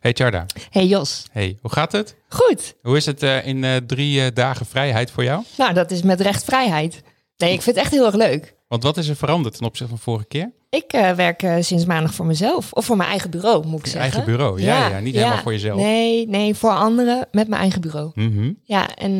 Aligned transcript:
Hey 0.00 0.12
Tjarda. 0.12 0.46
Hey 0.70 0.86
Jos. 0.86 1.24
Hey, 1.32 1.58
hoe 1.60 1.72
gaat 1.72 1.92
het? 1.92 2.16
Goed. 2.28 2.74
Hoe 2.82 2.96
is 2.96 3.06
het 3.06 3.22
uh, 3.22 3.46
in 3.46 3.62
uh, 3.62 3.76
drie 3.76 4.20
uh, 4.20 4.26
dagen 4.34 4.66
vrijheid 4.66 5.10
voor 5.10 5.24
jou? 5.24 5.42
Nou, 5.56 5.74
dat 5.74 5.90
is 5.90 6.02
met 6.02 6.20
recht 6.20 6.44
vrijheid. 6.44 7.02
Nee, 7.36 7.52
ik 7.52 7.62
vind 7.62 7.76
het 7.76 7.84
echt 7.84 7.94
heel 7.94 8.06
erg 8.06 8.14
leuk. 8.14 8.54
Want 8.68 8.82
wat 8.82 8.96
is 8.96 9.08
er 9.08 9.16
veranderd 9.16 9.56
ten 9.56 9.66
opzichte 9.66 9.92
van 9.92 10.02
vorige 10.02 10.26
keer? 10.26 10.52
Ik 10.70 10.90
werk 11.16 11.46
sinds 11.60 11.84
maandag 11.84 12.14
voor 12.14 12.26
mezelf. 12.26 12.72
Of 12.72 12.84
voor 12.84 12.96
mijn 12.96 13.08
eigen 13.08 13.30
bureau, 13.30 13.66
moet 13.66 13.78
ik 13.78 13.84
Je 13.84 13.90
zeggen. 13.90 14.12
eigen 14.12 14.32
bureau, 14.32 14.60
ja, 14.60 14.78
ja, 14.78 14.88
ja 14.88 14.98
niet 14.98 15.14
helemaal 15.14 15.38
voor 15.38 15.52
jezelf. 15.52 15.80
Nee, 15.80 16.28
nee, 16.28 16.54
voor 16.54 16.70
anderen 16.70 17.28
met 17.30 17.48
mijn 17.48 17.60
eigen 17.60 17.80
bureau. 17.80 18.10
-hmm. 18.14 18.58
Ja, 18.62 18.94
en 18.94 19.16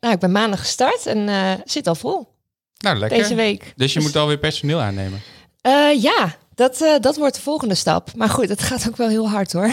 nou, 0.00 0.12
ik 0.14 0.18
ben 0.18 0.32
maandag 0.32 0.60
gestart 0.60 1.06
en 1.06 1.28
zit 1.64 1.86
al 1.86 1.94
vol. 1.94 2.28
Nou, 2.78 2.96
lekker. 2.98 3.18
Deze 3.18 3.34
week. 3.34 3.72
Dus 3.76 3.92
je 3.92 4.00
moet 4.00 4.16
alweer 4.16 4.38
personeel 4.38 4.80
aannemen? 4.80 5.20
ja, 6.00 6.36
dat, 6.54 6.98
dat 7.00 7.16
wordt 7.16 7.34
de 7.34 7.40
volgende 7.40 7.74
stap. 7.74 8.14
Maar 8.16 8.28
goed, 8.28 8.48
het 8.48 8.62
gaat 8.62 8.88
ook 8.88 8.96
wel 8.96 9.08
heel 9.08 9.28
hard 9.28 9.52
hoor. 9.52 9.70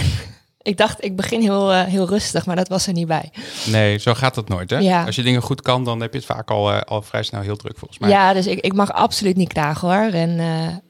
Ik 0.69 0.77
dacht, 0.77 1.03
ik 1.03 1.15
begin 1.15 1.41
heel, 1.41 1.71
uh, 1.71 1.83
heel 1.83 2.07
rustig, 2.07 2.45
maar 2.45 2.55
dat 2.55 2.67
was 2.67 2.87
er 2.87 2.93
niet 2.93 3.07
bij. 3.07 3.31
Nee, 3.65 3.97
zo 3.97 4.13
gaat 4.13 4.35
dat 4.35 4.49
nooit. 4.49 4.69
Hè? 4.69 4.77
Ja. 4.77 5.05
Als 5.05 5.15
je 5.15 5.21
dingen 5.21 5.41
goed 5.41 5.61
kan, 5.61 5.83
dan 5.83 6.01
heb 6.01 6.11
je 6.11 6.17
het 6.17 6.27
vaak 6.27 6.49
al, 6.49 6.71
uh, 6.71 6.81
al 6.81 7.01
vrij 7.01 7.23
snel 7.23 7.41
heel 7.41 7.55
druk 7.55 7.77
volgens 7.77 7.99
mij. 7.99 8.09
Ja, 8.09 8.33
dus 8.33 8.47
ik, 8.47 8.59
ik 8.59 8.73
mag 8.73 8.93
absoluut 8.93 9.35
niet 9.35 9.53
klagen 9.53 9.87
hoor. 9.87 10.13
En 10.13 10.29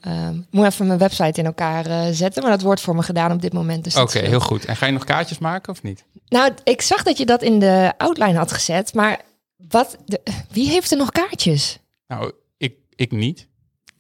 uh, 0.08 0.30
moet 0.52 0.66
even 0.66 0.88
mijn 0.88 1.00
website 1.00 1.40
in 1.40 1.46
elkaar 1.46 2.14
zetten, 2.14 2.42
maar 2.42 2.52
dat 2.52 2.62
wordt 2.62 2.82
voor 2.82 2.96
me 2.96 3.02
gedaan 3.02 3.32
op 3.32 3.42
dit 3.42 3.54
moment. 3.54 3.84
Dus 3.84 3.96
Oké, 3.96 4.18
okay, 4.18 4.30
heel 4.30 4.40
goed. 4.40 4.66
En 4.66 4.76
ga 4.76 4.86
je 4.86 4.92
nog 4.92 5.04
kaartjes 5.04 5.38
maken 5.38 5.74
of 5.74 5.84
niet? 5.84 6.06
Nou, 6.28 6.52
ik 6.64 6.82
zag 6.82 7.04
dat 7.04 7.18
je 7.18 7.26
dat 7.26 7.42
in 7.42 7.60
de 7.60 7.94
outline 7.98 8.38
had 8.38 8.52
gezet, 8.52 8.94
maar 8.94 9.22
wat, 9.68 9.98
de, 10.06 10.22
wie 10.52 10.70
heeft 10.70 10.92
er 10.92 10.98
nog 10.98 11.12
kaartjes? 11.12 11.80
Nou, 12.08 12.32
ik, 12.58 12.74
ik 12.96 13.12
niet. 13.12 13.48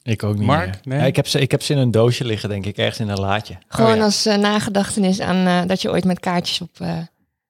Ik 0.03 0.23
ook 0.23 0.35
niet. 0.37 0.45
Mark? 0.45 0.85
Nee? 0.85 0.99
Ja, 0.99 1.05
ik, 1.05 1.15
heb 1.15 1.27
ze, 1.27 1.39
ik 1.39 1.51
heb 1.51 1.61
ze 1.61 1.73
in 1.73 1.79
een 1.79 1.91
doosje 1.91 2.25
liggen, 2.25 2.49
denk 2.49 2.65
ik, 2.65 2.77
ergens 2.77 2.99
in 2.99 3.09
een 3.09 3.19
laadje. 3.19 3.57
Gewoon 3.67 3.91
Oh, 3.91 3.97
ja. 3.97 4.03
als 4.03 4.27
uh, 4.27 4.35
nagedachtenis 4.35 5.19
aan 5.19 5.47
uh, 5.47 5.61
dat 5.67 5.81
je 5.81 5.91
ooit 5.91 6.05
met 6.05 6.19
kaartjes 6.19 6.61
op. 6.61 6.69
Uh... 6.81 6.97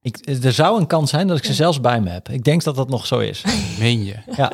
Ik, 0.01 0.17
er 0.43 0.53
zou 0.53 0.79
een 0.79 0.87
kans 0.87 1.09
zijn 1.09 1.27
dat 1.27 1.37
ik 1.37 1.43
ze 1.45 1.53
zelfs 1.53 1.81
bij 1.81 2.01
me 2.01 2.09
heb. 2.09 2.29
Ik 2.29 2.43
denk 2.43 2.63
dat 2.63 2.75
dat 2.75 2.89
nog 2.89 3.05
zo 3.05 3.19
is. 3.19 3.43
Meen 3.79 4.05
je? 4.05 4.15
Ja. 4.35 4.51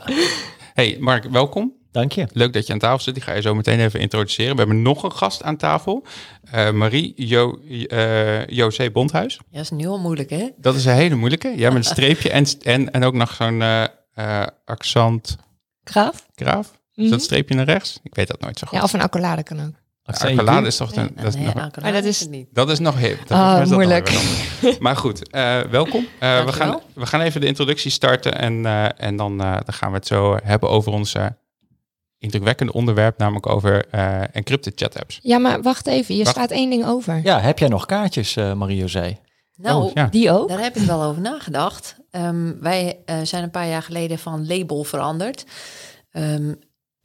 Hey, 0.73 0.97
Mark, 0.99 1.23
welkom. 1.23 1.73
Dank 1.91 2.11
je. 2.11 2.27
Leuk 2.33 2.53
dat 2.53 2.67
je 2.67 2.73
aan 2.73 2.79
tafel 2.79 2.99
zit. 2.99 3.13
Die 3.13 3.23
ga 3.23 3.33
je 3.33 3.41
zo 3.41 3.55
meteen 3.55 3.79
even 3.79 3.99
introduceren. 3.99 4.51
We 4.51 4.57
hebben 4.57 4.81
nog 4.81 5.03
een 5.03 5.11
gast 5.11 5.43
aan 5.43 5.57
tafel. 5.57 6.05
Uh, 6.55 6.71
Marie 6.71 7.13
jo, 7.15 7.59
uh, 7.63 8.47
José 8.47 8.91
Bondhuis. 8.91 9.33
Ja, 9.33 9.41
dat 9.51 9.61
is 9.61 9.69
nu 9.69 9.87
al 9.87 9.99
moeilijk, 9.99 10.29
hè? 10.29 10.49
Dat 10.57 10.75
is 10.75 10.85
een 10.85 10.93
hele 10.93 11.15
moeilijke. 11.15 11.53
Ja, 11.55 11.67
met 11.67 11.77
een 11.77 11.83
streepje 11.83 12.29
en, 12.29 12.45
en, 12.61 12.91
en 12.91 13.03
ook 13.03 13.13
nog 13.13 13.33
zo'n 13.33 13.61
uh, 13.61 14.43
accent. 14.65 15.37
Graaf? 15.83 16.25
Graaf? 16.35 16.71
Is 16.95 17.09
dat 17.09 17.21
streepje 17.21 17.55
naar 17.55 17.65
rechts? 17.65 17.99
Ik 18.03 18.15
weet 18.15 18.27
dat 18.27 18.41
nooit 18.41 18.59
zo 18.59 18.67
goed. 18.67 18.77
Ja, 18.77 18.83
of 18.83 18.93
een 18.93 19.01
accolade 19.01 19.43
kan 19.43 19.59
ook. 19.65 19.73
Accolade 20.03 20.67
is 20.67 20.75
toch... 20.77 20.95
Een, 20.95 21.01
nee, 21.01 21.23
dat, 21.23 21.25
is 21.25 21.35
nee, 21.35 21.45
nog, 21.53 21.69
dat 21.71 22.03
is 22.03 22.27
niet. 22.27 22.47
dat 22.53 22.69
is 22.69 22.79
nog 22.79 22.97
hip. 22.97 23.27
Dat 23.27 23.37
Oh, 23.37 23.59
is 23.61 23.69
moeilijk. 23.69 24.11
nog 24.61 24.79
maar 24.85 24.95
goed, 24.97 25.29
eh, 25.29 25.61
welkom. 25.61 26.07
Eh, 26.19 26.45
we, 26.45 26.51
gaan, 26.53 26.79
we 26.93 27.05
gaan 27.05 27.21
even 27.21 27.41
de 27.41 27.47
introductie 27.47 27.91
starten. 27.91 28.37
En, 28.37 28.65
eh, 28.65 28.85
en 28.97 29.15
dan, 29.15 29.41
eh, 29.41 29.51
dan 29.51 29.73
gaan 29.73 29.89
we 29.91 29.95
het 29.97 30.07
zo 30.07 30.37
hebben 30.43 30.69
over 30.69 30.91
ons 30.91 31.13
eh, 31.13 31.25
indrukwekkende 32.17 32.73
onderwerp. 32.73 33.17
Namelijk 33.17 33.47
over 33.47 33.85
eh 33.89 34.35
encrypted 34.35 34.73
chat 34.75 34.99
apps. 34.99 35.19
Ja, 35.21 35.37
maar 35.37 35.61
wacht 35.61 35.87
even. 35.87 36.15
Je 36.15 36.23
Wacht. 36.23 36.35
slaat 36.35 36.51
één 36.51 36.69
ding 36.69 36.85
over. 36.85 37.19
Ja, 37.23 37.39
heb 37.39 37.59
jij 37.59 37.67
nog 37.67 37.85
kaartjes, 37.85 38.35
uh, 38.37 38.53
Marie-José? 38.53 39.17
Nou, 39.55 39.83
Oh, 39.83 39.91
ja. 39.93 40.07
Die 40.07 40.31
ook? 40.31 40.49
daar 40.49 40.59
heb 40.61 40.75
ik 40.75 40.83
wel 40.85 41.03
over 41.03 41.21
nagedacht. 41.21 41.95
Ehm, 42.11 42.53
wij 42.59 42.97
eh, 43.05 43.17
zijn 43.23 43.43
een 43.43 43.49
paar 43.51 43.67
jaar 43.67 43.81
geleden 43.83 44.19
van 44.19 44.47
label 44.47 44.83
veranderd. 44.83 45.45
Ehm, 46.11 46.53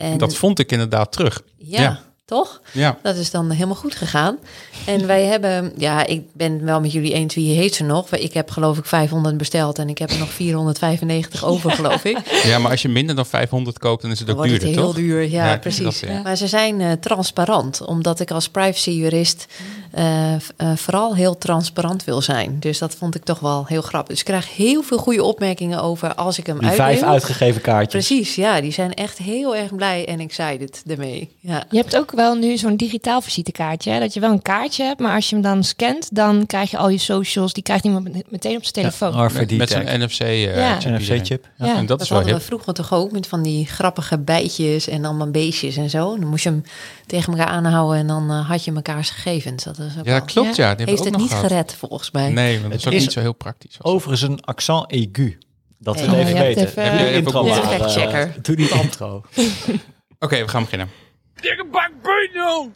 en 0.00 0.18
Dat 0.18 0.36
vond 0.36 0.58
ik 0.58 0.72
inderdaad 0.72 1.12
terug. 1.12 1.42
ja, 1.58 1.80
ja. 1.82 2.00
toch? 2.24 2.60
Ja, 2.72 2.98
Dat 3.02 3.16
is 3.16 3.30
dan 3.30 3.50
helemaal 3.50 3.74
goed 3.74 3.94
gegaan. 3.94 4.38
En 4.86 5.06
wij 5.06 5.24
hebben, 5.24 5.72
ja, 5.76 6.06
ik 6.06 6.22
ben 6.32 6.64
wel 6.64 6.80
met 6.80 6.92
jullie 6.92 7.12
eens 7.12 7.34
wie 7.34 7.54
heet 7.56 7.74
ze 7.74 7.84
nog. 7.84 8.10
Ik 8.10 8.34
heb 8.34 8.50
geloof 8.50 8.78
ik 8.78 8.84
500 8.84 9.36
besteld 9.36 9.78
en 9.78 9.88
ik 9.88 9.98
heb 9.98 10.10
er 10.10 10.18
nog 10.18 10.30
495 10.32 11.44
over, 11.44 11.70
geloof 11.70 12.04
ik. 12.04 12.18
ja, 12.44 12.58
maar 12.58 12.70
als 12.70 12.82
je 12.82 12.88
minder 12.88 13.14
dan 13.14 13.26
500 13.26 13.78
koopt, 13.78 14.02
dan 14.02 14.10
is 14.10 14.18
het 14.18 14.26
Dan 14.26 14.36
ook 14.36 14.42
wordt 14.46 14.62
het 14.62 14.62
duurder, 14.74 14.82
heel 14.84 14.92
toch? 14.92 15.02
duur, 15.02 15.22
ja, 15.30 15.50
Ja, 15.50 15.56
precies. 15.58 15.82
dat, 16.00 16.10
ja. 16.10 16.22
Maar 16.22 16.36
ze 16.36 16.46
zijn 16.46 16.80
eh, 16.80 16.92
transparant, 16.92 17.80
omdat 17.86 18.20
ik 18.20 18.30
als 18.30 18.48
privacyjurist 18.48 19.46
eh, 19.90 20.34
eh, 20.34 20.40
vooral 20.76 21.14
heel 21.14 21.38
transparant 21.38 22.04
wil 22.04 22.22
zijn. 22.22 22.56
Dus 22.60 22.78
dat 22.78 22.94
vond 22.94 23.14
ik 23.14 23.24
toch 23.24 23.38
wel 23.38 23.64
heel 23.66 23.82
grappig. 23.82 24.08
Dus 24.10 24.18
ik 24.18 24.24
krijg 24.24 24.56
heel 24.56 24.82
veel 24.82 24.98
goede 24.98 25.22
opmerkingen 25.24 25.82
over 25.82 26.14
als 26.14 26.38
ik 26.38 26.46
hem 26.46 26.58
Die 26.58 26.68
uitdeel. 26.68 26.86
vijf 26.86 27.02
uitgegeven 27.02 27.60
kaartjes. 27.60 28.06
Precies, 28.06 28.34
ja, 28.34 28.60
die 28.60 28.72
zijn 28.72 28.94
echt 28.94 29.18
heel 29.18 29.56
erg 29.56 29.74
blij 29.74 30.06
en 30.06 30.20
excited 30.20 30.82
ermee. 30.86 31.36
Ja. 31.40 31.64
Je 31.70 31.76
hebt 31.76 31.96
ook 31.96 32.10
wel 32.12 32.34
nu 32.34 32.56
zo'n 32.56 32.76
digitaal 32.76 33.20
visitekaartje. 33.20 33.90
Hè? 33.90 33.98
Dat 34.00 34.14
je 34.14 34.20
wel 34.20 34.30
een 34.30 34.42
kaartje 34.42 34.84
hebt, 34.84 35.00
maar 35.00 35.14
als 35.14 35.28
je 35.28 35.34
hem 35.34 35.44
dan 35.44 35.64
scant, 35.64 36.14
dan 36.14 36.46
krijg 36.46 36.70
je 36.70 36.76
al 36.76 36.88
je 36.88 36.98
socials. 36.98 37.52
Die 37.52 37.62
krijgt 37.62 37.84
iemand 37.84 38.12
met- 38.12 38.30
meteen 38.30 38.56
op 38.56 38.62
zijn 38.62 38.74
telefoon. 38.74 39.12
Ja, 39.12 39.28
Met, 39.34 39.56
met 39.56 39.70
zo'n 39.70 39.82
NFC, 39.84 40.20
eh, 40.20 40.56
Ja. 40.56 40.78
NFC-chip. 40.86 41.48
Ja. 41.56 41.66
En 41.76 41.86
dat 41.86 41.88
Dat 41.88 42.00
is 42.00 42.08
wel 42.08 42.18
hadden 42.18 42.34
hip. 42.36 42.42
we 42.42 42.48
vroeger 42.48 42.74
toch 42.74 42.92
ook 42.92 43.12
met 43.12 43.26
van 43.26 43.42
die 43.42 43.66
grappige 43.66 44.18
bijtjes 44.18 44.88
en 44.88 45.04
allemaal 45.04 45.30
beestjes 45.30 45.76
en 45.76 45.90
zo. 45.90 46.18
Dan 46.18 46.28
moest 46.28 46.44
je 46.44 46.48
hem 46.50 46.62
tegen 47.06 47.32
elkaar 47.32 47.48
aanhouden 47.52 47.98
en 47.98 48.06
dan 48.06 48.30
had 48.30 48.64
je 48.64 48.72
mekaars 48.72 49.10
gegevens. 49.10 49.64
Dat 49.64 49.78
is 49.86 49.98
ook 49.98 50.04
Ja, 50.04 50.10
wel- 50.10 50.24
klopt, 50.24 50.56
ja. 50.56 50.74
Die 50.74 50.84
hebben 50.84 50.86
Heeft 50.86 51.04
het 51.04 51.16
niet 51.16 51.28
gehad. 51.28 51.46
gered 51.46 51.74
volgens 51.74 52.10
mij. 52.10 52.30
Nee, 52.30 52.50
want 52.60 52.62
dat 52.62 52.72
Het 52.72 52.80
is 52.80 52.86
ook 52.86 52.92
is- 52.92 53.00
niet 53.02 53.12
zo 53.12 53.20
heel 53.20 53.32
praktisch. 53.32 53.76
Overigens 53.82 54.22
een 54.30 54.40
accent 54.44 54.92
aigu. 54.92 55.38
Dat 55.78 56.00
we 56.00 56.06
Hey. 56.06 56.20
even 56.20 56.38
weten. 56.38 56.62
even- 56.66 56.82
Heb 56.82 56.92
je 56.92 56.98
de 56.98 57.04
even 57.04 57.18
intro 57.18 57.46
eh, 57.46 57.56
factchecker. 57.78 58.34
Doe 58.42 58.56
die 58.56 58.68
intro. 58.82 59.22
Oké, 60.18 60.40
we 60.42 60.48
gaan 60.48 60.62
beginnen. 60.62 60.88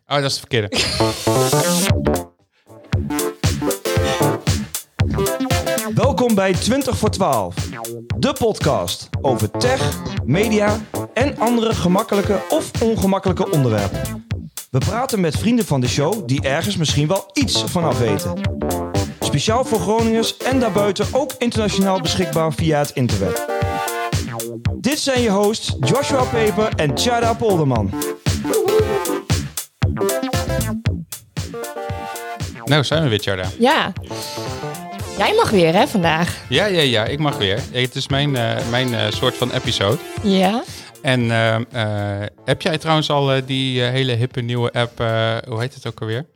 Oh, 0.07 0.15
dat 0.15 0.25
is 0.25 0.31
het 0.31 0.39
verkeerde. 0.39 0.77
Welkom 5.95 6.35
bij 6.35 6.53
20 6.53 6.97
voor 6.99 7.11
12, 7.11 7.55
de 8.19 8.33
podcast 8.39 9.09
over 9.21 9.51
tech, 9.51 10.01
media 10.25 10.81
en 11.15 11.39
andere 11.39 11.75
gemakkelijke 11.75 12.41
of 12.49 12.83
ongemakkelijke 12.83 13.51
onderwerpen. 13.51 14.01
We 14.75 14.81
praten 14.81 15.21
met 15.21 15.39
vrienden 15.39 15.65
van 15.65 15.81
de 15.81 15.89
show 15.89 16.23
die 16.27 16.43
ergens 16.43 16.77
misschien 16.77 17.07
wel 17.07 17.31
iets 17.33 17.65
vanaf 17.65 17.99
weten. 17.99 18.41
Speciaal 19.21 19.65
voor 19.65 19.81
Groningers 19.81 20.37
en 20.37 20.61
daarbuiten 20.61 21.07
ook 21.13 21.33
internationaal 21.39 22.01
beschikbaar 22.01 22.53
via 22.53 22.79
het 22.79 22.91
internet. 22.91 23.47
Dit 24.81 24.99
zijn 24.99 25.23
je 25.23 25.31
hosts 25.31 25.77
Joshua 25.81 26.23
Peper 26.23 26.69
en 26.77 26.95
Tjada 26.95 27.35
Polderman. 27.35 27.91
Nou, 32.65 32.85
zijn 32.85 33.03
we 33.03 33.09
weer, 33.09 33.21
Tjarda. 33.21 33.49
Ja. 33.59 33.93
Jij 35.19 35.35
mag 35.35 35.51
weer, 35.51 35.75
hè, 35.75 35.87
vandaag? 35.87 36.37
Ja, 36.49 36.67
ja, 36.67 36.81
ja, 36.81 37.05
ik 37.05 37.19
mag 37.19 37.37
weer. 37.37 37.61
Het 37.73 37.95
is 37.95 38.09
mijn, 38.09 38.37
eh, 38.37 38.69
mijn 38.71 38.95
eh, 38.95 39.11
soort 39.11 39.35
van 39.35 39.51
episode. 39.53 39.99
Ja. 40.23 40.63
En 41.05 41.31
eh, 41.31 41.55
eh, 42.23 42.27
heb 42.45 42.63
jij 42.63 42.79
trouwens 42.79 43.11
al 43.11 43.33
eh, 43.33 43.43
die 43.47 43.81
hele 43.83 44.13
hippe 44.13 44.41
nieuwe 44.41 44.73
app, 44.73 44.99
hoe 45.49 45.61
heet 45.61 45.75
het 45.75 45.87
ook 45.87 46.01
alweer? 46.01 46.27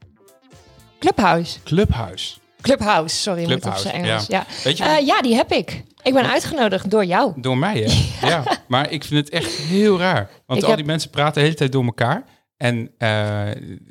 Clubhouse. 0.98 1.58
Clubhouse. 1.62 2.36
Clubhouse, 2.60 3.16
sorry, 3.16 3.42
moet 3.42 3.52
op 3.54 3.60
Clubhouse, 3.60 3.88
zijn 3.88 4.04
Engels. 4.04 4.26
Ja. 4.26 4.46
Weet 4.64 4.78
je, 4.78 5.02
ja, 5.04 5.20
die 5.22 5.34
heb 5.34 5.52
ik. 5.52 5.84
Ik 6.02 6.14
ben 6.14 6.30
uitgenodigd 6.30 6.90
door 6.90 7.04
jou. 7.04 7.32
door 7.36 7.58
mij 7.58 7.78
hè? 7.78 8.06
Ja. 8.28 8.42
Maar 8.68 8.90
ik 8.90 9.04
vind 9.04 9.24
het 9.24 9.34
echt 9.34 9.54
heel 9.56 9.98
raar. 9.98 10.30
Want 10.46 10.58
Ik 10.58 10.64
al 10.64 10.70
heb- 10.70 10.78
die 10.78 10.88
mensen 10.88 11.10
praten 11.10 11.34
de 11.34 11.40
hele 11.40 11.54
tijd 11.54 11.72
door 11.72 11.84
elkaar. 11.84 12.24
En 12.56 12.90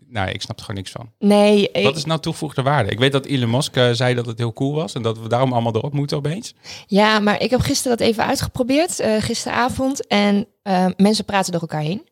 nou, 0.09 0.29
ik 0.29 0.41
snap 0.41 0.57
er 0.57 0.61
gewoon 0.65 0.75
niks 0.81 0.91
van. 0.91 1.11
Nee, 1.19 1.69
ik- 1.71 1.83
Wat 1.83 1.95
is 1.95 2.05
nou 2.05 2.19
toegevoegde 2.19 2.61
waarde? 2.61 2.89
Ik 2.91 2.99
weet 2.99 3.11
dat 3.11 3.25
Elon 3.25 3.49
Musk 3.49 3.75
zei 3.91 4.13
dat 4.13 4.25
het 4.25 4.37
heel 4.37 4.53
cool 4.53 4.73
was. 4.73 4.93
En 4.93 5.01
dat 5.01 5.19
we 5.19 5.27
daarom 5.29 5.53
allemaal 5.53 5.75
erop 5.75 5.93
moeten 5.93 6.17
opeens. 6.17 6.53
ja, 6.87 7.19
maar 7.19 7.41
ik 7.41 7.49
heb 7.49 7.59
gisteren 7.59 7.97
dat 7.97 8.07
even 8.07 8.25
uitgeprobeerd, 8.25 9.03
gisteravond. 9.19 10.07
En 10.07 10.47
eh, 10.67 10.85
mensen 10.97 11.25
praten 11.25 11.51
door 11.51 11.61
elkaar 11.61 11.81
heen. 11.81 12.07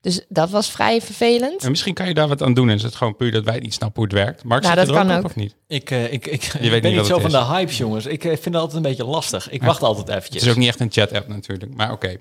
Dus 0.00 0.24
dat 0.28 0.50
was 0.50 0.70
vrij 0.70 1.00
vervelend. 1.00 1.62
En 1.64 1.70
misschien 1.70 1.94
kan 1.94 2.06
je 2.08 2.14
daar 2.14 2.28
wat 2.28 2.42
aan 2.42 2.54
doen. 2.54 2.68
En 2.68 2.74
is 2.74 2.82
het 2.82 2.94
gewoon 2.94 3.16
puur 3.16 3.32
dat 3.32 3.44
wij 3.44 3.58
niet 3.58 3.74
snappen 3.74 4.02
hoe 4.02 4.04
het 4.04 4.24
werkt. 4.24 4.44
Mark, 4.44 4.62
Nou, 4.62 4.76
zit 4.78 4.86
dat 4.86 4.96
er 4.96 5.02
kan 5.02 5.10
ook 5.12 5.18
op 5.18 5.24
ook. 5.24 5.30
of 5.30 5.36
niet? 5.36 5.54
Ik, 5.66 5.90
eh, 5.90 6.04
ik, 6.12 6.26
ik, 6.26 6.26
ik 6.26 6.60
niet 6.60 6.70
ben 6.70 6.82
niet 6.94 7.06
zo 7.06 7.12
het 7.12 7.22
van 7.22 7.30
de 7.30 7.44
hypes, 7.44 7.78
jongens. 7.78 8.06
Ik 8.06 8.24
eh, 8.24 8.30
vind 8.30 8.44
het 8.44 8.54
altijd 8.54 8.74
een 8.76 8.82
beetje 8.82 9.04
lastig. 9.04 9.50
Ik 9.50 9.62
wacht 9.62 9.82
altijd 9.82 10.06
Het 10.06 10.16
eventjes. 10.16 10.42
is 10.42 10.50
ook 10.50 10.56
niet 10.56 10.68
echt 10.68 10.80
een 10.80 10.90
chat-app 10.92 11.28
natuurlijk. 11.28 11.74
Maar 11.74 11.92
oké. 11.92 12.16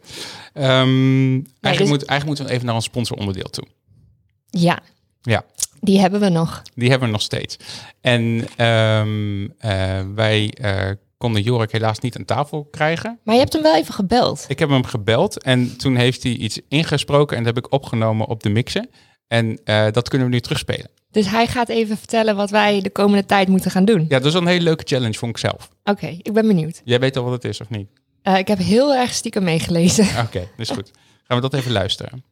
Ehm, 0.53 1.33
eigenlijk, 1.33 1.43
dus- 1.61 1.87
moet, 1.89 2.05
eigenlijk 2.05 2.25
moeten 2.25 2.45
we 2.45 2.51
even 2.51 2.65
naar 2.65 2.75
ons 2.75 2.85
sponsoronderdeel 2.85 3.49
toe. 3.49 3.65
Ja, 4.49 4.79
Ja, 5.21 5.43
die 5.79 5.99
hebben 5.99 6.19
we 6.19 6.29
nog. 6.29 6.61
die 6.75 6.89
hebben 6.89 7.07
we 7.07 7.13
nog 7.13 7.21
steeds. 7.23 7.57
En 8.01 8.47
ehm, 8.55 9.47
eh, 9.57 9.99
wij 10.15 10.53
eh, 10.61 10.89
konden 11.21 11.41
Jorik 11.41 11.71
helaas 11.71 11.99
niet 11.99 12.17
aan 12.17 12.25
tafel 12.25 12.67
krijgen. 12.71 13.19
Maar 13.23 13.35
je 13.35 13.41
hebt 13.41 13.53
hem 13.53 13.61
wel 13.61 13.75
even 13.75 13.93
gebeld. 13.93 14.45
Ik 14.47 14.59
heb 14.59 14.69
hem 14.69 14.83
gebeld 14.83 15.43
en 15.43 15.77
toen 15.77 15.95
heeft 15.95 16.23
hij 16.23 16.31
iets 16.31 16.59
ingesproken 16.67 17.37
en 17.37 17.43
dat 17.43 17.55
heb 17.55 17.65
ik 17.65 17.73
opgenomen 17.73 18.27
op 18.27 18.43
de 18.43 18.49
mixer. 18.49 18.85
En 19.27 19.59
eh, 19.63 19.91
dat 19.91 20.09
kunnen 20.09 20.27
we 20.27 20.33
nu 20.33 20.39
terugspelen. 20.39 20.89
Dus 21.11 21.29
hij 21.29 21.47
gaat 21.47 21.69
even 21.69 21.97
vertellen 21.97 22.35
wat 22.35 22.49
wij 22.49 22.81
de 22.81 22.89
komende 22.89 23.25
tijd 23.25 23.47
moeten 23.47 23.71
gaan 23.71 23.85
doen. 23.85 24.01
Ja, 24.01 24.17
dat 24.17 24.25
is 24.25 24.33
wel 24.33 24.41
een 24.41 24.47
hele 24.47 24.63
leuke 24.63 24.83
challenge, 24.85 25.13
vond 25.13 25.31
ik 25.31 25.37
zelf. 25.37 25.69
Oké, 25.83 26.07
ik 26.07 26.33
ben 26.33 26.47
benieuwd. 26.47 26.81
Jij 26.83 26.99
weet 26.99 27.17
al 27.17 27.23
wat 27.23 27.33
het 27.33 27.43
is, 27.43 27.61
of 27.61 27.69
niet? 27.69 27.89
Eh, 28.21 28.37
ik 28.37 28.47
heb 28.47 28.57
heel 28.57 28.95
erg 28.95 29.13
stiekem 29.13 29.43
meegelezen. 29.43 30.05
Oké, 30.25 30.39
dat 30.39 30.49
is 30.57 30.69
goed. 30.69 30.91
Gaan 31.23 31.41
we 31.41 31.49
dat 31.49 31.53
even 31.53 31.71
luisteren. 31.71 32.23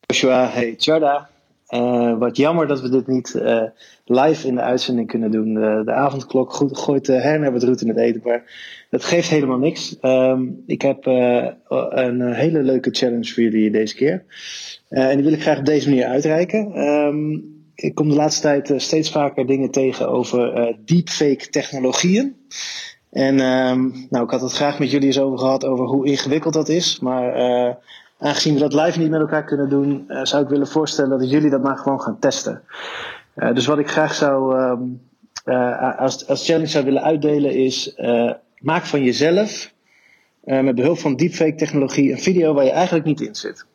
Joshua, 0.00 0.48
hey 0.50 0.74
Tjarda. 0.74 1.30
Eh, 1.68 2.18
wat 2.18 2.36
jammer 2.36 2.66
dat 2.66 2.80
we 2.80 2.88
dit 2.88 3.06
niet 3.06 3.34
eh, 3.34 3.62
live 4.04 4.46
in 4.46 4.54
de 4.54 4.60
uitzending 4.60 5.08
kunnen 5.08 5.30
doen. 5.30 5.54
De, 5.54 5.82
de 5.84 5.92
avondklok 5.92 6.52
gooit 6.52 7.08
uh, 7.08 7.22
her 7.22 7.52
het 7.52 7.62
route 7.62 7.84
in 7.84 7.88
het 7.88 7.98
eten, 7.98 8.20
maar 8.24 8.42
dat 8.90 9.04
geeft 9.04 9.28
helemaal 9.28 9.58
niks. 9.58 9.98
Ehm, 10.00 10.46
ik 10.66 10.82
heb 10.82 11.06
een 11.06 12.32
hele 12.32 12.62
leuke 12.62 12.90
challenge 12.90 13.32
voor 13.32 13.42
jullie 13.42 13.70
deze 13.70 13.94
keer. 13.94 14.24
en 14.88 15.14
die 15.14 15.24
wil 15.24 15.32
ik 15.32 15.42
graag 15.42 15.58
op 15.58 15.64
deze 15.64 15.88
manier 15.88 16.06
uitreiken. 16.06 16.72
Ehm, 16.72 17.32
ik 17.74 17.94
kom 17.94 18.08
de 18.08 18.14
laatste 18.14 18.42
tijd 18.42 18.72
steeds 18.76 19.10
vaker 19.10 19.46
dingen 19.46 19.70
tegen 19.70 20.08
over 20.08 20.74
deepfake 20.84 21.48
technologieën. 21.50 22.36
En 23.10 23.40
ehm, 23.40 23.90
nou, 24.10 24.24
ik 24.24 24.30
had 24.30 24.40
het 24.40 24.52
graag 24.52 24.78
met 24.78 24.90
jullie 24.90 25.06
eens 25.06 25.20
over 25.20 25.38
gehad 25.38 25.64
over 25.64 25.86
hoe 25.86 26.06
ingewikkeld 26.06 26.54
dat 26.54 26.68
is. 26.68 27.00
Maar 27.00 27.36
aangezien 28.18 28.54
we 28.54 28.60
dat 28.60 28.72
live 28.72 28.98
niet 28.98 29.10
met 29.10 29.20
elkaar 29.20 29.44
kunnen 29.44 29.68
doen, 29.68 30.04
uh, 30.08 30.24
zou 30.24 30.42
ik 30.42 30.48
willen 30.48 30.66
voorstellen 30.66 31.18
dat 31.18 31.30
jullie 31.30 31.50
dat 31.50 31.62
maar 31.62 31.76
gewoon 31.76 32.00
gaan 32.00 32.18
testen. 32.18 32.62
Uh, 33.36 33.54
dus 33.54 33.66
wat 33.66 33.78
ik 33.78 33.90
graag 33.90 34.14
zou 34.14 34.60
um, 34.60 35.00
uh, 35.44 35.98
als, 35.98 36.26
als 36.26 36.46
challenge 36.46 36.66
zou 36.66 36.84
willen 36.84 37.02
uitdelen 37.02 37.54
is: 37.54 37.94
maak 38.58 38.84
van 38.84 39.02
jezelf 39.02 39.72
met 40.44 40.74
behulp 40.74 40.98
van 40.98 41.16
deepfake 41.16 41.54
technologie 41.54 42.12
een 42.12 42.18
video 42.18 42.54
waar 42.54 42.64
je 42.64 42.70
eigenlijk 42.70 43.04
niet 43.04 43.20
in 43.20 43.34
zit. 43.34 43.66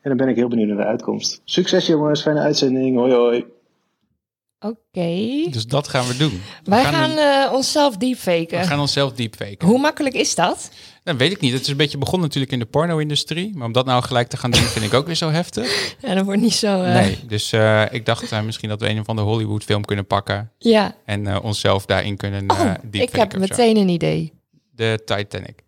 En 0.00 0.08
dan 0.08 0.16
ben 0.16 0.28
ik 0.28 0.36
heel 0.36 0.48
benieuwd 0.48 0.68
naar 0.68 0.76
de 0.76 0.84
uitkomst. 0.84 1.40
Succes 1.44 1.86
jongens, 1.86 2.22
fijne 2.22 2.40
uitzending. 2.40 2.96
Hoi 2.96 3.12
hoi. 3.12 3.44
Oké. 4.60 5.50
Dus 5.50 5.66
dat 5.66 5.88
gaan 5.88 6.06
we 6.06 6.16
doen. 6.16 6.42
Wij 6.64 6.84
gaan, 6.84 7.10
gaan 7.10 7.54
onszelf 7.54 7.96
deepfaken. 7.96 8.58
We 8.58 8.66
gaan 8.66 8.80
onszelf 8.80 9.12
deepfaken. 9.12 9.68
Hoe 9.68 9.78
makkelijk 9.78 10.14
is 10.14 10.34
dat? 10.34 10.70
Dat 11.06 11.16
weet 11.16 11.32
ik 11.32 11.40
niet. 11.40 11.52
Het 11.52 11.62
is 11.62 11.68
een 11.68 11.76
beetje 11.76 11.98
begonnen 11.98 12.26
natuurlijk 12.26 12.52
in 12.52 12.58
de 12.58 12.64
porno-industrie. 12.64 13.50
Maar 13.54 13.66
om 13.66 13.72
dat 13.72 13.86
nou 13.86 14.02
gelijk 14.02 14.28
te 14.28 14.36
gaan 14.36 14.50
doen, 14.50 14.62
vind 14.62 14.84
ik 14.84 14.94
ook 14.94 15.06
weer 15.06 15.14
zo 15.14 15.30
heftig. 15.30 15.94
Ja, 16.06 16.14
dat 16.14 16.24
wordt 16.24 16.40
niet 16.40 16.54
zo... 16.54 16.82
Uh... 16.82 16.94
Nee, 16.94 17.18
dus 17.26 17.52
uh, 17.52 17.82
ik 17.90 18.06
dacht 18.06 18.32
uh, 18.32 18.42
misschien 18.42 18.68
dat 18.68 18.80
we 18.80 18.88
een 18.88 19.04
van 19.04 19.16
de 19.16 19.22
Hollywood-film 19.22 19.84
kunnen 19.84 20.06
pakken. 20.06 20.52
Ja. 20.58 20.94
En 21.04 21.40
onszelf 21.40 21.86
daarin 21.86 22.16
kunnen 22.16 22.50
oh, 22.50 22.74
Ik 22.90 23.14
heb 23.14 23.36
meteen 23.36 23.76
een 23.76 23.88
idee. 23.88 24.32
De 24.70 25.02
Titanic. 25.04 25.62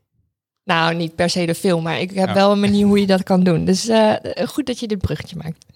Nou, 0.64 0.94
niet 0.94 1.14
per 1.14 1.30
se 1.30 1.46
de 1.46 1.54
film, 1.54 1.82
maar 1.82 2.00
ik 2.00 2.10
heb 2.10 2.34
wel 2.34 2.52
een 2.52 2.60
manier 2.60 2.86
hoe 2.86 3.00
je 3.00 3.06
dat 3.06 3.22
kan 3.22 3.42
doen. 3.44 3.64
Dus 3.64 3.90
goed 4.46 4.66
dat 4.66 4.80
je 4.80 4.86
dit 4.86 4.98
bruggetje 4.98 5.36
maakt. 5.36 5.66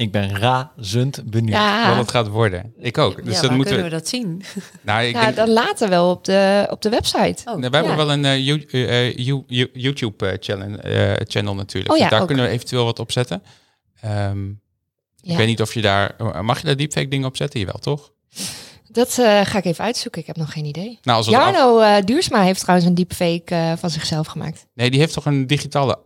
Ik 0.00 0.12
ben 0.12 0.36
razend 0.36 1.30
benieuwd 1.30 1.56
ja. 1.56 1.88
wat 1.88 1.96
het 1.96 2.10
gaat 2.10 2.28
worden. 2.28 2.74
Ik 2.78 2.98
ook. 2.98 3.24
Dus 3.24 3.34
ja, 3.34 3.40
dan 3.40 3.56
moeten 3.56 3.74
kunnen 3.74 3.90
we 3.90 3.98
dat 3.98 4.08
zien? 4.08 4.42
Nou, 4.82 5.04
ik 5.04 5.14
ja, 5.14 5.24
denk... 5.24 5.36
dan 5.36 5.50
later 5.50 5.88
wel 5.88 6.10
op 6.10 6.24
de, 6.24 6.66
op 6.70 6.82
de 6.82 6.88
website. 6.88 7.42
Oh, 7.44 7.56
nou, 7.56 7.70
we 7.70 7.76
hebben 7.76 7.96
wel 7.96 8.12
een 8.12 8.24
uh, 8.24 8.46
uh, 8.72 9.68
YouTube 9.72 10.36
channel, 10.40 10.78
channel 11.18 11.54
natuurlijk. 11.54 11.92
Oh, 11.92 11.98
ja, 11.98 12.02
dus 12.02 12.12
daar 12.12 12.20
ook. 12.20 12.26
kunnen 12.26 12.44
we 12.44 12.50
eventueel 12.50 12.84
wat 12.84 12.98
op 12.98 13.12
zetten. 13.12 13.42
Um, 14.04 14.60
ik 15.22 15.36
weet 15.36 15.46
niet 15.46 15.60
of 15.60 15.74
je 15.74 15.80
daar... 15.80 16.16
Mag 16.42 16.60
je 16.60 16.66
daar 16.66 16.76
deepfake 16.76 17.08
dingen 17.08 17.28
op 17.28 17.36
zetten? 17.36 17.60
Jawel, 17.60 17.78
toch? 17.78 18.12
Dat 18.88 19.16
uh, 19.20 19.40
ga 19.44 19.58
ik 19.58 19.64
even 19.64 19.84
uitzoeken. 19.84 20.20
Ik 20.20 20.26
heb 20.26 20.36
nog 20.36 20.52
geen 20.52 20.64
idee. 20.64 20.98
Nou, 21.02 21.18
als 21.18 21.26
Jarno 21.26 21.78
af... 21.80 21.98
uh, 21.98 22.04
Duursma 22.04 22.42
heeft 22.42 22.60
trouwens 22.60 22.88
een 22.88 22.94
deepfake 22.94 23.54
uh, 23.54 23.72
van 23.76 23.90
zichzelf 23.90 24.26
gemaakt. 24.26 24.66
Nee, 24.74 24.90
die 24.90 25.00
heeft 25.00 25.12
toch 25.12 25.26
een 25.26 25.46
digitale 25.46 25.98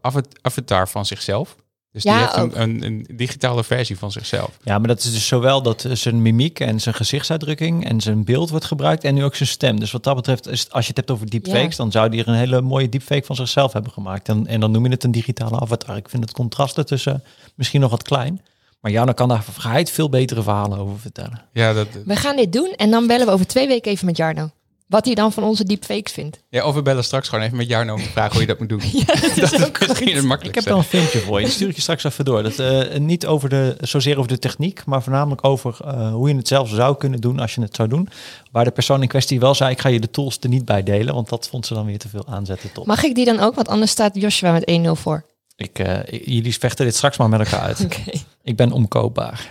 avatar 0.42 0.88
van 0.88 1.06
zichzelf? 1.06 1.56
Dus 1.94 2.02
die 2.02 2.12
ja, 2.12 2.18
heeft 2.18 2.34
een, 2.34 2.60
een, 2.60 2.84
een, 2.84 3.06
digitale 3.16 3.64
versie 3.64 3.98
van 3.98 4.12
zichzelf. 4.12 4.58
Ja, 4.62 4.78
maar 4.78 4.88
dat 4.88 4.98
is 4.98 5.12
dus 5.12 5.26
zowel 5.26 5.62
dat 5.62 5.86
zijn 5.92 6.22
mimiek 6.22 6.60
en 6.60 6.80
zijn 6.80 6.94
gezichtsuitdrukking 6.94 7.86
en 7.86 8.00
zijn 8.00 8.24
beeld 8.24 8.50
wordt 8.50 8.64
gebruikt 8.64 9.04
en 9.04 9.14
nu 9.14 9.24
ook 9.24 9.34
zijn 9.34 9.48
stem. 9.48 9.80
Dus 9.80 9.92
wat 9.92 10.04
dat 10.04 10.14
betreft, 10.14 10.48
is, 10.48 10.70
als 10.70 10.82
je 10.82 10.88
het 10.88 10.96
hebt 10.96 11.10
over 11.10 11.30
deepfakes, 11.30 11.76
ja. 11.76 11.82
dan 11.82 11.92
zou 11.92 12.08
die 12.08 12.20
er 12.20 12.28
een 12.28 12.34
hele 12.34 12.60
mooie 12.60 12.88
deepfake 12.88 13.24
van 13.24 13.36
zichzelf 13.36 13.72
hebben 13.72 13.92
gemaakt. 13.92 14.28
En, 14.28 14.46
en 14.46 14.60
dan 14.60 14.70
noem 14.70 14.84
je 14.84 14.90
het 14.90 15.04
een 15.04 15.10
digitale 15.10 15.60
avatar. 15.60 15.96
Ik 15.96 16.08
vind 16.08 16.22
het 16.22 16.32
contrast 16.32 16.78
ertussen 16.78 17.22
misschien 17.54 17.80
nog 17.80 17.90
wat 17.90 18.02
klein. 18.02 18.40
Maar 18.80 18.92
Jana 18.92 19.12
kan 19.12 19.28
daar 19.28 19.44
geheid 19.58 19.90
veel 19.90 20.08
betere 20.08 20.42
verhalen 20.42 20.78
over 20.78 20.98
vertellen. 20.98 21.42
Ja, 21.52 21.72
dat... 21.72 21.88
We 22.04 22.16
gaan 22.16 22.36
dit 22.36 22.52
doen 22.52 22.72
en 22.76 22.90
dan 22.90 23.06
bellen 23.06 23.26
we 23.26 23.32
over 23.32 23.46
twee 23.46 23.66
weken 23.66 23.90
even 23.90 24.06
met 24.06 24.16
Jarno. 24.16 24.50
Wat 24.86 25.04
hij 25.04 25.14
dan 25.14 25.32
van 25.32 25.42
onze 25.42 25.64
deepfakes 25.64 26.12
vindt. 26.12 26.42
Ja, 26.48 26.66
of 26.66 26.74
we 26.74 26.82
bellen 26.82 27.04
straks 27.04 27.28
gewoon 27.28 27.44
even 27.44 27.56
met 27.56 27.68
jou 27.68 27.90
om 27.90 28.02
te 28.02 28.08
vragen 28.08 28.32
hoe 28.32 28.40
je 28.40 28.46
dat 28.46 28.58
moet 28.58 28.68
doen. 28.68 28.80
ja, 28.92 29.04
dat 29.04 29.36
is, 29.36 29.50
dat 29.50 29.66
ook 29.66 29.78
is 29.78 29.88
misschien 29.88 30.16
het 30.16 30.24
makkelijkste. 30.24 30.48
Ik 30.48 30.54
heb 30.54 30.64
wel 30.64 30.76
een 30.76 30.84
filmpje 30.84 31.18
voor 31.18 31.38
je. 31.38 31.44
Die 31.44 31.54
stuur 31.54 31.68
ik 31.68 31.74
je 31.74 31.80
straks 31.80 32.04
even 32.04 32.24
door. 32.24 32.42
Dat, 32.42 32.58
uh, 32.58 32.96
niet 32.98 33.26
over 33.26 33.48
de, 33.48 33.76
zozeer 33.80 34.16
over 34.16 34.28
de 34.28 34.38
techniek, 34.38 34.84
maar 34.84 35.02
voornamelijk 35.02 35.44
over 35.44 35.78
uh, 35.84 36.12
hoe 36.12 36.28
je 36.28 36.36
het 36.36 36.48
zelf 36.48 36.68
zou 36.68 36.96
kunnen 36.96 37.20
doen 37.20 37.38
als 37.38 37.54
je 37.54 37.60
het 37.60 37.76
zou 37.76 37.88
doen. 37.88 38.08
Waar 38.52 38.64
de 38.64 38.70
persoon 38.70 39.02
in 39.02 39.08
kwestie 39.08 39.40
wel 39.40 39.54
zei, 39.54 39.70
ik 39.70 39.80
ga 39.80 39.88
je 39.88 40.00
de 40.00 40.10
tools 40.10 40.38
er 40.40 40.48
niet 40.48 40.64
bij 40.64 40.82
delen, 40.82 41.14
want 41.14 41.28
dat 41.28 41.48
vond 41.48 41.66
ze 41.66 41.74
dan 41.74 41.86
weer 41.86 41.98
te 41.98 42.08
veel 42.08 42.26
aanzetten 42.26 42.72
tot. 42.72 42.86
Mag 42.86 43.02
ik 43.02 43.14
die 43.14 43.24
dan 43.24 43.40
ook? 43.40 43.54
Want 43.54 43.68
anders 43.68 43.90
staat 43.90 44.14
Joshua 44.14 44.52
met 44.52 44.70
1-0 44.70 44.90
voor. 44.90 45.24
Ik, 45.56 45.78
uh, 45.78 45.98
jullie 46.24 46.58
vechten 46.58 46.84
dit 46.84 46.94
straks 46.96 47.16
maar 47.16 47.28
met 47.28 47.40
elkaar 47.40 47.60
uit. 47.60 47.80
Okay. 47.84 48.22
Ik 48.42 48.56
ben 48.56 48.72
omkoopbaar. 48.72 49.50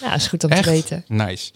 Ja, 0.00 0.14
is 0.14 0.26
goed 0.26 0.44
om 0.44 0.50
Echt? 0.50 0.62
te 0.62 0.70
weten. 0.70 1.04
Nice. 1.08 1.52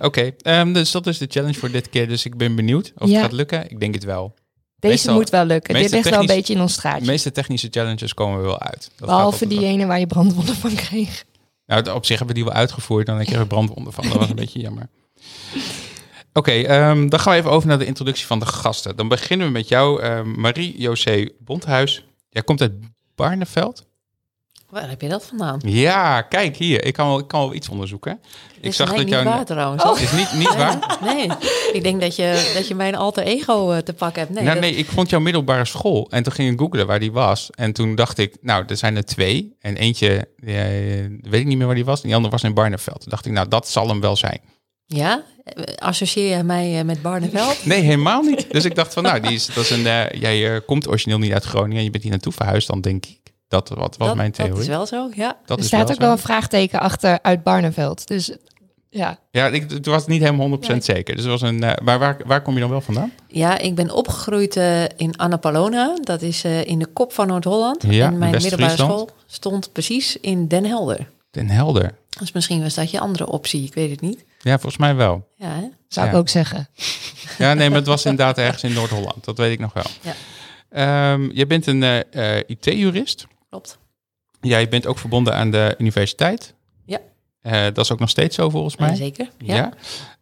Oké, 0.00 0.32
okay, 0.40 0.60
um, 0.60 0.72
dus 0.72 0.90
dat 0.90 1.06
is 1.06 1.18
de 1.18 1.26
challenge 1.28 1.54
voor 1.54 1.70
dit 1.70 1.88
keer. 1.88 2.08
Dus 2.08 2.24
ik 2.24 2.36
ben 2.36 2.54
benieuwd 2.54 2.92
of 2.98 3.08
Ja. 3.08 3.14
het 3.14 3.22
gaat 3.22 3.32
lukken. 3.32 3.70
Ik 3.70 3.80
denk 3.80 3.94
het 3.94 4.04
wel. 4.04 4.34
Deze 4.78 4.94
Meestal- 4.94 5.14
moet 5.14 5.30
wel 5.30 5.44
lukken. 5.44 5.74
Dit 5.74 5.90
ligt 5.90 6.08
wel 6.10 6.20
een 6.20 6.26
beetje 6.26 6.54
in 6.54 6.60
ons 6.60 6.72
De 6.72 6.78
straatje. 6.78 7.06
meeste 7.06 7.32
technische 7.32 7.68
challenges 7.70 8.14
komen 8.14 8.38
we 8.38 8.44
wel 8.44 8.60
uit. 8.60 8.90
Dat 8.96 9.08
Behalve 9.08 9.46
die 9.46 9.64
ene 9.64 9.86
waar 9.86 9.98
je 9.98 10.06
brandwonden 10.06 10.54
van 10.54 10.74
kreeg. 10.74 11.24
Nou, 11.66 11.90
op 11.90 12.04
zich 12.06 12.18
hebben 12.18 12.36
we 12.36 12.42
die 12.42 12.50
wel 12.50 12.60
uitgevoerd. 12.60 13.06
Dan 13.06 13.24
kreeg 13.24 13.40
ik 13.40 13.48
brandwonden 13.48 13.92
van. 13.92 14.08
Dat 14.08 14.16
was 14.16 14.28
een 14.28 14.34
beetje 14.36 14.60
jammer. 14.60 14.88
Oké, 16.32 16.50
ehm, 16.52 17.08
dan 17.08 17.20
gaan 17.20 17.32
we 17.32 17.38
even 17.38 17.50
over 17.50 17.68
naar 17.68 17.78
de 17.78 17.84
introductie 17.86 18.26
van 18.26 18.38
de 18.38 18.46
gasten. 18.46 18.96
Dan 18.96 19.08
beginnen 19.08 19.46
we 19.46 19.52
met 19.52 19.68
jou, 19.68 20.02
ehm, 20.02 20.40
Marie-José 20.40 21.28
Bondhuis. 21.38 22.04
Jij 22.28 22.42
komt 22.42 22.60
uit 22.60 22.72
Barneveld. 23.14 23.84
Waar 24.70 24.88
heb 24.88 25.00
je 25.00 25.08
dat 25.08 25.24
vandaan? 25.26 25.60
Ja, 25.64 26.22
kijk 26.22 26.56
hier. 26.56 26.84
Ik 26.84 26.92
kan 26.94 27.06
wel, 27.06 27.18
ik 27.18 27.28
kan 27.28 27.40
wel 27.40 27.54
iets 27.54 27.68
onderzoeken. 27.68 28.20
Dit 28.60 28.72
is 28.72 28.78
mij 28.78 28.98
niet 28.98 29.08
jouw- 29.08 29.24
waar 29.24 29.44
trouwens. 29.44 29.82
Oh. 29.84 30.00
Is 30.00 30.12
niet, 30.12 30.32
niet 30.32 30.54
waar? 30.56 30.98
Nee, 31.14 31.30
ik 31.72 31.82
denk 31.82 32.00
dat 32.00 32.16
je, 32.16 32.52
dat 32.54 32.68
je 32.68 32.74
mijn 32.74 32.94
alter 32.94 33.22
ego 33.22 33.70
eh, 33.70 33.78
te 33.78 33.92
pakken 33.92 34.22
hebt. 34.22 34.34
Nee, 34.34 34.44
nou, 34.44 34.54
dat- 34.60 34.64
nee, 34.70 34.74
ik 34.74 34.86
vond 34.86 35.10
jouw 35.10 35.20
middelbare 35.20 35.64
school. 35.64 36.06
En 36.10 36.22
toen 36.22 36.32
ging 36.32 36.52
ik 36.52 36.58
googlen 36.58 36.86
waar 36.86 37.00
die 37.00 37.12
was. 37.12 37.50
En 37.50 37.72
toen 37.72 37.94
dacht 37.94 38.18
ik, 38.18 38.36
nou, 38.40 38.64
er 38.66 38.76
zijn 38.76 38.96
er 38.96 39.04
twee. 39.04 39.56
En 39.60 39.76
eentje, 39.76 40.28
eh, 40.36 40.54
weet 41.30 41.40
ik 41.40 41.46
niet 41.46 41.56
meer 41.58 41.66
waar 41.66 41.74
die 41.74 41.84
was. 41.84 42.00
En 42.00 42.06
die 42.06 42.14
andere 42.14 42.32
was 42.32 42.42
in 42.42 42.54
Barneveld. 42.54 43.00
Toen 43.00 43.10
dacht 43.10 43.26
ik, 43.26 43.32
nou, 43.32 43.48
dat 43.48 43.68
zal 43.68 43.88
hem 43.88 44.00
wel 44.00 44.16
zijn. 44.16 44.40
Ja? 44.86 45.22
Associeer 45.78 46.36
je 46.36 46.42
mij 46.42 46.78
eh, 46.78 46.84
met 46.84 47.02
Barneveld? 47.02 47.66
Nee, 47.66 47.80
helemaal 47.80 48.22
niet. 48.22 48.52
Dus 48.52 48.64
ik 48.64 48.74
dacht 48.74 48.92
van, 48.92 49.02
nou, 49.02 49.20
die 49.20 49.32
is, 49.32 49.46
dat 49.46 49.64
is 49.64 49.70
een, 49.70 49.86
eh, 49.86 50.20
jij 50.20 50.54
eh, 50.54 50.60
komt 50.66 50.88
origineel 50.88 51.18
niet 51.18 51.32
uit 51.32 51.44
Groningen. 51.44 51.76
En 51.78 51.84
je 51.84 51.90
bent 51.90 52.02
hier 52.02 52.12
naartoe 52.12 52.32
verhuisd, 52.32 52.66
dan 52.66 52.80
denk 52.80 53.06
ik. 53.06 53.20
Dat 53.48 53.68
wat, 53.68 53.96
was 53.96 54.08
dat, 54.08 54.16
mijn 54.16 54.32
theorie. 54.32 54.54
Dat 54.54 54.62
is 54.62 54.68
wel 54.68 54.86
zo, 54.86 55.08
ja. 55.14 55.38
Dat 55.46 55.58
er 55.58 55.64
staat 55.64 55.88
ook 55.88 55.94
zo. 55.94 56.00
wel 56.00 56.10
een 56.10 56.18
vraagteken 56.18 56.80
achter 56.80 57.18
uit 57.22 57.42
Barneveld. 57.42 58.06
Dus 58.06 58.36
ja, 58.88 59.18
Ja, 59.30 59.46
ik, 59.46 59.70
het 59.70 59.86
was 59.86 60.06
niet 60.06 60.22
helemaal 60.22 60.58
100% 60.58 60.66
Nee. 60.68 60.80
zeker. 60.80 61.14
Dus 61.14 61.24
het 61.24 61.40
was 61.40 61.42
een, 61.42 61.58
maar 61.58 61.98
waar, 61.98 62.20
waar 62.26 62.42
kom 62.42 62.54
je 62.54 62.60
dan 62.60 62.70
wel 62.70 62.80
vandaan? 62.80 63.12
Ja, 63.28 63.58
ik 63.58 63.74
ben 63.74 63.90
opgegroeid 63.90 64.56
in 64.96 65.16
Annapolona. 65.16 65.94
Dat 66.00 66.22
is 66.22 66.44
eh, 66.44 66.64
in 66.64 66.78
de 66.78 66.86
kop 66.86 67.12
van 67.12 67.26
Noord-Holland. 67.26 67.82
Ja, 67.88 68.06
en 68.06 68.18
mijn 68.18 68.30
middelbare 68.30 68.76
school 68.76 69.10
stond 69.26 69.72
precies 69.72 70.16
in 70.20 70.48
Den 70.48 70.64
Helder. 70.64 71.08
Den 71.32 71.48
Helder. 71.50 71.94
Dus 72.18 72.32
misschien 72.32 72.62
was 72.62 72.74
dat 72.74 72.90
je 72.90 73.00
andere 73.00 73.26
optie, 73.26 73.64
ik 73.64 73.74
weet 73.74 73.90
het 73.90 74.00
niet. 74.00 74.24
Ja, 74.40 74.52
volgens 74.52 74.76
mij 74.76 74.94
wel. 74.94 75.28
Ja, 75.36 75.48
hè? 75.54 75.68
zou 75.88 76.06
ik 76.06 76.12
Ja. 76.12 76.18
ook 76.18 76.28
zeggen. 76.28 76.68
Ja, 77.38 77.54
nee, 77.54 77.68
maar 77.68 77.78
het 77.78 77.86
was 77.86 78.04
inderdaad 78.04 78.38
ergens 78.38 78.62
in 78.62 78.72
Noord-Holland. 78.72 79.24
Dat 79.24 79.38
weet 79.38 79.52
ik 79.52 79.58
nog 79.58 79.72
wel. 79.72 79.84
Ja. 80.00 80.14
Ehm, 80.68 81.30
je 81.32 81.46
bent 81.46 81.66
een 81.66 81.82
eh, 81.82 82.36
eh, 82.38 82.44
IT-jurist. 82.46 83.26
klopt. 83.48 83.78
Jij 84.40 84.68
bent 84.68 84.86
ook 84.86 84.98
verbonden 84.98 85.34
aan 85.34 85.50
de 85.50 85.74
universiteit. 85.78 86.54
Ja. 86.86 86.98
Eh, 87.42 87.62
dat 87.62 87.78
is 87.78 87.92
ook 87.92 87.98
nog 87.98 88.08
steeds 88.10 88.34
zo 88.36 88.50
volgens 88.50 88.76
mij. 88.76 88.88
Ja, 88.88 88.94
zeker. 88.94 89.28
Ja. 89.38 89.72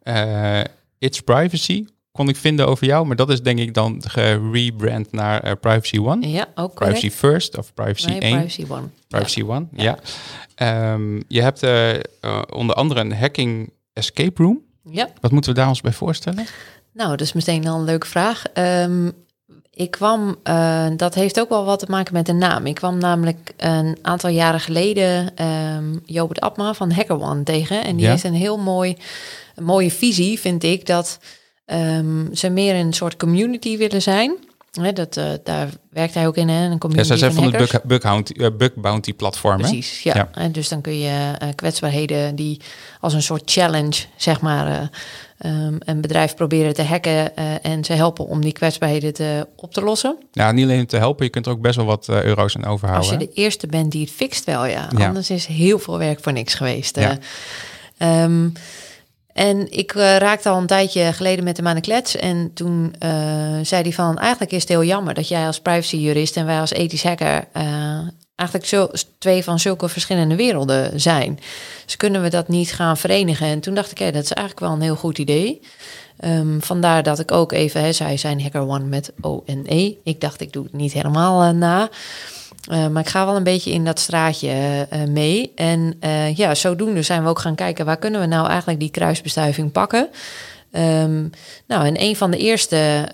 Ja. 0.03 0.59
Eh, 0.59 0.71
It's 0.97 1.19
Privacy 1.21 1.85
kon 2.11 2.29
ik 2.29 2.35
vinden 2.35 2.67
over 2.67 2.85
jou, 2.87 3.05
maar 3.05 3.15
dat 3.15 3.29
is 3.29 3.41
denk 3.41 3.59
ik 3.59 3.73
dan 3.73 4.01
gerebrand 4.07 5.11
naar 5.11 5.39
eh, 5.43 5.51
Privacy 5.61 5.97
One. 5.97 6.29
Ja, 6.29 6.47
ook 6.55 6.73
Privacy. 6.73 7.09
First 7.11 7.57
of 7.57 7.73
Privacy 7.73 8.07
Nee, 8.09 8.19
1. 8.19 8.31
Privacy 8.35 8.65
One. 8.69 8.87
Privacy 9.07 9.41
One, 9.43 9.65
ja. 9.71 9.99
Ehm, 10.55 11.21
je 11.27 11.41
hebt 11.41 11.63
eh, 11.63 11.93
eh, 11.95 12.01
onder 12.53 12.75
andere 12.75 12.99
een 12.99 13.13
hacking 13.15 13.73
escape 13.93 14.43
room. 14.43 14.61
Ja. 14.83 14.91
ja. 14.93 15.09
Wat 15.21 15.31
moeten 15.31 15.51
we 15.53 15.59
daar 15.59 15.67
ons 15.67 15.81
bij 15.81 15.91
voorstellen? 15.93 16.45
Nou, 16.93 17.09
dat 17.09 17.21
is 17.21 17.33
meteen 17.33 17.67
al 17.67 17.77
een 17.79 17.85
leuke 17.85 18.07
vraag. 18.07 18.43
Ehm, 18.53 19.09
ik 19.73 19.91
kwam, 19.91 20.35
dat 20.97 21.13
heeft 21.15 21.39
ook 21.39 21.49
wel 21.49 21.65
wat 21.65 21.79
te 21.79 21.85
maken 21.89 22.13
met 22.13 22.25
de 22.25 22.33
naam. 22.33 22.65
Ik 22.65 22.75
kwam 22.75 22.97
namelijk 22.97 23.53
een 23.57 23.97
aantal 24.01 24.29
jaren 24.29 24.59
geleden 24.59 25.35
ehm 25.35 25.97
Jobert 26.05 26.41
Abma 26.41 26.73
van 26.73 26.91
HackerOne 26.91 27.43
tegen. 27.43 27.83
En 27.83 27.95
die 27.95 28.05
Ja. 28.05 28.11
heeft 28.11 28.23
een 28.23 28.33
heel 28.33 28.57
mooi, 28.57 28.97
een 29.55 29.63
mooie 29.63 29.91
visie, 29.91 30.39
vind 30.39 30.63
ik, 30.63 30.85
dat 30.85 31.19
ehm, 31.71 32.33
ze 32.33 32.49
meer 32.49 32.75
een 32.75 32.93
soort 32.93 33.17
community 33.17 33.77
willen 33.77 34.01
zijn. 34.01 34.35
Hè, 34.71 34.93
dat, 34.93 35.17
eh, 35.17 35.25
daar 35.43 35.69
werkt 35.89 36.13
hij 36.13 36.27
ook 36.27 36.35
in, 36.35 36.49
hè, 36.49 36.65
een 36.65 36.71
Ja, 36.71 36.77
community 36.77 37.07
zij 37.07 37.17
zijn 37.17 37.33
van 37.33 37.43
het 37.43 37.51
hackers. 37.51 37.71
bug, 37.71 37.83
bug, 37.83 38.01
bounty, 38.01 38.33
eh, 38.33 38.47
bug 38.57 38.73
bounty 38.75 39.13
platform. 39.13 39.55
hè? 39.61 39.67
Precies, 39.67 40.03
ja. 40.03 40.13
Ja. 40.15 40.29
En 40.33 40.51
dus 40.51 40.69
dan 40.69 40.81
kun 40.81 40.99
je 40.99 41.31
eh, 41.39 41.47
kwetsbaarheden 41.55 42.35
die 42.35 42.59
als 42.99 43.13
een 43.13 43.21
soort 43.21 43.41
challenge, 43.51 43.93
zeg 44.15 44.41
maar, 44.41 44.67
eh, 44.67 44.87
ehm, 45.51 45.75
een 45.79 46.01
bedrijf 46.01 46.35
proberen 46.35 46.73
te 46.73 46.83
hacken 46.83 47.35
en 47.63 47.83
ze 47.83 47.93
helpen 47.93 48.25
om 48.27 48.41
die 48.41 48.51
kwetsbaarheden 48.53 49.13
te, 49.13 49.47
op 49.55 49.73
te 49.73 49.81
lossen. 49.81 50.17
Ja, 50.31 50.51
niet 50.51 50.63
alleen 50.65 50.85
te 50.85 50.97
helpen, 50.97 51.25
je 51.25 51.31
kunt 51.31 51.45
er 51.45 51.51
ook 51.51 51.61
best 51.61 51.75
wel 51.75 51.85
wat 51.85 52.09
euro's 52.09 52.55
aan 52.55 52.63
Als 52.63 52.73
overhouden. 52.73 53.11
je 53.11 53.17
de 53.17 53.31
eerste 53.33 53.67
bent 53.67 53.91
die 53.91 54.01
het 54.01 54.11
fixt 54.11 54.45
wel, 54.45 54.65
ja. 54.65 54.87
Ja. 54.97 55.07
Anders 55.07 55.29
is 55.29 55.45
heel 55.45 55.79
veel 55.79 55.97
werk 55.97 56.19
voor 56.21 56.33
niks 56.33 56.53
geweest. 56.53 56.95
Ja. 56.99 57.17
eh. 57.97 58.25
En 59.33 59.71
ik 59.71 59.95
eh, 59.95 60.17
raakte 60.17 60.49
al 60.49 60.57
een 60.57 60.67
tijdje 60.67 61.13
geleden 61.13 61.43
met 61.43 61.57
hem 61.57 61.67
aan 61.67 61.75
de 61.75 61.81
klets. 61.81 62.15
En 62.15 62.51
toen 62.53 62.95
eh, 62.99 63.09
zei 63.61 63.81
hij 63.81 63.93
van... 63.93 64.17
eigenlijk 64.17 64.51
is 64.51 64.59
het 64.59 64.69
heel 64.69 64.83
jammer 64.83 65.13
dat 65.13 65.27
jij 65.27 65.45
als 65.45 65.59
privacyjurist... 65.59 66.37
en 66.37 66.45
wij 66.45 66.59
als 66.59 66.71
ethisch 66.71 67.03
hacker... 67.03 67.47
eh, 67.51 67.99
eigenlijk 68.35 68.69
zo, 68.69 68.89
twee 69.17 69.43
van 69.43 69.59
zulke 69.59 69.89
verschillende 69.89 70.35
werelden 70.35 70.99
zijn. 70.99 71.39
Dus 71.85 71.97
kunnen 71.97 72.21
we 72.21 72.29
dat 72.29 72.47
niet 72.47 72.73
gaan 72.73 72.97
verenigen? 72.97 73.47
En 73.47 73.59
toen 73.59 73.73
dacht 73.73 73.91
ik, 73.91 73.97
hé, 73.97 74.11
dat 74.11 74.23
is 74.23 74.31
eigenlijk 74.31 74.65
wel 74.65 74.75
een 74.75 74.81
heel 74.81 74.95
goed 74.95 75.17
idee. 75.17 75.61
Ehm, 76.17 76.59
vandaar 76.59 77.03
dat 77.03 77.19
ik 77.19 77.31
ook 77.31 77.51
even... 77.51 77.81
Hè, 77.81 77.93
zij 77.93 78.17
zijn 78.17 78.41
Hacker 78.41 78.67
One 78.67 78.85
met 78.85 79.11
O 79.21 79.43
en 79.45 79.63
E. 79.65 79.93
Ik 80.03 80.21
dacht, 80.21 80.41
ik 80.41 80.53
doe 80.53 80.63
het 80.63 80.73
niet 80.73 80.93
helemaal 80.93 81.53
na... 81.53 81.89
Uh, 82.69 82.87
maar 82.87 83.01
ik 83.01 83.09
ga 83.09 83.25
wel 83.25 83.35
een 83.35 83.43
beetje 83.43 83.71
in 83.71 83.85
dat 83.85 83.99
straatje 83.99 84.87
uh, 84.93 85.03
mee. 85.03 85.51
En 85.55 85.97
uh, 86.03 86.35
ja, 86.35 86.55
zodoende 86.55 87.01
zijn 87.01 87.23
we 87.23 87.29
ook 87.29 87.39
gaan 87.39 87.55
kijken... 87.55 87.85
waar 87.85 87.97
kunnen 87.97 88.21
we 88.21 88.27
nou 88.27 88.47
eigenlijk 88.47 88.79
die 88.79 88.91
kruisbestuiving 88.91 89.71
pakken... 89.71 90.09
Um, 90.73 91.29
nou, 91.67 91.85
en 91.85 92.01
een 92.01 92.15
van 92.15 92.31
de 92.31 92.37
eerste 92.37 93.07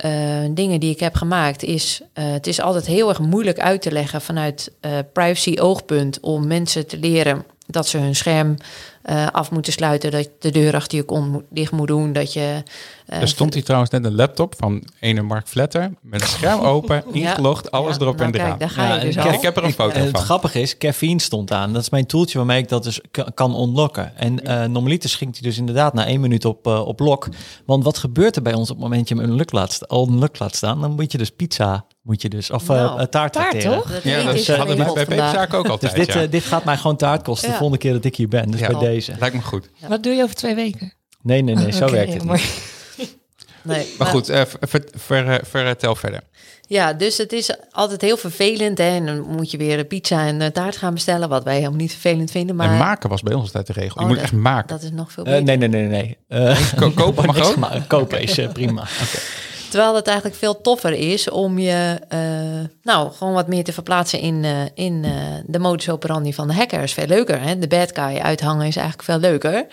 dingen 0.52 0.80
die 0.80 0.92
ik 0.92 1.00
heb 1.00 1.16
gemaakt 1.16 1.64
is: 1.64 2.02
het 2.14 2.48
is 2.48 2.62
altijd 2.62 2.86
heel 2.86 3.10
erg 3.10 3.20
moeilijk 3.20 3.60
uit 3.60 3.82
te 3.82 3.92
leggen 3.92 4.22
vanuit 4.22 4.72
privacy-oogpunt 5.14 6.20
om 6.20 6.48
mensen 6.48 6.88
te 6.88 6.98
leren 6.98 7.46
dat 7.68 7.88
ze 7.88 7.98
hun 7.98 8.16
scherm 8.16 8.58
af 9.32 9.52
moeten 9.52 9.74
sluiten, 9.74 10.12
dat 10.12 10.24
je 10.24 10.32
de 10.40 10.52
deur 10.52 10.76
achter 10.76 10.98
je 10.98 11.04
kont 11.04 11.32
moet, 11.32 11.44
dicht 11.50 11.72
moet 11.72 11.88
doen, 11.88 12.14
dat 12.14 12.34
je. 12.34 12.64
er 13.06 13.28
stond 13.28 13.54
hier 13.54 13.64
trouwens 13.64 13.92
net 13.92 14.06
een 14.06 14.16
laptop 14.16 14.54
van 14.58 14.84
ene 15.00 15.22
Mark 15.22 15.48
Vletter 15.48 15.92
met 16.02 16.22
het 16.22 16.30
scherm 16.30 16.60
open, 16.76 17.04
ingelogd, 17.12 17.68
ja, 17.72 17.78
alles 17.78 17.96
ja, 17.96 18.02
erop 18.02 18.18
nou, 18.18 18.32
en 18.32 18.40
eraan. 18.40 18.58
Kijk, 18.58 18.60
daar 18.60 18.70
ga 18.70 18.96
Ja, 18.96 19.00
dus 19.00 19.16
en. 19.16 19.34
Ik 19.34 19.42
heb 19.42 19.58
er 19.58 19.64
een 19.64 19.74
foto 19.74 19.96
En 19.96 20.02
het 20.02 20.12
van. 20.12 20.22
grappige 20.22 20.62
is, 20.62 20.78
caffeine 20.78 21.22
stond 21.22 21.52
aan. 21.52 21.74
Dat 21.74 21.82
is 21.82 21.90
mijn 21.90 22.06
toeltje 22.06 22.38
waarmee 22.38 22.62
ik 22.62 22.70
dat 22.70 22.84
dus 22.84 23.02
kan 23.34 23.62
unlocken. 23.62 24.18
En 24.18 24.40
uh, 24.44 24.64
normaliter 24.64 25.10
ging 25.10 25.34
hij 25.34 25.42
dus 25.42 25.58
inderdaad 25.58 25.94
na 25.94 26.06
één 26.06 26.22
minuut 26.22 26.46
op, 26.46 26.68
uh, 26.68 26.88
op 26.88 27.00
lok. 27.00 27.28
Want 27.66 27.84
wat 27.84 27.98
gebeurt 27.98 28.36
er 28.36 28.42
bij 28.42 28.54
ons 28.54 28.70
op 28.70 28.76
het 28.76 28.84
moment 28.84 29.08
dat 29.08 29.18
je 29.18 29.24
hem 29.24 29.32
unlock 29.32 29.52
laat, 29.52 29.80
unlock 29.92 30.40
laat 30.40 30.56
staan? 30.56 30.82
Dan 30.82 30.92
moet 30.92 31.12
je 31.12 31.18
dus 31.18 31.30
pizza, 31.30 31.86
moet 32.08 32.22
je 32.22 32.30
dus, 32.30 32.52
of 32.52 32.64
uh, 32.64 32.68
Nou, 32.70 32.96
taart 32.98 33.10
taart, 33.10 33.34
tracteren. 33.34 33.78
toch? 33.78 33.92
Dat 33.92 34.04
Ja, 34.04 34.24
dat 34.24 34.36
ik 34.36 34.48
hadden 34.48 34.78
niet 34.78 34.86
wij 34.86 34.94
bij. 34.94 35.06
Peperzaak 35.06 35.54
ook 35.54 35.64
Dus 35.64 35.72
altijd. 35.72 35.96
dit, 35.96 36.14
ja. 36.14 36.22
uh, 36.24 36.32
dit 36.32 36.44
gaat 36.44 36.64
mij 36.64 36.78
gewoon 36.78 36.98
taart 36.98 37.22
kosten 37.24 37.48
Ja. 37.48 37.54
de 37.54 37.60
volgende 37.60 37.84
keer 37.84 37.94
dat 37.94 38.06
ik 38.06 38.16
hier 38.16 38.28
ben. 38.28 38.52
Dus 38.52 38.60
Ja. 38.60 38.68
bij 38.68 38.80
deze. 38.80 39.14
Lijkt 39.20 39.36
me 39.36 39.42
goed. 39.42 39.70
Wat 39.88 40.04
doe 40.04 40.14
je 40.14 40.24
over 40.24 40.36
twee 40.36 40.56
weken? 40.56 40.94
Nee, 41.22 41.42
nee, 41.42 41.56
nee, 41.56 41.72
zo 41.72 41.84
Oké, 41.84 41.92
werkt 41.94 42.14
het 42.14 42.24
niet. 42.24 42.42
Nee, 43.62 43.94
Maar 43.98 44.08
goed, 44.08 44.30
eh, 44.30 44.42
ver, 44.60 44.84
ver, 44.96 45.28
eh, 45.30 45.40
vertel 45.44 45.96
verder. 45.96 46.22
Ja, 46.68 46.94
dus 46.94 47.18
het 47.18 47.34
is 47.34 47.56
altijd 47.72 48.02
heel 48.02 48.18
vervelend. 48.18 48.78
Hè? 48.78 48.84
En 48.96 49.06
dan 49.06 49.22
moet 49.22 49.52
je 49.52 49.58
weer 49.58 49.86
pizza 49.86 50.26
en 50.28 50.42
eh, 50.42 50.50
taart 50.50 50.78
gaan 50.78 50.94
bestellen, 50.94 51.30
wat 51.30 51.44
wij 51.44 51.56
helemaal 51.56 51.78
niet 51.78 51.92
vervelend 51.92 52.32
vinden. 52.32 52.56
Maar 52.56 52.70
en 52.72 52.78
maken 52.78 53.10
was 53.10 53.22
bij 53.22 53.34
ons 53.34 53.44
altijd 53.46 53.68
de 53.68 53.74
regel. 53.74 53.94
Je 53.96 54.00
Oh, 54.02 54.06
moet 54.08 54.16
dat- 54.16 54.24
echt 54.24 54.34
maken. 54.34 54.68
dat 54.68 54.82
is 54.82 54.92
nog 54.92 55.12
veel 55.12 55.28
Uh, 55.28 55.32
beter. 55.32 55.58
nee, 55.58 55.68
nee, 55.70 55.88
nee, 55.88 56.18
nee. 56.30 56.42
Uh, 56.42 56.58
Ko- 56.76 56.92
kopen 56.92 57.26
mag 57.36 57.42
ook? 57.42 57.88
Kopen 57.88 58.22
is 58.22 58.40
prima. 58.54 58.84
Terwijl 59.78 59.98
het 59.98 60.08
eigenlijk 60.08 60.38
veel 60.38 60.62
toffer 60.62 60.92
is 60.92 61.30
om 61.30 61.60
je 61.60 62.00
eh, 62.08 62.20
nou, 62.84 63.12
gewoon 63.12 63.34
wat 63.34 63.48
meer 63.48 63.64
te 63.64 63.74
verplaatsen 63.74 64.20
in, 64.20 64.44
eh, 64.44 64.52
in 64.74 65.04
eh, 65.04 65.12
de 65.46 65.60
modus 65.60 65.90
operandi 65.90 66.34
van 66.34 66.48
de 66.48 66.54
hacker. 66.54 66.84
is 66.84 66.94
veel 66.94 67.08
leuker. 67.08 67.42
Hè? 67.42 67.60
De 67.60 67.68
bad 67.68 67.92
guy 67.94 68.20
uithangen 68.20 68.68
is 68.68 68.76
eigenlijk 68.76 69.08
veel 69.10 69.20
leuker. 69.20 69.66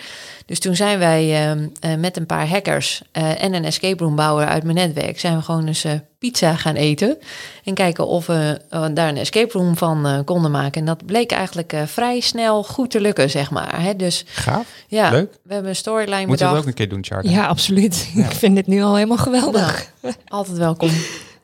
Dus 0.46 0.58
toen 0.60 0.76
zijn 0.76 0.98
wij 0.98 1.22
eh, 1.22 1.50
eh, 1.52 1.98
met 1.98 2.16
een 2.16 2.26
paar 2.26 2.48
hackers 2.48 3.02
eh, 3.12 3.42
en 3.42 3.54
een 3.54 3.64
escape 3.64 4.04
room 4.04 4.16
bouwer 4.16 4.46
uit 4.46 4.62
mijn 4.64 4.76
netwerk... 4.76 5.20
zijn 5.20 5.36
we 5.36 5.42
gewoon 5.42 5.66
eens 5.66 5.84
eh, 5.84 5.92
pizza 6.18 6.54
gaan 6.56 6.74
eten. 6.74 7.18
En 7.64 7.74
kijken 7.74 8.06
of 8.06 8.26
we 8.26 8.60
daar 8.94 9.08
een 9.08 9.16
escape 9.16 9.58
room 9.58 9.76
van 9.76 10.06
eh, 10.06 10.18
konden 10.24 10.50
maken. 10.50 10.80
En 10.80 10.86
dat 10.86 11.06
bleek 11.06 11.30
eigenlijk 11.32 11.72
eh, 11.72 11.82
vrij 11.86 12.20
snel 12.20 12.62
goed 12.64 12.90
te 12.90 13.00
lukken, 13.00 13.30
zeg 13.30 13.50
maar. 13.50 13.82
Hè? 13.82 13.96
Dus 13.96 14.24
Gaaf. 14.28 14.66
ja, 14.88 15.10
Leuk. 15.10 15.32
we 15.42 15.52
hebben 15.52 15.70
een 15.70 15.76
storyline 15.76 16.26
Moeten 16.26 16.46
we 16.46 16.52
dat 16.52 16.60
ook 16.62 16.68
een 16.68 16.74
keer 16.74 16.88
doen, 16.88 17.04
Charlie? 17.04 17.30
Ja, 17.30 17.46
absoluut. 17.46 18.08
Ik 18.14 18.30
vind 18.32 18.54
dit 18.56 18.66
nu 18.66 18.82
al 18.82 18.94
helemaal 18.94 19.16
geweldig. 19.16 19.90
Altijd 20.28 20.56
welkom. 20.58 20.90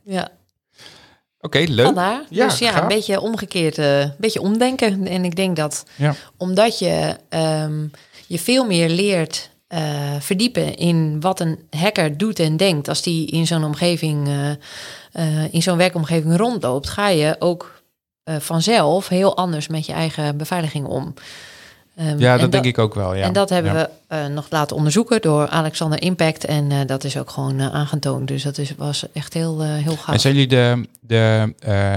Ja. 0.03 0.29
Oké, 1.41 1.59
leuk. 1.69 1.85
Vandaar. 1.87 2.23
Ja, 2.29 2.45
dus 2.47 2.59
ja, 2.59 2.71
gaaf. 2.73 2.83
een 2.83 2.89
beetje 2.89 3.21
omgekeerd, 3.21 3.79
eh, 3.79 4.01
een 4.01 4.15
beetje 4.19 4.41
omdenken. 4.41 5.07
En 5.07 5.25
ik 5.25 5.37
denk 5.37 5.57
dat 5.57 5.85
Ja. 5.97 6.15
omdat 6.37 6.79
je 6.79 7.17
ehm, 7.29 7.87
je 8.31 8.39
veel 8.39 8.65
meer 8.67 8.89
leert 8.89 9.51
eh, 9.67 9.83
verdiepen 10.21 10.77
in 10.77 11.21
wat 11.21 11.41
een 11.41 11.59
hacker 11.71 12.17
doet 12.17 12.39
en 12.39 12.57
denkt 12.57 12.89
als 12.89 13.03
die 13.03 13.27
in 13.27 13.47
zo'n 13.47 13.65
omgeving, 13.65 14.29
eh, 14.29 14.51
eh, 15.13 15.53
in 15.55 15.63
zo'n 15.63 15.77
werkomgeving 15.77 16.37
rondloopt, 16.37 16.89
ga 16.89 17.09
je 17.09 17.37
ook 17.39 17.83
vanzelf 18.25 19.09
heel 19.09 19.37
anders 19.37 19.69
met 19.69 19.87
je 19.87 19.93
eigen 19.93 20.37
beveiliging 20.37 20.87
om. 20.87 21.15
Ehm, 21.97 22.19
Ja, 22.19 22.37
dat 22.37 22.53
denk 22.53 22.65
ik 22.65 22.79
ook 22.79 22.95
wel. 22.95 23.15
Ja. 23.15 23.25
En 23.25 23.33
dat 23.33 23.51
hebben 23.51 23.73
Ja. 23.73 23.91
we 24.09 24.29
nog 24.29 24.47
laten 24.51 24.77
onderzoeken 24.77 25.21
door 25.21 25.49
Alexander 25.49 26.03
Impact. 26.03 26.45
En 26.45 26.87
dat 26.87 27.05
is 27.05 27.17
ook 27.17 27.31
gewoon 27.31 27.63
aangetoond. 27.63 28.29
Dus 28.29 28.43
dat 28.43 28.59
is, 28.59 28.75
was 28.77 29.05
echt 29.13 29.35
heel, 29.35 29.63
heel 29.63 29.97
gaaf. 29.97 30.15
En 30.15 30.21
zijn 30.21 30.35
jullie 30.35 30.49
de, 30.49 30.87
de 31.01 31.55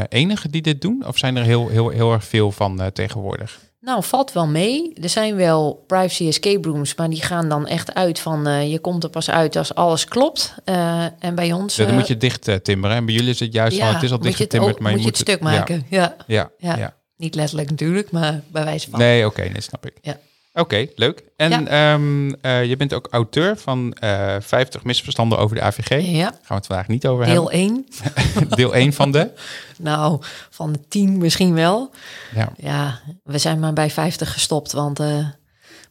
enige 0.09 0.49
die 0.49 0.61
dit 0.61 0.81
doen? 0.81 1.03
Of 1.07 1.17
zijn 1.17 1.35
er 1.35 1.43
heel, 1.43 1.67
heel, 1.67 1.89
heel 1.89 2.13
erg 2.13 2.23
veel 2.23 2.51
van 2.51 2.91
tegenwoordig? 2.93 3.59
Nou, 3.83 4.03
valt 4.03 4.31
wel 4.31 4.47
mee. 4.47 4.93
Er 5.01 5.09
zijn 5.09 5.35
wel 5.35 5.83
privacy 5.87 6.27
escape 6.27 6.67
rooms, 6.67 6.95
maar 6.95 7.09
die 7.09 7.21
gaan 7.21 7.49
dan 7.49 7.67
echt 7.67 7.93
uit 7.93 8.19
van 8.19 8.47
eh, 8.47 8.71
je 8.71 8.79
komt 8.79 9.03
er 9.03 9.09
pas 9.09 9.29
uit 9.29 9.55
als 9.55 9.75
alles 9.75 10.05
klopt. 10.05 10.55
Eh, 10.63 11.05
en 11.19 11.35
bij 11.35 11.51
ons. 11.51 11.75
Ja, 11.75 11.83
dan 11.83 11.93
eh, 11.93 11.99
moet 11.99 12.07
je 12.07 12.17
dicht 12.17 12.63
timmeren. 12.63 12.95
En 12.95 13.05
bij 13.05 13.13
jullie 13.13 13.29
is 13.29 13.39
het 13.39 13.53
juist 13.53 13.77
van, 13.77 13.93
het 13.93 14.03
is 14.03 14.11
al 14.11 14.19
dicht 14.19 14.35
getimmerd, 14.35 14.79
maar 14.79 14.91
je 14.91 14.95
moet 14.97 15.05
je 15.05 15.11
het 15.11 15.19
stuk 15.19 15.39
maken. 15.39 15.85
Ja, 15.89 16.15
Ja, 16.27 16.49
ja, 16.57 16.69
Ja. 16.69 16.77
ja. 16.77 16.95
niet 17.17 17.35
letterlijk 17.35 17.69
natuurlijk, 17.69 18.11
maar 18.11 18.41
bij 18.51 18.63
wijze 18.63 18.89
van. 18.89 18.99
Nee, 18.99 19.25
oké, 19.25 19.41
nee, 19.41 19.61
snap 19.61 19.85
ik. 19.85 19.93
Ja. 20.01 20.19
Oké, 20.53 20.87
leuk. 20.95 21.23
En 21.37 21.49
Ja. 21.49 21.65
ehm, 21.93 22.31
eh, 22.41 22.65
je 22.65 22.77
bent 22.77 22.93
ook 22.93 23.07
auteur 23.11 23.57
van 23.57 23.93
eh 23.93 24.35
50 24.39 24.83
misverstanden 24.83 25.37
over 25.37 25.55
de 25.55 25.61
AVG. 25.61 25.87
Daar 25.89 25.99
Ja, 26.01 26.25
gaan 26.27 26.37
we 26.47 26.53
het 26.53 26.65
vandaag 26.65 26.87
niet 26.87 27.07
over 27.07 27.25
deel 27.25 27.51
1. 27.51 27.85
hebben. 28.01 28.57
Deel 28.57 28.75
1 28.75 28.93
van 28.93 29.11
de. 29.11 29.31
Nou, 29.77 30.21
van 30.49 30.71
de 30.71 30.79
10 30.87 31.17
misschien 31.17 31.53
wel. 31.53 31.91
Ja. 32.35 32.51
Ja, 32.57 32.99
we 33.23 33.37
zijn 33.37 33.59
maar 33.59 33.73
bij 33.73 33.89
50 33.89 34.33
gestopt, 34.33 34.71
want 34.71 34.99
eh, 34.99 35.25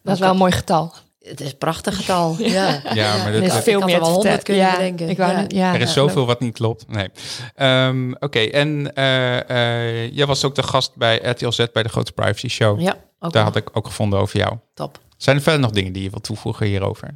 Dat 0.03 0.15
is 0.15 0.21
wel 0.21 0.31
een 0.31 0.37
mooi 0.37 0.53
getal. 0.53 0.93
het 1.21 1.41
is 1.41 1.51
een 1.51 1.59
prachtig 1.59 1.97
getal. 1.97 2.37
Ja. 2.39 2.81
Ja, 2.95 3.17
maar 3.17 3.27
Er 3.27 3.33
dat, 3.33 3.43
is 3.43 3.53
dat- 3.53 3.63
veel 3.63 3.73
ik 3.75 3.79
had 3.81 3.87
meer 3.87 3.95
er 3.95 4.01
wel 4.01 4.09
te 4.09 4.15
100 4.29 4.35
vertellen. 4.45 4.95
kunnen 4.97 5.07
ja. 5.07 5.11
Ik 5.13 5.17
wou, 5.17 5.45
Ja. 5.49 5.75
er 5.75 5.81
is 5.81 5.93
zoveel 5.93 6.27
wat 6.27 6.41
niet 6.41 6.55
klopt. 6.55 6.85
Nee. 6.89 7.09
Ehm, 7.55 8.13
Oké, 8.19 8.39
en 8.41 8.95
eh, 8.95 9.51
eh, 10.05 10.13
jij 10.15 10.27
was 10.27 10.45
ook 10.45 10.55
de 10.55 10.63
gast 10.63 10.97
bij 10.97 11.17
RTL 11.23 11.51
Z 11.51 11.65
bij 11.73 11.83
de 11.83 11.89
Grote 11.89 12.13
Privacy 12.13 12.49
Show. 12.49 12.81
ja, 12.81 12.97
ook 13.25 13.33
Daar 13.33 13.45
wel 13.45 13.53
had 13.53 13.57
ik 13.57 13.77
ook 13.77 13.87
gevonden 13.87 14.19
over 14.19 14.39
jou. 14.39 14.57
top. 14.75 15.01
Zijn 15.17 15.37
er 15.37 15.43
verder 15.43 15.61
nog 15.61 15.71
dingen 15.71 15.93
die 15.93 16.03
je 16.03 16.11
wilt 16.11 16.23
toevoegen 16.25 16.67
hierover? 16.67 17.15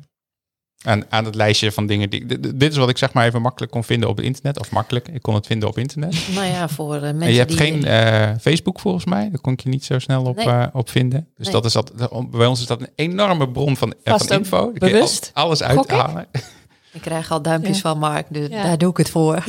Aan, 0.84 1.04
aan 1.08 1.24
het 1.24 1.34
lijstje 1.34 1.72
van 1.72 1.86
dingen 1.86 2.10
die. 2.10 2.26
Dit 2.56 2.72
is 2.72 2.76
wat 2.76 2.88
ik 2.88 2.98
zeg 2.98 3.12
maar 3.12 3.26
even 3.26 3.42
makkelijk 3.42 3.72
kon 3.72 3.84
vinden 3.84 4.08
op 4.08 4.16
het 4.16 4.26
internet. 4.26 4.58
Of 4.60 4.70
makkelijk, 4.70 5.08
ik 5.08 5.22
kon 5.22 5.34
het 5.34 5.46
vinden 5.46 5.68
op 5.68 5.78
internet. 5.78 6.16
Nou 6.34 6.46
ja, 6.46 6.68
voor 6.68 6.94
eh, 6.94 7.00
mensen 7.00 7.20
en 7.22 7.32
je 7.32 7.38
hebt 7.38 7.48
die... 7.50 7.58
geen 7.58 7.84
eh, 7.84 8.30
Facebook 8.40 8.80
volgens 8.80 9.04
mij. 9.04 9.28
Daar 9.30 9.40
kon 9.40 9.52
ik 9.52 9.60
je 9.60 9.68
niet 9.68 9.84
zo 9.84 9.98
snel 9.98 10.22
op, 10.24 10.36
Nee. 10.36 10.46
eh, 10.46 10.66
op 10.72 10.90
vinden. 10.90 11.28
Dus 11.36 11.44
Nee. 11.46 11.54
dat 11.54 11.64
is 11.64 11.72
dat, 11.72 11.92
bij 12.30 12.46
ons 12.46 12.60
is 12.60 12.66
dat 12.66 12.80
een 12.80 12.90
enorme 12.94 13.48
bron 13.50 13.76
van, 13.76 13.94
Vast 14.04 14.26
van 14.26 14.36
ook 14.36 14.42
info. 14.42 14.72
Bewust, 14.72 15.30
al- 15.34 15.44
alles 15.44 15.60
ik? 15.60 15.66
uithalen. 15.66 16.26
Ik 16.92 17.02
krijg 17.02 17.30
al 17.30 17.42
duimpjes 17.42 17.76
Ja. 17.76 17.82
van 17.82 17.98
Mark, 17.98 18.26
dus 18.30 18.48
Ja. 18.48 18.62
daar 18.62 18.78
doe 18.78 18.90
ik 18.90 18.96
het 18.96 19.10
voor. 19.10 19.44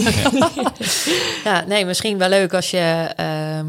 Ja. 1.43 1.63
nee, 1.67 1.85
misschien 1.85 2.17
wel 2.17 2.29
leuk 2.29 2.53
als 2.53 2.71
je 2.71 3.11
ehm, 3.15 3.65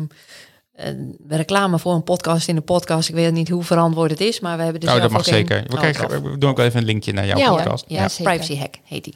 reclame 1.28 1.78
voor 1.78 1.94
een 1.94 2.02
podcast 2.02 2.48
in 2.48 2.54
de 2.54 2.60
podcast. 2.60 3.08
Ik 3.08 3.14
weet 3.14 3.32
niet 3.32 3.48
hoe 3.48 3.62
verantwoord 3.62 4.10
het 4.10 4.20
is, 4.20 4.40
maar 4.40 4.56
we 4.56 4.62
hebben 4.62 4.80
dus 4.80 4.88
Nou, 4.90 5.02
dat 5.02 5.10
mag 5.10 5.24
zeker. 5.24 5.62
We, 5.66 5.72
Oh, 5.72 5.78
krijgen, 5.78 6.22
we 6.32 6.38
doen 6.38 6.50
ook 6.50 6.56
wel 6.56 6.66
even 6.66 6.80
een 6.80 6.86
linkje 6.86 7.12
naar 7.12 7.26
jouw 7.26 7.38
Ja, 7.38 7.48
hoor. 7.48 7.56
podcast. 7.56 7.84
Ja, 7.88 8.00
Ja, 8.00 8.08
zeker. 8.08 8.32
Privacy 8.32 8.58
Hack 8.58 8.74
heet 8.84 9.04
die. 9.04 9.14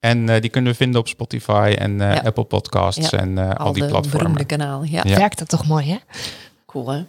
En 0.00 0.28
eh, 0.28 0.40
die 0.40 0.50
kunnen 0.50 0.70
we 0.72 0.76
vinden 0.78 1.00
op 1.00 1.08
Spotify 1.08 1.74
en 1.78 2.00
eh, 2.00 2.14
Ja. 2.14 2.20
Apple 2.24 2.44
Podcasts 2.44 3.10
Ja. 3.10 3.18
en 3.18 3.38
eh, 3.38 3.50
al, 3.54 3.72
die 3.72 3.82
de 3.82 3.88
platformen. 3.88 4.46
kanaal. 4.46 4.84
Ja, 4.84 5.00
Ja. 5.04 5.16
Werkt 5.16 5.38
dat 5.38 5.48
toch 5.48 5.66
mooi, 5.66 5.86
hè? 5.90 5.96
cool 6.66 6.88
hè? 6.90 7.02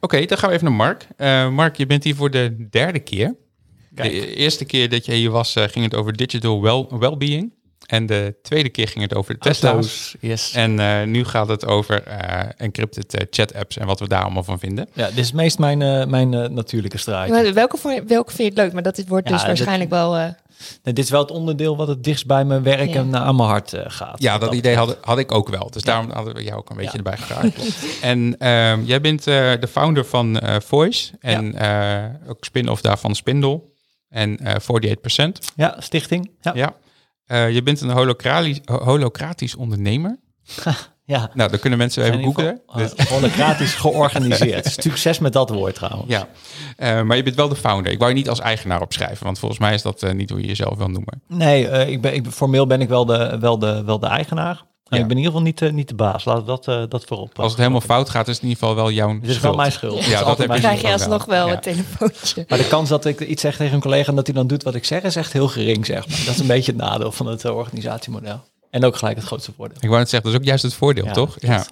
Oké, 0.00 0.24
dan 0.26 0.38
gaan 0.38 0.48
we 0.48 0.54
even 0.54 0.66
naar 0.68 0.76
Mark. 0.76 1.06
Mark, 1.52 1.76
je 1.76 1.86
bent 1.86 2.04
hier 2.04 2.14
voor 2.14 2.30
de 2.30 2.66
derde 2.70 2.98
keer. 2.98 3.34
Kijk. 3.94 4.10
De 4.10 4.34
eerste 4.34 4.64
keer 4.64 4.88
dat 4.88 5.04
je 5.06 5.12
hier 5.12 5.30
was, 5.30 5.52
ging 5.58 5.84
het 5.84 5.94
over 5.94 6.12
digital 6.16 6.62
well, 6.62 6.86
well-being. 6.98 7.52
En 7.88 8.06
de 8.06 8.34
tweede 8.42 8.68
keer 8.68 8.88
ging 8.88 9.00
het 9.04 9.14
over 9.14 9.34
de 9.34 9.40
Tesla's. 9.40 9.72
Auto's, 9.72 10.14
yes. 10.20 10.52
En 10.52 10.80
eh, 10.80 11.02
nu 11.06 11.24
gaat 11.24 11.48
het 11.48 11.66
over 11.66 12.02
eh, 12.02 12.48
encrypted 12.56 13.14
eh, 13.14 13.26
chat 13.30 13.54
apps 13.54 13.76
en 13.78 13.86
wat 13.86 14.00
we 14.00 14.08
daar 14.08 14.22
allemaal 14.22 14.44
van 14.44 14.58
vinden. 14.58 14.88
Ja, 14.92 15.06
dit 15.08 15.18
is 15.18 15.26
het 15.26 15.34
meest 15.34 15.58
mijn, 15.58 15.82
eh, 15.82 16.06
mijn 16.06 16.30
natuurlijke 16.54 16.98
straatje. 16.98 17.32
Maar 17.32 17.52
welke, 17.54 17.76
vond 17.76 17.94
je- 17.94 18.04
welke 18.04 18.28
vind 18.32 18.38
je 18.42 18.44
het 18.44 18.56
leuk? 18.56 18.72
Maar 18.72 18.82
dat 18.82 19.02
wordt 19.06 19.26
Ja, 19.28 19.32
dus 19.34 19.40
dit- 19.42 19.48
waarschijnlijk 19.50 19.90
wel... 19.90 20.16
eh, 20.16 20.24
Nee, 20.82 20.94
dit 20.94 21.04
is 21.04 21.10
wel 21.10 21.20
het 21.20 21.30
onderdeel 21.30 21.76
wat 21.76 21.88
het 21.88 22.04
dichtst 22.04 22.26
bij 22.26 22.44
mijn 22.44 22.62
werk 22.62 22.88
Ja. 22.88 22.94
en 23.00 23.16
aan 23.16 23.36
mijn 23.36 23.48
hart 23.48 23.72
eh, 23.72 23.84
gaat. 23.86 24.22
Ja, 24.22 24.38
dat 24.38 24.54
idee 24.54 24.76
had, 24.76 24.98
had 25.00 25.18
ik 25.18 25.32
ook 25.32 25.48
wel. 25.48 25.70
Dus 25.70 25.82
daarom 25.82 26.10
hadden 26.10 26.34
we 26.34 26.42
jou 26.42 26.58
ook 26.58 26.70
een 26.70 26.76
beetje 26.76 26.96
erbij 26.96 27.16
gevraagd. 27.16 27.56
en 28.00 28.36
ehm, 28.38 28.82
jij 28.84 29.00
bent 29.00 29.26
eh, 29.26 29.52
de 29.60 29.68
founder 29.70 30.04
van 30.04 30.38
eh, 30.40 30.56
Voice 30.60 31.12
en 31.20 31.54
eh, 31.54 32.04
ook 32.30 32.44
spin-off 32.44 32.80
daarvan 32.80 33.14
Spindle 33.14 33.62
en 34.08 34.38
eh 34.38 34.54
48%. 34.54 35.52
Ja, 35.56 35.76
stichting. 35.78 36.30
Ja. 36.54 36.74
Eh, 37.28 37.50
je 37.50 37.62
bent 37.62 37.80
een 37.80 37.90
holocratisch, 37.90 38.60
holocratisch 38.64 39.54
ondernemer. 39.56 40.18
ja. 41.04 41.30
Nou, 41.34 41.50
dan 41.50 41.58
kunnen 41.58 41.78
mensen 41.78 42.04
even 42.04 42.22
googlen. 42.22 42.60
geval, 42.66 42.82
Dus- 42.82 42.94
eh, 42.94 43.06
holocratisch 43.06 43.74
georganiseerd. 43.74 44.66
Succes 44.82 45.18
met 45.18 45.32
dat 45.32 45.50
woord 45.50 45.74
trouwens. 45.74 46.08
ja, 46.10 46.28
Eh, 46.76 47.02
maar 47.02 47.16
je 47.16 47.22
bent 47.22 47.36
wel 47.36 47.48
de 47.48 47.56
founder. 47.56 47.92
Ik 47.92 47.98
wou 47.98 48.10
je 48.10 48.16
niet 48.16 48.28
als 48.28 48.40
eigenaar 48.40 48.80
opschrijven, 48.82 49.24
want 49.24 49.38
volgens 49.38 49.60
mij 49.60 49.74
is 49.74 49.82
dat 49.82 50.12
niet 50.12 50.30
hoe 50.30 50.40
je 50.40 50.46
jezelf 50.46 50.76
wil 50.78 50.88
noemen. 50.88 51.22
Nee, 51.26 51.68
ik 51.86 52.00
ben, 52.00 52.14
ik, 52.14 52.26
formeel 52.30 52.66
ben 52.66 52.80
ik 52.80 52.88
wel 52.88 53.04
de, 53.04 53.36
wel 53.40 53.58
de, 53.58 53.84
wel 53.84 53.98
de 53.98 54.06
eigenaar. 54.06 54.62
Ja. 54.90 54.96
ik 54.96 55.02
ben 55.08 55.16
in 55.16 55.16
ieder 55.16 55.24
geval 55.32 55.46
niet, 55.46 55.58
de- 55.58 55.72
niet 55.72 55.88
de 55.88 55.94
baas. 55.94 56.24
Laten 56.24 56.40
we 56.42 56.46
dat, 56.48 56.68
eh, 56.68 56.82
dat 56.88 57.04
voorop. 57.04 57.38
Als 57.38 57.50
het 57.50 57.58
helemaal 57.60 57.80
fout 57.80 58.08
gaat, 58.10 58.28
is 58.28 58.34
het 58.34 58.42
in 58.42 58.48
ieder 58.48 58.62
geval 58.62 58.76
wel 58.82 58.90
jouw 58.92 59.08
Het 59.08 59.16
is 59.22 59.28
schuld. 59.28 59.42
wel 59.42 59.54
mijn 59.54 59.72
schuld. 59.72 60.04
Ja, 60.04 60.24
dat 60.24 60.38
heb 60.38 60.52
je 60.52 60.58
krijg 60.58 60.76
je 60.76 60.82
wel. 60.82 60.92
alsnog 60.92 61.24
wel 61.24 61.46
Ja. 61.46 61.52
een 61.52 61.60
telefoontje. 61.60 62.44
Maar 62.48 62.58
de 62.58 62.68
kans 62.68 62.88
dat 62.88 63.04
ik 63.04 63.20
iets 63.20 63.42
zeg 63.42 63.56
tegen 63.56 63.74
een 63.74 63.80
collega 63.80 64.08
en 64.10 64.16
dat 64.16 64.26
hij 64.26 64.34
dan 64.36 64.46
doet 64.46 64.62
wat 64.62 64.74
ik 64.74 64.84
zeg, 64.84 65.02
is 65.02 65.16
echt 65.16 65.32
heel 65.32 65.48
gering, 65.48 65.86
zeg 65.86 66.08
maar. 66.08 66.18
Dat 66.24 66.34
is 66.34 66.38
een 66.40 66.46
beetje 66.46 66.72
het 66.72 66.80
nadeel 66.80 67.12
van 67.12 67.26
het 67.26 67.44
eh, 67.44 67.56
organisatiemodel. 67.56 68.40
En 68.70 68.84
ook 68.84 68.96
gelijk 68.96 69.16
het 69.16 69.26
grootste 69.26 69.52
voordeel. 69.56 69.76
Ik 69.80 69.88
wou 69.88 69.98
net 69.98 70.08
zeggen, 70.08 70.30
dat 70.30 70.32
is 70.40 70.44
ook 70.44 70.48
juist 70.50 70.62
het 70.62 70.74
voordeel, 70.74 71.04
Ja, 71.04 71.12
toch? 71.12 71.36
Ja. 71.38 71.66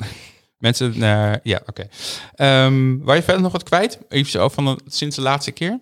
Mensen, 0.59 0.93
eh, 1.03 1.33
ja, 1.43 1.61
oké. 1.67 1.89
Ehm 2.35 2.99
waar 2.99 3.17
je 3.17 3.23
verder 3.23 3.43
nog 3.43 3.53
wat 3.53 3.63
kwijt? 3.63 3.99
Even 4.09 4.31
zo 4.31 4.49
van 4.49 4.65
de- 4.65 4.79
sinds 4.87 5.17
de 5.17 5.23
laatste 5.23 5.51
keer? 5.51 5.79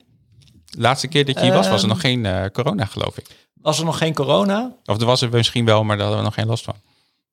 De 0.65 0.81
laatste 0.81 1.09
keer 1.09 1.25
dat 1.25 1.35
je 1.35 1.41
hier 1.45 1.53
was, 1.53 1.69
was 1.69 1.75
er 1.83 1.89
Ehm. 1.89 1.89
nog 1.89 2.01
geen 2.01 2.27
eh, 2.27 2.45
corona, 2.53 2.85
geloof 2.85 3.19
ik. 3.19 3.27
Was 3.63 3.79
er 3.79 3.85
nog 3.85 3.99
geen 3.99 4.15
corona? 4.15 4.73
Of 4.85 5.01
er 5.01 5.07
was 5.07 5.21
er 5.23 5.29
misschien 5.31 5.65
wel, 5.65 5.85
maar 5.85 5.97
daar 5.97 6.07
hadden 6.07 6.23
we 6.25 6.29
nog 6.29 6.39
geen 6.39 6.47
last 6.47 6.65
van. 6.65 6.75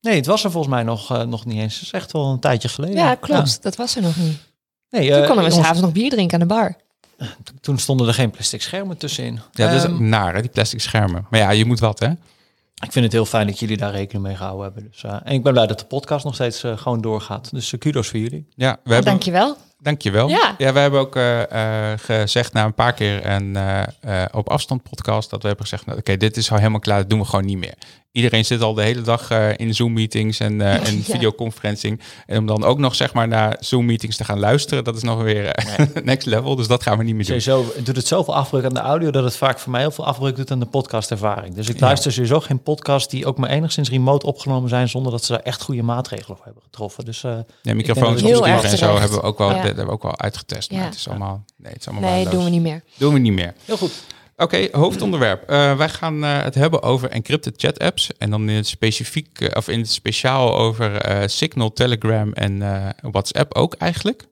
Nee, 0.01 0.15
het 0.15 0.25
was 0.25 0.43
er 0.43 0.51
volgens 0.51 0.73
mij 0.73 0.83
nog, 0.83 1.11
eh, 1.11 1.21
nog 1.23 1.45
niet 1.45 1.57
eens. 1.57 1.73
Het 1.73 1.83
is 1.83 1.91
echt 1.91 2.11
wel 2.11 2.25
een 2.31 2.39
tijdje 2.39 2.67
geleden. 2.69 2.95
Ja, 2.95 3.15
klopt. 3.15 3.63
Dat 3.63 3.75
was 3.75 3.95
er 3.95 4.01
nog 4.01 4.15
niet. 4.15 4.37
Nee, 4.89 5.07
Toen 5.09 5.17
eh, 5.19 5.25
konden 5.27 5.45
we 5.45 5.51
ons- 5.51 5.59
s'avonds 5.59 5.81
nog 5.81 5.91
bier 5.91 6.09
drinken 6.09 6.41
aan 6.41 6.47
de 6.47 6.53
bar. 6.53 6.75
toen 7.61 7.77
stonden 7.77 8.07
er 8.07 8.13
geen 8.13 8.31
plastic 8.31 8.61
schermen 8.61 8.97
tussenin. 8.97 9.39
Ja, 9.51 9.71
dat 9.71 9.83
is 9.83 9.89
ook 9.89 9.99
naar, 9.99 10.33
hè, 10.35 10.41
die 10.41 10.49
plastic 10.49 10.81
schermen. 10.81 11.25
Maar 11.29 11.39
ja, 11.39 11.49
je 11.49 11.65
moet 11.65 11.79
wat, 11.79 11.99
hè? 11.99 12.07
Ik 12.83 12.91
vind 12.91 13.05
het 13.05 13.13
heel 13.13 13.25
fijn 13.25 13.47
dat 13.47 13.59
jullie 13.59 13.77
daar 13.77 13.91
rekening 13.91 14.25
mee 14.25 14.35
gehouden 14.35 14.63
hebben. 14.63 14.87
Dus, 14.91 15.03
eh, 15.03 15.13
en 15.23 15.33
ik 15.33 15.43
ben 15.43 15.53
blij 15.53 15.67
dat 15.67 15.79
de 15.79 15.85
podcast 15.85 16.25
nog 16.25 16.33
steeds 16.33 16.63
eh, 16.63 16.77
gewoon 16.77 17.01
doorgaat. 17.01 17.51
Dus 17.51 17.73
eh, 17.73 17.79
kudos 17.79 18.07
voor 18.07 18.19
jullie. 18.19 18.47
Ja, 18.55 18.71
we 18.71 18.77
Oh, 18.77 18.85
hebben, 18.85 19.05
dankjewel. 19.05 19.57
Dankjewel. 19.79 20.27
Ja. 20.29 20.55
ja, 20.57 20.73
we 20.73 20.79
hebben 20.79 20.99
ook 20.99 21.15
eh, 21.15 21.91
eh, 21.91 21.99
gezegd 21.99 22.53
na 22.53 22.65
een 22.65 22.73
paar 22.73 22.93
keer 22.93 23.25
een 23.25 23.55
eh, 23.55 23.81
eh, 24.01 24.25
op 24.31 24.49
afstand 24.49 24.83
podcast 24.83 25.29
dat 25.29 25.41
we 25.41 25.47
hebben 25.47 25.65
gezegd, 25.65 25.85
nou, 25.85 25.97
oké, 25.99 26.17
dit 26.17 26.37
is 26.37 26.51
al 26.51 26.57
helemaal 26.57 26.79
klaar, 26.79 26.97
dat 26.99 27.09
doen 27.09 27.19
we 27.19 27.25
gewoon 27.25 27.45
niet 27.45 27.57
meer. 27.57 27.73
Iedereen 28.11 28.45
zit 28.45 28.61
al 28.61 28.73
de 28.73 28.81
hele 28.83 29.01
dag 29.01 29.29
eh, 29.31 29.49
in 29.57 29.73
Zoom-meetings 29.75 30.39
en, 30.39 30.61
eh, 30.61 30.73
en 30.87 30.95
Ja. 30.97 31.03
videoconferencing. 31.03 31.99
En 32.25 32.37
om 32.37 32.45
dan 32.45 32.63
ook 32.63 32.77
nog 32.77 32.95
zeg 32.95 33.13
maar 33.13 33.27
naar 33.27 33.57
Zoom-meetings 33.59 34.17
te 34.17 34.23
gaan 34.23 34.39
luisteren, 34.39 34.83
dat 34.83 34.95
is 34.95 35.03
nog 35.03 35.21
weer 35.21 35.45
eh, 35.45 35.85
next 36.03 36.27
level. 36.27 36.55
Dus 36.55 36.67
dat 36.67 36.83
gaan 36.83 36.97
we 36.97 37.03
niet 37.03 37.15
meer 37.15 37.25
doen. 37.25 37.41
Sowieso 37.41 37.71
het 37.75 37.85
doet 37.85 37.95
het 37.95 38.07
zoveel 38.07 38.35
afbreuk 38.35 38.63
aan 38.65 38.73
de 38.73 38.79
audio 38.79 39.11
dat 39.11 39.23
het 39.23 39.35
vaak 39.35 39.59
voor 39.59 39.71
mij 39.71 39.81
heel 39.81 39.91
veel 39.91 40.05
afbreuk 40.05 40.35
doet 40.35 40.51
aan 40.51 40.59
de 40.59 40.65
podcastervaring. 40.65 41.55
Dus 41.55 41.69
ik 41.69 41.79
luister 41.79 42.11
sowieso 42.11 42.39
geen 42.39 42.63
podcast 42.63 43.09
die 43.09 43.25
ook 43.25 43.37
maar 43.37 43.49
enigszins 43.49 43.89
remote 43.89 44.25
opgenomen 44.25 44.69
zijn 44.69 44.89
zonder 44.89 45.11
dat 45.11 45.23
ze 45.25 45.31
daar 45.31 45.41
echt 45.41 45.61
goede 45.61 45.83
maatregelen 45.83 46.35
voor 46.37 46.45
hebben 46.45 46.63
getroffen. 46.63 47.05
Dus 47.05 47.23
eh, 47.23 47.37
Ja, 47.61 47.73
microfoons 47.73 48.21
erg 48.23 48.63
en 48.63 48.77
zo 48.77 48.97
hebben 48.99 49.17
we 49.17 49.23
ook 49.23 49.37
wel, 49.37 49.49
Ja. 49.49 49.55
dat 49.55 49.63
hebben 49.65 49.85
we 49.85 49.91
ook 49.91 50.03
wel 50.03 50.19
uitgetest. 50.19 50.71
Maar 50.71 50.79
Ja. 50.79 50.85
het 50.85 50.95
is 50.95 51.07
allemaal, 51.07 51.43
nee, 51.57 51.71
het 51.71 51.81
is 51.81 51.87
allemaal 51.87 52.09
Nee, 52.09 52.23
waardeloos. 52.23 52.43
doen 52.43 52.53
we 52.53 52.57
niet 52.59 52.71
meer. 52.71 52.83
Doen 52.97 53.13
we 53.13 53.19
niet 53.19 53.33
meer. 53.33 53.53
heel 53.65 53.77
goed. 53.77 53.91
Oké, 54.41 54.67
hoofdonderwerp. 54.71 55.49
Eh, 55.49 55.77
wij 55.77 55.89
gaan 55.89 56.23
eh, 56.23 56.43
het 56.43 56.55
hebben 56.55 56.81
over 56.83 57.09
encrypted 57.09 57.53
chat 57.57 57.79
apps. 57.79 58.09
En 58.17 58.29
dan 58.29 58.49
in 58.49 58.55
het 58.55 58.67
specifiek, 58.67 59.41
eh, 59.41 59.57
of 59.57 59.67
in 59.67 59.79
het 59.79 59.89
speciaal 59.91 60.57
over 60.57 61.01
Signal, 61.29 61.73
Telegram 61.73 62.33
en 62.33 62.59
WhatsApp 63.01 63.53
ook 63.53 63.73
eigenlijk. 63.73 64.23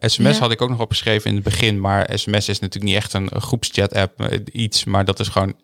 Sms 0.00 0.36
Ja. 0.36 0.40
had 0.42 0.50
ik 0.50 0.62
ook 0.62 0.68
nog 0.68 0.80
opgeschreven 0.80 1.28
in 1.30 1.34
het 1.34 1.44
begin, 1.44 1.80
maar 1.80 2.10
sms 2.18 2.48
is 2.48 2.58
natuurlijk 2.58 2.84
niet 2.84 2.94
echt 2.94 3.12
een 3.12 3.30
groepschat 3.40 3.94
app, 3.94 4.38
iets, 4.52 4.84
maar 4.84 5.04
dat 5.04 5.20
is 5.20 5.28
gewoon 5.28 5.54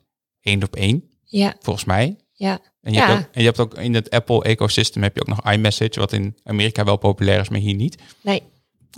één 0.41 0.63
op 0.63 0.77
één, 0.77 1.05
Ja, 1.25 1.55
volgens 1.61 1.85
mij. 1.85 2.17
ja. 2.33 2.59
En 2.83 2.93
je, 2.93 2.99
Ja. 2.99 3.07
hebt 3.07 3.19
ook, 3.21 3.33
en 3.33 3.41
je 3.41 3.47
hebt 3.47 3.61
ook 3.61 3.75
in 3.79 3.95
het 3.95 4.11
Apple-ecosysteem 4.11 5.03
heb 5.03 5.15
je 5.15 5.21
ook 5.21 5.29
nog 5.37 5.53
iMessage, 5.53 6.01
wat 6.01 6.13
in 6.13 6.37
Amerika 6.45 6.85
wel 6.85 6.97
populair 6.97 7.41
is, 7.41 7.49
maar 7.49 7.61
hier 7.61 7.75
niet. 7.75 8.03
Nee, 8.21 8.43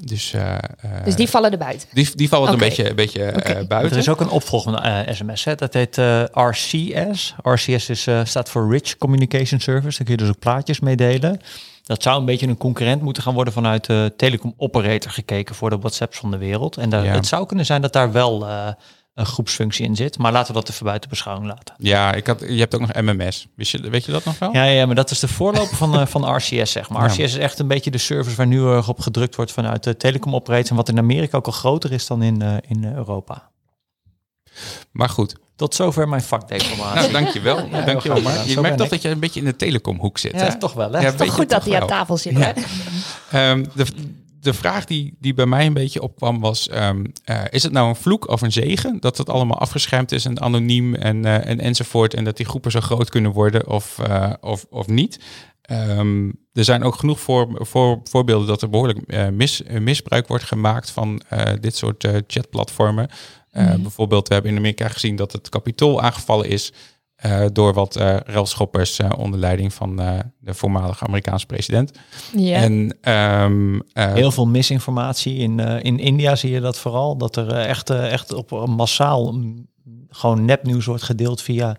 Dus, 0.03 0.33
eh, 0.33 0.55
eh, 0.55 0.61
dus 1.05 1.17
die 1.17 1.29
vallen 1.29 1.51
er 1.53 1.59
buiten. 1.59 1.89
die, 1.93 2.11
die 2.15 2.29
vallen 2.29 2.45
Oké. 2.45 2.53
een 2.53 2.69
beetje, 2.69 2.89
een 2.91 2.97
beetje 2.97 3.23
eh, 3.25 3.67
buiten. 3.67 3.93
Er 3.93 3.99
is 3.99 4.09
ook 4.09 4.21
een 4.21 4.29
opvolgende 4.29 4.79
eh, 4.79 5.15
sms. 5.15 5.45
Hè. 5.45 5.55
Dat 5.55 5.73
heet 5.75 5.99
eh, 5.99 6.23
RCS. 6.33 7.35
RCS 7.43 7.89
is, 7.89 8.07
eh, 8.07 8.21
staat 8.25 8.49
voor 8.49 8.71
Rich 8.73 8.97
Communication 8.99 9.61
Service. 9.61 9.97
Daar 9.97 10.07
kun 10.07 10.17
je 10.17 10.17
dus 10.17 10.29
ook 10.29 10.39
plaatjes 10.39 10.81
mee 10.81 10.97
delen. 10.97 11.41
Dat 11.83 12.03
zou 12.03 12.19
een 12.19 12.25
beetje 12.25 12.47
een 12.47 12.57
concurrent 12.57 13.03
moeten 13.03 13.23
gaan 13.23 13.35
worden 13.35 13.53
vanuit 13.53 13.85
de 13.87 14.13
telecom 14.17 14.55
operator 14.57 15.11
gekeken 15.11 15.55
voor 15.55 15.71
de 15.71 15.79
WhatsApps 15.79 16.19
van 16.19 16.31
de 16.31 16.39
wereld. 16.39 16.77
En 16.77 16.91
daar, 16.91 17.05
Ja. 17.05 17.13
het 17.13 17.27
zou 17.27 17.47
kunnen 17.47 17.67
zijn 17.67 17.83
dat 17.83 17.93
daar 17.93 18.13
wel 18.13 18.47
eh, 18.49 18.69
een 19.17 19.27
groepsfunctie 19.27 19.85
in 19.85 19.97
zit. 19.97 20.19
Maar 20.19 20.33
laten 20.33 20.55
we 20.55 20.61
dat 20.61 20.71
even 20.71 20.85
buiten 20.85 21.11
beschouwing 21.11 21.47
laten. 21.49 21.75
Ja, 21.79 22.13
ik 22.13 22.27
had, 22.27 22.41
je 22.41 22.59
hebt 22.59 22.75
ook 22.75 22.81
nog 22.81 22.93
MMS. 22.93 23.47
Wist 23.55 23.73
je, 23.73 23.91
weet 23.91 24.05
je 24.05 24.13
dat 24.13 24.25
nog 24.25 24.39
wel? 24.39 24.53
Ja, 24.53 24.65
ja, 24.65 24.87
maar 24.87 24.95
dat 24.95 25.11
is 25.11 25.21
de 25.21 25.29
voorloper 25.29 25.77
van, 25.77 25.99
eh, 26.01 26.07
van 26.07 26.37
RCS, 26.37 26.73
zeg 26.73 26.89
maar. 26.89 27.03
Ja. 27.03 27.09
RCS 27.09 27.19
is 27.19 27.37
echt 27.37 27.59
een 27.59 27.69
beetje 27.69 27.91
de 27.91 27.99
service 27.99 28.37
waar 28.37 28.47
nu 28.47 28.67
erg 28.67 28.89
op 28.89 29.01
gedrukt 29.01 29.37
wordt 29.37 29.53
vanuit 29.53 29.83
de 29.83 29.97
telecom 29.97 30.35
operator. 30.35 30.71
En 30.71 30.77
wat 30.77 30.89
in 30.89 30.99
Amerika 30.99 31.37
ook 31.37 31.47
al 31.47 31.53
groter 31.53 31.93
is 31.93 32.07
dan 32.07 32.23
in, 32.23 32.43
eh, 32.43 32.57
in 32.69 32.85
Europa. 32.85 33.51
Maar 34.91 35.09
goed. 35.09 35.37
Tot 35.57 35.75
zover 35.75 36.09
mijn 36.09 36.23
vakdeformatie. 36.23 37.01
Nou, 37.01 37.13
dankjewel. 37.13 37.71
dankjewel. 37.85 38.21
Maar 38.21 38.49
je 38.49 38.61
merkt 38.61 38.79
toch 38.79 38.89
dat 38.89 39.03
je 39.03 39.09
een 39.09 39.19
beetje 39.19 39.41
in 39.41 39.47
de 39.47 39.57
telecomhoek 39.57 40.19
zit. 40.19 40.33
Ja, 40.33 40.39
hè? 40.39 40.59
toch 40.59 40.73
wel, 40.73 40.93
hè? 40.93 41.01
Ja, 41.01 41.11
Toch 41.11 41.19
weet 41.19 41.29
je 41.29 41.35
goed 41.35 41.51
dat 41.51 41.65
hij 41.65 41.81
aan 41.81 41.87
tafel 41.87 42.17
zit. 42.17 42.37
Ja. 42.39 42.53
hè? 43.29 43.51
Ehm, 43.51 43.65
de, 43.75 43.87
de 44.47 44.55
vraag 44.55 44.85
die, 44.85 45.17
die 45.21 45.35
bij 45.35 45.47
mij 45.47 45.67
een 45.67 45.73
beetje 45.73 46.03
opkwam 46.03 46.41
was... 46.41 46.69
ehm, 46.69 47.05
eh, 47.25 47.43
is 47.51 47.63
het 47.63 47.73
nou 47.73 47.89
een 47.89 47.97
vloek 47.97 48.29
of 48.29 48.43
een 48.43 48.53
zegen? 48.53 49.01
Dat 49.01 49.19
het 49.19 49.29
allemaal 49.29 49.59
afgeschermd 49.59 50.13
is 50.13 50.25
en 50.25 50.41
anoniem 50.41 50.95
en, 50.95 51.25
eh, 51.25 51.47
en 51.47 51.61
enzovoort... 51.61 52.15
en 52.15 52.25
dat 52.25 52.37
die 52.37 52.47
groepen 52.47 52.71
zo 52.71 52.81
groot 52.81 53.11
kunnen 53.11 53.33
worden 53.33 53.69
of, 53.69 53.99
eh, 53.99 54.33
of, 54.41 54.67
of 54.71 54.87
niet? 54.87 55.21
Ehm, 55.63 56.29
er 56.53 56.65
zijn 56.65 56.83
ook 56.83 56.95
genoeg 56.95 57.21
voor, 57.21 57.67
voor, 57.67 58.01
voorbeelden 58.05 58.47
dat 58.47 58.63
er 58.63 58.71
behoorlijk 58.71 58.99
eh, 59.07 59.29
mis, 59.29 59.63
misbruik 59.81 60.29
wordt 60.29 60.45
gemaakt... 60.45 60.91
van 60.91 61.23
dit 61.61 61.77
soort 61.77 62.09
chatplatformen. 62.27 63.09
Eh, 63.57 63.75
Bijvoorbeeld, 63.75 64.29
we 64.29 64.35
hebben 64.35 64.53
in 64.53 64.59
Amerika 64.59 64.89
gezien 64.89 65.17
dat 65.17 65.33
het 65.33 65.49
kapitool 65.49 66.03
aangevallen 66.03 66.49
is... 66.49 66.73
eh, 67.27 67.47
door 67.53 67.73
wat 67.73 67.97
eh 67.97 68.17
relschoppers 68.25 68.99
eh, 68.99 69.11
onder 69.17 69.41
leiding 69.41 69.75
van 69.75 70.01
eh, 70.01 70.19
de 70.39 70.55
voormalige 70.55 71.05
Amerikaanse 71.05 71.47
president. 71.47 71.93
Ja. 72.37 72.57
En 72.57 72.97
ehm, 73.01 73.79
eh, 73.93 74.13
Heel 74.13 74.31
veel 74.31 74.47
misinformatie. 74.47 75.37
In, 75.37 75.61
eh, 75.61 75.85
in 75.85 75.99
India 75.99 76.37
zie 76.37 76.51
je 76.51 76.61
dat 76.61 76.79
vooral. 76.79 77.17
Dat 77.17 77.37
er 77.37 77.53
echt, 77.53 77.91
echt 77.91 78.33
op 78.33 78.51
een 78.51 78.71
massaal 78.71 79.33
mm, 79.33 79.67
gewoon 80.11 80.45
nepnieuws 80.45 80.87
wordt 80.87 81.03
gedeeld 81.03 81.43
via 81.43 81.77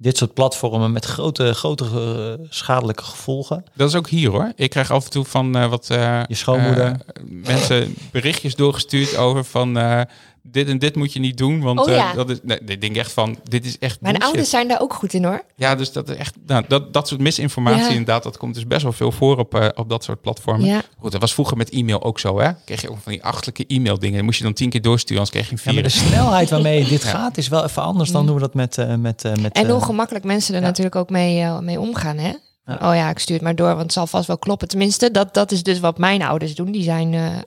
dit 0.00 0.16
soort 0.16 0.34
platformen 0.34 0.92
met 0.92 1.04
grote, 1.04 1.54
grote 1.54 2.38
schadelijke 2.48 3.02
gevolgen. 3.02 3.64
dat 3.76 3.88
is 3.88 3.94
ook 3.94 4.08
hier 4.08 4.30
hoor. 4.30 4.52
Ik 4.54 4.70
krijg 4.70 4.90
af 4.90 5.04
en 5.04 5.10
toe 5.10 5.24
van 5.24 5.56
eh, 5.56 5.68
wat 5.68 5.90
eh, 5.90 6.20
Je 6.26 6.34
schoonmoeder. 6.34 7.00
mensen 7.30 7.94
berichtjes 8.12 8.54
doorgestuurd 8.54 9.16
over 9.16 9.44
van 9.44 9.78
eh, 9.78 10.00
dit 10.42 10.68
en 10.68 10.78
dit 10.78 10.96
moet 10.96 11.12
je 11.12 11.20
niet 11.20 11.38
doen. 11.38 11.60
Want 11.60 11.78
Oh, 11.80 11.90
eh, 11.90 11.96
ja. 11.96 12.12
dat 12.14 12.30
is, 12.30 12.38
nee, 12.42 12.58
ik 12.66 12.80
denk 12.80 12.96
echt 12.96 13.12
van, 13.12 13.36
dit 13.44 13.64
is 13.66 13.78
echt 13.78 14.00
Mijn 14.00 14.12
bullshit. 14.12 14.22
ouders 14.22 14.50
zijn 14.50 14.68
daar 14.68 14.80
ook 14.80 14.94
goed 14.94 15.12
in 15.12 15.24
hoor. 15.24 15.42
Ja, 15.56 15.74
dus 15.74 15.92
dat 15.92 16.08
is 16.08 16.16
echt, 16.16 16.34
nou, 16.46 16.64
dat, 16.68 16.92
dat 16.92 17.08
soort 17.08 17.20
misinformatie 17.20 17.82
Ja. 17.82 17.88
inderdaad, 17.88 18.22
dat 18.22 18.36
komt 18.36 18.54
dus 18.54 18.66
best 18.66 18.82
wel 18.82 18.92
veel 18.92 19.12
voor 19.12 19.36
op, 19.38 19.54
eh, 19.54 19.68
op 19.74 19.88
dat 19.88 20.04
soort 20.04 20.20
platformen. 20.20 20.66
Ja. 20.66 20.82
Goed, 20.98 21.12
dat 21.12 21.20
was 21.20 21.34
vroeger 21.34 21.56
met 21.56 21.70
e-mail 21.70 22.02
ook 22.02 22.18
zo, 22.18 22.38
hè? 22.40 22.50
Kreeg 22.64 22.80
je 22.80 22.90
ook 22.90 22.98
van 23.02 23.12
die 23.12 23.24
achtelijke 23.24 23.64
e-mail 23.66 23.98
dingen. 23.98 24.14
Die 24.14 24.24
moest 24.24 24.38
je 24.38 24.44
dan 24.44 24.52
tien 24.52 24.70
keer 24.70 24.82
doorsturen, 24.82 25.22
anders 25.22 25.36
kreeg 25.36 25.50
je 25.50 25.56
Ja, 25.64 25.68
een 25.70 25.74
maar 25.74 25.82
de 25.84 25.90
virus. 25.90 26.08
snelheid 26.12 26.50
waarmee 26.50 26.84
dit 26.84 27.04
gaat 27.14 27.36
is 27.36 27.48
wel 27.48 27.64
even 27.64 27.82
anders 27.82 28.10
dan 28.10 28.24
hoe 28.26 28.34
we 28.34 28.40
dat 28.40 28.54
met... 28.54 28.78
eh, 28.78 28.94
met, 28.94 29.24
eh, 29.24 29.32
met 29.34 29.52
En 29.52 29.68
hoe 29.70 29.80
gemakkelijk 29.84 30.24
mensen 30.24 30.54
er 30.54 30.60
ja. 30.60 30.66
natuurlijk 30.66 30.96
ook 30.96 31.10
mee, 31.10 31.44
mee 31.60 31.80
omgaan, 31.80 32.16
hè? 32.18 32.32
Oh 32.72 32.94
ja, 32.94 33.10
ik 33.10 33.18
stuur 33.18 33.34
het 33.34 33.44
maar 33.44 33.54
door, 33.54 33.68
want 33.68 33.80
het 33.80 33.92
zal 33.92 34.06
vast 34.06 34.26
wel 34.26 34.38
kloppen. 34.38 34.68
Tenminste, 34.68 35.10
dat, 35.10 35.34
dat 35.34 35.52
is 35.52 35.62
dus 35.62 35.80
wat 35.80 35.98
mijn 35.98 36.22
ouders 36.22 36.54
doen. 36.54 36.70
Die 36.72 36.82
zijn 36.82 37.14
eh, 37.14 37.26
eh, 37.36 37.40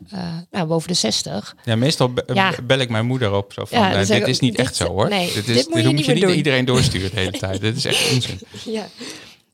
nou, 0.52 0.68
boven 0.68 0.88
de 0.88 0.94
60. 0.94 1.56
Ja, 1.64 1.76
meestal 1.76 2.14
be- 2.14 2.24
Ja. 2.34 2.52
bel 2.64 2.80
ik 2.80 2.90
mijn 2.90 3.06
moeder 3.06 3.34
op. 3.34 3.54
Zo 3.54 3.66
van, 3.66 3.80
Ja, 3.80 3.92
eh, 3.92 3.98
dit 4.00 4.10
ik 4.10 4.28
is 4.28 4.40
niet 4.40 4.52
dit- 4.56 4.66
echt 4.66 4.76
zo 4.76 4.88
hoor. 4.88 5.10
nee, 5.10 5.34
dit, 5.34 5.48
is, 5.48 5.56
dit 5.56 5.70
moet 5.70 5.82
je 5.82 5.88
niet 5.92 6.06
je 6.06 6.14
niet 6.14 6.36
iedereen 6.36 6.66
doorsturen 6.66 7.10
de 7.14 7.20
hele 7.20 7.32
tijd. 7.32 7.62
dit 7.62 7.76
is 7.76 7.86
echt 7.86 8.12
onzin. 8.14 8.40
Ja. 8.74 8.86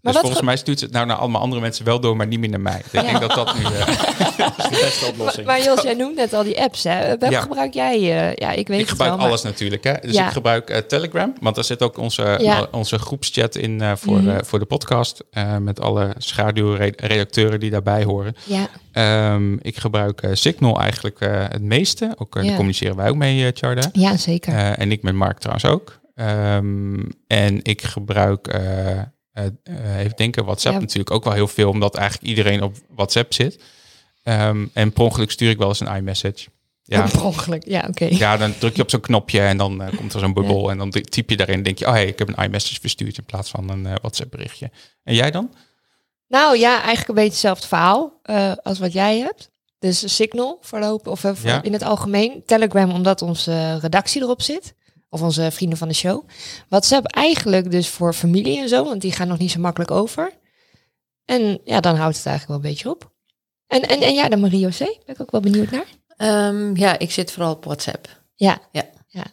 Dus 0.02 0.12
wat 0.14 0.22
volgens 0.22 0.40
ge- 0.40 0.46
mij 0.46 0.56
stuurt 0.58 0.80
ze 0.80 0.86
het 0.86 0.94
nou 0.94 1.06
naar 1.06 1.16
allemaal 1.18 1.42
andere 1.42 1.62
mensen 1.62 1.86
wel 1.86 2.00
door, 2.00 2.16
maar 2.18 2.28
niet 2.28 2.40
meer 2.40 2.50
naar 2.50 2.62
mij. 2.62 2.82
Dus 2.92 3.02
Ik 3.02 3.08
denk 3.08 3.20
dat 3.20 3.32
dat 3.34 3.58
nu... 3.58 3.64
eh, 3.64 3.86
de 4.70 4.78
beste 4.82 5.06
oplossing. 5.06 5.46
Maar 5.48 5.64
Jos, 5.64 5.82
jij 5.82 5.94
noemt 5.94 6.16
net 6.16 6.34
al 6.34 6.44
die 6.44 6.62
apps, 6.62 6.84
hè? 6.84 7.08
Welke 7.08 7.30
Ja. 7.30 7.42
gebruik 7.42 7.74
jij? 7.74 7.96
eh, 7.96 8.36
ja, 8.36 8.52
ik 8.52 8.68
weet 8.68 8.76
ik 8.80 8.80
het 8.80 8.90
gebruik 8.90 9.10
wel, 9.10 9.18
maar- 9.20 9.28
alles 9.28 9.42
natuurlijk. 9.42 9.84
Hè? 9.84 9.94
Dus 10.02 10.14
Ja. 10.16 10.26
ik 10.26 10.32
gebruik 10.32 10.70
eh, 10.70 10.78
Telegram, 10.78 11.34
want 11.42 11.56
daar 11.56 11.64
zit 11.64 11.82
ook 11.84 11.98
onze, 11.98 12.38
Ja. 12.42 12.58
eh, 12.58 12.64
onze 12.72 13.00
groepschat 13.00 13.56
in 13.56 13.82
eh, 13.82 13.92
voor, 13.96 14.18
Mhm. 14.18 14.30
eh, 14.30 14.38
voor 14.44 14.60
de 14.60 14.66
podcast. 14.66 15.24
eh, 15.32 15.58
met 15.58 15.80
alle 15.82 16.14
schaduwredacteuren 16.18 17.60
die 17.60 17.70
daarbij 17.70 18.04
horen. 18.04 18.36
Ja, 18.46 18.68
Ehm, 18.92 19.54
ik 19.62 19.78
gebruik 19.78 20.28
Signal 20.32 20.80
eigenlijk 20.82 21.20
eh, 21.22 21.30
het 21.50 21.62
meeste. 21.62 22.14
Ook, 22.18 22.34
Ja. 22.36 22.42
Daar 22.42 22.52
communiceren 22.56 22.96
wij 22.96 23.10
ook 23.10 23.16
mee, 23.16 23.46
eh 23.46 23.52
Charda. 23.54 23.90
ja 23.94 24.18
zeker. 24.18 24.54
Eh, 24.54 24.80
en 24.80 24.92
ik 24.92 25.02
met 25.02 25.14
Mark 25.14 25.38
trouwens 25.40 25.66
ook. 25.66 26.00
Ehm, 26.16 27.00
en 27.28 27.60
ik 27.64 27.82
gebruik, 27.82 28.48
eh, 29.34 29.46
eh, 29.64 30.00
even 30.00 30.16
denken, 30.16 30.46
WhatsApp 30.46 30.76
Ja. 30.76 30.82
natuurlijk 30.82 31.12
ook 31.12 31.24
wel 31.24 31.34
heel 31.34 31.48
veel, 31.48 31.70
omdat 31.70 31.96
eigenlijk 31.96 32.28
iedereen 32.30 32.64
op 32.64 32.76
WhatsApp 32.96 33.34
zit. 33.34 33.64
Ehm, 34.24 34.66
en 34.74 34.94
per 34.94 35.04
ongeluk 35.04 35.32
stuur 35.32 35.50
ik 35.50 35.58
wel 35.58 35.68
eens 35.68 35.80
een 35.80 35.96
iMessage. 35.96 36.48
Ja, 36.84 37.02
Per 37.12 37.24
ongeluk. 37.26 37.64
Ja, 37.68 37.86
oké. 37.90 38.06
ja, 38.06 38.38
dan 38.38 38.58
druk 38.58 38.76
je 38.76 38.82
op 38.82 38.90
zo'n 38.90 39.00
knopje 39.00 39.40
en 39.42 39.58
dan 39.58 39.82
eh, 39.82 39.98
komt 39.98 40.14
er 40.14 40.20
zo'n 40.20 40.34
bubbel. 40.34 40.70
En 40.72 40.78
dan 40.78 40.90
typ 40.90 41.30
je 41.30 41.38
daarin 41.38 41.56
en 41.56 41.64
denk 41.64 41.78
je, 41.80 41.86
oh 41.86 41.92
hey, 41.92 42.08
ik 42.08 42.20
heb 42.20 42.28
een 42.28 42.44
iMessage 42.44 42.80
verstuurd 42.80 43.18
in 43.18 43.26
plaats 43.26 43.50
van 43.50 43.70
een 43.70 43.86
eh, 43.86 43.94
WhatsApp 44.02 44.32
berichtje. 44.32 44.72
En 45.04 45.16
jij 45.16 45.32
dan? 45.32 45.54
Nou 46.28 46.58
ja, 46.58 46.76
eigenlijk 46.78 47.08
een 47.08 47.16
beetje 47.16 47.30
hetzelfde 47.32 47.68
verhaal 47.68 48.20
als 48.64 48.80
wat 48.80 48.94
jij 48.94 49.20
hebt. 49.20 49.50
Dus 49.80 50.16
Signal 50.16 50.58
voorlopig, 50.62 51.12
of 51.26 51.44
Ja. 51.44 51.64
in 51.64 51.74
het 51.74 51.84
algemeen. 51.84 52.44
Telegram 52.46 52.92
omdat 52.92 53.22
onze 53.22 53.80
redactie 53.80 54.22
erop 54.22 54.42
zit. 54.42 54.74
Of 55.10 55.22
onze 55.22 55.52
vrienden 55.52 55.78
van 55.78 55.88
de 55.88 55.94
show. 55.94 56.28
WhatsApp 56.68 57.06
eigenlijk 57.06 57.72
dus 57.72 57.90
voor 57.90 58.14
familie 58.14 58.60
en 58.60 58.70
zo, 58.70 58.84
want 58.84 59.02
die 59.02 59.12
gaan 59.12 59.28
nog 59.28 59.38
niet 59.38 59.52
zo 59.52 59.60
makkelijk 59.60 59.92
over. 59.92 60.32
En 61.26 61.60
ja, 61.64 61.80
dan 61.80 61.96
houdt 61.96 62.18
het 62.18 62.26
eigenlijk 62.26 62.48
wel 62.48 62.56
een 62.56 62.76
beetje 62.76 62.90
op. 62.90 63.12
En, 63.68 63.82
en, 63.82 64.02
en 64.02 64.14
ja, 64.14 64.30
de 64.30 64.38
Marie 64.38 64.60
José, 64.60 64.86
ben 65.06 65.16
ik 65.16 65.22
ook 65.22 65.32
wel 65.32 65.42
benieuwd 65.42 65.72
naar. 65.72 65.86
Ehm, 66.18 66.76
ja, 66.76 67.00
ik 67.00 67.12
zit 67.12 67.32
vooral 67.32 67.54
op 67.54 67.64
WhatsApp. 67.64 68.22
Ja. 68.36 68.60
Ja. 68.72 68.84
ja. 69.08 69.26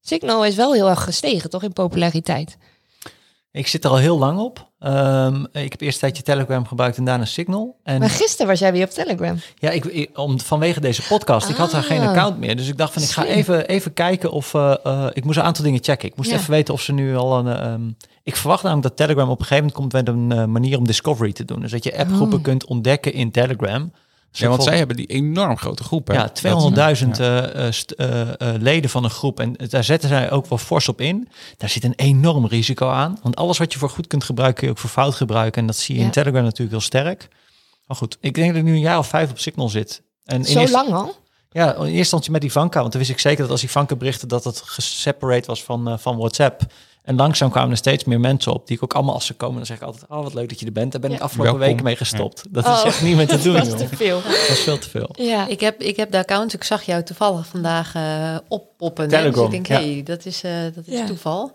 Signal 0.00 0.44
is 0.44 0.54
wel 0.54 0.74
heel 0.74 0.88
erg 0.88 1.04
gestegen, 1.04 1.50
toch, 1.50 1.62
in 1.62 1.72
populariteit? 1.72 2.56
Ik 3.56 3.66
zit 3.66 3.84
er 3.84 3.90
al 3.90 3.96
heel 3.96 4.18
lang 4.18 4.38
op. 4.38 4.68
Ehm, 4.78 5.44
ik 5.52 5.70
heb 5.72 5.80
eerst 5.80 5.94
een 5.94 6.00
tijdje 6.00 6.22
Telegram 6.22 6.66
gebruikt 6.66 6.96
en 6.96 7.04
daarna 7.04 7.24
Signal. 7.24 7.76
En 7.82 7.98
Maar 7.98 8.10
gisteren 8.10 8.46
was 8.46 8.58
jij 8.58 8.72
weer 8.72 8.84
op 8.84 8.90
Telegram. 8.90 9.38
ja, 9.58 9.70
ik, 9.70 9.84
ik- 9.84 10.18
om, 10.18 10.40
vanwege 10.40 10.80
deze 10.80 11.02
podcast. 11.08 11.48
Ik 11.48 11.56
had 11.56 11.70
daar 11.70 11.82
geen 11.82 12.00
Ah. 12.00 12.08
account 12.08 12.38
meer. 12.38 12.56
Dus 12.56 12.68
ik 12.68 12.76
dacht 12.76 12.92
van, 12.92 13.02
ik 13.02 13.08
ga 13.08 13.24
even, 13.24 13.66
even 13.68 13.92
kijken 13.92 14.30
of... 14.30 14.54
eh, 14.54 14.74
eh, 14.84 15.06
ik 15.12 15.24
moest 15.24 15.38
een 15.38 15.44
aantal 15.44 15.64
dingen 15.64 15.82
checken. 15.84 16.08
Ik 16.08 16.16
moest 16.16 16.30
Ja. 16.30 16.36
even 16.36 16.50
weten 16.50 16.74
of 16.74 16.80
ze 16.80 16.92
nu 16.92 17.16
al 17.16 17.38
een... 17.38 17.46
ehm, 17.58 17.82
ik 18.22 18.36
verwacht 18.36 18.62
namelijk 18.62 18.88
dat 18.88 18.96
Telegram 18.96 19.28
op 19.30 19.38
een 19.40 19.46
gegeven 19.46 19.72
moment 19.74 19.80
komt 19.94 20.06
met 20.06 20.14
een 20.14 20.32
eh, 20.38 20.44
manier 20.44 20.78
om 20.78 20.86
discovery 20.86 21.32
te 21.32 21.44
doen. 21.44 21.60
Dus 21.60 21.70
dat 21.70 21.84
je 21.84 21.98
appgroepen 21.98 22.38
Oh. 22.38 22.42
kunt 22.44 22.64
ontdekken 22.66 23.12
in 23.12 23.30
Telegram. 23.30 23.92
Ja, 24.38 24.48
want 24.48 24.62
zij 24.62 24.76
hebben 24.78 24.96
die 24.96 25.06
enorm 25.06 25.56
grote 25.58 25.84
groep. 25.84 26.06
Hè? 26.08 26.14
Ja, 26.14 26.22
Dat- 26.22 26.38
200.000 26.38 27.16
ja. 27.16 27.50
eh, 27.50 27.68
eh, 27.96 28.20
eh, 28.54 28.60
leden 28.60 28.90
van 28.90 29.04
een 29.04 29.10
groep. 29.10 29.40
En 29.40 29.54
daar 29.68 29.84
zetten 29.84 30.08
zij 30.08 30.30
ook 30.30 30.46
wel 30.46 30.58
fors 30.58 30.88
op 30.88 31.00
in. 31.00 31.28
Daar 31.56 31.68
zit 31.68 31.84
een 31.84 31.94
enorm 31.96 32.46
risico 32.46 32.88
aan. 32.88 33.18
Want 33.22 33.36
alles 33.36 33.58
wat 33.58 33.72
je 33.72 33.78
voor 33.78 33.90
goed 33.90 34.06
kunt 34.06 34.24
gebruiken, 34.24 34.58
kun 34.58 34.66
je 34.68 34.72
ook 34.72 34.80
voor 34.80 34.90
fout 34.90 35.14
gebruiken. 35.14 35.60
En 35.60 35.66
dat 35.66 35.76
zie 35.76 35.94
je 35.94 36.00
Ja. 36.00 36.06
in 36.06 36.12
Telegram 36.12 36.42
natuurlijk 36.42 36.70
heel 36.70 36.80
sterk. 36.80 37.28
Maar 37.86 37.96
goed, 37.96 38.18
ik 38.20 38.34
denk 38.34 38.48
dat 38.48 38.56
ik 38.56 38.62
nu 38.64 38.72
een 38.72 38.80
jaar 38.80 38.98
of 38.98 39.08
vijf 39.08 39.30
op 39.30 39.38
Signal 39.38 39.68
zit. 39.68 40.02
En 40.24 40.36
in 40.36 40.44
Zo 40.44 40.68
lang 40.72 40.92
al? 40.92 41.14
Ja, 41.50 41.74
in 41.74 41.80
eerste 41.80 41.96
instantie 41.96 42.30
met 42.30 42.44
Ivanka. 42.44 42.80
Want 42.80 42.92
dan 42.92 43.00
wist 43.00 43.12
ik 43.12 43.18
zeker 43.20 43.42
dat 43.42 43.50
als 43.50 43.62
Ivanka 43.62 43.96
berichtte 43.96 44.26
dat 44.26 44.44
het 44.44 44.60
geseparate 44.64 45.46
was 45.46 45.62
van, 45.62 45.88
eh, 45.88 45.98
van 45.98 46.16
WhatsApp. 46.16 46.62
En 47.06 47.16
langzaam 47.16 47.50
kwamen 47.50 47.70
er 47.70 47.76
steeds 47.76 48.04
meer 48.04 48.20
mensen 48.20 48.52
op 48.52 48.66
die 48.66 48.76
ik 48.76 48.82
ook 48.82 48.94
allemaal 48.94 49.14
als 49.14 49.26
ze 49.26 49.34
komen. 49.34 49.56
Dan 49.56 49.66
zeg 49.66 49.76
ik 49.76 49.82
altijd, 49.82 50.04
oh 50.08 50.22
wat 50.22 50.34
leuk 50.34 50.48
dat 50.48 50.60
je 50.60 50.66
er 50.66 50.72
bent. 50.72 50.92
Daar 50.92 51.00
ben 51.00 51.10
ik 51.12 51.18
Ja. 51.18 51.22
afgelopen 51.24 51.50
Welkom. 51.52 51.68
weken 51.70 51.84
mee 51.86 51.96
gestopt. 51.96 52.44
Dat 52.50 52.64
is 52.66 52.70
Oh. 52.70 52.84
echt 52.86 53.02
niet 53.02 53.16
meer 53.16 53.26
te 53.26 53.42
doen, 53.42 53.54
Dat 53.54 53.66
is 53.66 53.88
te 53.88 53.96
veel. 53.96 54.22
Dat 54.22 54.32
is 54.48 54.60
veel 54.60 54.78
te 54.78 54.90
veel. 54.90 55.08
Ja. 55.18 55.46
Ik 55.46 55.60
heb, 55.60 55.80
ik 55.82 55.96
heb 55.96 56.10
de 56.10 56.18
account, 56.18 56.52
ik 56.52 56.64
zag 56.64 56.82
jou 56.82 57.02
toevallig 57.02 57.46
vandaag 57.46 57.94
eh 57.94 58.36
oppoppen. 58.48 59.08
Telegram, 59.08 59.50
Dus 59.50 59.58
ik 59.58 59.64
denk, 59.66 59.80
hé, 59.80 59.92
hey, 59.92 60.02
dat 60.02 60.26
is, 60.26 60.42
eh, 60.42 60.52
dat 60.74 60.86
is 60.86 60.98
Ja. 60.98 61.06
toeval. 61.06 61.40
Nou, 61.42 61.52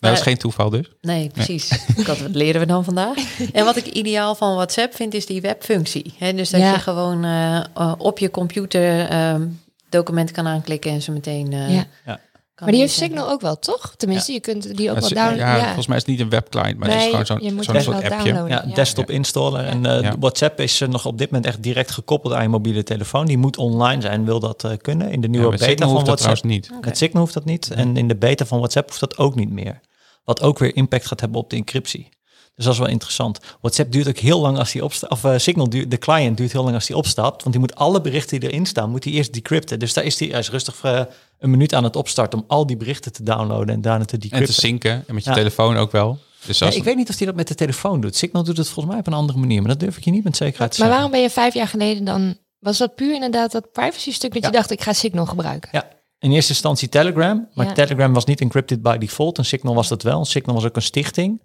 dat 0.00 0.10
is 0.12 0.18
Maar- 0.18 0.22
geen 0.28 0.38
toeval 0.38 0.70
dus. 0.70 0.90
Nee, 1.00 1.28
precies. 1.28 1.86
Dat 2.06 2.18
leren 2.32 2.60
we 2.60 2.66
dan 2.66 2.84
vandaag. 2.84 3.16
En 3.52 3.64
wat 3.64 3.76
ik 3.76 3.86
ideaal 3.86 4.34
van 4.34 4.54
WhatsApp 4.54 4.94
vind, 4.94 5.14
is 5.14 5.26
die 5.26 5.40
webfunctie. 5.40 6.14
Hè, 6.18 6.32
dus 6.34 6.50
dat 6.50 6.60
Ja. 6.60 6.72
je 6.72 6.78
gewoon 6.78 7.24
eh, 7.24 7.92
op 7.98 8.18
je 8.18 8.30
computer 8.30 9.08
ehm, 9.08 9.46
documenten 9.88 10.34
kan 10.34 10.46
aanklikken 10.46 10.90
en 10.90 11.02
ze 11.02 11.10
meteen. 11.12 11.52
eh, 11.52 11.74
Ja. 11.74 11.84
Ja. 12.06 12.20
Kan 12.54 12.64
Maar 12.66 12.74
die 12.74 12.80
heeft. 12.84 12.94
Signal 12.94 13.28
ook 13.30 13.40
wel, 13.40 13.58
toch? 13.58 13.94
Tenminste, 13.96 14.32
je 14.32 14.40
kunt 14.40 14.76
die 14.76 14.90
ook 14.90 14.94
Ja, 14.96 15.00
wel 15.00 15.08
downloaden. 15.10 15.36
ja, 15.38 15.56
Ja, 15.56 15.64
volgens 15.64 15.86
mij 15.86 15.96
is 15.96 16.02
het 16.02 16.10
niet 16.10 16.20
een 16.20 16.28
webclient, 16.28 16.78
maar 16.78 16.88
het 16.88 16.96
is 16.98 17.02
Nee, 17.12 17.24
gewoon 17.24 17.40
je 17.42 17.46
zo'n 17.46 17.54
moet 17.54 17.64
zo'n 17.64 17.74
het 17.74 17.84
soort 17.84 18.10
appje. 18.10 18.32
Ja, 18.32 18.46
Ja. 18.46 18.64
desktop 18.74 19.10
installer. 19.10 19.64
En 19.64 19.86
eh, 19.86 20.00
Ja. 20.02 20.14
WhatsApp 20.18 20.60
is 20.60 20.80
eh, 20.80 20.88
nog 20.88 21.06
op 21.06 21.18
dit 21.18 21.30
moment 21.30 21.46
echt 21.46 21.62
direct 21.62 21.90
gekoppeld 21.90 22.34
aan 22.34 22.42
je 22.42 22.48
mobiele 22.48 22.82
telefoon. 22.82 23.26
Die 23.26 23.38
moet 23.38 23.56
online 23.56 24.00
zijn, 24.02 24.24
wil 24.24 24.40
dat 24.40 24.64
eh, 24.64 24.70
kunnen. 24.80 25.10
In 25.10 25.20
de 25.20 25.28
nieuwe 25.28 25.50
beta 25.50 25.64
Signal 25.64 25.88
van 25.88 26.04
dat 26.04 26.06
WhatsApp. 26.06 26.36
trouwens 26.36 26.68
niet. 26.70 26.84
Met 26.84 26.96
Signal 26.98 27.20
hoeft 27.22 27.34
dat 27.34 27.44
niet. 27.44 27.70
En 27.70 27.96
in 27.96 28.08
de 28.08 28.16
beta 28.16 28.44
van 28.46 28.58
WhatsApp 28.58 28.88
hoeft 28.88 29.00
dat 29.00 29.18
ook 29.18 29.34
niet 29.34 29.50
meer. 29.50 29.80
Wat 30.24 30.42
ook 30.42 30.58
weer 30.58 30.76
impact 30.76 31.06
gaat 31.06 31.20
hebben 31.20 31.40
op 31.40 31.50
de 31.50 31.56
encryptie. 31.56 32.08
Dus 32.54 32.64
dat 32.64 32.74
is 32.74 32.80
wel 32.80 32.88
interessant. 32.88 33.38
WhatsApp 33.60 33.92
duurt 33.92 34.08
ook 34.08 34.16
heel 34.18 34.40
lang 34.40 34.58
als 34.58 34.72
die 34.72 34.84
opstaat. 34.84 35.10
Of 35.10 35.24
eh, 35.24 35.38
Signal, 35.38 35.68
duurt, 35.68 35.90
de 35.90 35.98
client 35.98 36.36
duurt 36.36 36.52
heel 36.52 36.62
lang 36.62 36.74
als 36.74 36.86
die 36.86 36.96
opstaat. 36.96 37.30
Want 37.42 37.50
die 37.50 37.58
moet 37.58 37.74
alle 37.74 38.00
berichten 38.00 38.40
die 38.40 38.48
erin 38.50 38.66
staan, 38.66 38.90
moet 38.90 39.04
hij 39.04 39.12
eerst 39.12 39.32
decrypten. 39.32 39.78
Dus 39.78 39.92
daar 39.92 40.04
is 40.04 40.18
hij, 40.18 40.28
hij 40.28 40.38
is 40.38 40.50
rustig 40.50 40.78
eh, 40.82 41.00
een 41.38 41.50
minuut 41.50 41.74
aan 41.74 41.84
het 41.84 41.96
opstarten 41.96 42.38
om 42.38 42.44
al 42.48 42.66
die 42.66 42.76
berichten 42.76 43.12
te 43.12 43.22
downloaden 43.22 43.74
en 43.74 43.80
daarna 43.80 44.04
te 44.04 44.12
En 44.14 44.20
te 44.20 44.28
decrypten. 44.28 44.54
synken. 44.54 45.04
En 45.06 45.14
met 45.14 45.24
je 45.24 45.30
Ja. 45.30 45.36
telefoon 45.36 45.76
ook 45.76 45.92
wel. 45.92 46.18
Dus 46.46 46.60
ik 46.60 46.84
weet 46.84 46.96
niet 46.96 47.08
of 47.08 47.16
hij 47.16 47.26
dat 47.26 47.36
met 47.36 47.48
de 47.48 47.54
telefoon 47.54 48.00
doet. 48.00 48.16
Signal 48.16 48.44
doet 48.44 48.56
het 48.56 48.66
volgens 48.68 48.86
mij 48.94 48.98
op 48.98 49.06
een 49.06 49.12
andere 49.18 49.38
manier. 49.38 49.60
Maar 49.60 49.70
dat 49.70 49.80
durf 49.80 49.96
ik 49.96 50.04
je 50.04 50.10
niet 50.10 50.24
met 50.24 50.36
zekerheid 50.36 50.72
te 50.72 50.80
Maar 50.80 50.88
zeggen. 50.90 50.94
waarom 50.94 51.10
ben 51.10 51.20
je 51.20 51.30
vijf 51.30 51.54
jaar 51.54 51.68
geleden 51.68 52.04
dan... 52.04 52.36
Was 52.58 52.78
dat 52.78 52.94
puur 52.94 53.14
inderdaad 53.14 53.52
dat 53.52 53.72
privacy 53.72 54.12
stuk 54.12 54.32
dat 54.32 54.42
Ja. 54.42 54.48
je 54.48 54.54
dacht, 54.54 54.70
ik 54.70 54.80
ga 54.82 54.92
Signal 54.92 55.26
gebruiken? 55.26 55.68
Ja, 55.72 55.88
in 56.18 56.32
eerste 56.32 56.52
instantie 56.52 56.88
Telegram. 56.88 57.48
Maar 57.54 57.66
Ja. 57.66 57.72
Telegram 57.72 58.12
was 58.12 58.24
niet 58.24 58.40
encrypted 58.40 58.82
by 58.82 58.98
default. 58.98 59.38
En 59.38 59.44
Signal 59.44 59.74
was 59.74 59.88
dat 59.88 60.02
wel. 60.02 60.18
En 60.18 60.24
Signal 60.26 60.54
was 60.54 60.64
ook 60.64 60.76
een 60.76 60.82
stichting 60.82 61.40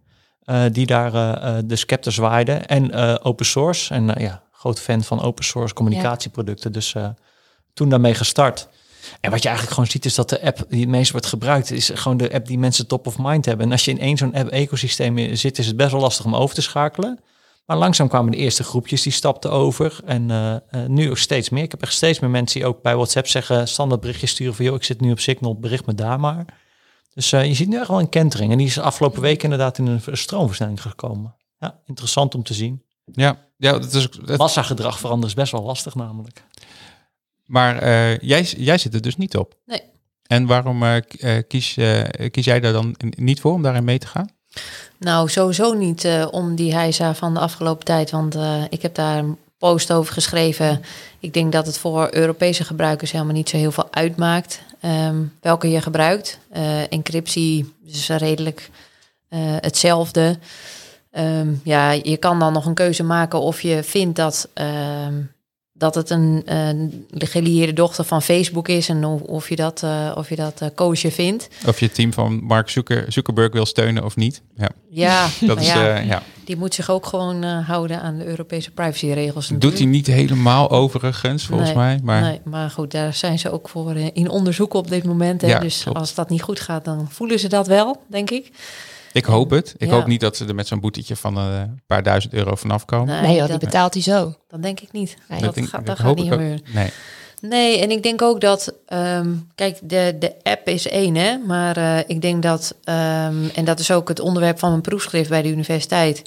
die 0.71 0.85
daar 0.85 1.13
eh, 1.13 1.57
eh, 1.57 1.63
de 1.65 1.75
scepter 1.75 2.11
zwaaide. 2.11 2.51
En 2.53 2.91
eh, 2.91 3.15
open 3.21 3.45
source. 3.45 3.93
En 3.93 4.15
eh, 4.15 4.23
ja, 4.23 4.43
groot 4.51 4.79
fan 4.79 5.03
van 5.03 5.21
open 5.21 5.43
source 5.43 5.73
communicatieproducten. 5.73 6.71
Dus 6.71 6.95
eh, 6.95 7.09
toen 7.73 7.89
daarmee 7.89 8.13
gestart. 8.13 8.67
En 9.21 9.31
wat 9.31 9.41
je 9.41 9.47
eigenlijk 9.47 9.77
gewoon 9.77 9.91
ziet 9.91 10.05
is 10.05 10.15
dat 10.15 10.29
de 10.29 10.41
app 10.41 10.65
die 10.69 10.79
het 10.79 10.89
meest 10.89 11.11
wordt 11.11 11.25
gebruikt... 11.25 11.71
is 11.71 11.91
gewoon 11.93 12.17
de 12.17 12.33
app 12.33 12.47
die 12.47 12.59
mensen 12.59 12.87
top 12.87 13.07
of 13.07 13.17
mind 13.17 13.45
hebben. 13.45 13.65
En 13.65 13.71
als 13.71 13.85
je 13.85 13.91
in 13.91 13.99
één 13.99 14.17
zo'n 14.17 14.35
app-ecosysteem 14.35 15.35
zit... 15.35 15.57
is 15.57 15.67
het 15.67 15.77
best 15.77 15.91
wel 15.91 16.01
lastig 16.01 16.25
om 16.25 16.35
over 16.35 16.55
te 16.55 16.61
schakelen. 16.61 17.19
Maar 17.65 17.77
langzaam 17.77 18.07
kwamen 18.07 18.31
de 18.31 18.37
eerste 18.37 18.63
groepjes 18.63 19.01
die 19.01 19.11
stapten 19.11 19.51
over. 19.51 19.99
En 20.05 20.31
eh, 20.31 20.55
eh, 20.55 20.61
nu 20.87 21.09
ook 21.09 21.17
steeds 21.17 21.49
meer. 21.49 21.63
Ik 21.63 21.71
heb 21.71 21.81
echt 21.81 21.93
steeds 21.93 22.19
meer 22.19 22.29
mensen 22.29 22.59
die 22.59 22.69
ook 22.69 22.81
bij 22.81 22.95
WhatsApp 22.95 23.27
zeggen... 23.27 23.67
standaard 23.67 24.01
berichtjes 24.01 24.31
sturen 24.31 24.55
van... 24.55 24.65
joh, 24.65 24.75
ik 24.75 24.83
zit 24.83 25.01
nu 25.01 25.11
op 25.11 25.19
Signal, 25.19 25.59
bericht 25.59 25.85
me 25.85 25.93
daar 25.93 26.19
maar. 26.19 26.45
Dus 27.19 27.31
eh, 27.31 27.45
je 27.45 27.53
ziet 27.53 27.67
nu 27.67 27.77
echt 27.79 27.87
wel 27.87 27.99
een 27.99 28.09
kentering. 28.09 28.51
En 28.51 28.57
die 28.57 28.67
is 28.67 28.73
de 28.73 28.81
afgelopen 28.81 29.21
week 29.21 29.43
inderdaad 29.43 29.77
in 29.77 29.87
een 29.87 30.01
stroomversnelling 30.17 30.81
gekomen. 30.81 31.35
Ja, 31.59 31.79
interessant 31.85 32.35
om 32.35 32.43
te 32.43 32.53
zien. 32.53 32.83
Ja, 33.05 33.37
ja 33.57 33.71
dat 33.71 33.93
is, 33.93 34.09
dat- 34.09 34.37
Massagedrag 34.37 34.99
veranderen 34.99 35.29
is 35.29 35.41
best 35.41 35.51
wel 35.51 35.63
lastig 35.63 35.95
namelijk. 35.95 36.43
maar 37.45 37.77
eh, 37.77 38.17
jij, 38.19 38.41
jij 38.57 38.77
zit 38.77 38.93
er 38.93 39.01
dus 39.01 39.15
niet 39.17 39.37
op. 39.37 39.55
Nee. 39.65 39.81
En 40.27 40.45
waarom 40.45 40.83
eh, 40.83 40.97
kies, 41.47 41.77
kies 42.31 42.45
jij 42.45 42.59
daar 42.59 42.73
dan 42.73 42.95
niet 43.17 43.39
voor 43.39 43.53
om 43.53 43.61
daarin 43.61 43.83
mee 43.83 43.99
te 43.99 44.07
gaan? 44.07 44.29
Nou, 44.97 45.29
sowieso 45.29 45.73
niet 45.73 46.03
eh, 46.03 46.27
om 46.31 46.55
die 46.55 46.73
hijza 46.73 47.15
van 47.15 47.33
de 47.33 47.39
afgelopen 47.39 47.85
tijd. 47.85 48.11
Want 48.11 48.35
eh, 48.35 48.63
ik 48.69 48.81
heb 48.81 48.95
daar 48.95 49.17
een 49.17 49.37
post 49.57 49.91
over 49.91 50.13
geschreven. 50.13 50.81
Ik 51.19 51.33
denk 51.33 51.51
dat 51.51 51.65
het 51.65 51.77
voor 51.77 52.07
Europese 52.11 52.63
gebruikers 52.63 53.11
helemaal 53.11 53.33
niet 53.33 53.49
zo 53.49 53.57
heel 53.57 53.71
veel 53.71 53.87
uitmaakt. 53.93 54.61
Ehm, 54.79 55.23
welke 55.41 55.69
je 55.69 55.81
gebruikt. 55.81 56.39
Eh, 56.49 56.91
encryptie 56.91 57.73
is 57.85 58.09
redelijk 58.09 58.69
eh, 59.29 59.39
hetzelfde. 59.41 60.39
Ehm, 61.11 61.53
ja, 61.63 61.91
je 61.91 62.17
kan 62.17 62.39
dan 62.39 62.53
nog 62.53 62.65
een 62.65 62.73
keuze 62.73 63.03
maken 63.03 63.41
of 63.41 63.61
je 63.61 63.83
vindt 63.83 64.15
dat, 64.15 64.49
ehm, 64.53 65.21
dat 65.79 65.95
het 65.95 66.09
een, 66.09 66.41
een 66.45 67.05
gelieerde 67.11 67.73
dochter 67.73 68.03
van 68.03 68.21
Facebook 68.21 68.67
is. 68.67 68.89
En 68.89 69.05
of, 69.05 69.49
je 69.49 69.55
dat, 69.55 69.83
eh 69.83 70.11
of 70.15 70.29
je 70.29 70.35
dat 70.35 70.61
eh, 70.61 70.67
koosje 70.75 71.11
vindt. 71.11 71.47
Of 71.65 71.79
je 71.79 71.85
het 71.85 71.95
team 71.95 72.13
van 72.13 72.43
Mark 72.43 72.69
Zucker, 72.69 73.05
Zuckerberg 73.07 73.51
wil 73.51 73.65
steunen 73.65 74.05
of 74.05 74.15
niet? 74.15 74.41
Ja, 74.57 74.69
Ja, 74.89 75.27
dat 75.47 75.59
is, 75.59 75.67
ja, 75.67 75.97
eh, 75.97 76.07
ja. 76.07 76.23
die 76.43 76.57
moet 76.57 76.73
zich 76.73 76.89
ook 76.89 77.05
gewoon 77.05 77.43
houden 77.43 78.01
aan 78.01 78.17
de 78.17 78.25
Europese 78.25 78.71
privacyregels. 78.71 79.51
Doet 79.57 79.77
hij 79.77 79.87
niet 79.87 80.07
helemaal 80.07 80.69
overigens, 80.69 81.45
volgens 81.45 81.69
Nee, 81.69 81.77
mij. 81.77 81.99
Maar 82.03 82.21
Nee, 82.21 82.41
maar 82.43 82.69
goed, 82.69 82.91
daar 82.91 83.13
zijn 83.13 83.39
ze 83.39 83.51
ook 83.51 83.69
voor 83.69 83.95
in 83.95 84.29
onderzoek 84.29 84.73
op 84.73 84.89
dit 84.89 85.03
moment. 85.03 85.41
Hè? 85.41 85.47
Ja, 85.47 85.59
dus 85.59 85.83
klopt. 85.83 85.97
als 85.97 86.13
dat 86.13 86.29
niet 86.29 86.41
goed 86.41 86.59
gaat, 86.59 86.85
dan 86.85 87.07
voelen 87.09 87.39
ze 87.39 87.47
dat 87.47 87.67
wel, 87.67 88.03
denk 88.07 88.29
ik. 88.29 88.51
Ik 89.11 89.25
hoop 89.25 89.49
het. 89.49 89.73
Ik 89.77 89.87
Ja. 89.89 89.93
hoop 89.93 90.07
niet 90.07 90.19
dat 90.21 90.37
ze 90.37 90.45
er 90.45 90.55
met 90.55 90.67
zo'n 90.67 90.79
boetetje 90.79 91.15
van 91.15 91.37
eh, 91.37 91.59
een 91.59 91.81
paar 91.87 92.03
duizend 92.03 92.33
euro 92.33 92.55
vanaf 92.55 92.85
komen. 92.85 93.07
Nee, 93.07 93.21
Nee 93.21 93.31
joh, 93.35 93.39
die 93.41 93.51
dat, 93.51 93.59
betaalt 93.59 93.93
hij 93.93 94.03
zo. 94.03 94.33
dat 94.47 94.61
denk 94.61 94.79
ik 94.79 94.91
niet. 94.91 95.17
Nee. 95.27 95.41
dat 95.41 95.55
denk- 95.55 95.69
gaat, 95.69 95.85
dat 95.85 95.99
gaat 95.99 96.15
niet 96.15 96.31
gebeuren. 96.31 96.61
Nee. 96.73 96.89
Nee, 97.41 97.79
en 97.81 97.91
ik 97.91 98.03
denk 98.03 98.21
ook 98.21 98.41
dat, 98.41 98.73
ehm, 98.85 99.29
kijk, 99.55 99.77
de, 99.81 100.15
de 100.19 100.33
app 100.43 100.67
is 100.67 100.87
één, 100.87 101.15
hè, 101.15 101.37
maar 101.37 101.77
eh, 101.77 101.97
ik 102.07 102.21
denk 102.21 102.43
dat, 102.43 102.75
ehm, 102.83 103.35
en 103.55 103.65
dat 103.65 103.79
is 103.79 103.91
ook 103.91 104.07
het 104.07 104.19
onderwerp 104.19 104.59
van 104.59 104.69
mijn 104.69 104.81
proefschrift 104.81 105.29
bij 105.29 105.41
de 105.41 105.49
universiteit, 105.49 106.21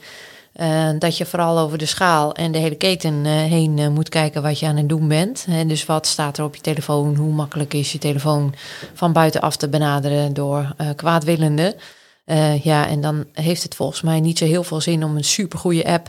eh, 0.52 0.88
dat 0.98 1.16
je 1.16 1.26
vooral 1.26 1.58
over 1.58 1.78
de 1.78 1.86
schaal 1.86 2.34
en 2.34 2.52
de 2.52 2.58
hele 2.58 2.74
keten 2.74 3.26
eh, 3.26 3.32
heen 3.32 3.92
moet 3.92 4.08
kijken 4.08 4.42
wat 4.42 4.58
je 4.58 4.66
aan 4.66 4.76
het 4.76 4.88
doen 4.88 5.08
bent. 5.08 5.44
En 5.48 5.68
dus 5.68 5.86
wat 5.86 6.06
staat 6.06 6.38
er 6.38 6.44
op 6.44 6.54
je 6.54 6.60
telefoon? 6.62 7.16
Hoe 7.16 7.32
makkelijk 7.32 7.74
is 7.74 7.92
je 7.92 7.98
telefoon 7.98 8.54
van 8.94 9.12
buitenaf 9.12 9.56
te 9.56 9.68
benaderen 9.68 10.34
door 10.34 10.74
kwaadwillenden? 10.96 11.74
Ja, 12.62 12.88
en 12.88 13.00
dan 13.00 13.24
heeft 13.32 13.62
het 13.62 13.74
volgens 13.74 14.02
mij 14.02 14.20
niet 14.20 14.38
zo 14.38 14.44
heel 14.44 14.64
veel 14.64 14.80
zin 14.80 15.04
om 15.04 15.16
een 15.16 15.24
supergoeie 15.24 15.88
app 15.88 16.08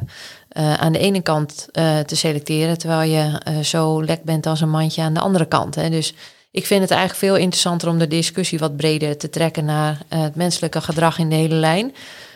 uh, 0.58 0.74
aan 0.74 0.92
de 0.92 1.00
ene 1.00 1.22
kant 1.22 1.68
uh, 1.72 2.00
te 2.00 2.16
selecteren, 2.16 2.78
terwijl 2.78 3.12
je 3.12 3.40
zo 3.64 4.02
lek 4.02 4.24
bent 4.24 4.46
als 4.46 4.62
een 4.62 4.70
mandje 4.70 5.02
aan 5.02 5.14
de 5.14 5.20
andere 5.20 5.46
kant. 5.46 5.76
Hè. 5.76 5.90
Dus 5.90 6.14
ik 6.52 6.66
vind 6.66 6.82
het 6.82 6.92
eigenlijk 6.92 7.20
veel 7.20 7.36
interessanter 7.36 7.90
om 7.90 7.98
de 7.98 8.08
discussie 8.08 8.60
wat 8.60 8.78
breder 8.78 9.18
te 9.18 9.30
trekken 9.30 9.66
naar 9.66 10.02
het 10.08 10.36
menselijke 10.36 10.82
gedrag 10.82 11.18
in 11.18 11.30
de 11.30 11.36
hele 11.36 11.56
lijn. 11.56 11.94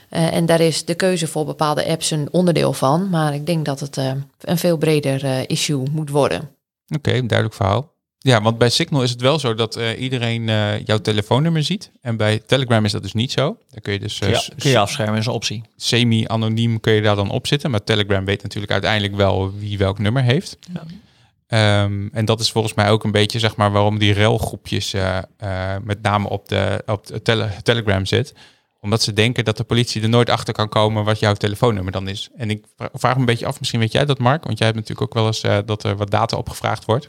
en 0.10 0.46
daar 0.46 0.60
is 0.60 0.86
de 0.86 0.96
keuze 0.96 1.28
voor 1.28 1.46
bepaalde 1.46 1.86
apps 1.86 2.12
een 2.12 2.28
onderdeel 2.32 2.74
van. 2.74 3.10
Maar 3.10 3.34
ik 3.34 3.46
denk 3.46 3.66
dat 3.66 3.80
het 3.80 3.98
een 4.40 4.58
veel 4.58 4.78
breder 4.78 5.50
issue 5.50 5.84
moet 5.92 6.10
worden. 6.10 6.50
Oké, 6.96 7.12
duidelijk 7.12 7.54
verhaal. 7.54 7.96
Ja, 8.20 8.42
want 8.42 8.58
bij 8.58 8.70
Signal 8.70 9.04
is 9.04 9.10
het 9.10 9.22
wel 9.22 9.40
zo 9.40 9.54
dat 9.54 9.78
uh, 9.78 10.02
iedereen 10.02 10.48
uh, 10.48 10.84
jouw 10.86 10.98
telefoonnummer 10.98 11.64
ziet. 11.64 11.92
En 12.02 12.18
bij 12.18 12.40
Telegram 12.40 12.86
is 12.86 12.92
dat 12.92 13.02
dus 13.02 13.14
niet 13.14 13.32
zo. 13.32 13.58
Daar 13.70 13.82
kun 13.82 13.94
je 13.94 14.00
dus... 14.00 14.22
Uh, 14.22 14.30
ja, 14.30 14.42
kun 14.58 14.70
je 14.70 14.78
afschermen, 14.78 15.20
is 15.20 15.26
een 15.26 15.32
optie. 15.32 15.64
Semi-anoniem 15.76 16.80
kun 16.80 16.94
je 16.94 17.02
daar 17.02 17.16
dan 17.16 17.30
op 17.30 17.48
zitten. 17.48 17.72
Maar 17.72 17.84
Telegram 17.84 18.26
weet 18.26 18.44
natuurlijk 18.44 18.72
uiteindelijk 18.72 19.16
wel 19.16 19.54
wie 19.58 19.78
welk 19.78 20.00
nummer 20.00 20.24
heeft. 20.24 20.58
Ja. 20.74 21.84
Um, 21.84 22.10
en 22.14 22.26
dat 22.26 22.40
is 22.40 22.52
volgens 22.52 22.74
mij 22.74 22.90
ook 22.90 23.04
een 23.04 23.12
beetje 23.12 23.40
zeg 23.40 23.56
maar 23.56 23.72
waarom 23.72 24.00
die 24.00 24.14
relgroepjes 24.14 24.96
met 25.84 26.02
name 26.02 26.30
op 26.30 26.50
de, 26.50 26.84
op 26.86 27.08
de 27.08 27.22
tele 27.22 27.50
Telegram 27.64 28.06
zit. 28.06 28.34
Omdat 28.82 29.02
ze 29.02 29.14
denken 29.14 29.46
dat 29.46 29.58
de 29.58 29.64
politie 29.64 30.02
er 30.02 30.10
nooit 30.10 30.30
achter 30.30 30.54
kan 30.54 30.70
komen 30.70 31.04
wat 31.04 31.20
jouw 31.20 31.34
telefoonnummer 31.34 31.92
dan 31.92 32.08
is. 32.08 32.30
En 32.38 32.50
ik 32.50 32.66
vraag 32.94 33.14
me 33.14 33.20
een 33.20 33.26
beetje 33.26 33.46
af, 33.46 33.60
misschien 33.60 33.80
weet 33.80 33.92
jij 33.92 34.06
dat 34.06 34.20
Mark? 34.20 34.44
Want 34.44 34.58
jij 34.58 34.68
hebt 34.68 34.80
natuurlijk 34.80 35.08
ook 35.08 35.14
wel 35.14 35.28
eens 35.28 35.66
dat 35.66 35.84
er 35.84 35.98
wat 35.98 36.12
data 36.12 36.38
opgevraagd 36.38 36.86
wordt. 36.86 37.08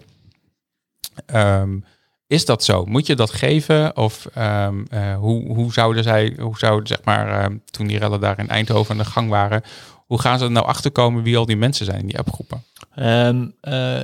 Um, 1.35 1.85
is 2.27 2.45
dat 2.45 2.65
zo? 2.65 2.85
Moet 2.85 3.07
je 3.07 3.15
dat 3.15 3.31
geven? 3.31 3.97
Of 3.97 4.27
um, 4.39 4.87
uh, 4.91 5.17
hoe, 5.17 5.55
hoe 5.55 5.73
zouden 5.73 6.03
zij, 6.03 6.37
hoe 6.41 6.59
zouden 6.59 6.87
zeg 6.87 7.05
maar, 7.05 7.51
uh, 7.51 7.57
toen 7.71 7.87
die 7.87 7.99
rellen 7.99 8.21
daar 8.21 8.39
in 8.39 8.49
Eindhoven 8.49 8.91
aan 8.91 8.99
de 8.99 9.11
gang 9.11 9.29
waren, 9.29 9.63
hoe 10.07 10.21
gaan 10.21 10.39
ze 10.39 10.45
er 10.45 10.51
nou 10.51 10.67
achterkomen 10.67 11.23
wie 11.23 11.37
al 11.37 11.47
die 11.47 11.57
mensen 11.57 11.87
zijn 11.87 12.01
in 12.01 12.07
die 12.07 12.19
appgroepen? 12.19 12.65
Uh, 12.97 14.01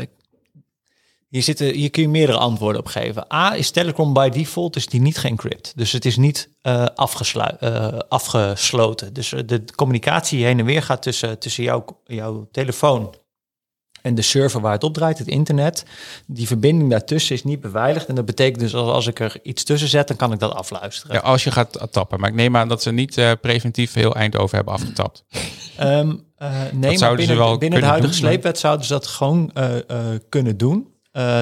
hier, 1.29 1.43
zitten, 1.43 1.75
hier 1.75 1.91
kun 1.91 2.03
je 2.03 2.09
meerdere 2.09 2.39
antwoorden 2.39 2.81
op 2.81 2.87
geven. 2.87 3.33
A 3.33 3.55
is 3.55 3.71
Telegram 3.71 4.13
by 4.13 4.29
default 4.29 4.77
is 4.77 4.87
die 4.87 5.01
niet 5.01 5.19
geencrypt. 5.19 5.73
Dus 5.77 5.93
het 5.93 6.05
is 6.05 6.17
niet 6.17 6.49
uh, 6.63 6.85
afgesloten. 8.09 9.13
Dus 9.13 9.29
de 9.29 9.65
communicatie 9.75 10.45
heen 10.45 10.59
en 10.59 10.65
weer 10.65 10.83
gaat 10.83 11.03
tussen, 11.03 11.39
tussen 11.39 11.65
jouw, 11.65 11.85
jouw 12.05 12.49
telefoon 12.51 13.15
en 14.05 14.15
de 14.15 14.23
server 14.23 14.61
waar 14.61 14.73
het 14.73 14.85
op 14.85 14.95
draait, 14.95 15.19
het 15.19 15.27
internet, 15.27 15.85
die 16.27 16.47
verbinding 16.47 16.91
daartussen 16.91 17.35
is 17.35 17.45
niet 17.45 17.61
beveiligd. 17.61 18.07
En 18.07 18.15
dat 18.15 18.25
betekent 18.25 18.61
dus 18.61 18.75
als, 18.75 18.91
als 18.91 19.07
ik 19.07 19.21
er 19.21 19.37
iets 19.43 19.65
tussen 19.65 19.89
zet, 19.89 20.09
dan 20.09 20.17
kan 20.17 20.33
ik 20.33 20.39
dat 20.39 20.55
afluisteren. 20.55 21.17
Ja, 21.17 21.23
als 21.23 21.45
je 21.45 21.51
gaat 21.51 21.89
tappen. 21.91 22.21
Maar 22.21 22.29
ik 22.29 22.35
neem 22.35 22.57
aan 22.57 22.69
dat 22.69 22.83
ze 22.83 22.93
niet 22.93 23.17
uh, 23.17 23.33
preventief 23.41 23.93
heel 23.93 24.15
Eindhoven 24.15 24.57
hebben 24.57 24.75
afgetapt. 24.75 25.25
um, 25.81 26.25
uh, 26.39 26.63
nee, 26.73 26.99
maar 26.99 27.15
binnen, 27.15 27.37
wel 27.37 27.59
binnen 27.59 27.81
de 27.81 27.87
huidige 27.87 28.13
doen, 28.13 28.21
sleepwet 28.21 28.59
zouden 28.59 28.87
ze 28.87 28.93
dat 28.93 29.07
gewoon 29.07 29.51
uh, 29.59 29.75
kunnen 30.29 30.57
doen. 30.57 30.89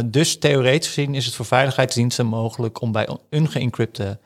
dus 0.05 0.39
theoretisch 0.39 0.89
gezien 0.89 1.15
is 1.15 1.27
het 1.27 1.35
voor 1.35 1.47
veiligheidsdiensten 1.47 2.27
mogelijk 2.27 2.81
om 2.81 2.93
bij 2.93 3.09
ungeëncrypte 3.31 4.19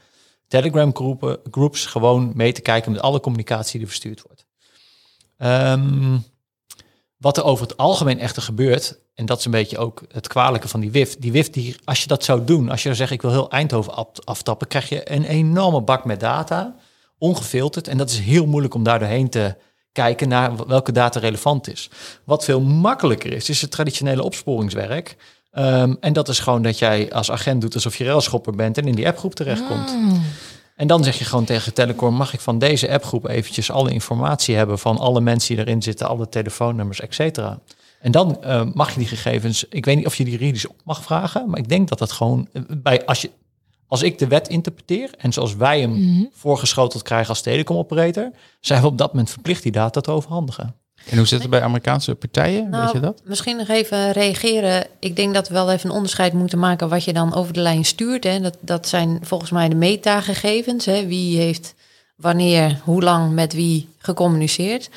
Telegram 0.48 0.94
groepen, 0.94 1.38
groups 1.50 1.86
gewoon 1.86 2.32
mee 2.34 2.52
te 2.52 2.60
kijken 2.60 2.92
met 2.92 3.00
alle 3.00 3.20
communicatie 3.20 3.78
die 3.78 3.88
verstuurd 3.88 4.22
wordt. 4.22 4.46
Um, 5.38 6.24
wat 7.16 7.36
er 7.36 7.44
over 7.44 7.66
het 7.66 7.76
algemeen 7.76 8.20
echter 8.20 8.42
gebeurt, 8.42 8.98
en 9.14 9.26
dat 9.26 9.38
is 9.38 9.44
een 9.44 9.50
beetje 9.50 9.78
ook 9.78 10.02
het 10.12 10.28
kwalijke 10.28 10.68
van 10.68 10.80
die 10.80 10.90
WIF. 10.90 11.16
Die 11.18 11.32
WIF, 11.32 11.50
die, 11.50 11.76
als 11.84 12.00
je 12.00 12.06
dat 12.06 12.24
zou 12.24 12.44
doen, 12.44 12.70
als 12.70 12.82
je 12.82 12.94
zegt 12.94 13.10
ik 13.10 13.22
wil 13.22 13.30
heel 13.30 13.50
Eindhoven 13.50 14.06
aftappen, 14.24 14.66
krijg 14.66 14.88
je 14.88 15.12
een 15.12 15.24
enorme 15.24 15.80
bak 15.80 16.04
met 16.04 16.20
data, 16.20 16.74
ongefilterd. 17.18 17.88
En 17.88 17.96
dat 17.96 18.10
is 18.10 18.18
heel 18.18 18.46
moeilijk 18.46 18.74
om 18.74 18.82
daar 18.82 18.98
doorheen 18.98 19.28
te 19.28 19.56
kijken 19.92 20.28
naar 20.28 20.66
welke 20.66 20.92
data 20.92 21.20
relevant 21.20 21.72
is. 21.72 21.90
Wat 22.24 22.44
veel 22.44 22.60
makkelijker 22.60 23.32
is, 23.32 23.48
is 23.48 23.60
het 23.60 23.70
traditionele 23.70 24.22
opsporingswerk. 24.22 25.16
Um, 25.52 25.96
en 26.00 26.12
dat 26.12 26.28
is 26.28 26.38
gewoon 26.38 26.62
dat 26.62 26.78
jij 26.78 27.12
als 27.12 27.30
agent 27.30 27.60
doet 27.60 27.74
alsof 27.74 27.96
je 27.96 28.04
railschopper 28.04 28.54
bent 28.54 28.78
en 28.78 28.86
in 28.86 28.94
die 28.94 29.06
appgroep 29.06 29.34
terechtkomt. 29.34 29.90
Oh. 29.90 30.18
En 30.76 30.86
dan 30.86 31.04
zeg 31.04 31.18
je 31.18 31.24
gewoon 31.24 31.44
tegen 31.44 31.74
Telecom, 31.74 32.14
mag 32.14 32.32
ik 32.32 32.40
van 32.40 32.58
deze 32.58 32.90
appgroep 32.90 33.28
eventjes 33.28 33.70
alle 33.70 33.90
informatie 33.90 34.56
hebben 34.56 34.78
van 34.78 34.98
alle 34.98 35.20
mensen 35.20 35.56
die 35.56 35.64
erin 35.64 35.82
zitten, 35.82 36.08
alle 36.08 36.28
telefoonnummers, 36.28 37.00
et 37.00 37.14
cetera. 37.14 37.58
En 38.00 38.10
dan 38.10 38.38
uh, 38.44 38.62
mag 38.74 38.92
je 38.92 38.98
die 38.98 39.08
gegevens, 39.08 39.64
ik 39.68 39.84
weet 39.84 39.96
niet 39.96 40.06
of 40.06 40.16
je 40.16 40.24
die 40.24 40.32
juridisch 40.32 40.66
op 40.66 40.80
mag 40.84 41.02
vragen, 41.02 41.50
maar 41.50 41.58
ik 41.58 41.68
denk 41.68 41.88
dat 41.88 41.98
dat 41.98 42.12
gewoon 42.12 42.48
eh, 42.52 42.62
bij 42.68 43.06
als 43.06 43.20
je 43.20 43.30
als 43.88 44.02
ik 44.02 44.18
de 44.18 44.26
wet 44.26 44.48
interpreteer 44.48 45.10
en 45.18 45.32
zoals 45.32 45.56
wij 45.56 45.80
hem 45.80 45.90
mm 45.90 45.96
-hmm. 45.96 46.30
voorgeschoteld 46.32 47.02
krijgen 47.02 47.28
als 47.28 47.40
telecomoperator, 47.40 48.30
zijn 48.60 48.80
we 48.80 48.86
op 48.86 48.98
dat 48.98 49.10
moment 49.10 49.30
verplicht 49.30 49.62
die 49.62 49.72
data 49.72 50.00
te 50.00 50.10
overhandigen. 50.10 50.74
En 51.10 51.16
hoe 51.16 51.26
zit 51.26 51.40
het 51.40 51.50
bij 51.50 51.62
Amerikaanse 51.62 52.14
partijen? 52.14 52.70
Nou, 52.70 52.84
Weet 52.84 52.92
je 52.92 53.00
dat? 53.00 53.22
Misschien 53.24 53.56
nog 53.56 53.68
even 53.68 54.12
reageren. 54.12 54.86
Ik 54.98 55.16
denk 55.16 55.34
dat 55.34 55.48
we 55.48 55.54
wel 55.54 55.70
even 55.70 55.90
een 55.90 55.96
onderscheid 55.96 56.32
moeten 56.32 56.58
maken 56.58 56.88
wat 56.88 57.04
je 57.04 57.12
dan 57.12 57.34
over 57.34 57.52
de 57.52 57.60
lijn 57.60 57.84
stuurt. 57.84 58.24
Hè. 58.24 58.40
Dat, 58.40 58.56
dat 58.60 58.88
zijn 58.88 59.18
volgens 59.22 59.50
mij 59.50 59.68
de 59.68 59.74
metagegevens. 59.74 60.84
Hè. 60.84 61.06
Wie 61.06 61.38
heeft 61.38 61.74
wanneer, 62.16 62.80
hoe 62.84 63.02
lang 63.02 63.32
met 63.32 63.52
wie 63.52 63.88
gecommuniceerd. 63.98 64.90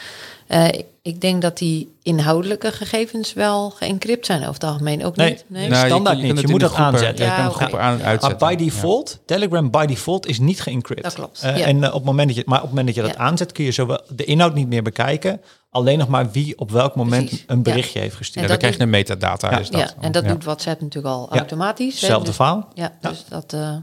Uh, 0.47 0.67
ik 1.09 1.21
denk 1.21 1.41
dat 1.41 1.57
die 1.57 1.95
inhoudelijke 2.03 2.71
gegevens 2.71 3.33
wel 3.33 3.69
geëncrypt 3.69 4.25
zijn 4.25 4.39
over 4.39 4.53
het 4.53 4.63
algemeen. 4.63 5.05
Ook 5.05 5.15
nee, 5.15 5.29
niet? 5.29 5.45
Nee, 5.47 5.69
nou, 5.69 5.87
standaard 5.87 6.19
je, 6.19 6.27
je 6.27 6.33
niet. 6.33 6.41
Je 6.41 6.47
moet 6.47 6.59
dat 6.59 6.73
aanzetten. 6.73 7.25
Ja, 7.25 7.37
ja 7.37 7.49
okay. 7.49 7.79
aan 7.79 8.01
uitzetten. 8.01 8.39
Maar 8.39 8.55
by 8.55 8.63
default, 8.63 9.09
ja. 9.09 9.17
Telegram 9.25 9.71
by 9.71 9.85
default 9.85 10.27
is 10.27 10.39
niet 10.39 10.61
geëncrypt. 10.61 11.03
Dat 11.03 11.13
klopt. 11.13 11.43
Uh, 11.43 11.57
ja. 11.57 11.65
En 11.65 11.77
uh, 11.77 11.87
op 11.87 11.93
het 11.93 12.03
moment 12.03 12.27
dat 12.27 12.37
je, 12.37 12.43
maar 12.45 12.57
op 12.57 12.63
het 12.63 12.75
moment 12.75 12.95
dat 12.95 13.05
je 13.05 13.11
dat 13.11 13.19
aanzet, 13.19 13.51
kun 13.51 13.63
je 13.63 13.71
zowel 13.71 14.01
de 14.09 14.23
inhoud 14.23 14.53
niet 14.53 14.67
meer 14.67 14.83
bekijken. 14.83 15.41
Alleen 15.69 15.97
nog 15.97 16.07
maar 16.07 16.31
wie 16.31 16.57
op 16.57 16.71
welk 16.71 16.95
moment 16.95 17.25
Precies. 17.25 17.43
een 17.47 17.63
berichtje 17.63 17.99
heeft 17.99 18.15
gestuurd. 18.15 18.43
En 18.43 18.49
dan 18.49 18.57
krijg 18.57 18.75
je 18.75 18.81
een 18.81 18.89
metadata. 18.89 19.59
Is 19.59 19.69
dat. 19.69 19.79
Ja, 19.79 19.93
en 20.01 20.11
dat 20.11 20.27
doet 20.27 20.43
WhatsApp 20.43 20.81
natuurlijk 20.81 21.15
al 21.15 21.29
automatisch. 21.31 21.93
Hetzelfde 21.93 22.25
dus, 22.25 22.35
verhaal. 22.35 22.71
Ja, 22.73 22.97
dus 23.01 23.25
dat... 23.29 23.53
Uh, 23.53 23.75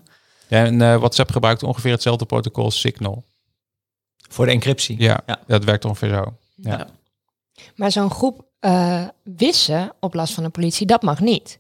ja, 0.49 0.65
en 0.65 0.81
uh, 0.81 0.97
WhatsApp 0.97 1.31
gebruikt 1.31 1.63
ongeveer 1.63 1.93
hetzelfde 1.93 2.25
protocol 2.25 2.65
als 2.65 2.81
Signal. 2.81 3.25
Voor 4.29 4.47
de 4.47 4.53
encryptie. 4.53 4.97
Ja, 4.99 5.21
ja. 5.27 5.39
dat 5.47 5.65
werkt 5.65 5.85
ongeveer 5.85 6.09
zo. 6.09 6.35
Ja. 6.55 6.87
Maar 7.77 7.93
zo'n 7.93 8.11
groep 8.11 8.45
uh, 8.61 9.05
wissen 9.23 9.93
op 10.01 10.15
last 10.15 10.35
van 10.35 10.43
de 10.43 10.49
politie, 10.51 10.87
dat 10.87 11.03
mag 11.03 11.21
niet. 11.21 11.59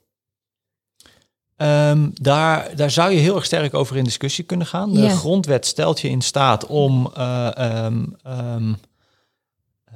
Um, 1.56 2.10
daar, 2.14 2.76
daar 2.76 2.90
zou 2.90 3.10
je 3.12 3.18
heel 3.18 3.34
erg 3.34 3.44
sterk 3.44 3.74
over 3.74 3.96
in 3.96 4.04
discussie 4.04 4.44
kunnen 4.44 4.66
gaan. 4.66 4.92
De 4.92 5.00
Ja. 5.00 5.08
grondwet 5.14 5.66
stelt 5.66 6.00
je 6.00 6.08
in 6.08 6.20
staat 6.22 6.66
om 6.66 7.10
uh, 7.18 7.48
um, 7.84 8.16
um, 8.26 8.68
uh, 9.88 9.94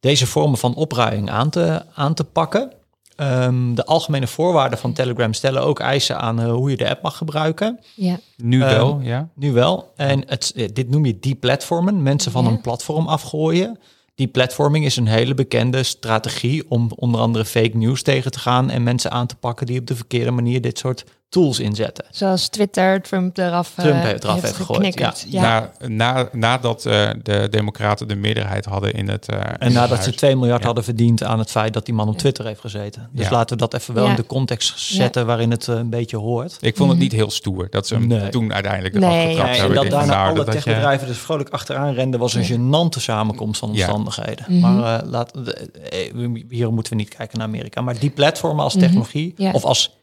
deze 0.00 0.26
vormen 0.26 0.58
van 0.58 0.74
opruiing 0.74 1.30
aan 1.30 1.50
te, 1.50 1.82
aan 1.94 2.14
te 2.14 2.24
pakken. 2.24 2.72
Ehm, 3.16 3.74
de 3.74 3.84
algemene 3.84 4.26
voorwaarden 4.26 4.78
van 4.78 4.92
Telegram 4.92 5.32
stellen 5.32 5.62
ook 5.62 5.80
eisen 5.80 6.18
aan 6.18 6.40
uh, 6.40 6.50
hoe 6.52 6.70
je 6.70 6.76
de 6.76 6.88
app 6.88 7.02
mag 7.02 7.16
gebruiken. 7.16 7.80
Ja. 7.94 8.18
Nu 8.36 8.62
Ehm, 8.62 8.74
wel, 8.74 9.00
ja. 9.00 9.28
Nu 9.34 9.52
wel. 9.52 9.92
En 9.96 10.22
het, 10.28 10.52
eh, 10.56 10.68
dit 10.72 10.90
noem 10.90 11.04
je 11.06 11.18
deplatformen. 11.18 12.02
Mensen 12.02 12.32
van 12.32 12.44
Ja. 12.44 12.50
een 12.50 12.60
platform 12.60 13.06
afgooien. 13.08 13.78
Deplatforming 14.18 14.84
is 14.84 14.96
een 14.96 15.06
hele 15.06 15.34
bekende 15.34 15.82
strategie 15.82 16.70
om 16.70 16.90
onder 16.96 17.20
andere 17.20 17.44
fake 17.44 17.76
news 17.76 18.02
tegen 18.02 18.30
te 18.30 18.38
gaan 18.38 18.70
en 18.70 18.82
mensen 18.82 19.10
aan 19.10 19.26
te 19.26 19.36
pakken 19.36 19.66
die 19.66 19.80
op 19.80 19.86
de 19.86 19.96
verkeerde 19.96 20.30
manier 20.30 20.60
dit 20.60 20.78
soort 20.78 21.04
tools 21.28 21.58
inzetten. 21.60 22.04
Zoals 22.10 22.48
Twitter 22.48 23.02
Trump 23.02 23.38
eraf, 23.38 23.72
eh, 23.76 23.84
Trump 23.84 24.02
heeft 24.02 24.24
eraf 24.24 24.40
heeft 24.40 24.54
gegooid, 24.56 24.84
geknikkerd. 24.84 25.24
ja. 25.28 25.42
Ja. 25.42 25.70
Na, 25.80 25.88
na, 25.88 26.28
nadat 26.32 26.86
eh, 26.86 27.08
de 27.22 27.46
democraten 27.50 28.08
de 28.08 28.14
meerderheid 28.14 28.64
hadden 28.64 28.92
in 28.92 29.08
het... 29.08 29.28
eh, 29.28 29.38
En 29.58 29.72
nadat 29.72 29.96
ze 29.98 30.04
huis. 30.04 30.16
2 30.16 30.36
miljard 30.36 30.60
Ja. 30.60 30.66
hadden 30.66 30.84
verdiend 30.84 31.22
aan 31.22 31.38
het 31.38 31.50
feit 31.50 31.72
dat 31.72 31.84
die 31.84 31.94
man 31.94 32.08
op. 32.08 32.18
Twitter 32.18 32.44
heeft 32.46 32.60
gezeten. 32.60 33.08
Dus 33.12 33.24
Ja. 33.24 33.30
laten 33.30 33.56
we 33.56 33.62
dat 33.68 33.74
even 33.80 33.94
wel 33.94 34.04
Ja. 34.04 34.10
in 34.10 34.16
de 34.16 34.26
context 34.26 34.80
zetten 34.80 35.26
waarin 35.26 35.50
het 35.50 35.66
een 35.66 35.90
beetje 35.90 36.16
hoort. 36.16 36.56
Ik 36.60 36.76
vond 36.76 36.88
het 36.90 36.98
Mhm. 36.98 37.08
niet 37.08 37.12
heel 37.16 37.30
stoer 37.30 37.66
dat 37.70 37.86
ze 37.86 37.94
hem 37.94 38.06
Nee. 38.06 38.28
toen 38.28 38.52
uiteindelijk 38.54 38.94
Nee, 38.94 39.02
eraf 39.10 39.14
ja. 39.22 39.28
getrapt 39.28 39.44
Nee, 39.50 39.54
en 39.54 39.60
hebben. 39.60 39.82
dat 39.82 39.90
daarna 39.90 40.14
nou, 40.14 40.26
alle 40.28 40.44
dat 40.44 40.46
je- 40.46 40.52
techbedrijven 40.60 41.06
dus 41.06 41.18
vrolijk 41.18 41.48
achteraan 41.48 41.94
renden 41.94 42.20
was 42.20 42.34
een 42.34 42.46
Ja. 42.46 42.56
gênante 42.56 43.00
samenkomst 43.00 43.58
van 43.60 43.68
omstandigheden. 43.68 44.44
Mhm. 44.48 44.60
Maar 44.60 45.00
eh, 45.02 45.08
laat, 45.08 45.30
we- 45.34 46.44
hier 46.48 46.72
moeten 46.72 46.92
we 46.92 46.98
niet 46.98 47.14
kijken 47.14 47.38
naar 47.38 47.46
Amerika. 47.46 47.80
Maar 47.80 47.98
die 47.98 48.10
platformen 48.10 48.64
als 48.64 48.74
Mhm. 48.74 48.82
technologie 48.84 49.32
Ja. 49.36 49.50
of 49.52 49.64
als 49.64 49.96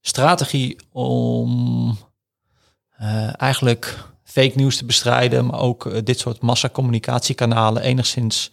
strategie 0.00 0.78
om 0.92 1.96
eh, 2.96 3.40
eigenlijk 3.40 4.08
fake 4.24 4.52
news 4.54 4.76
te 4.76 4.84
bestrijden, 4.84 5.46
maar 5.46 5.60
ook 5.60 5.86
eh, 5.86 5.98
dit 6.04 6.18
soort 6.18 6.40
massacommunicatiekanalen 6.40 7.82
enigszins 7.82 8.50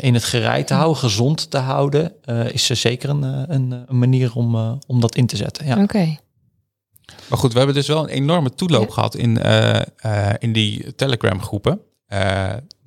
in 0.00 0.14
het 0.14 0.24
gerei 0.24 0.64
te 0.64 0.74
houden, 0.74 0.96
gezond 0.96 1.50
te 1.50 1.58
houden, 1.58 2.12
uh, 2.24 2.52
is 2.52 2.70
er 2.70 2.76
zeker 2.76 3.08
een, 3.08 3.22
een, 3.22 3.84
een 3.86 3.98
manier 3.98 4.34
om, 4.34 4.54
uh, 4.54 4.72
om 4.86 5.00
dat 5.00 5.14
in 5.14 5.26
te 5.26 5.36
zetten. 5.36 5.66
Ja. 5.66 5.82
Oké. 5.82 6.16
Maar 7.28 7.38
goed, 7.38 7.52
we 7.52 7.58
hebben 7.58 7.76
dus 7.76 7.86
wel 7.86 8.02
een 8.02 8.08
enorme 8.08 8.54
toeloop 8.54 8.90
gehad 8.90 9.14
in, 9.14 9.46
uh, 9.46 9.80
in 10.38 10.52
die 10.52 10.94
Telegram 10.94 11.42
groepen. 11.42 11.80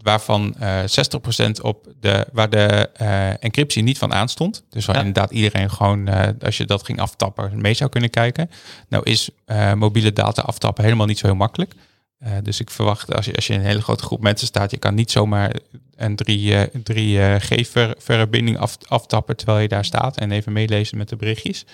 Waarvan 0.02 0.56
60% 0.56 1.62
op 1.62 1.88
de, 2.00 2.28
waar 2.32 2.50
de 2.50 2.90
encryptie 3.40 3.84
niet 3.84 3.98
van 3.98 4.14
aanstond. 4.14 4.64
Dus 4.70 4.86
waar 4.86 4.96
ja. 4.96 5.02
inderdaad 5.02 5.32
iedereen 5.32 5.72
gewoon, 5.72 6.10
als 6.42 6.58
je 6.58 6.66
dat 6.66 6.86
ging 6.86 7.00
aftappen, 7.00 7.62
mee 7.62 7.74
zou 7.74 7.90
kunnen 7.90 8.10
kijken. 8.10 8.50
Nou 8.90 9.04
is 9.04 9.30
mobiele 9.76 10.14
data 10.14 10.42
aftappen 10.42 10.84
helemaal 10.84 11.06
niet 11.06 11.18
zo 11.18 11.28
heel 11.28 11.36
makkelijk. 11.36 11.74
Dus 12.44 12.60
ik 12.60 12.70
verwacht 12.70 13.16
als 13.16 13.26
je, 13.26 13.36
als 13.36 13.48
je 13.48 13.54
in 13.54 13.60
een 13.60 13.66
hele 13.66 13.82
grote 13.82 14.04
groep 14.04 14.22
mensen 14.22 14.48
staat, 14.48 14.72
je 14.72 14.78
kan 14.78 14.96
niet 14.96 15.12
zomaar 15.12 15.56
een 15.96 16.16
3, 16.16 16.70
3 16.84 17.18
uh, 17.18 17.36
G-verbinding 17.36 18.58
af, 18.58 18.78
aftappen 18.88 19.38
terwijl 19.38 19.60
je 19.60 19.68
daar 19.68 19.86
staat 19.86 20.18
en 20.18 20.32
even 20.32 20.54
meelezen 20.54 20.98
met 20.98 21.10
de 21.10 21.16
berichtjes. 21.16 21.66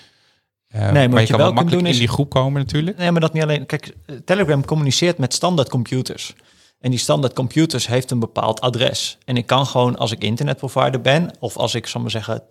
Uh, 0.74 0.80
nee, 0.80 0.92
maar, 0.92 1.08
maar 1.08 1.20
je, 1.20 1.26
je 1.26 1.32
kan 1.32 1.38
wel 1.38 1.52
makkelijk 1.52 1.82
doen 1.82 1.90
is, 1.90 1.94
in 1.94 2.00
die 2.00 2.08
groep 2.08 2.30
komen 2.30 2.62
natuurlijk. 2.62 2.98
Nee, 2.98 3.10
maar 3.10 3.20
dat 3.20 3.32
niet 3.32 3.42
alleen. 3.42 3.66
Kijk, 3.66 3.92
Telegram 4.24 4.64
communiceert 4.64 5.18
met 5.18 5.34
standaard 5.34 5.68
computers. 5.68 6.34
En 6.80 6.90
die 6.90 6.98
standaard 6.98 7.34
computers 7.34 7.86
heeft 7.86 8.10
een 8.10 8.18
bepaald 8.18 8.60
adres. 8.60 9.18
En 9.24 9.36
ik 9.36 9.46
kan 9.46 9.66
gewoon 9.66 9.96
als 9.96 10.12
ik 10.12 10.22
internetprovider 10.22 11.00
ben, 11.00 11.30
of 11.38 11.56
als 11.56 11.74
ik, 11.74 11.86
zal 11.86 12.00
maar 12.00 12.10
zeggen, 12.10 12.42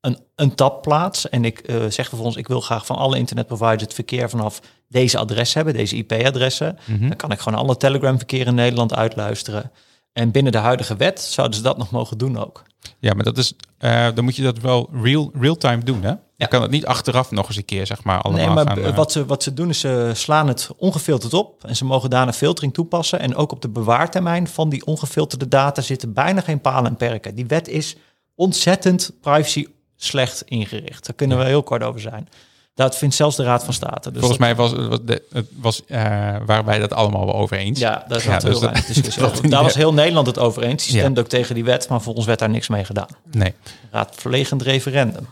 een, 0.00 0.18
een 0.34 0.54
tab 0.54 0.82
plaats 0.82 1.28
en 1.28 1.44
ik 1.44 1.62
uh, 1.70 1.76
zeg 1.88 2.08
vervolgens, 2.08 2.36
ik 2.36 2.48
wil 2.48 2.60
graag 2.60 2.86
van 2.86 2.96
alle 2.96 3.18
internetproviders 3.18 3.82
het 3.82 3.94
verkeer 3.94 4.30
vanaf 4.30 4.60
deze 4.88 5.18
adres 5.18 5.54
hebben, 5.54 5.74
deze 5.74 5.96
IP-adressen. 5.96 6.78
Mm-hmm. 6.84 7.08
Dan 7.08 7.16
kan 7.16 7.30
ik 7.30 7.38
gewoon 7.38 7.58
alle 7.58 7.76
Telegram-verkeer 7.76 8.46
in 8.46 8.54
Nederland 8.54 8.94
uitluisteren. 8.94 9.70
En 10.12 10.30
binnen 10.30 10.52
de 10.52 10.58
huidige 10.58 10.96
wet 10.96 11.20
zouden 11.20 11.56
ze 11.56 11.62
dat 11.62 11.78
nog 11.78 11.90
mogen 11.90 12.18
doen 12.18 12.38
ook. 12.38 12.62
Ja, 12.98 13.14
maar 13.14 13.24
dat 13.24 13.38
is, 13.38 13.54
uh, 13.80 14.08
dan 14.14 14.24
moet 14.24 14.36
je 14.36 14.42
dat 14.42 14.58
wel 14.58 14.88
real, 14.92 15.30
real-time 15.34 15.82
doen, 15.82 16.02
hè? 16.02 16.14
Je 16.36 16.44
ja. 16.44 16.46
kan 16.46 16.62
het 16.62 16.70
niet 16.70 16.86
achteraf 16.86 17.30
nog 17.30 17.46
eens 17.46 17.56
een 17.56 17.64
keer, 17.64 17.86
zeg 17.86 18.04
maar, 18.04 18.20
allemaal 18.20 18.46
Nee, 18.46 18.54
maar 18.54 18.76
gaan, 18.76 18.78
uh... 18.78 18.96
wat, 18.96 19.12
ze, 19.12 19.26
wat 19.26 19.42
ze 19.42 19.54
doen 19.54 19.68
is 19.68 19.80
ze 19.80 20.10
slaan 20.14 20.48
het 20.48 20.70
ongefilterd 20.76 21.34
op 21.34 21.64
en 21.64 21.76
ze 21.76 21.84
mogen 21.84 22.10
daarna 22.10 22.32
filtering 22.32 22.74
toepassen. 22.74 23.20
En 23.20 23.36
ook 23.36 23.52
op 23.52 23.62
de 23.62 23.68
bewaartermijn 23.68 24.48
van 24.48 24.68
die 24.68 24.86
ongefilterde 24.86 25.48
data 25.48 25.82
zitten 25.82 26.12
bijna 26.12 26.40
geen 26.40 26.60
palen 26.60 26.90
en 26.90 26.96
perken. 26.96 27.34
Die 27.34 27.46
wet 27.46 27.68
is 27.68 27.96
ontzettend 28.34 29.12
privacy 29.20 29.66
slecht 29.96 30.42
ingericht. 30.46 31.06
Daar 31.06 31.16
kunnen 31.16 31.38
we 31.38 31.44
heel 31.44 31.62
kort 31.62 31.82
over 31.82 32.00
zijn. 32.00 32.28
Dat 32.74 32.96
vindt 32.96 33.14
zelfs 33.14 33.36
de 33.36 33.42
Raad 33.42 33.64
van 33.64 33.74
State. 33.74 34.10
Dus 34.10 34.18
Volgens 34.18 34.40
mij 34.40 34.54
was, 34.54 34.70
het 34.70 35.46
was, 35.60 35.82
uh, 35.86 35.98
waren 36.46 36.64
wij 36.64 36.78
dat 36.78 36.92
allemaal 36.92 37.24
wel 37.24 37.34
over 37.34 37.56
eens. 37.56 37.78
Ja, 37.78 38.04
daar, 38.08 38.24
ja, 38.24 38.38
dus 38.38 38.58
dat, 38.58 38.74
discussie 38.74 39.48
daar 39.48 39.62
was 39.62 39.74
heel 39.74 39.94
Nederland 39.94 40.26
het 40.26 40.38
over 40.38 40.62
eens. 40.62 40.86
Die 40.86 40.96
stemde 40.96 41.20
ja. 41.20 41.22
ook 41.22 41.30
tegen 41.30 41.54
die 41.54 41.64
wet, 41.64 41.88
maar 41.88 42.02
volgens 42.02 42.26
werd 42.26 42.38
daar 42.38 42.50
niks 42.50 42.68
mee 42.68 42.84
gedaan. 42.84 43.08
Nee. 43.32 43.54
Raadverlegend 43.90 44.62
referendum. 44.62 45.26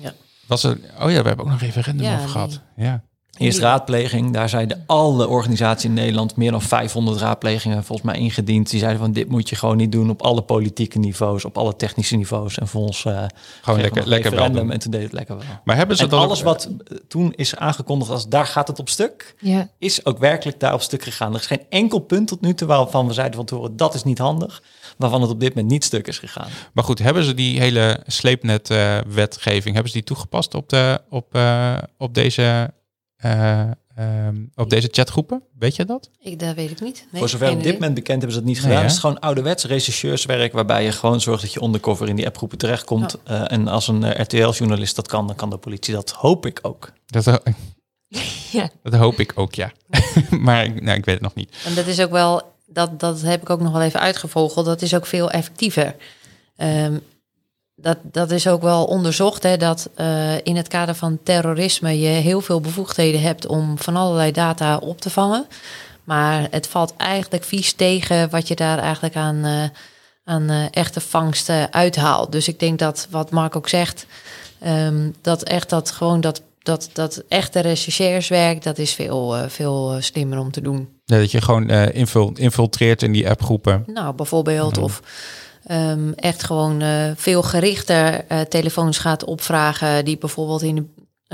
Ja. 0.00 0.14
Was 0.46 0.64
er, 0.64 0.78
oh 1.00 1.10
ja, 1.10 1.22
we 1.22 1.28
hebben 1.28 1.38
ook 1.38 1.50
nog 1.50 1.60
een 1.60 1.66
referendum 1.66 2.14
over 2.14 2.28
gehad. 2.28 2.60
Ja. 2.76 3.02
Eerst 3.38 3.58
raadpleging, 3.58 4.32
daar 4.32 4.48
zeiden 4.48 4.82
alle 4.86 5.28
organisaties 5.28 5.84
in 5.84 5.94
Nederland, 5.94 6.36
meer 6.36 6.50
dan 6.50 6.62
500 6.62 7.18
raadplegingen 7.18 7.84
volgens 7.84 8.08
mij 8.08 8.18
ingediend. 8.18 8.70
Die 8.70 8.78
zeiden 8.78 9.00
van 9.00 9.12
dit 9.12 9.28
moet 9.28 9.48
je 9.48 9.56
gewoon 9.56 9.76
niet 9.76 9.92
doen 9.92 10.10
op 10.10 10.22
alle 10.22 10.42
politieke 10.42 10.98
niveaus, 10.98 11.44
op 11.44 11.58
alle 11.58 11.76
technische 11.76 12.16
niveaus. 12.16 12.58
En 12.58 12.68
volgens 12.68 13.04
uh, 13.04 13.24
gewoon 13.62 13.80
lekker, 13.80 14.08
lekker 14.08 14.30
wel 14.30 14.52
doen. 14.52 14.72
En 14.72 14.78
toen 14.78 14.90
deed 14.90 15.02
het 15.02 15.12
lekker 15.12 15.36
wel. 15.36 15.44
Maar 15.64 15.76
hebben 15.76 15.96
ze 15.96 16.02
en 16.02 16.08
dan 16.08 16.20
alles 16.20 16.42
wat 16.42 16.68
toen 17.08 17.32
is 17.32 17.56
aangekondigd 17.56 18.10
als 18.10 18.28
daar 18.28 18.46
gaat 18.46 18.68
het 18.68 18.78
op 18.78 18.88
stuk, 18.88 19.34
ja. 19.40 19.68
is 19.78 20.06
ook 20.06 20.18
werkelijk 20.18 20.60
daar 20.60 20.74
op 20.74 20.82
stuk 20.82 21.02
gegaan. 21.02 21.32
Er 21.32 21.40
is 21.40 21.46
geen 21.46 21.64
enkel 21.68 21.98
punt 21.98 22.28
tot 22.28 22.40
nu 22.40 22.54
toe 22.54 22.68
waarvan 22.68 23.06
we 23.06 23.12
zeiden 23.12 23.36
van 23.36 23.44
tevoren 23.44 23.76
dat 23.76 23.94
is 23.94 24.04
niet 24.04 24.18
handig, 24.18 24.62
waarvan 24.96 25.20
het 25.20 25.30
op 25.30 25.40
dit 25.40 25.54
moment 25.54 25.72
niet 25.72 25.84
stuk 25.84 26.06
is 26.06 26.18
gegaan. 26.18 26.48
Maar 26.72 26.84
goed, 26.84 26.98
hebben 26.98 27.24
ze 27.24 27.34
die 27.34 27.60
hele 27.60 28.00
sleepnet-wetgeving, 28.06 29.66
uh, 29.66 29.72
hebben 29.72 29.92
ze 29.92 29.96
die 29.98 30.06
toegepast 30.06 30.54
op, 30.54 30.68
de, 30.68 31.00
op, 31.08 31.36
uh, 31.36 31.78
op 31.98 32.14
deze 32.14 32.72
uh, 33.24 33.70
um, 33.98 34.50
op 34.54 34.70
deze 34.70 34.88
chatgroepen? 34.90 35.42
Weet 35.58 35.76
je 35.76 35.84
dat? 35.84 36.10
Ik, 36.20 36.38
dat 36.38 36.54
weet 36.54 36.70
ik 36.70 36.80
niet. 36.80 37.06
Nee, 37.10 37.20
Voor 37.20 37.28
zover 37.28 37.50
op 37.50 37.62
dit 37.62 37.72
moment 37.72 37.94
bekend 37.94 38.18
hebben 38.18 38.32
ze 38.32 38.38
dat 38.38 38.48
niet 38.48 38.58
gedaan. 38.58 38.74
Nee, 38.74 38.82
het 38.82 38.92
is 38.92 38.98
gewoon 38.98 39.20
ouderwets 39.20 39.64
rechercheurswerk 39.64 40.52
waarbij 40.52 40.84
je 40.84 40.92
gewoon 40.92 41.20
zorgt 41.20 41.42
dat 41.42 41.52
je 41.52 41.62
undercover 41.62 42.08
in 42.08 42.16
die 42.16 42.26
appgroepen 42.26 42.58
terechtkomt. 42.58 43.16
Oh. 43.16 43.22
Uh, 43.30 43.52
en 43.52 43.68
als 43.68 43.88
een 43.88 44.02
uh, 44.02 44.10
RTL-journalist 44.10 44.96
dat 44.96 45.08
kan, 45.08 45.26
dan 45.26 45.36
kan 45.36 45.50
de 45.50 45.56
politie 45.56 45.94
dat. 45.94 46.10
Hoop 46.10 46.46
ik 46.46 46.58
ook. 46.62 46.92
Dat, 47.06 47.24
ja. 48.50 48.70
dat 48.82 48.94
hoop 48.94 49.18
ik 49.18 49.32
ook, 49.34 49.54
ja. 49.54 49.72
maar 50.30 50.82
nou, 50.82 50.98
ik 50.98 51.04
weet 51.04 51.14
het 51.14 51.20
nog 51.20 51.34
niet. 51.34 51.56
En 51.64 51.74
dat 51.74 51.86
is 51.86 52.00
ook 52.00 52.10
wel, 52.10 52.53
dat, 52.74 53.00
dat 53.00 53.20
heb 53.20 53.42
ik 53.42 53.50
ook 53.50 53.60
nog 53.60 53.72
wel 53.72 53.82
even 53.82 54.00
uitgevogeld. 54.00 54.66
Dat 54.66 54.82
is 54.82 54.94
ook 54.94 55.06
veel 55.06 55.30
effectiever. 55.30 55.96
Um, 56.56 57.02
dat, 57.76 57.98
dat 58.02 58.30
is 58.30 58.46
ook 58.46 58.62
wel 58.62 58.84
onderzocht, 58.84 59.42
hè, 59.42 59.56
dat 59.56 59.90
uh, 59.96 60.34
in 60.42 60.56
het 60.56 60.68
kader 60.68 60.94
van 60.94 61.18
terrorisme 61.22 61.98
je 62.00 62.08
heel 62.08 62.40
veel 62.40 62.60
bevoegdheden 62.60 63.20
hebt 63.20 63.46
om 63.46 63.78
van 63.78 63.96
allerlei 63.96 64.32
data 64.32 64.76
op 64.76 65.00
te 65.00 65.10
vangen. 65.10 65.46
Maar 66.04 66.46
het 66.50 66.66
valt 66.66 66.94
eigenlijk 66.96 67.44
vies 67.44 67.72
tegen 67.72 68.30
wat 68.30 68.48
je 68.48 68.54
daar 68.54 68.78
eigenlijk 68.78 69.16
aan, 69.16 69.36
uh, 69.36 69.64
aan 70.24 70.50
uh, 70.50 70.64
echte 70.70 71.00
vangsten 71.00 71.72
uithaalt. 71.72 72.32
Dus 72.32 72.48
ik 72.48 72.58
denk 72.58 72.78
dat 72.78 73.06
wat 73.10 73.30
Mark 73.30 73.56
ook 73.56 73.68
zegt, 73.68 74.06
um, 74.66 75.14
dat 75.20 75.42
echt 75.42 75.70
dat 75.70 75.90
gewoon 75.90 76.20
dat, 76.20 76.42
dat, 76.62 76.90
dat 76.92 77.22
echte 77.28 77.60
rechercheurswerk, 77.60 78.62
dat 78.62 78.78
is 78.78 78.94
veel, 78.94 79.48
veel 79.48 79.96
slimmer 80.00 80.38
om 80.38 80.50
te 80.50 80.60
doen. 80.60 80.93
Ja, 81.04 81.18
dat 81.18 81.30
je 81.30 81.40
gewoon 81.40 81.68
infiltreert 82.34 83.02
in 83.02 83.12
die 83.12 83.28
appgroepen. 83.28 83.82
Nou, 83.86 84.14
bijvoorbeeld. 84.14 84.78
Of 84.78 85.02
um, 85.70 86.12
echt 86.14 86.44
gewoon 86.44 86.82
uh, 86.82 87.10
veel 87.14 87.42
gerichter 87.42 88.24
uh, 88.32 88.40
telefoons 88.40 88.98
gaat 88.98 89.24
opvragen. 89.24 90.04
Die 90.04 90.18
bijvoorbeeld 90.18 90.62
in 90.62 90.74
de, 90.74 90.84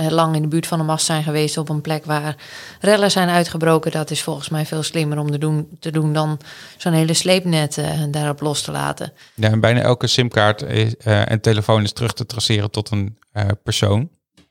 uh, 0.02 0.09
lang 0.09 0.35
in 0.35 0.42
de 0.42 0.48
buurt 0.48 0.66
van 0.66 0.80
een 0.80 0.87
mast 0.87 1.06
zijn 1.06 1.22
geweest 1.22 1.56
op 1.56 1.68
een 1.68 1.80
plek 1.80 2.04
waar 2.04 2.37
rellen 2.80 3.11
zijn 3.11 3.28
uitgebroken. 3.28 3.90
Dat 3.90 4.11
is 4.11 4.22
volgens 4.22 4.48
mij 4.48 4.66
veel 4.66 4.83
slimmer 4.83 5.18
om 5.18 5.30
te 5.30 5.38
doen, 5.38 5.68
te 5.80 5.90
doen 5.90 6.12
dan 6.12 6.38
zo'n 6.76 6.92
hele 6.92 7.14
sleepnet 7.14 7.80
daarop 8.11 8.40
los 8.40 8.62
te 8.62 8.70
laten. 8.70 9.12
Ja, 9.35 9.50
en 9.50 9.61
bijna 9.61 9.80
elke 9.80 10.06
simkaart 10.06 10.62
is, 10.62 10.96
en 10.96 11.40
telefoon 11.40 11.83
is 11.83 11.92
terug 11.92 12.12
te 12.12 12.26
traceren 12.26 12.70
tot 12.70 12.90
een 12.90 13.18
persoon. 13.62 14.09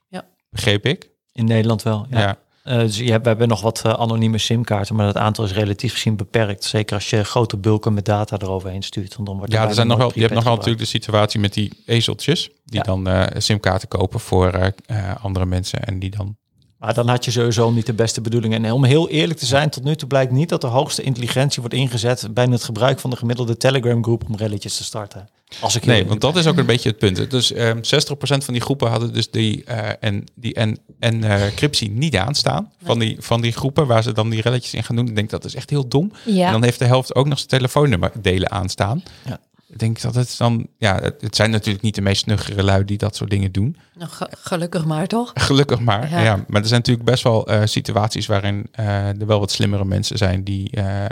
Ja. 0.07 0.25
Begreep 0.49 0.85
ik? 0.85 1.09
In 1.31 1.45
Nederland 1.45 1.83
wel. 1.83 2.05
ja. 2.09 2.19
ja. 2.19 2.37
Uh, 2.69 2.79
dus 2.79 2.97
je 2.97 3.11
hebt, 3.11 3.23
we 3.23 3.29
hebben 3.29 3.47
nog 3.47 3.61
wat 3.61 3.81
uh, 3.85 3.93
anonieme 3.93 4.37
simkaarten, 4.37 4.95
maar 4.95 5.07
het 5.07 5.17
aantal 5.17 5.45
is 5.45 5.53
relatief 5.53 5.93
gezien 5.93 6.15
beperkt. 6.15 6.63
Zeker 6.63 6.95
als 6.95 7.09
je 7.09 7.23
grote 7.23 7.57
bulken 7.57 7.93
met 7.93 8.05
data 8.05 8.37
eroverheen 8.39 8.83
stuurt. 8.83 9.15
Dan 9.25 9.37
wordt 9.37 9.51
ja, 9.51 9.67
er 9.67 9.73
zijn 9.73 9.87
nog 9.87 9.97
wel, 9.97 10.11
je 10.13 10.21
hebt 10.21 10.33
nog 10.33 10.43
wel 10.43 10.53
natuurlijk 10.53 10.81
de 10.81 10.87
situatie 10.87 11.39
met 11.39 11.53
die 11.53 11.83
ezeltjes, 11.85 12.49
die 12.65 12.77
ja. 12.77 12.81
dan 12.81 13.07
uh, 13.07 13.25
simkaarten 13.37 13.87
kopen 13.87 14.19
voor 14.19 14.73
andere 15.21 15.45
mensen 15.45 15.83
en 15.83 15.99
die 15.99 16.09
dan 16.09 16.37
maar 16.79 16.93
dan 16.93 17.07
had 17.07 17.25
je 17.25 17.31
sowieso 17.31 17.71
niet 17.71 17.85
de 17.85 17.93
beste 17.93 18.21
bedoelingen. 18.21 18.65
En 18.65 18.71
om 18.71 18.83
heel 18.83 19.09
eerlijk 19.09 19.39
te 19.39 19.45
zijn, 19.45 19.69
tot 19.69 19.83
nu 19.83 19.95
toe 19.95 20.07
blijkt 20.07 20.31
niet 20.31 20.49
dat 20.49 20.61
de 20.61 20.67
hoogste 20.67 21.01
intelligentie 21.01 21.59
wordt 21.59 21.75
ingezet 21.75 22.27
bij 22.33 22.45
het 22.45 22.63
gebruik 22.63 22.99
van 22.99 23.09
de 23.09 23.15
gemiddelde 23.15 23.57
Telegram 23.57 24.03
groep 24.03 24.23
om 24.27 24.35
relletjes 24.35 24.77
te 24.77 24.83
starten. 24.83 25.29
Als 25.61 25.75
ik 25.75 25.85
nee, 25.85 26.05
want 26.05 26.21
dat 26.21 26.35
is 26.35 26.47
ook 26.47 26.57
een 26.57 26.65
beetje 26.65 26.89
het 26.89 26.97
punt. 26.97 27.31
Dus 27.31 27.55
um, 27.55 27.77
60% 27.77 27.81
van 28.19 28.53
die 28.53 28.61
groepen 28.61 28.89
hadden 28.89 29.13
dus 29.13 29.31
die, 29.31 29.63
uh, 29.67 29.89
en, 29.99 30.23
die 30.35 30.53
en, 30.53 30.77
en 30.99 31.23
uh, 31.23 31.47
cryptie 31.55 31.91
niet 31.91 32.15
aanstaan. 32.15 32.71
Van 32.83 32.99
die, 32.99 33.17
van 33.19 33.41
die 33.41 33.51
groepen 33.51 33.87
waar 33.87 34.03
ze 34.03 34.11
dan 34.11 34.29
die 34.29 34.41
relletjes 34.41 34.73
in 34.73 34.83
gaan 34.83 34.95
doen. 34.95 35.07
Ik 35.07 35.15
denk 35.15 35.29
dat 35.29 35.45
is 35.45 35.55
echt 35.55 35.69
heel 35.69 35.87
dom. 35.87 36.11
Ja. 36.25 36.45
En 36.45 36.51
dan 36.51 36.63
heeft 36.63 36.79
de 36.79 36.85
helft 36.85 37.15
ook 37.15 37.27
nog 37.27 37.37
zijn 37.37 37.49
telefoonnummer 37.49 38.11
delen 38.21 38.51
aanstaan. 38.51 39.03
Ja. 39.25 39.39
Ik 39.69 39.79
denk 39.79 40.01
dat 40.01 40.15
het 40.15 40.35
dan, 40.37 40.67
ja, 40.77 40.99
het 41.19 41.35
zijn 41.35 41.51
natuurlijk 41.51 41.83
niet 41.83 41.95
de 41.95 42.01
meest 42.01 42.21
snuggere 42.21 42.63
lui 42.63 42.85
die 42.85 42.97
dat 42.97 43.15
soort 43.15 43.29
dingen 43.29 43.51
doen. 43.51 43.77
Nou, 43.93 44.11
gelukkig 44.29 44.85
maar 44.85 45.07
toch? 45.07 45.31
Gelukkig 45.49 45.79
maar, 45.79 46.09
ja. 46.09 46.21
ja. 46.21 46.35
Maar 46.47 46.61
er 46.61 46.67
zijn 46.67 46.79
natuurlijk 46.79 47.09
best 47.09 47.23
wel 47.23 47.51
uh, 47.51 47.61
situaties 47.65 48.25
waarin 48.25 48.67
uh, 48.79 49.07
er 49.07 49.25
wel 49.25 49.39
wat 49.39 49.51
slimmere 49.51 49.85
mensen 49.85 50.17
zijn 50.17 50.43
die. 50.43 50.77
Uh, 50.77 51.05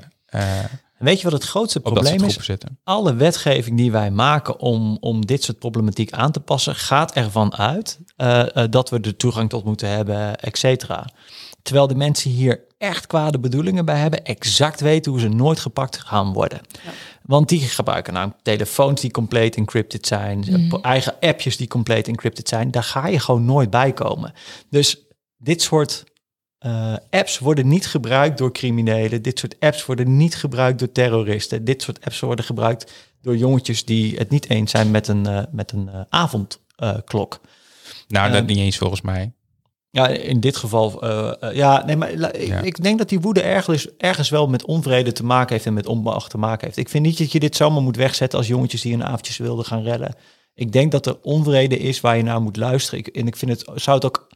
Weet 0.98 1.18
je 1.18 1.24
wat 1.24 1.40
het 1.40 1.50
grootste 1.50 1.80
probleem 1.80 2.24
is? 2.24 2.38
Zitten. 2.38 2.80
Alle 2.84 3.14
wetgeving 3.14 3.78
die 3.78 3.92
wij 3.92 4.12
maken 4.12 4.60
om, 4.60 4.98
om 5.00 5.26
dit 5.26 5.44
soort 5.44 5.60
problematiek 5.60 6.12
aan 6.12 6.32
te 6.32 6.40
passen, 6.40 6.76
gaat 6.76 7.14
ervan 7.14 7.56
uit 7.56 8.00
dat 8.70 8.90
we 8.90 9.00
er 9.00 9.16
toegang 9.16 9.50
tot 9.50 9.64
moeten 9.64 9.90
hebben, 9.90 10.36
et 10.36 10.58
cetera. 10.58 11.06
Terwijl 11.62 11.88
de 11.88 11.96
mensen 11.96 12.32
hier 12.32 12.67
echt 12.78 13.08
kwade 13.08 13.40
bedoelingen 13.40 13.86
bij 13.86 14.00
hebben, 14.00 14.26
exact 14.26 14.82
weten 14.82 15.12
hoe 15.12 15.22
ze 15.22 15.28
nooit 15.28 15.60
gepakt 15.60 15.98
gaan 15.98 16.34
worden. 16.34 16.62
Ja. 16.84 16.92
Want 17.24 17.50
die 17.50 17.60
gebruiken 17.60 18.14
nou 18.14 18.32
telefoons 18.42 19.02
die 19.02 19.12
compleet 19.12 19.56
encrypted 19.56 20.08
zijn, 20.08 20.46
mm. 20.50 20.72
eigen 20.82 21.20
appjes 21.20 21.58
die 21.58 21.68
compleet 21.68 22.08
encrypted 22.08 22.48
zijn. 22.50 22.72
Daar 22.72 22.84
ga 22.84 23.08
je 23.08 23.20
gewoon 23.20 23.46
nooit 23.46 23.70
bij 23.70 23.94
komen. 23.94 24.34
Dus 24.70 25.06
dit 25.38 25.62
soort 25.62 26.04
uh, 26.66 26.96
apps 27.10 27.40
worden 27.40 27.68
niet 27.68 27.88
gebruikt 27.88 28.38
door 28.38 28.52
criminelen. 28.52 29.22
Dit 29.22 29.40
soort 29.40 29.56
apps 29.60 29.86
worden 29.86 30.18
niet 30.18 30.36
gebruikt 30.36 30.80
door 30.80 30.92
terroristen. 30.92 31.66
Dit 31.66 31.82
soort 31.82 32.06
apps 32.06 32.20
worden 32.20 32.46
gebruikt 32.46 32.94
door 33.22 33.38
jongetjes 33.38 33.86
die 33.86 34.18
het 34.18 34.30
niet 34.30 34.50
eens 34.50 34.72
zijn 34.72 34.92
met 34.92 35.08
een, 35.08 35.28
uh, 35.28 35.44
met 35.52 35.72
een 35.72 35.90
uh, 35.94 36.02
avondklok. 36.10 37.40
nou, 38.08 38.32
dat 38.32 38.46
niet 38.46 38.58
eens 38.58 38.78
volgens 38.78 39.02
mij. 39.02 39.32
Ja, 39.90 40.08
in 40.08 40.40
dit 40.40 40.58
geval, 40.58 41.02
eh, 41.02 41.34
eh, 41.50 41.56
ja, 41.56 41.86
nee, 41.86 41.96
maar 41.96 42.16
la- 42.16 42.34
ik, 42.34 42.48
Ja. 42.48 42.62
ik 42.62 42.84
denk 42.84 42.98
dat 42.98 43.10
die 43.10 43.20
woede 43.20 43.42
ergens, 43.42 43.96
ergens 43.98 44.30
wel 44.30 44.48
met 44.48 44.66
onvrede 44.66 45.12
te 45.12 45.26
maken 45.26 45.54
heeft 45.54 45.66
en 45.66 45.74
met 45.74 45.88
onmacht 45.88 46.30
te 46.30 46.38
maken 46.38 46.66
heeft. 46.66 46.78
Ik 46.78 46.90
vind 46.90 47.06
niet 47.06 47.18
dat 47.18 47.32
je 47.32 47.40
dit 47.40 47.56
zomaar 47.56 47.82
moet 47.82 47.96
wegzetten 47.96 48.38
als 48.40 48.48
jongetjes 48.48 48.82
die 48.82 48.94
een 48.94 49.04
avondjes 49.04 49.38
wilden 49.38 49.66
gaan 49.66 49.84
rellen. 49.84 50.16
Ik 50.54 50.72
denk 50.72 50.92
dat 50.92 51.06
er 51.06 51.18
onvrede 51.22 51.78
is 51.78 52.02
waar 52.02 52.18
je 52.18 52.24
naar 52.24 52.42
moet 52.42 52.58
luisteren. 52.58 53.00
Ik, 53.00 53.08
en 53.08 53.28
ik 53.28 53.36
vind 53.36 53.52
het, 53.52 53.70
zou 53.82 53.96
het 53.96 54.06
ook 54.06 54.28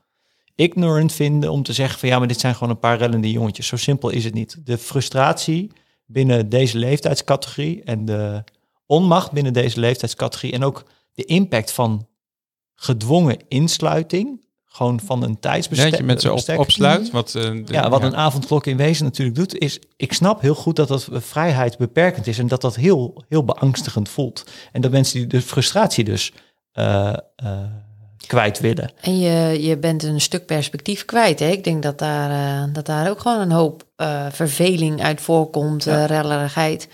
ignorant 0.55 1.13
vinden 1.13 1.51
om 1.51 1.63
te 1.63 1.73
zeggen 1.73 1.99
van 1.99 2.09
ja, 2.09 2.19
maar 2.19 2.27
dit 2.27 2.39
zijn 2.39 2.53
gewoon 2.53 2.69
een 2.69 2.79
paar 2.79 2.97
rellende 2.97 3.31
jongetjes. 3.31 3.67
Zo 3.67 3.75
simpel 3.77 4.09
is 4.09 4.23
het 4.23 4.33
niet. 4.33 4.57
De 4.65 4.77
frustratie 4.77 5.71
binnen 6.05 6.49
deze 6.49 6.77
leeftijdscategorie 6.77 7.83
en 7.83 8.05
de 8.05 8.43
onmacht 8.85 9.31
binnen 9.31 9.53
deze 9.53 9.79
leeftijdscategorie 9.79 10.53
en 10.53 10.63
ook 10.63 10.83
de 11.13 11.25
impact 11.25 11.71
van 11.71 12.07
gedwongen 12.75 13.37
insluiting, 13.47 14.45
gewoon 14.73 14.99
van 15.05 15.23
een 15.23 15.39
tijdsbestek. 15.39 15.89
Dat 15.89 15.99
je 15.99 16.05
met 16.05 16.21
ze 16.21 16.31
op, 16.31 16.57
opsluit. 16.59 17.11
Wat, 17.11 17.35
eh, 17.35 17.41
de- 17.43 17.63
Ja, 17.65 17.89
wat 17.89 18.03
een 18.03 18.15
avondklok 18.15 18.65
in 18.65 18.77
wezen 18.77 19.05
natuurlijk 19.05 19.37
doet, 19.37 19.57
is 19.57 19.79
ik 19.97 20.13
snap 20.13 20.41
heel 20.41 20.55
goed 20.55 20.75
dat 20.75 20.87
dat 20.87 21.07
vrijheid 21.11 21.77
beperkend 21.77 22.27
is 22.27 22.39
en 22.39 22.47
dat 22.47 22.61
dat 22.61 22.75
heel, 22.75 23.23
heel 23.29 23.43
beangstigend 23.43 24.09
voelt. 24.09 24.43
En 24.71 24.81
dat 24.81 24.91
mensen 24.91 25.17
die 25.19 25.27
de 25.27 25.41
frustratie 25.41 26.03
dus 26.03 26.33
eh, 26.71 27.13
eh, 27.35 27.59
kwijt 28.27 28.59
willen. 28.59 28.91
En 29.01 29.19
je, 29.19 29.61
je 29.61 29.77
bent 29.77 30.03
een 30.03 30.21
stuk 30.21 30.45
perspectief 30.45 31.05
kwijt. 31.05 31.39
Hè? 31.39 31.47
Ik 31.47 31.63
denk 31.63 31.83
dat 31.83 31.99
daar, 31.99 32.29
eh, 32.67 32.73
dat 32.73 32.85
daar 32.85 33.09
ook 33.09 33.19
gewoon 33.19 33.39
een 33.39 33.51
hoop 33.51 33.83
eh, 33.95 34.25
verveling 34.31 35.01
uit 35.03 35.21
voorkomt, 35.21 35.83
Ja. 35.83 36.01
eh 36.03 36.05
rellerigheid. 36.05 36.87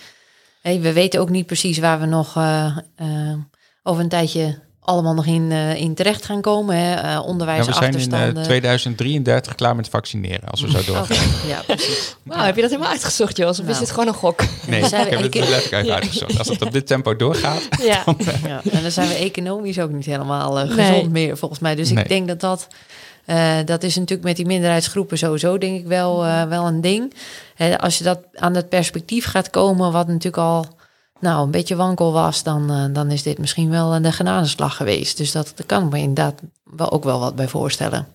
Hey, 0.61 0.81
we 0.81 0.93
weten 0.93 1.19
ook 1.19 1.29
niet 1.29 1.45
precies 1.45 1.77
waar 1.77 1.99
we 1.99 2.05
nog 2.05 2.37
over 3.83 4.03
een 4.03 4.09
tijdje 4.09 4.59
allemaal 4.87 5.13
nog 5.13 5.25
in, 5.25 5.51
eh, 5.51 5.75
in 5.75 5.93
terecht 5.93 6.25
gaan 6.25 6.41
komen. 6.41 6.75
Hè? 6.75 6.93
Eh, 6.93 6.95
Ja, 6.95 7.01
we 7.01 7.03
zijn 7.07 7.13
in 7.21 7.21
onderwijsachterstanden. 7.29 8.37
eh, 8.37 8.43
2033 8.43 9.55
klaar 9.55 9.75
met 9.75 9.89
vaccineren, 9.89 10.49
als 10.49 10.61
we 10.61 10.69
zo 10.69 10.79
doorgaan. 10.93 11.27
Ja, 11.47 11.61
precies. 11.67 12.15
Heb 12.29 12.55
je 12.55 12.61
dat 12.61 12.69
helemaal 12.69 12.91
uitgezocht, 12.91 13.37
Jos? 13.37 13.59
Of 13.59 13.65
is 13.65 13.71
Nou. 13.71 13.79
dit 13.79 13.89
gewoon 13.91 14.07
een 14.07 14.13
gok? 14.13 14.39
Nee, 14.67 14.79
Dan 14.79 14.89
zijn 14.89 15.01
ik 15.01 15.09
we 15.09 15.15
heb 15.15 15.23
het 15.33 15.35
letterlijk 15.49 15.83
even 15.83 15.95
uitgezocht. 15.95 16.37
Als 16.37 16.47
het 16.47 16.61
op 16.61 16.71
dit 16.71 16.87
tempo 16.87 17.15
doorgaat, 17.15 17.67
Ja. 17.81 18.03
Ja, 18.47 18.61
en 18.71 18.81
dan 18.81 18.91
zijn 18.91 19.07
we 19.07 19.13
economisch 19.13 19.79
ook 19.79 19.91
niet 19.91 20.05
helemaal 20.05 20.53
Nee. 20.53 20.67
gezond 20.67 21.11
meer, 21.11 21.37
volgens 21.37 21.59
mij. 21.59 21.75
Dus 21.75 21.89
Nee. 21.89 22.03
ik 22.03 22.09
denk 22.09 22.27
dat 22.27 22.39
dat... 22.39 22.67
eh, 23.25 23.55
dat 23.65 23.83
is 23.83 23.95
natuurlijk 23.95 24.27
met 24.27 24.35
die 24.35 24.45
minderheidsgroepen 24.45 25.17
sowieso, 25.17 25.57
denk 25.57 25.79
ik, 25.79 25.87
wel, 25.87 26.25
eh, 26.25 26.43
wel 26.43 26.67
een 26.67 26.81
ding. 26.81 27.13
Hè, 27.55 27.79
als 27.79 27.97
je 27.97 28.03
dat 28.03 28.19
aan 28.35 28.55
het 28.55 28.69
perspectief 28.69 29.25
gaat 29.25 29.49
komen, 29.49 29.91
wat 29.91 30.07
natuurlijk 30.07 30.37
al 30.37 30.65
nou, 31.19 31.43
een 31.45 31.51
beetje 31.51 31.75
wankel 31.75 32.11
was, 32.11 32.43
dan, 32.43 32.71
eh, 32.71 32.85
dan 32.93 33.11
is 33.11 33.23
dit 33.23 33.37
misschien 33.37 33.69
wel 33.69 33.95
een 33.95 34.13
genadeslag 34.13 34.75
geweest. 34.75 35.17
Dus 35.17 35.31
dat, 35.31 35.53
kan 35.65 35.83
ik 35.85 35.91
me 35.91 35.97
inderdaad 35.97 36.33
wel 36.63 36.91
ook 36.91 37.03
wel 37.03 37.19
wat 37.19 37.35
bij 37.35 37.47
voorstellen. 37.47 38.07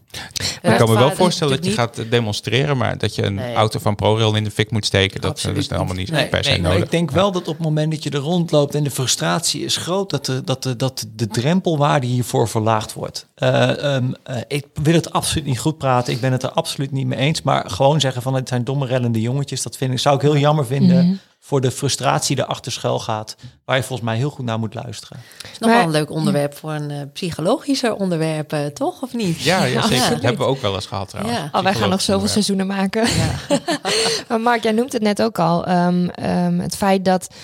ik 0.63 0.77
kan 0.77 0.89
me 0.91 0.99
wel 0.99 1.11
voorstellen 1.11 1.57
dat 1.57 1.65
je 1.65 1.73
gaat 1.73 2.05
demonstreren, 2.11 2.77
maar 2.77 2.99
dat 2.99 3.15
je 3.15 3.23
een 3.25 3.35
Nee. 3.35 3.55
auto 3.55 3.79
van 3.79 3.95
ProRail 3.95 4.35
in 4.35 4.45
de 4.45 4.51
fik 4.51 4.71
moet 4.71 4.85
steken, 4.87 5.21
dat, 5.21 5.31
Absoluut 5.31 5.57
dat 5.57 5.65
is 5.65 5.71
allemaal 5.77 5.95
niet 5.95 6.11
Nee, 6.11 6.27
per 6.29 6.45
se 6.45 6.51
nee, 6.51 6.61
maar 6.61 6.71
nodig. 6.71 6.85
ik 6.85 6.91
denk 6.91 7.11
wel 7.11 7.33
dat 7.33 7.49
op 7.49 7.55
het 7.55 7.65
moment 7.65 7.91
dat 7.93 8.03
je 8.03 8.11
er 8.11 8.19
rondloopt 8.19 8.75
en 8.75 8.85
de 8.85 8.91
frustratie 8.91 9.65
is 9.65 9.77
groot, 9.77 10.11
dat 10.11 10.27
de, 10.27 10.43
dat 10.45 10.63
de, 10.63 10.77
dat 10.77 11.07
de 11.17 11.27
drempelwaarde 11.27 12.07
hiervoor 12.07 12.49
verlaagd 12.49 12.93
wordt. 12.93 13.27
Eh, 13.35 13.95
ehm, 13.95 14.13
eh, 14.23 14.37
ik 14.49 14.67
wil 14.83 14.95
het 14.95 15.13
absoluut 15.13 15.45
niet 15.47 15.59
goed 15.59 15.79
praten, 15.79 16.13
ik 16.13 16.21
ben 16.21 16.33
het 16.33 16.43
er 16.43 16.51
absoluut 16.53 16.93
niet 16.93 17.07
mee 17.07 17.19
eens, 17.19 17.43
maar 17.43 17.71
gewoon 17.71 18.01
zeggen 18.01 18.23
van 18.23 18.35
het 18.35 18.49
zijn 18.49 18.65
domme 18.65 18.87
rellende 18.87 19.21
jongetjes, 19.21 19.63
dat 19.63 19.77
vind 19.77 19.93
ik, 19.93 19.99
zou 19.99 20.17
ik 20.17 20.23
heel 20.23 20.37
jammer 20.37 20.67
vinden 20.67 21.07
Mhm. 21.07 21.15
Voor 21.45 21.61
de 21.61 21.71
frustratie 21.71 22.39
erachter 22.39 22.73
schuil 22.73 22.99
gaat, 22.99 23.37
waar 23.65 23.77
je 23.77 23.83
volgens 23.83 24.09
mij 24.09 24.17
heel 24.17 24.31
goed 24.31 24.45
naar 24.45 24.59
moet 24.59 24.75
luisteren. 24.75 25.19
Het 25.43 25.51
is 25.53 25.59
nog 25.59 25.69
Maar- 25.69 25.79
wel 25.79 25.87
een 25.87 25.93
leuk 25.93 26.11
onderwerp 26.11 26.55
voor 26.55 26.73
een 26.73 26.91
eh, 26.91 27.01
psychologischer 27.13 27.95
onderwerp, 27.95 28.53
eh, 28.53 28.67
toch? 28.67 29.03
Of 29.03 29.15
niet? 29.15 29.41
Ja, 29.41 29.65
ja, 29.65 29.83
zeker. 29.89 29.97
Ja. 29.97 30.09
Dat 30.11 30.23
hebben 30.23 30.41
we 30.41 30.47
ook 30.53 30.61
wel 30.61 30.75
eens 30.75 30.87
gehad 30.87 31.09
trouwens. 31.09 31.39
Ja. 31.39 31.49
Oh, 31.53 31.63
wij 31.63 31.75
gaan 31.75 31.89
nog 31.91 32.01
zoveel 32.01 32.29
seizoenen 32.29 32.67
maken. 32.67 33.07
Ja. 33.09 33.35
maar 34.29 34.41
Mark, 34.41 34.63
jij 34.63 34.73
noemt 34.73 34.93
het 34.93 35.03
net 35.03 35.23
ook 35.23 35.39
al. 35.39 35.67
ehm, 35.67 36.09
ehm, 36.09 36.59
het 36.59 36.77
feit 36.77 37.05
dat, 37.05 37.35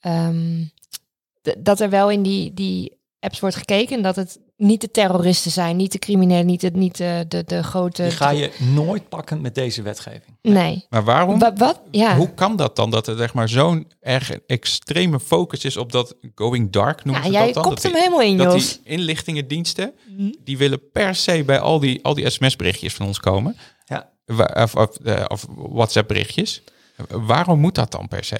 ehm, 0.00 0.64
dat 1.58 1.80
er 1.80 1.90
wel 1.90 2.10
in 2.10 2.22
die, 2.22 2.54
die 2.54 2.98
apps 3.20 3.40
wordt 3.40 3.56
gekeken. 3.56 4.02
Dat 4.02 4.16
het 4.16 4.38
niet 4.58 4.80
de 4.80 4.90
terroristen 4.90 5.50
zijn, 5.50 5.76
niet 5.76 5.92
de 5.92 5.98
criminelen, 5.98 6.46
niet, 6.46 6.62
het, 6.62 6.76
niet 6.76 6.96
de, 6.96 7.24
de, 7.28 7.42
de 7.46 7.62
grote... 7.62 8.02
Die 8.02 8.10
ga 8.10 8.30
je 8.30 8.50
nooit 8.74 9.08
pakken 9.08 9.40
met 9.40 9.54
deze 9.54 9.82
wetgeving. 9.82 10.36
Nee. 10.42 10.86
Maar 10.90 11.04
waarom? 11.04 11.38
Wa- 11.38 11.52
wat? 11.52 11.80
Ja. 11.90 12.16
Hoe 12.16 12.34
kan 12.34 12.56
dat 12.56 12.76
dan 12.76 12.90
dat 12.90 13.06
er 13.06 13.16
zeg 13.16 13.34
maar 13.34 13.48
zo'n 13.48 13.90
erg 14.00 14.30
extreme 14.46 15.20
focus 15.20 15.64
is 15.64 15.76
op 15.76 15.92
dat 15.92 16.14
going 16.34 16.70
dark 16.72 17.04
noemen 17.04 17.22
ja, 17.22 17.28
ze 17.28 17.32
jij 17.34 17.44
dat 17.44 17.54
dan? 17.54 17.62
kopt 17.62 17.74
dat 17.74 17.82
hem 17.82 17.92
die, 17.92 18.00
helemaal 18.02 18.26
in, 18.26 18.36
dat 18.36 18.52
Jos. 18.52 18.72
die 18.82 18.92
inlichtingendiensten 18.92 19.92
Mhm. 20.16 20.32
die 20.44 20.58
willen 20.58 20.90
per 20.92 21.14
se 21.14 21.42
bij 21.46 21.58
al 21.60 21.78
die, 21.80 22.04
al 22.04 22.14
die 22.14 22.30
sms-berichtjes 22.30 22.94
van 22.94 23.06
ons 23.06 23.20
komen. 23.20 23.56
Ja. 23.84 24.10
Of, 24.54 24.74
of, 24.74 24.96
eh, 24.96 25.24
of 25.28 25.46
WhatsApp-berichtjes. 25.56 26.62
Waarom 27.08 27.60
moet 27.60 27.74
dat 27.74 27.90
dan 27.92 28.08
per 28.08 28.24
se? 28.24 28.38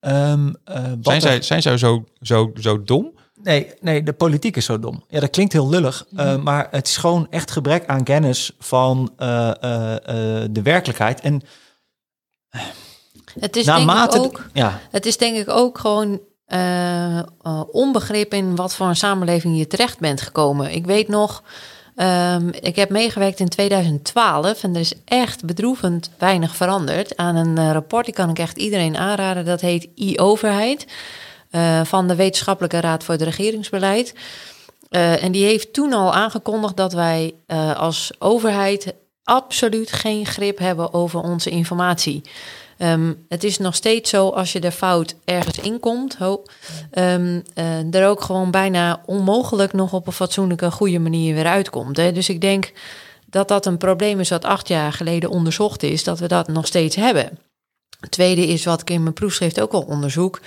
Ehm, 0.00 0.52
eh, 0.64 0.84
Zijn 1.00 1.20
zij, 1.20 1.42
zijn 1.42 1.62
zij 1.62 1.78
zo, 1.78 2.04
zo, 2.20 2.50
zo 2.60 2.82
dom? 2.82 3.14
Nee, 3.46 3.72
nee, 3.80 4.02
de 4.02 4.12
politiek 4.12 4.56
is 4.56 4.64
zo 4.64 4.78
dom. 4.78 5.04
Ja, 5.08 5.20
dat 5.20 5.30
klinkt 5.30 5.52
heel 5.52 5.68
lullig, 5.68 6.06
eh, 6.16 6.36
maar 6.36 6.68
het 6.70 6.86
is 6.86 6.96
gewoon 6.96 7.26
echt 7.30 7.50
gebrek 7.50 7.86
aan 7.86 8.04
kennis 8.04 8.52
van 8.58 9.12
eh, 9.16 9.50
eh, 9.50 10.48
de 10.50 10.62
werkelijkheid. 10.62 11.20
En 11.20 11.42
Het 13.40 13.56
is 13.56 13.64
naarmate... 13.64 14.18
denk 14.18 14.32
ik 14.32 14.38
ook... 14.38 14.46
Ja, 14.52 14.80
Het 14.90 15.06
is 15.06 15.16
denk 15.16 15.36
ik 15.36 15.48
ook 15.48 15.78
gewoon 15.78 16.20
onbegrip 17.70 18.34
in 18.34 18.56
wat 18.56 18.74
voor 18.74 18.86
een 18.86 18.96
samenleving 18.96 19.58
je 19.58 19.66
terecht 19.66 19.98
bent 19.98 20.20
gekomen. 20.20 20.72
Ik 20.74 20.86
weet 20.86 21.08
nog, 21.08 21.42
ehm, 21.94 22.48
ik 22.48 22.76
heb 22.76 22.90
meegewerkt 22.90 23.40
in 23.40 23.48
2012 23.48 24.62
en 24.62 24.74
er 24.74 24.80
is 24.80 24.94
echt 25.04 25.44
bedroevend 25.44 26.10
weinig 26.18 26.56
veranderd. 26.56 27.16
Aan 27.16 27.36
een 27.36 27.72
rapport, 27.72 28.04
die 28.04 28.14
kan 28.14 28.30
ik 28.30 28.38
echt 28.38 28.58
iedereen 28.58 28.96
aanraden, 28.96 29.44
dat 29.44 29.60
heet 29.60 29.88
e-overheid. 29.94 30.86
Eh, 31.50 31.84
van 31.84 32.08
de 32.08 32.14
Wetenschappelijke 32.14 32.80
Raad 32.80 33.04
voor 33.04 33.14
het 33.14 33.22
Regeringsbeleid. 33.22 34.14
Eh, 34.88 35.22
en 35.22 35.32
die 35.32 35.44
heeft 35.44 35.72
toen 35.72 35.92
al 35.92 36.14
aangekondigd 36.14 36.76
dat 36.76 36.92
wij 36.92 37.34
eh, 37.46 37.76
als 37.76 38.12
overheid 38.18 38.94
absoluut 39.24 39.92
geen 39.92 40.26
grip 40.26 40.58
hebben 40.58 40.92
over 40.92 41.20
onze 41.20 41.50
informatie. 41.50 42.22
Ehm, 42.78 43.12
het 43.28 43.44
is 43.44 43.58
nog 43.58 43.74
steeds 43.74 44.10
zo 44.10 44.28
als 44.28 44.52
je 44.52 44.60
er 44.60 44.70
fout 44.70 45.14
ergens 45.24 45.58
in 45.58 45.80
komt, 45.80 46.16
ehm, 46.90 47.40
eh, 47.54 47.94
er 47.94 48.08
ook 48.08 48.20
gewoon 48.20 48.50
bijna 48.50 49.02
onmogelijk 49.06 49.72
nog 49.72 49.92
op 49.92 50.06
een 50.06 50.12
fatsoenlijke, 50.12 50.70
goede 50.70 50.98
manier 50.98 51.34
weer 51.34 51.46
uitkomt. 51.46 51.96
Hè? 51.96 52.12
Dus 52.12 52.28
ik 52.28 52.40
denk 52.40 52.72
dat 53.26 53.48
dat 53.48 53.66
een 53.66 53.78
probleem 53.78 54.20
is 54.20 54.28
wat 54.28 54.44
acht 54.44 54.68
jaar 54.68 54.92
geleden 54.92 55.30
onderzocht 55.30 55.82
is, 55.82 56.04
dat 56.04 56.18
we 56.18 56.28
dat 56.28 56.48
nog 56.48 56.66
steeds 56.66 56.96
hebben. 56.96 57.38
Het 58.00 58.10
tweede 58.10 58.46
is 58.46 58.64
wat 58.64 58.80
ik 58.80 58.90
in 58.90 59.02
mijn 59.02 59.14
proefschrift 59.14 59.60
ook 59.60 59.72
al 59.72 59.82
onderzoek, 59.82 60.40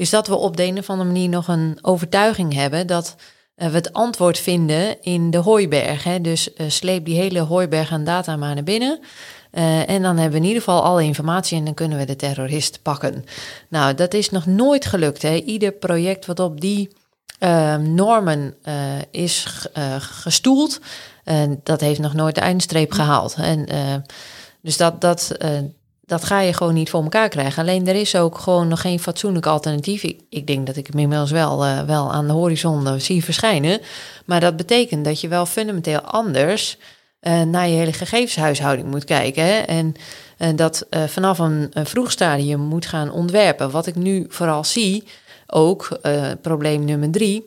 is 0.00 0.10
dat 0.10 0.26
we 0.26 0.34
op 0.34 0.56
de 0.56 0.64
een 0.64 0.78
of 0.78 0.90
andere 0.90 1.08
manier 1.08 1.28
nog 1.28 1.48
een 1.48 1.78
overtuiging 1.82 2.54
hebben 2.54 2.86
dat 2.86 3.16
eh, 3.54 3.68
we 3.68 3.74
het 3.74 3.92
antwoord 3.92 4.38
vinden 4.38 5.02
in 5.02 5.30
de 5.30 5.38
hooiberg. 5.38 6.04
Hè? 6.04 6.20
Dus 6.20 6.52
eh, 6.52 6.68
sleep 6.68 7.04
die 7.04 7.16
hele 7.16 7.40
hooiberg 7.40 7.92
aan 7.92 8.04
data 8.04 8.36
maar 8.36 8.54
naar 8.54 8.64
binnen. 8.64 9.00
Eh, 9.50 9.88
en 9.88 10.02
dan 10.02 10.16
hebben 10.16 10.30
we 10.30 10.46
in 10.46 10.52
ieder 10.52 10.62
geval 10.62 10.82
alle 10.82 11.02
informatie 11.02 11.58
en 11.58 11.64
dan 11.64 11.74
kunnen 11.74 11.98
we 11.98 12.04
de 12.04 12.16
terrorist 12.16 12.82
pakken. 12.82 13.24
Nou, 13.68 13.94
dat 13.94 14.14
is 14.14 14.30
nog 14.30 14.46
nooit 14.46 14.86
gelukt. 14.86 15.22
Hè? 15.22 15.34
Ieder 15.34 15.72
project 15.72 16.26
wat 16.26 16.40
op 16.40 16.60
die 16.60 16.90
normen 17.78 18.54
is 19.10 19.66
gestoeld, 19.98 20.80
dat 21.62 21.80
heeft 21.80 22.00
nog 22.00 22.14
nooit 22.14 22.34
de 22.34 22.40
eindstreep 22.40 22.92
gehaald. 22.92 23.34
En, 23.34 23.66
dus 24.62 24.76
dat, 24.76 25.00
dat, 25.00 25.36
dat 26.10 26.24
ga 26.24 26.40
je 26.40 26.52
gewoon 26.52 26.74
niet 26.74 26.90
voor 26.90 27.02
elkaar 27.02 27.28
krijgen. 27.28 27.62
Alleen 27.62 27.86
er 27.86 27.94
is 27.94 28.16
ook 28.16 28.38
gewoon 28.38 28.68
nog 28.68 28.80
geen 28.80 29.00
fatsoenlijk 29.00 29.46
alternatief. 29.46 30.02
Ik, 30.28 30.46
denk 30.46 30.66
dat 30.66 30.76
ik 30.76 30.86
hem 30.86 30.98
inmiddels 30.98 31.30
wel, 31.30 31.64
eh, 31.64 31.82
wel 31.82 32.12
aan 32.12 32.26
de 32.26 32.32
horizon 32.32 32.86
eh, 32.86 32.94
zie 32.96 33.24
verschijnen. 33.24 33.80
Maar 34.24 34.40
dat 34.40 34.56
betekent 34.56 35.04
dat 35.04 35.20
je 35.20 35.28
wel 35.28 35.46
fundamenteel 35.46 36.00
anders 36.00 36.78
eh, 37.20 37.42
naar 37.42 37.68
je 37.68 37.76
hele 37.76 37.92
gegevenshuishouding 37.92 38.88
moet 38.88 39.04
kijken. 39.04 39.44
Hè? 39.44 39.58
En 39.58 39.94
dat 40.56 40.86
vanaf 41.06 41.38
een, 41.38 41.68
een 41.72 41.86
vroeg 41.86 42.10
stadium 42.10 42.60
moet 42.60 42.86
gaan 42.86 43.12
ontwerpen. 43.12 43.70
Wat 43.70 43.86
ik 43.86 43.94
nu 43.94 44.26
vooral 44.28 44.64
zie, 44.64 45.04
ook 45.46 46.00
probleem 46.42 46.84
nummer 46.84 47.10
drie. 47.10 47.44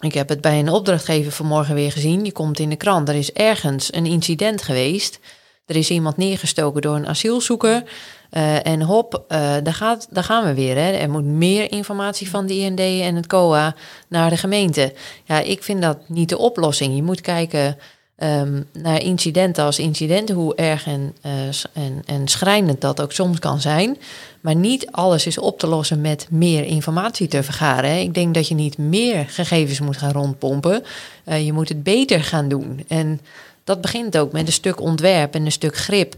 Ik 0.00 0.14
heb 0.14 0.28
het 0.28 0.40
bij 0.40 0.58
een 0.58 0.68
opdrachtgever 0.68 1.32
vanmorgen 1.32 1.74
weer 1.74 1.92
gezien. 1.92 2.22
Die 2.22 2.32
komt 2.32 2.58
in 2.58 2.68
de 2.68 2.76
krant. 2.76 3.08
Er 3.08 3.14
is 3.14 3.32
ergens 3.32 3.94
een 3.94 4.06
incident 4.06 4.62
geweest. 4.62 5.18
Er 5.66 5.76
is 5.76 5.90
iemand 5.90 6.16
neergestoken 6.16 6.82
door 6.82 6.96
een 6.96 7.08
asielzoeker. 7.08 7.82
Eh, 8.30 8.66
en 8.66 8.82
hop, 8.82 9.24
eh, 9.28 9.38
daar, 9.62 9.74
gaat, 9.74 10.06
daar 10.10 10.24
gaan 10.24 10.44
we 10.44 10.54
weer. 10.54 10.76
Hè. 10.76 10.90
Er 10.90 11.10
moet 11.10 11.24
meer 11.24 11.72
informatie 11.72 12.30
van 12.30 12.46
de 12.46 12.54
IND 12.58 12.80
en 12.80 13.16
het 13.16 13.26
COA 13.26 13.74
naar 14.08 14.30
de 14.30 14.36
gemeente. 14.36 14.92
Ja, 15.24 15.40
ik 15.40 15.62
vind 15.62 15.82
dat 15.82 15.98
niet 16.08 16.28
de 16.28 16.38
oplossing. 16.38 16.96
Je 16.96 17.02
moet 17.02 17.20
kijken 17.20 17.78
ehm, 18.16 18.62
naar 18.72 19.02
incidenten 19.02 19.64
als 19.64 19.78
incidenten, 19.78 20.34
hoe 20.34 20.54
erg 20.54 20.86
en, 20.86 21.14
eh, 21.20 21.32
en, 21.72 22.02
en 22.06 22.28
schrijnend 22.28 22.80
dat 22.80 23.00
ook 23.00 23.12
soms 23.12 23.38
kan 23.38 23.60
zijn. 23.60 23.98
Maar 24.40 24.56
niet 24.56 24.90
alles 24.90 25.26
is 25.26 25.38
op 25.38 25.58
te 25.58 25.66
lossen 25.66 26.00
met 26.00 26.26
meer 26.30 26.64
informatie 26.64 27.28
te 27.28 27.42
vergaren. 27.42 27.90
hè. 27.90 27.96
Ik 27.96 28.14
denk 28.14 28.34
dat 28.34 28.48
je 28.48 28.54
niet 28.54 28.78
meer 28.78 29.24
gegevens 29.28 29.80
moet 29.80 29.96
gaan 29.96 30.12
rondpompen. 30.12 30.84
Je 31.24 31.52
moet 31.52 31.68
het 31.68 31.82
beter 31.82 32.24
gaan 32.24 32.48
doen. 32.48 32.84
En 32.88 33.20
dat 33.64 33.80
begint 33.80 34.18
ook 34.18 34.32
met 34.32 34.46
een 34.46 34.52
stuk 34.52 34.80
ontwerp 34.80 35.34
en 35.34 35.44
een 35.44 35.52
stuk 35.52 35.76
grip. 35.76 36.14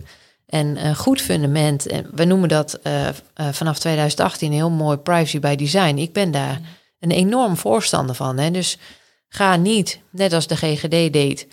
En 0.46 0.86
een 0.86 0.96
goed 0.96 1.20
fundament. 1.20 1.86
En 1.86 2.06
we 2.12 2.24
noemen 2.24 2.48
dat 2.48 2.78
uh, 2.82 3.02
uh, 3.02 3.12
vanaf 3.52 3.78
2018 3.78 4.52
heel 4.52 4.70
mooi 4.70 4.96
privacy 4.96 5.40
by 5.40 5.54
design. 5.54 5.96
Ik 5.96 6.12
ben 6.12 6.30
daar 6.30 6.60
een 7.00 7.10
enorm 7.10 7.56
voorstander 7.56 8.14
van. 8.14 8.38
Hè? 8.38 8.50
Dus 8.50 8.78
ga 9.28 9.56
niet, 9.56 9.98
net 10.10 10.32
als 10.32 10.46
de 10.46 10.56
GGD 10.56 11.12
deed, 11.12 11.46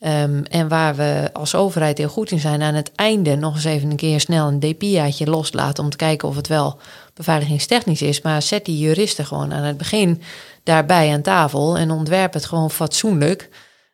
um, 0.00 0.44
en 0.44 0.68
waar 0.68 0.96
we 0.96 1.30
als 1.32 1.54
overheid 1.54 1.98
heel 1.98 2.08
goed 2.08 2.30
in 2.30 2.38
zijn, 2.38 2.62
aan 2.62 2.74
het 2.74 2.92
einde 2.94 3.36
nog 3.36 3.54
eens 3.54 3.64
even 3.64 3.90
een 3.90 3.96
keer 3.96 4.20
snel 4.20 4.48
een 4.48 4.60
DPI'tje 4.60 5.26
loslaten 5.26 5.84
om 5.84 5.90
te 5.90 5.96
kijken 5.96 6.28
of 6.28 6.36
het 6.36 6.48
wel 6.48 6.78
beveiligingstechnisch 7.14 8.02
is. 8.02 8.20
Maar 8.20 8.42
zet 8.42 8.64
die 8.64 8.78
juristen 8.78 9.26
gewoon 9.26 9.52
aan 9.52 9.62
het 9.62 9.76
begin 9.76 10.22
daarbij 10.62 11.12
aan 11.12 11.22
tafel 11.22 11.78
en 11.78 11.90
ontwerp 11.90 12.32
het 12.32 12.44
gewoon 12.44 12.70
fatsoenlijk. 12.70 13.48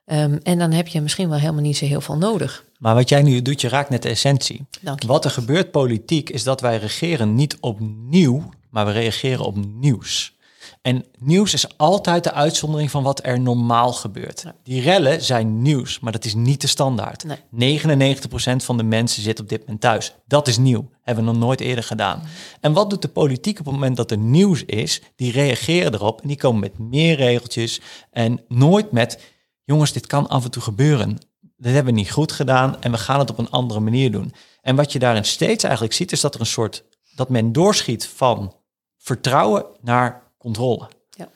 Um, 0.07 0.39
en 0.43 0.59
dan 0.59 0.73
heb 0.73 0.89
je 0.89 1.01
misschien 1.01 1.29
wel 1.29 1.39
helemaal 1.39 1.63
niet 1.63 1.77
zo 1.77 1.85
heel 1.85 2.01
veel 2.01 2.17
nodig. 2.17 2.65
Maar 2.79 2.95
wat 2.95 3.09
jij 3.09 3.23
nu 3.23 3.43
doet, 3.43 3.61
je 3.61 3.69
raakt 3.69 3.91
net 3.91 4.03
de 4.03 4.09
essentie. 4.09 4.67
Dank 4.81 5.03
je. 5.03 5.09
Wat 5.09 5.25
er 5.25 5.31
gebeurt 5.31 5.71
politiek 5.71 6.31
is 6.31 6.43
dat 6.43 6.61
wij 6.61 6.79
regeren 6.79 7.35
niet 7.35 7.57
op 7.61 7.81
nieuw, 8.09 8.51
maar 8.71 8.87
we 8.87 8.93
reageren 8.93 9.45
op 9.45 9.57
nieuws. 9.57 10.35
En 10.83 11.05
nieuws 11.19 11.55
is 11.55 11.79
altijd 11.79 12.25
de 12.25 12.33
uitzondering 12.33 12.91
van 12.91 13.03
wat 13.03 13.27
er 13.27 13.41
normaal 13.41 13.93
gebeurt. 13.93 14.41
Ja. 14.45 14.55
Die 14.63 14.81
rellen 14.81 15.23
zijn 15.23 15.63
nieuws, 15.63 16.01
maar 16.01 16.13
dat 16.13 16.25
is 16.25 16.35
niet 16.35 16.61
de 16.61 16.67
standaard. 16.67 17.25
Nee. 17.51 17.81
99% 17.81 18.21
van 18.57 18.77
de 18.77 18.83
mensen 18.83 19.23
zit 19.23 19.41
op 19.41 19.49
dit 19.49 19.61
moment 19.61 19.81
thuis. 19.81 20.15
Dat 20.27 20.49
is 20.49 20.59
nieuw. 20.59 20.91
Hebben 21.03 21.25
we 21.25 21.31
nog 21.31 21.41
nooit 21.41 21.61
eerder 21.61 21.85
gedaan. 21.85 22.23
En 22.61 22.73
wat 22.73 22.91
doet 22.91 23.03
de 23.03 23.09
politiek 23.09 23.59
op 23.59 23.65
het 23.65 23.75
moment 23.75 23.97
dat 23.97 24.11
er 24.11 24.19
nieuws 24.19 24.65
is? 24.65 25.03
Die 25.17 25.33
reageren 25.33 25.95
erop 25.95 26.21
en 26.21 26.29
die 26.29 26.37
komen 26.37 26.61
met 26.61 26.79
meer 26.79 27.17
regeltjes 27.17 27.81
en 28.11 28.41
nooit 28.49 28.93
met... 28.93 29.33
jongens, 29.65 29.93
dit 29.93 30.07
kan 30.07 30.29
af 30.29 30.45
en 30.45 30.51
toe 30.51 30.63
gebeuren. 30.63 31.19
Dit 31.57 31.75
hebben 31.75 31.95
we 31.95 32.01
niet 32.01 32.11
goed 32.11 32.33
gedaan 32.33 32.83
en 32.83 32.91
we 32.91 32.99
gaan 32.99 33.19
het 33.19 33.31
op 33.31 33.39
een 33.39 33.51
andere 33.51 33.81
manier 33.81 34.11
doen. 34.11 34.35
En 34.61 34.77
wat 34.77 34.93
je 34.93 34.99
daarin 34.99 35.25
steeds 35.25 35.65
eigenlijk 35.65 35.95
ziet, 35.95 36.13
is 36.13 36.21
dat 36.21 36.35
er 36.35 36.41
een 36.41 36.47
soort... 36.47 36.85
dat 37.15 37.29
men 37.29 37.53
doorschiet 37.53 38.07
van 38.07 38.55
vertrouwen 38.99 39.67
naar 39.81 40.33
controle. 40.39 40.89
Ja. 41.11 41.29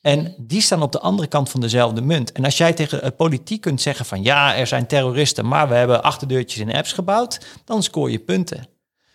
En 0.00 0.34
die 0.38 0.60
staan 0.60 0.82
op 0.82 0.92
de 0.92 1.00
andere 1.00 1.28
kant 1.28 1.50
van 1.50 1.60
dezelfde 1.60 2.00
munt. 2.00 2.32
En 2.32 2.44
als 2.44 2.56
jij 2.56 2.72
tegen 2.72 2.98
het 2.98 3.16
politiek 3.16 3.60
kunt 3.60 3.80
zeggen 3.80 4.06
van 4.06 4.22
ja, 4.22 4.56
er 4.56 4.66
zijn 4.66 4.86
terroristen, 4.86 5.48
maar 5.48 5.68
we 5.68 5.74
hebben 5.74 6.02
achterdeurtjes 6.02 6.60
in 6.60 6.74
apps 6.74 6.92
gebouwd, 6.92 7.46
dan 7.64 7.82
scoor 7.82 8.10
je 8.10 8.18
punten. 8.18 8.68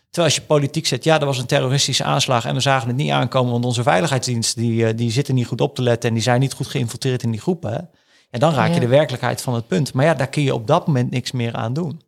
Terwijl 0.09 0.33
als 0.33 0.35
je 0.35 0.47
politiek 0.47 0.87
zegt, 0.87 1.03
ja, 1.03 1.19
er 1.19 1.25
was 1.25 1.37
een 1.37 1.45
terroristische 1.45 2.03
aanslag 2.03 2.45
en 2.45 2.53
we 2.53 2.59
zagen 2.59 2.87
het 2.87 2.97
niet 2.97 3.11
aankomen, 3.11 3.51
want 3.51 3.65
onze 3.65 3.83
veiligheidsdiensten 3.83 4.61
die, 4.61 4.85
eh, 4.85 4.97
die 4.97 5.11
zitten 5.11 5.35
niet 5.35 5.47
goed 5.47 5.61
op 5.61 5.75
te 5.75 5.81
letten 5.81 6.09
en 6.09 6.15
die 6.15 6.23
zijn 6.23 6.39
niet 6.39 6.53
goed 6.53 6.67
geïnfiltreerd 6.67 7.23
in 7.23 7.31
die 7.31 7.41
groepen. 7.41 7.89
Ja, 8.31 8.39
dan 8.39 8.53
raak 8.53 8.67
je 8.67 8.73
Ja. 8.73 8.79
de 8.79 8.87
werkelijkheid 8.87 9.41
van 9.41 9.53
het 9.53 9.67
punt. 9.67 9.93
Maar 9.93 10.05
ja, 10.05 10.13
daar 10.13 10.29
kun 10.29 10.43
je 10.43 10.53
op 10.53 10.67
dat 10.67 10.87
moment 10.87 11.11
niks 11.11 11.31
meer 11.31 11.53
aan 11.53 11.73
doen. 11.73 12.01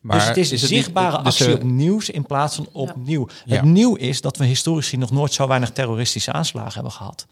Maar 0.00 0.18
dus 0.18 0.26
het 0.26 0.36
is, 0.36 0.62
zichtbare 0.62 1.16
dus, 1.16 1.26
actie 1.26 1.46
eh, 1.46 1.54
op 1.54 1.62
nieuws 1.62 2.10
in 2.10 2.26
plaats 2.26 2.56
van 2.56 2.68
opnieuw. 2.72 3.28
Ja. 3.44 3.56
Het 3.56 3.64
nieuw 3.64 3.94
is 3.94 4.20
dat 4.20 4.36
we 4.36 4.44
historisch 4.44 4.92
nog 4.92 5.10
nooit 5.10 5.32
zo 5.32 5.46
weinig 5.46 5.70
terroristische 5.70 6.32
aanslagen 6.32 6.72
hebben 6.72 6.92
gehad. 6.92 7.26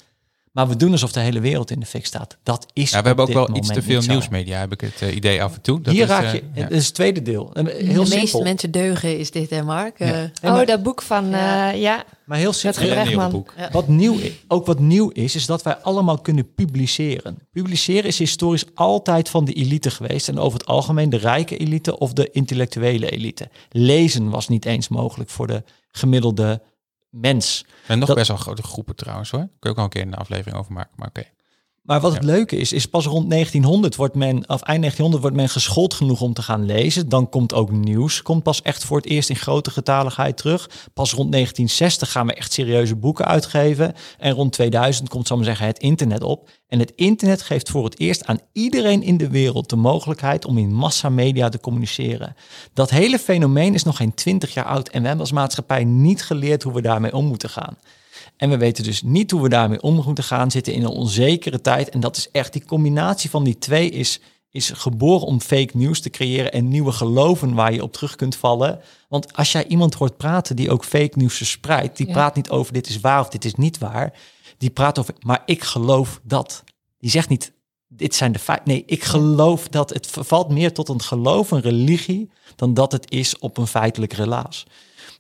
Maar 0.53 0.69
we 0.69 0.77
doen 0.77 0.93
alsof 0.93 1.13
de 1.13 1.21
hele 1.21 1.41
wereld 1.41 1.71
in 1.71 1.81
de 1.81 1.87
fik 1.87 2.07
staat. 2.07 2.37
Dat 2.43 2.67
is 2.73 2.91
ja, 2.91 3.01
we 3.01 3.07
hebben 3.07 3.25
ook 3.25 3.33
wel 3.33 3.57
iets 3.57 3.69
te 3.69 3.83
veel 3.83 4.01
nieuwsmedia, 4.01 4.59
heb 4.59 4.73
ik 4.73 4.81
het 4.81 5.03
eh, 5.03 5.15
idee 5.15 5.43
af 5.43 5.55
en 5.55 5.61
toe. 5.61 5.81
Dat 5.81 5.93
Hier 5.93 6.03
is, 6.03 6.09
raak 6.09 6.25
eh, 6.25 6.33
je, 6.33 6.43
ja. 6.55 6.63
dat 6.63 6.71
is 6.71 6.85
het 6.87 6.95
tweede 6.95 7.23
deel. 7.23 7.51
En 7.55 7.67
Heel 7.67 7.87
de 7.87 7.93
meeste 7.95 8.17
simpel. 8.19 8.43
mensen 8.43 8.71
deugen 8.71 9.19
is 9.19 9.31
dit, 9.31 9.51
hè 9.51 9.63
Mark? 9.63 9.99
Ja. 9.99 10.05
Eh, 10.07 10.13
Nee, 10.13 10.29
maar- 10.43 10.61
Oh, 10.61 10.67
dat 10.67 10.83
boek 10.83 11.03
van, 11.03 11.29
Ja. 11.75 12.05
Maar 12.25 12.39
heel 12.39 12.53
simpel. 12.53 13.29
Boek. 13.31 13.55
Wat 13.73 13.89
nieuw, 13.89 14.17
ook 14.49 14.67
wat 14.67 14.79
nieuw 14.79 15.09
is, 15.11 15.35
is 15.35 15.47
dat 15.47 15.63
wij 15.63 15.77
allemaal 15.77 16.19
kunnen 16.19 16.55
publiceren. 16.55 17.39
Publiceren 17.53 18.05
is 18.05 18.19
historisch 18.19 18.65
altijd 18.75 19.29
van 19.29 19.45
de 19.45 19.53
elite 19.53 19.91
geweest. 19.91 20.29
En 20.29 20.39
over 20.39 20.59
het 20.59 20.69
algemeen 20.69 21.11
de 21.11 21.17
rijke 21.17 21.57
elite 21.57 21.99
of 21.99 22.13
de 22.13 22.29
intellectuele 22.33 23.11
elite. 23.11 23.49
Lezen 23.71 24.31
was 24.31 24.49
niet 24.49 24.65
eens 24.65 24.89
mogelijk 24.89 25.31
voor 25.31 25.47
de 25.47 25.63
gemiddelde 25.91 26.61
mens. 27.13 27.65
En 27.87 27.99
nog 27.99 28.07
Dat- 28.09 28.17
best 28.17 28.29
wel 28.29 28.37
grote 28.37 28.63
groepen 28.63 28.97
trouwens 28.97 29.31
hoor. 29.31 29.41
Kun 29.41 29.51
je 29.61 29.69
ook 29.69 29.75
wel 29.77 29.85
een 29.85 29.91
keer 29.91 30.03
een 30.03 30.15
aflevering 30.15 30.57
over 30.59 30.73
maken, 30.73 30.93
maar 30.97 31.09
oké. 31.09 31.25
Maar 31.83 32.01
wat 32.01 32.13
het 32.13 32.23
Ja. 32.23 32.29
leuke 32.29 32.57
is, 32.57 32.73
is 32.73 32.87
pas 32.87 33.07
rond 33.07 33.31
1900 33.31 33.97
wordt 33.97 34.15
men, 34.15 34.37
of 34.37 34.63
eind 34.63 34.81
1900 34.81 35.23
wordt 35.23 35.37
men 35.37 35.49
geschoold 35.49 35.95
genoeg 35.95 36.21
om 36.21 36.33
te 36.33 36.43
gaan 36.43 36.65
lezen. 36.65 37.09
Dan 37.09 37.29
komt 37.29 37.55
ook 37.55 37.71
nieuws, 37.71 38.23
komt 38.23 38.43
pas 38.43 38.63
echt 38.63 38.85
voor 38.85 38.97
het 38.97 39.07
eerst 39.07 39.29
in 39.29 39.37
grote 39.37 39.71
getaligheid 39.71 40.37
terug. 40.37 40.71
Pas 40.95 41.13
rond 41.13 41.33
1960 41.33 42.13
gaan 42.13 42.27
we 42.27 42.35
echt 42.35 42.53
serieuze 42.53 42.97
boeken 42.97 43.25
uitgeven. 43.25 43.95
En 44.19 44.33
rond 44.33 44.53
2000 44.53 45.09
komt, 45.09 45.27
zal 45.27 45.37
ik 45.39 45.43
maar 45.43 45.51
zeggen, 45.57 45.73
het 45.73 45.83
internet 45.83 46.23
op. 46.23 46.51
En 46.69 46.79
het 46.79 46.93
internet 46.95 47.43
geeft 47.43 47.71
voor 47.71 47.85
het 47.85 47.99
eerst 48.01 48.27
aan 48.27 48.39
iedereen 48.53 49.03
in 49.03 49.17
de 49.17 49.29
wereld 49.29 49.71
de 49.71 49.77
mogelijkheid 49.77 50.45
om 50.45 50.59
in 50.59 50.75
massamedia 50.75 51.49
te 51.49 51.61
communiceren. 51.61 52.37
Dat 52.75 52.91
hele 52.91 53.19
fenomeen 53.19 53.75
is 53.75 53.83
nog 53.83 53.97
geen 53.97 54.15
20 54.15 54.55
jaar 54.55 54.65
oud 54.65 54.89
en 54.89 55.01
we 55.01 55.07
hebben 55.07 55.27
als 55.27 55.35
maatschappij 55.35 55.85
niet 55.85 56.23
geleerd 56.23 56.63
hoe 56.63 56.73
we 56.73 56.83
daarmee 56.83 57.15
om 57.15 57.27
moeten 57.27 57.51
gaan. 57.51 57.77
En 58.43 58.51
we 58.51 58.57
weten 58.57 58.85
dus 58.85 59.03
niet 59.03 59.31
hoe 59.31 59.43
we 59.43 59.49
daarmee 59.49 59.83
om 59.83 60.03
moeten 60.05 60.25
gaan, 60.25 60.51
zitten 60.51 60.73
in 60.73 60.83
een 60.83 60.89
onzekere 60.89 61.61
tijd. 61.61 61.89
En 61.89 62.01
dat 62.01 62.17
is 62.17 62.31
echt, 62.31 62.53
die 62.53 62.65
combinatie 62.65 63.31
van 63.31 63.45
die 63.45 63.59
twee 63.59 63.91
is, 63.91 64.21
is 64.51 64.71
geboren 64.71 65.27
om 65.27 65.41
fake 65.41 65.77
news 65.77 66.01
te 66.01 66.11
creëren 66.11 66.53
en 66.53 66.69
nieuwe 66.69 66.93
geloven 66.93 67.55
waar 67.55 67.73
je 67.73 67.83
op 67.83 67.93
terug 67.93 68.17
kunt 68.17 68.37
vallen. 68.37 68.81
Want 69.09 69.37
als 69.37 69.53
jij 69.53 69.67
iemand 69.67 69.95
hoort 69.95 70.17
praten 70.17 70.57
die 70.57 70.71
ook 70.71 70.85
fake 70.85 71.19
news 71.19 71.37
verspreidt, 71.37 71.97
die 71.97 72.07
Ja. 72.07 72.13
praat 72.13 72.35
niet 72.35 72.51
over 72.51 72.73
dit 72.73 72.89
is 72.89 73.01
waar 73.01 73.21
of 73.21 73.29
dit 73.29 73.45
is 73.45 73.55
niet 73.55 73.79
waar. 73.79 74.13
Die 74.59 74.71
praat 74.71 74.99
over, 74.99 75.15
maar 75.21 75.43
ik 75.47 75.63
geloof 75.63 76.21
dat. 76.23 76.65
Die 76.99 77.11
zegt 77.11 77.29
niet, 77.29 77.53
dit 77.89 78.15
zijn 78.15 78.33
de 78.33 78.39
feiten. 78.39 78.69
Nee, 78.69 78.83
ik 78.87 79.05
geloof 79.05 79.69
dat. 79.69 79.91
Het 79.91 80.07
vervalt 80.07 80.49
meer 80.49 80.73
tot 80.73 80.89
een 80.89 81.03
geloof, 81.03 81.51
een 81.51 81.61
religie, 81.61 82.31
dan 82.57 82.75
dat 82.75 82.93
het 82.93 83.11
is 83.11 83.39
op 83.39 83.57
een 83.59 83.67
feitelijk 83.67 84.13
relaas. 84.13 84.67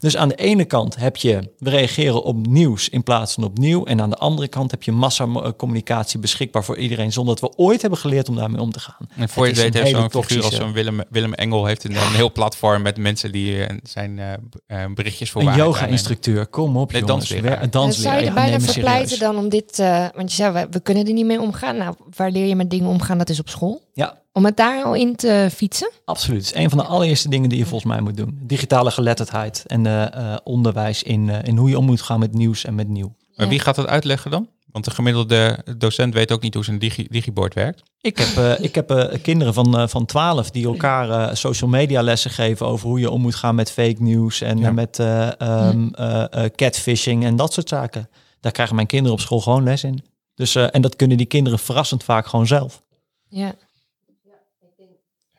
Dus 0.02 0.16
aan 0.16 0.28
de 0.28 0.34
ene 0.34 0.64
kant 0.64 0.96
heb 0.96 1.16
je, 1.16 1.50
we 1.58 1.70
reageren 1.70 2.22
op 2.22 2.46
nieuws 2.46 2.88
in 2.88 3.02
plaats 3.02 3.34
van 3.34 3.44
op 3.44 3.58
nieuw. 3.58 3.84
En 3.84 4.00
aan 4.00 4.10
de 4.10 4.16
andere 4.16 4.48
kant 4.48 4.70
heb 4.70 4.82
je 4.82 4.92
massacommunicatie 4.92 6.18
beschikbaar 6.18 6.64
voor 6.64 6.76
iedereen, 6.76 7.12
zonder 7.12 7.36
dat 7.36 7.50
we 7.50 7.56
ooit 7.56 7.80
hebben 7.80 7.98
geleerd 7.98 8.28
om 8.28 8.36
daarmee 8.36 8.60
om 8.60 8.72
te 8.72 8.80
gaan. 8.80 9.08
En 9.16 9.28
voor 9.28 9.42
je 9.42 9.48
Het 9.48 9.58
is 9.58 9.64
weet 9.64 9.74
heeft 9.74 9.90
zo'n 10.12 10.22
figuur 10.22 10.44
als 10.44 10.54
zo'n 10.54 10.72
Willem, 10.72 11.00
Willem 11.10 11.32
Engel 11.34 11.66
heeft 11.66 11.84
een, 11.84 11.90
een 11.96 12.14
heel 12.14 12.32
platform 12.32 12.82
met 12.82 12.96
mensen 12.96 13.32
die 13.32 13.64
eh, 13.64 13.76
zijn 13.82 14.18
eh, 14.18 14.32
eh, 14.66 14.92
berichtjes 14.94 15.30
voor 15.30 15.42
Een 15.42 15.56
yoga-instructeur, 15.56 16.46
kom 16.46 16.76
op 16.76 16.92
Nee, 16.92 17.02
jongens. 17.02 17.28
dansleraar. 17.70 17.92
Zou 17.92 18.20
je 18.20 18.26
er 18.28 18.34
bijna 18.34 18.60
verpleiten 18.60 19.08
serieus. 19.08 19.32
dan 19.32 19.44
om 19.44 19.48
dit... 19.48 19.78
eh, 19.78 20.06
want 20.14 20.30
je 20.30 20.36
zei, 20.36 20.52
we, 20.52 20.66
we 20.70 20.80
kunnen 20.80 21.06
er 21.06 21.12
niet 21.12 21.26
mee 21.26 21.40
omgaan. 21.40 21.76
Nou, 21.76 21.94
waar 22.16 22.30
leer 22.30 22.46
je 22.46 22.56
met 22.56 22.70
dingen 22.70 22.88
omgaan? 22.88 23.18
Dat 23.18 23.28
is 23.28 23.40
op 23.40 23.48
school. 23.48 23.82
Ja, 23.92 24.20
Om 24.32 24.44
het 24.44 24.56
daar 24.56 24.84
al 24.84 24.94
in 24.94 25.16
te 25.16 25.48
fietsen. 25.54 25.90
absoluut. 26.04 26.46
Het 26.46 26.54
is 26.54 26.62
een 26.62 26.68
van 26.70 26.78
de 26.78 26.84
allereerste 26.84 27.28
dingen 27.28 27.48
die 27.48 27.58
je 27.58 27.66
volgens 27.66 27.92
mij 27.92 28.00
moet 28.00 28.16
doen. 28.16 28.38
Digitale 28.42 28.90
geletterdheid 28.90 29.64
en 29.66 29.86
eh, 29.86 30.02
eh, 30.32 30.38
onderwijs 30.44 31.02
in, 31.02 31.28
eh, 31.30 31.38
in 31.48 31.56
hoe 31.56 31.68
je 31.68 31.78
om 31.78 31.84
moet 31.84 32.02
gaan 32.02 32.18
met 32.18 32.34
nieuws 32.34 32.64
en 32.64 32.74
met 32.74 32.88
nieuw. 32.88 33.14
Maar 33.36 33.48
wie 33.48 33.58
gaat 33.60 33.74
dat 33.74 33.86
uitleggen 33.86 34.30
dan? 34.30 34.48
Want 34.66 34.84
de 34.84 34.90
gemiddelde 34.90 35.58
docent 35.78 36.14
weet 36.14 36.32
ook 36.32 36.42
niet 36.42 36.54
hoe 36.54 36.64
zijn 36.64 36.78
digi 36.78 37.06
digibord 37.10 37.54
werkt. 37.54 37.82
Ik 38.00 38.18
heb, 38.18 38.36
eh, 38.36 38.64
ik 38.64 38.74
heb 38.74 38.90
eh, 38.90 39.22
kinderen 39.22 39.54
van, 39.54 39.78
eh, 39.78 39.88
van 39.88 40.06
12 40.06 40.50
die 40.50 40.64
elkaar 40.66 41.10
eh, 41.10 41.34
social 41.34 41.70
media 41.70 42.02
lessen 42.02 42.30
geven 42.30 42.66
over 42.66 42.88
hoe 42.88 43.00
je 43.00 43.10
om 43.10 43.20
moet 43.20 43.34
gaan 43.34 43.54
met 43.54 43.70
fake 43.70 44.02
news 44.02 44.40
en 44.40 44.58
Ja. 44.58 44.72
met 44.72 44.98
eh, 44.98 45.40
ehm, 45.40 45.88
eh, 45.94 46.24
eh, 46.44 46.50
catfishing 46.56 47.24
en 47.24 47.36
dat 47.36 47.52
soort 47.52 47.68
zaken. 47.68 48.08
Daar 48.40 48.52
krijgen 48.52 48.74
mijn 48.74 48.86
kinderen 48.86 49.12
op 49.16 49.20
school 49.22 49.40
gewoon 49.40 49.62
les 49.64 49.84
in. 49.84 50.04
Dus, 50.34 50.54
eh, 50.54 50.66
en 50.70 50.80
dat 50.82 50.96
kunnen 50.96 51.16
die 51.16 51.26
kinderen 51.26 51.58
verrassend 51.58 52.04
vaak 52.04 52.26
gewoon 52.26 52.46
zelf. 52.46 52.82
Ja. 53.28 53.54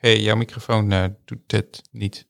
Hey, 0.04 0.20
jouw 0.20 0.36
microfoon 0.36 0.92
eh, 0.92 1.04
doet 1.24 1.38
het 1.52 1.82
niet. 1.90 2.26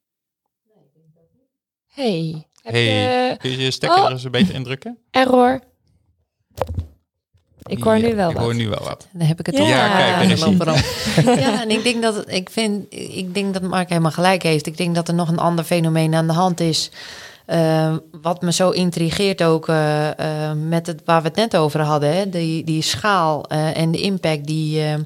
Hey, 1.86 2.46
heb 2.62 2.72
hey, 2.72 2.82
je 2.84 3.36
kun 3.38 3.50
je 3.50 3.56
je 3.58 3.70
stekker 3.70 3.98
Oh. 3.98 4.04
er 4.06 4.12
eens 4.12 4.24
een 4.24 4.30
beetje 4.30 4.52
indrukken? 4.52 4.98
error? 5.10 5.60
Ik 7.66 7.82
hoor 7.82 7.96
Ja, 7.98 8.06
nu 8.08 8.14
wel 8.14 8.28
Ik 8.30 8.34
wat. 8.36 8.44
hoor 8.44 8.54
nu 8.54 8.68
wel 8.68 8.82
wat. 8.84 9.08
Dan 9.12 9.26
heb 9.26 9.40
ik 9.40 9.46
het 9.46 9.54
Ja. 9.54 9.60
toch 9.60 9.68
Ja, 9.70 10.16
kijk, 10.18 10.30
is 10.30 10.44
overal. 10.44 10.74
Ja, 11.40 11.62
en 11.62 11.70
ik 11.70 11.82
denk 11.84 12.02
dat 12.02 12.30
ik 12.30 12.50
vind, 12.50 12.86
ik 12.94 13.34
denk 13.34 13.52
dat 13.52 13.62
Mark 13.62 13.88
helemaal 13.88 14.10
gelijk 14.10 14.42
heeft. 14.42 14.66
Ik 14.66 14.76
denk 14.76 14.94
dat 14.94 15.08
er 15.08 15.14
nog 15.14 15.28
een 15.28 15.38
ander 15.38 15.64
fenomeen 15.64 16.14
aan 16.14 16.26
de 16.26 16.32
hand 16.32 16.60
is. 16.60 16.90
eh, 17.46 17.96
wat 18.22 18.42
me 18.42 18.52
zo 18.52 18.70
intrigeert 18.70 19.42
ook 19.42 19.68
eh, 19.68 20.50
eh, 20.50 20.56
met 20.56 20.86
het 20.86 21.02
waar 21.04 21.22
we 21.22 21.28
het 21.28 21.36
net 21.36 21.56
over 21.56 21.80
hadden, 21.80 22.16
hè? 22.16 22.28
Die, 22.28 22.64
die 22.64 22.82
schaal 22.82 23.46
eh, 23.48 23.76
en 23.76 23.90
de 23.90 24.00
impact 24.00 24.46
die 24.46 24.80
eh, 24.80 24.94
eh, 24.94 25.00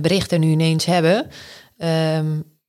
berichten 0.00 0.40
nu 0.40 0.50
ineens 0.50 0.84
hebben. 0.84 1.30
Ehm, 1.78 2.26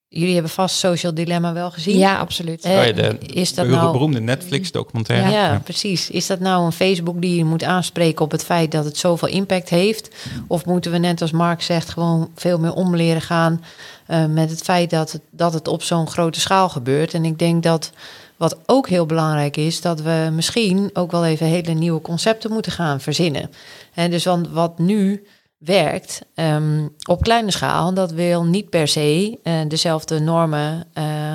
jullie 0.08 0.34
hebben 0.34 0.52
vast 0.52 0.78
Social 0.78 1.14
Dilemma 1.14 1.54
wel 1.54 1.72
gezien. 1.72 1.98
Ja, 1.98 2.18
absoluut. 2.18 2.66
Oh 2.66 2.72
ja, 2.72 2.92
de 2.92 3.18
is 3.20 3.48
dat 3.54 3.56
Beroemde- 3.56 3.82
nou 3.82 3.92
beroemde 3.92 4.20
Netflix 4.20 4.72
documentaire. 4.72 5.32
ja, 5.32 5.62
precies. 5.64 6.10
Is 6.10 6.28
dat 6.28 6.40
nou 6.40 6.66
een 6.66 6.72
Facebook 6.72 7.22
die 7.22 7.36
je 7.36 7.46
moet 7.46 7.64
aanspreken 7.64 8.26
op 8.26 8.32
het 8.32 8.44
feit 8.44 8.72
dat 8.72 8.86
het 8.86 8.98
zoveel 8.98 9.28
impact 9.28 9.70
heeft? 9.70 10.16
Of 10.48 10.66
moeten 10.66 10.92
we 10.92 10.98
net 10.98 11.22
als 11.22 11.32
Mark 11.32 11.62
zegt 11.62 11.90
gewoon 11.90 12.30
veel 12.36 12.60
meer 12.60 12.74
om 12.74 12.96
leren 12.96 13.22
gaan 13.22 13.64
eh, 14.08 14.26
met 14.26 14.50
het 14.50 14.62
feit 14.62 14.90
dat 14.90 15.12
het, 15.12 15.22
dat 15.32 15.54
het 15.54 15.68
op 15.68 15.84
zo'n 15.84 16.08
grote 16.08 16.40
schaal 16.40 16.70
gebeurt? 16.70 17.14
En 17.14 17.26
ik 17.26 17.40
denk 17.40 17.64
dat 17.64 17.92
wat 18.38 18.58
ook 18.66 18.90
heel 18.90 19.06
belangrijk 19.06 19.58
is, 19.58 19.82
dat 19.82 20.02
we 20.02 20.30
misschien 20.34 20.90
ook 20.94 21.12
wel 21.12 21.26
even 21.26 21.46
hele 21.48 21.74
nieuwe 21.74 22.02
concepten 22.02 22.52
moeten 22.52 22.72
gaan 22.72 23.02
verzinnen. 23.02 23.52
En 23.94 24.12
dus 24.12 24.24
want 24.26 24.48
wat 24.50 24.80
nu 24.80 25.28
werkt 25.58 26.22
ehm, 26.36 26.88
op 27.10 27.22
kleine 27.22 27.52
schaal. 27.52 27.94
Dat 27.94 28.12
wil 28.12 28.44
niet 28.44 28.70
per 28.70 28.88
se 28.88 29.40
uh, 29.44 29.54
dezelfde 29.68 30.20
normen 30.20 30.88
uh, 30.94 31.32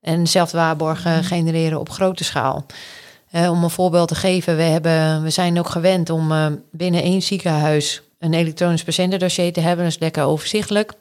en 0.00 0.22
dezelfde 0.22 0.56
waarborgen 0.56 1.24
genereren 1.24 1.80
op 1.80 1.90
grote 1.90 2.24
schaal. 2.24 2.66
Uh, 3.32 3.50
om 3.50 3.64
een 3.64 3.70
voorbeeld 3.70 4.08
te 4.08 4.14
geven, 4.14 4.56
we, 4.56 4.62
hebben, 4.62 5.22
we 5.22 5.30
zijn 5.30 5.58
ook 5.58 5.68
gewend 5.68 6.10
om 6.10 6.32
binnen 6.70 7.02
één 7.02 7.22
ziekenhuis 7.22 8.02
een 8.18 8.34
elektronisch 8.34 8.84
patiëntendossier 8.84 9.52
te 9.52 9.60
hebben. 9.60 9.84
Dat 9.84 9.94
is 9.94 10.00
lekker 10.00 10.24
overzichtelijk. 10.24 10.92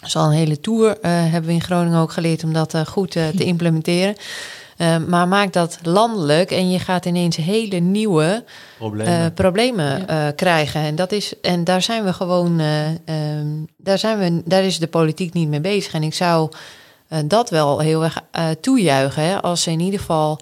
Dat 0.00 0.08
is 0.08 0.16
al 0.16 0.26
een 0.26 0.32
hele 0.32 0.60
tour, 0.60 0.96
hebben 1.02 1.44
we 1.44 1.52
in 1.52 1.62
Groningen 1.62 2.00
ook 2.00 2.12
geleerd 2.12 2.44
om 2.44 2.52
dat 2.52 2.76
goed 2.86 3.10
te 3.10 3.44
implementeren. 3.44 4.16
Uh, 4.78 4.96
maar 4.96 5.28
maak 5.28 5.52
dat 5.52 5.78
landelijk 5.82 6.50
en 6.50 6.70
je 6.70 6.78
gaat 6.78 7.06
ineens 7.06 7.36
hele 7.36 7.76
nieuwe 7.76 8.44
problemen, 8.78 9.20
uh, 9.20 9.26
problemen 9.34 10.04
ja. 10.06 10.26
uh, 10.26 10.34
krijgen. 10.36 10.80
En, 10.80 10.94
dat 10.94 11.12
is, 11.12 11.40
en 11.40 11.64
daar 11.64 11.82
zijn 11.82 12.04
we 12.04 12.12
gewoon, 12.12 12.60
um, 12.60 13.66
daar, 13.76 13.98
zijn 13.98 14.18
we, 14.18 14.42
daar 14.44 14.62
is 14.62 14.78
de 14.78 14.86
politiek 14.86 15.32
niet 15.32 15.48
mee 15.48 15.60
bezig. 15.60 15.92
En 15.92 16.02
ik 16.02 16.14
zou 16.14 16.50
dat 17.24 17.50
wel 17.50 17.78
heel 17.78 18.04
erg 18.04 18.22
toejuichen 18.60 19.22
hè, 19.22 19.42
als 19.42 19.62
ze 19.62 19.70
in 19.70 19.80
ieder 19.80 20.00
geval 20.00 20.38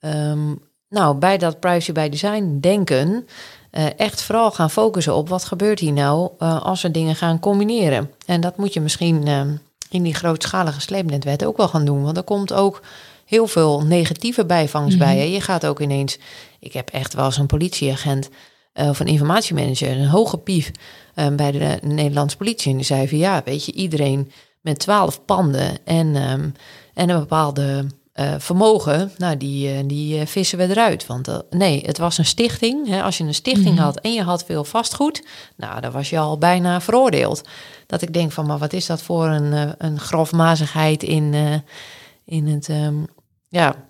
um, 0.00 0.60
nou, 0.88 1.16
bij 1.16 1.38
dat 1.38 1.60
privacy 1.60 1.92
by 1.92 2.08
design 2.08 2.58
denken. 2.60 3.26
echt 3.96 4.22
vooral 4.22 4.50
gaan 4.50 4.70
focussen 4.70 5.14
op 5.14 5.28
wat 5.28 5.44
gebeurt 5.44 5.78
hier 5.78 5.92
nou 5.92 6.30
als 6.38 6.82
we 6.82 6.90
dingen 6.90 7.16
gaan 7.16 7.40
combineren. 7.40 8.10
En 8.26 8.40
dat 8.40 8.56
moet 8.56 8.72
je 8.72 8.80
misschien 8.80 9.28
in 9.90 10.02
die 10.02 10.14
grootschalige 10.14 10.80
sleepnetwet 10.80 11.44
ook 11.44 11.56
wel 11.56 11.68
gaan 11.68 11.84
doen. 11.84 12.02
Want 12.02 12.16
er 12.16 12.22
komt 12.22 12.52
ook 12.52 12.80
heel 13.30 13.46
veel 13.46 13.82
negatieve 13.82 14.46
bijvangst 14.46 14.98
bij. 14.98 15.16
Hè. 15.16 15.22
Je 15.22 15.40
gaat 15.40 15.66
ook 15.66 15.80
ineens. 15.80 16.18
Ik 16.60 16.72
heb 16.72 16.88
echt 16.90 17.14
wel 17.14 17.24
eens 17.24 17.36
een 17.36 17.46
politieagent 17.46 18.28
uh, 18.74 18.88
of 18.88 19.00
een 19.00 19.06
informatiemanager, 19.06 19.90
een 19.90 20.06
hoge 20.06 20.38
pief 20.38 20.70
uh, 21.14 21.28
bij 21.28 21.50
de 21.50 21.78
Nederlandse 21.82 22.36
politie. 22.36 22.70
En 22.70 22.76
die 22.76 22.86
zei 22.86 23.08
van 23.08 23.18
ja, 23.18 23.42
weet 23.44 23.64
je, 23.64 23.72
iedereen 23.72 24.30
met 24.60 24.78
twaalf 24.78 25.24
panden 25.24 25.78
en, 25.84 26.06
um, 26.16 26.54
en 26.94 27.08
een 27.08 27.18
bepaalde 27.18 27.86
uh, 28.14 28.34
vermogen, 28.38 29.12
nou 29.16 29.36
die, 29.36 29.86
die 29.86 30.26
vissen 30.26 30.58
we 30.58 30.68
eruit. 30.68 31.06
Want 31.06 31.42
nee, 31.50 31.82
het 31.86 31.98
was 31.98 32.18
een 32.18 32.24
stichting. 32.24 32.88
Hè. 32.88 33.02
Als 33.02 33.18
je 33.18 33.24
een 33.24 33.34
stichting 33.34 33.70
mm 33.70 33.76
-hmm. 33.76 33.84
had 33.84 34.00
en 34.00 34.12
je 34.12 34.22
had 34.22 34.44
veel 34.44 34.64
vastgoed, 34.64 35.22
nou 35.56 35.80
dan 35.80 35.92
was 35.92 36.10
je 36.10 36.18
al 36.18 36.38
bijna 36.38 36.80
veroordeeld. 36.80 37.42
Dat 37.86 38.02
ik 38.02 38.12
denk 38.12 38.32
van, 38.32 38.46
maar 38.46 38.58
wat 38.58 38.72
is 38.72 38.86
dat 38.86 39.02
voor 39.02 39.26
een, 39.26 39.74
een 39.78 40.00
grofmazigheid 40.00 41.02
in, 41.02 41.34
in 42.24 42.46
het 42.46 42.68
um, 42.68 43.06
ja, 43.50 43.89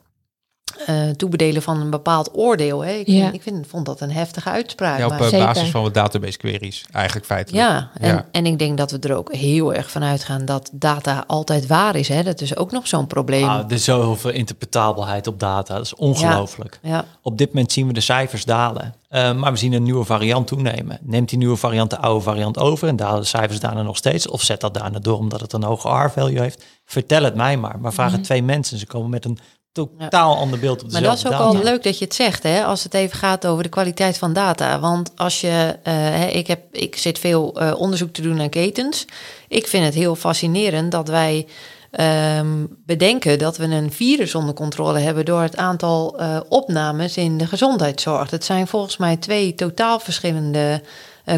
uh, 0.88 1.10
toebedelen 1.10 1.62
van 1.62 1.80
een 1.80 1.90
bepaald 1.90 2.30
oordeel. 2.36 2.84
Hè. 2.84 2.92
Ik, 2.92 3.06
Ja. 3.06 3.20
vind, 3.22 3.34
ik 3.34 3.42
vind, 3.42 3.66
vond 3.66 3.86
dat 3.86 4.00
een 4.00 4.10
heftige 4.12 4.50
uitspraak. 4.50 4.98
Ja, 4.98 5.04
op 5.04 5.10
maar- 5.10 5.20
eh, 5.20 5.28
Zeker. 5.28 5.46
basis 5.46 5.70
van 5.70 5.82
wat 5.82 5.94
database 5.94 6.38
queries, 6.38 6.84
eigenlijk 6.92 7.26
feitelijk. 7.26 7.64
ja, 7.68 7.90
en, 7.94 8.08
Ja. 8.14 8.26
en 8.32 8.46
ik 8.46 8.58
denk 8.58 8.78
dat 8.78 8.90
we 8.90 8.98
er 8.98 9.16
ook 9.16 9.34
heel 9.34 9.74
erg 9.74 9.90
van 9.90 10.02
uitgaan 10.02 10.44
dat 10.44 10.70
data 10.72 11.24
altijd 11.26 11.66
waar 11.66 11.96
is. 11.96 12.08
Hè. 12.08 12.22
Dat 12.22 12.40
is 12.40 12.56
ook 12.56 12.70
nog 12.70 12.86
zo'n 12.86 13.06
probleem. 13.06 13.48
Ah, 13.48 13.58
er 13.64 13.72
is 13.72 13.84
zoveel 13.84 14.30
interpretabelheid 14.30 15.26
op 15.26 15.40
data. 15.40 15.74
Dat 15.74 15.84
is 15.84 15.94
ongelooflijk. 15.94 16.78
ja. 16.82 17.04
Op 17.22 17.38
dit 17.38 17.48
moment 17.52 17.72
zien 17.72 17.86
we 17.86 17.92
de 17.92 18.00
cijfers 18.00 18.44
dalen. 18.44 18.94
Eh, 19.08 19.34
maar 19.34 19.52
we 19.52 19.58
zien 19.58 19.72
een 19.72 19.82
nieuwe 19.82 20.04
variant 20.04 20.46
toenemen. 20.46 20.98
Neemt 21.02 21.28
die 21.28 21.38
nieuwe 21.38 21.56
variant 21.56 21.90
de 21.90 21.98
oude 21.98 22.20
variant 22.24 22.58
over 22.58 22.88
en 22.88 22.96
dalen 22.96 23.20
de 23.20 23.26
cijfers 23.26 23.60
daarna 23.60 23.82
nog 23.82 23.96
steeds? 23.96 24.28
Of 24.28 24.42
zet 24.42 24.60
dat 24.60 24.74
daarna 24.74 24.98
door 24.98 25.18
omdat 25.18 25.40
het 25.40 25.52
een 25.52 25.62
hoge 25.62 25.88
R-value 26.04 26.40
heeft? 26.40 26.64
Vertel 26.84 27.22
het 27.22 27.34
mij 27.34 27.56
maar. 27.56 27.78
Maar 27.80 27.92
vraag 27.92 28.12
het 28.12 28.24
twee 28.24 28.42
mensen. 28.42 28.78
Ze 28.78 28.86
komen 28.86 29.10
met 29.10 29.24
een 29.24 29.38
totaal 29.72 30.36
ander 30.36 30.58
beeld 30.58 30.82
op 30.82 30.92
Maar 30.92 31.02
dat 31.02 31.16
is 31.16 31.26
ook 31.26 31.32
data. 31.32 31.44
al 31.44 31.62
leuk 31.62 31.82
dat 31.82 31.98
je 31.98 32.04
het 32.04 32.14
zegt, 32.14 32.42
hè, 32.42 32.64
als 32.64 32.82
het 32.82 32.94
even 32.94 33.18
gaat 33.18 33.46
over 33.46 33.62
de 33.62 33.68
kwaliteit 33.68 34.18
van 34.18 34.32
data. 34.32 34.80
Want 34.80 35.10
als 35.16 35.40
je, 35.40 35.78
eh, 35.82 36.34
ik, 36.34 36.46
heb, 36.46 36.60
ik 36.72 36.96
zit 36.96 37.18
veel 37.18 37.60
eh, 37.60 37.80
onderzoek 37.80 38.12
te 38.12 38.22
doen 38.22 38.36
naar 38.36 38.48
ketens. 38.48 39.04
Ik 39.48 39.66
vind 39.66 39.84
het 39.84 39.94
heel 39.94 40.14
fascinerend 40.16 40.92
dat 40.92 41.08
wij 41.08 41.46
ehm, 41.90 42.66
bedenken 42.86 43.38
dat 43.38 43.56
we 43.56 43.64
een 43.64 43.92
virus 43.92 44.34
onder 44.34 44.54
controle 44.54 44.98
hebben 44.98 45.24
door 45.24 45.42
het 45.42 45.56
aantal 45.56 46.18
eh, 46.18 46.40
opnames 46.48 47.16
in 47.16 47.38
de 47.38 47.46
gezondheidszorg. 47.46 48.28
Dat 48.28 48.44
zijn 48.44 48.66
volgens 48.66 48.96
mij 48.96 49.16
twee 49.16 49.54
totaal 49.54 50.00
verschillende 50.00 50.82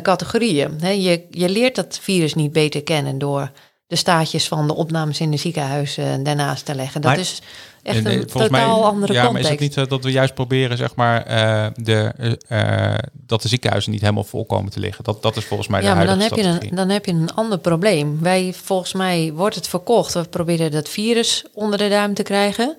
categorieën. 0.03 0.79
Je, 0.81 1.27
je 1.31 1.49
leert 1.49 1.75
dat 1.75 1.99
virus 2.03 2.35
niet 2.35 2.53
beter 2.53 2.83
kennen 2.83 3.19
door 3.19 3.51
de 3.93 3.99
staatjes 3.99 4.49
van 4.49 4.67
de 4.67 4.75
opnames 4.75 5.21
in 5.21 5.31
de 5.31 5.37
ziekenhuizen 5.37 6.23
daarnaast 6.23 6.65
te 6.65 6.75
leggen. 6.75 7.01
Dat 7.01 7.11
Maar- 7.11 7.21
is 7.21 7.41
echt 7.83 7.97
En, 7.99 8.07
eh, 8.07 8.13
een 8.13 8.27
totaal 8.27 8.49
mij, 8.51 8.65
andere 8.65 9.13
ja, 9.13 9.25
context. 9.25 9.33
maar 9.33 9.41
is 9.41 9.49
het 9.49 9.61
niet 9.61 9.73
zo 9.73 9.87
dat 9.87 10.05
we 10.05 10.11
juist 10.11 10.35
proberen, 10.35 10.77
zeg 10.77 10.95
maar, 10.95 11.23
eh, 11.27 11.67
de, 11.75 12.13
eh, 12.49 12.93
eh, 12.93 12.99
dat 13.27 13.43
de 13.43 13.49
ziekenhuizen 13.49 13.93
niet 13.93 14.01
helemaal 14.01 14.25
vol 14.25 14.45
komen 14.45 14.73
te 14.73 14.81
liggen? 14.81 15.05
Dat, 15.05 15.23
dat 15.23 15.37
is 15.37 15.45
volgens 15.45 15.69
mij 15.69 15.81
de 15.81 15.87
Ja, 15.87 15.95
maar 15.95 16.07
dan 16.07 16.21
heb, 16.21 16.35
je 16.35 16.43
een, 16.43 16.75
dan 16.75 16.89
heb 16.89 17.07
je 17.07 17.13
een 17.13 17.35
ander 17.35 17.59
probleem. 17.59 18.19
Wij, 18.21 18.55
volgens 18.63 18.93
mij 18.93 19.33
wordt 19.35 19.55
het 19.55 19.69
verkocht. 19.69 20.15
We 20.15 20.23
proberen 20.23 20.71
dat 20.71 20.89
virus 20.89 21.45
onder 21.55 21.79
de 21.79 21.89
duim 21.89 22.15
te 22.15 22.23
krijgen. 22.23 22.77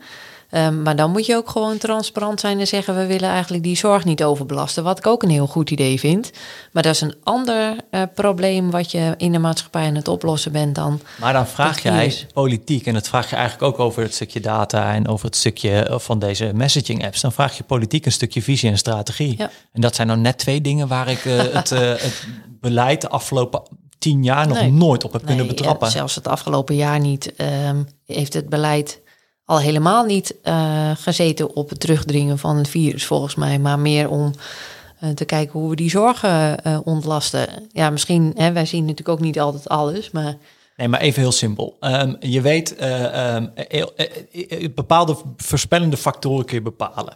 Ehm, 0.54 0.82
maar 0.82 0.95
dan 0.95 1.12
moet 1.12 1.26
je 1.26 1.36
ook 1.36 1.49
gewoon 1.49 1.78
transparant 1.78 2.39
zijn 2.39 2.60
en 2.60 2.68
zeggen... 2.68 2.95
we 2.95 3.06
willen 3.06 3.30
eigenlijk 3.30 3.64
die 3.64 3.78
zorg 3.78 4.06
niet 4.06 4.24
overbelasten. 4.24 4.84
Wat 4.84 4.97
ik 4.97 5.08
ook 5.08 5.24
een 5.24 5.30
heel 5.30 5.47
goed 5.47 5.70
idee 5.70 5.99
vind. 5.99 6.32
Maar 6.72 6.84
dat 6.84 6.93
is 6.93 7.01
een 7.01 7.16
ander 7.24 7.76
eh, 7.89 8.01
probleem... 8.16 8.72
wat 8.72 8.91
je 8.91 9.14
in 9.18 9.32
de 9.32 9.39
maatschappij 9.39 9.88
aan 9.88 9.95
het 9.95 10.08
oplossen 10.08 10.51
bent 10.51 10.76
dan... 10.76 11.01
Maar 11.20 11.34
dan 11.34 11.47
vraag 11.47 11.84
jij 11.84 12.16
politiek, 12.34 12.86
en 12.86 12.93
dat 12.93 13.08
vraag 13.08 13.30
je 13.30 13.36
eigenlijk 13.36 13.74
ook 13.74 13.80
over 13.86 14.01
het 14.04 14.14
stukje 14.14 14.39
data 14.39 14.93
en 14.93 15.08
over 15.08 15.26
het 15.26 15.36
stukje 15.36 15.84
eh, 15.84 15.99
van 15.99 16.20
deze 16.20 16.51
messaging 16.54 17.06
apps. 17.06 17.22
Dan 17.22 17.32
vraag 17.32 17.58
je 17.58 17.64
politiek 17.64 18.06
een 18.06 18.12
stukje 18.12 18.41
visie 18.41 18.70
en 18.70 18.78
strategie. 18.78 19.36
Ja. 19.38 19.49
En 19.72 19.82
dat 19.82 19.95
zijn 19.95 20.08
nou 20.08 20.20
net 20.20 20.38
twee 20.38 20.62
dingen 20.62 20.88
waar 20.88 21.08
ik 21.08 21.26
eh, 21.26 21.38
het, 21.51 21.70
het 22.06 22.28
beleid 22.60 23.01
de 23.01 23.10
afgelopen 23.10 23.62
tien 23.97 24.24
jaar 24.24 24.47
nog 24.47 24.58
Nee. 24.58 24.72
nooit 24.72 25.04
op 25.04 25.14
heb 25.14 25.26
kunnen 25.26 25.47
betrappen. 25.47 25.91
zelfs 25.91 26.16
het 26.16 26.28
afgelopen 26.28 26.76
jaar 26.76 26.99
niet 26.99 27.36
ehm, 27.36 27.84
heeft 28.06 28.34
het 28.34 28.49
beleid 28.49 29.01
al 29.54 29.60
helemaal 29.60 30.04
niet 30.04 30.36
eh, 30.43 30.91
gezeten 30.95 31.56
op 31.56 31.70
het 31.70 31.80
terugdringen 31.80 32.38
van 32.38 32.58
het 32.58 32.68
virus, 32.68 33.06
volgens 33.06 33.36
mij, 33.36 33.60
maar 33.60 33.80
meer 33.80 34.10
om 34.10 34.32
eh, 34.99 35.10
te 35.10 35.26
kijken 35.26 35.60
hoe 35.60 35.70
we 35.70 35.76
die 35.76 35.89
zorgen 35.89 36.64
eh, 36.64 36.80
ontlasten. 36.84 37.47
Ja, 37.72 37.89
misschien, 37.89 38.34
hè, 38.36 38.51
wij 38.51 38.66
zien 38.66 38.82
natuurlijk 38.82 39.10
ook 39.10 39.20
niet 39.20 39.39
altijd 39.39 39.70
alles, 39.70 40.12
maar 40.12 40.38
Nee, 40.78 40.88
maar 40.88 40.99
even 40.99 41.22
heel 41.22 41.32
simpel. 41.32 41.78
Ehm, 41.80 42.14
je 42.20 42.41
weet, 42.41 42.76
eh, 42.76 43.36
ehm, 43.36 43.47
eh, 43.56 43.82
eh, 43.95 44.64
eh, 44.64 44.74
bepaalde 44.74 45.16
voorspellende 45.38 45.97
factoren 45.97 46.45
kun 46.45 46.56
je 46.56 46.62
bepalen. 46.62 47.16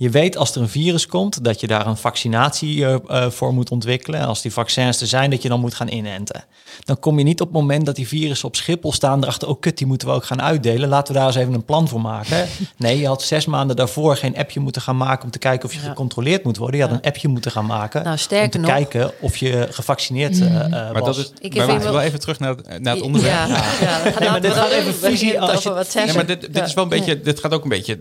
Je 0.00 0.10
weet 0.10 0.36
als 0.36 0.54
er 0.54 0.60
een 0.62 0.68
virus 0.68 1.06
komt, 1.06 1.44
dat 1.44 1.60
je 1.60 1.66
daar 1.66 1.86
een 1.86 1.96
vaccinatie 1.96 2.84
eh, 2.86 2.94
eh, 3.08 3.30
voor 3.30 3.54
moet 3.54 3.70
ontwikkelen. 3.70 4.20
En 4.20 4.26
als 4.26 4.42
die 4.42 4.52
vaccins 4.52 5.00
er 5.00 5.06
zijn, 5.06 5.30
dat 5.30 5.42
je 5.42 5.48
dan 5.48 5.60
moet 5.60 5.74
gaan 5.74 5.88
inenten. 5.88 6.44
Dan 6.84 6.98
kom 6.98 7.18
je 7.18 7.24
niet 7.24 7.40
op 7.40 7.46
het 7.46 7.56
moment 7.56 7.86
dat 7.86 7.96
die 7.96 8.08
virussen 8.08 8.48
op 8.48 8.56
Schiphol 8.56 8.92
staan 8.92 9.22
erachter, 9.22 9.48
oh 9.48 9.60
kut, 9.60 9.78
die 9.78 9.86
moeten 9.86 10.08
we 10.08 10.14
ook 10.14 10.24
gaan 10.24 10.42
uitdelen. 10.42 10.88
Laten 10.88 11.12
we 11.12 11.18
daar 11.18 11.28
eens 11.28 11.36
even 11.36 11.54
een 11.54 11.64
plan 11.64 11.88
voor 11.88 12.00
maken. 12.00 12.46
Nee, 12.76 12.98
je 12.98 13.06
had 13.06 13.22
zes 13.22 13.46
maanden 13.46 13.76
daarvoor 13.76 14.16
geen 14.16 14.36
appje 14.36 14.60
moeten 14.60 14.82
gaan 14.82 14.96
maken 14.96 15.24
om 15.24 15.30
te 15.30 15.38
kijken 15.38 15.68
of 15.68 15.74
je 15.74 15.80
Ja. 15.80 15.88
gecontroleerd 15.88 16.44
moet 16.44 16.56
worden. 16.56 16.76
Je 16.76 16.82
had 16.82 16.92
Ja. 16.92 16.98
een 17.00 17.06
appje 17.06 17.28
moeten 17.28 17.50
gaan 17.50 17.66
maken 17.66 18.02
Nou, 18.04 18.18
om 18.42 18.50
te 18.50 18.58
nog- 18.58 18.70
kijken 18.70 19.10
of 19.20 19.36
je 19.36 19.66
gevaccineerd 19.70 20.40
eh, 20.40 20.60
eh, 20.64 20.70
Maar 20.70 20.92
was. 20.92 21.16
dat 21.16 21.16
is, 21.16 21.32
Ik 21.40 21.54
maar 21.56 21.66
we 21.66 21.78
wel- 21.78 21.92
wel 21.92 22.00
even 22.00 22.20
terug 22.20 22.38
naar, 22.38 22.50
het- 22.56 22.82
naar 22.82 22.94
het 22.94 23.02
onderwerp. 23.02 23.34
Ja, 23.34 23.46
ja, 23.80 24.10
dan 24.18 24.30
maar 24.30 24.40
dit 24.40 24.52
gaat 24.52 24.70
even 24.70 24.94
visie 24.94 25.40
als 25.40 25.62
je- 25.62 25.72
wat 25.72 25.94
Nee, 25.94 26.14
maar 26.14 26.26
dit, 26.26 26.54
dit 26.54 26.66
is 26.66 26.74
wel 26.74 26.84
een 26.84 26.90
beetje, 26.90 27.20
dit 27.20 27.40
gaat 27.40 27.52
ook 27.52 27.62
een 27.62 27.68
beetje, 27.68 27.98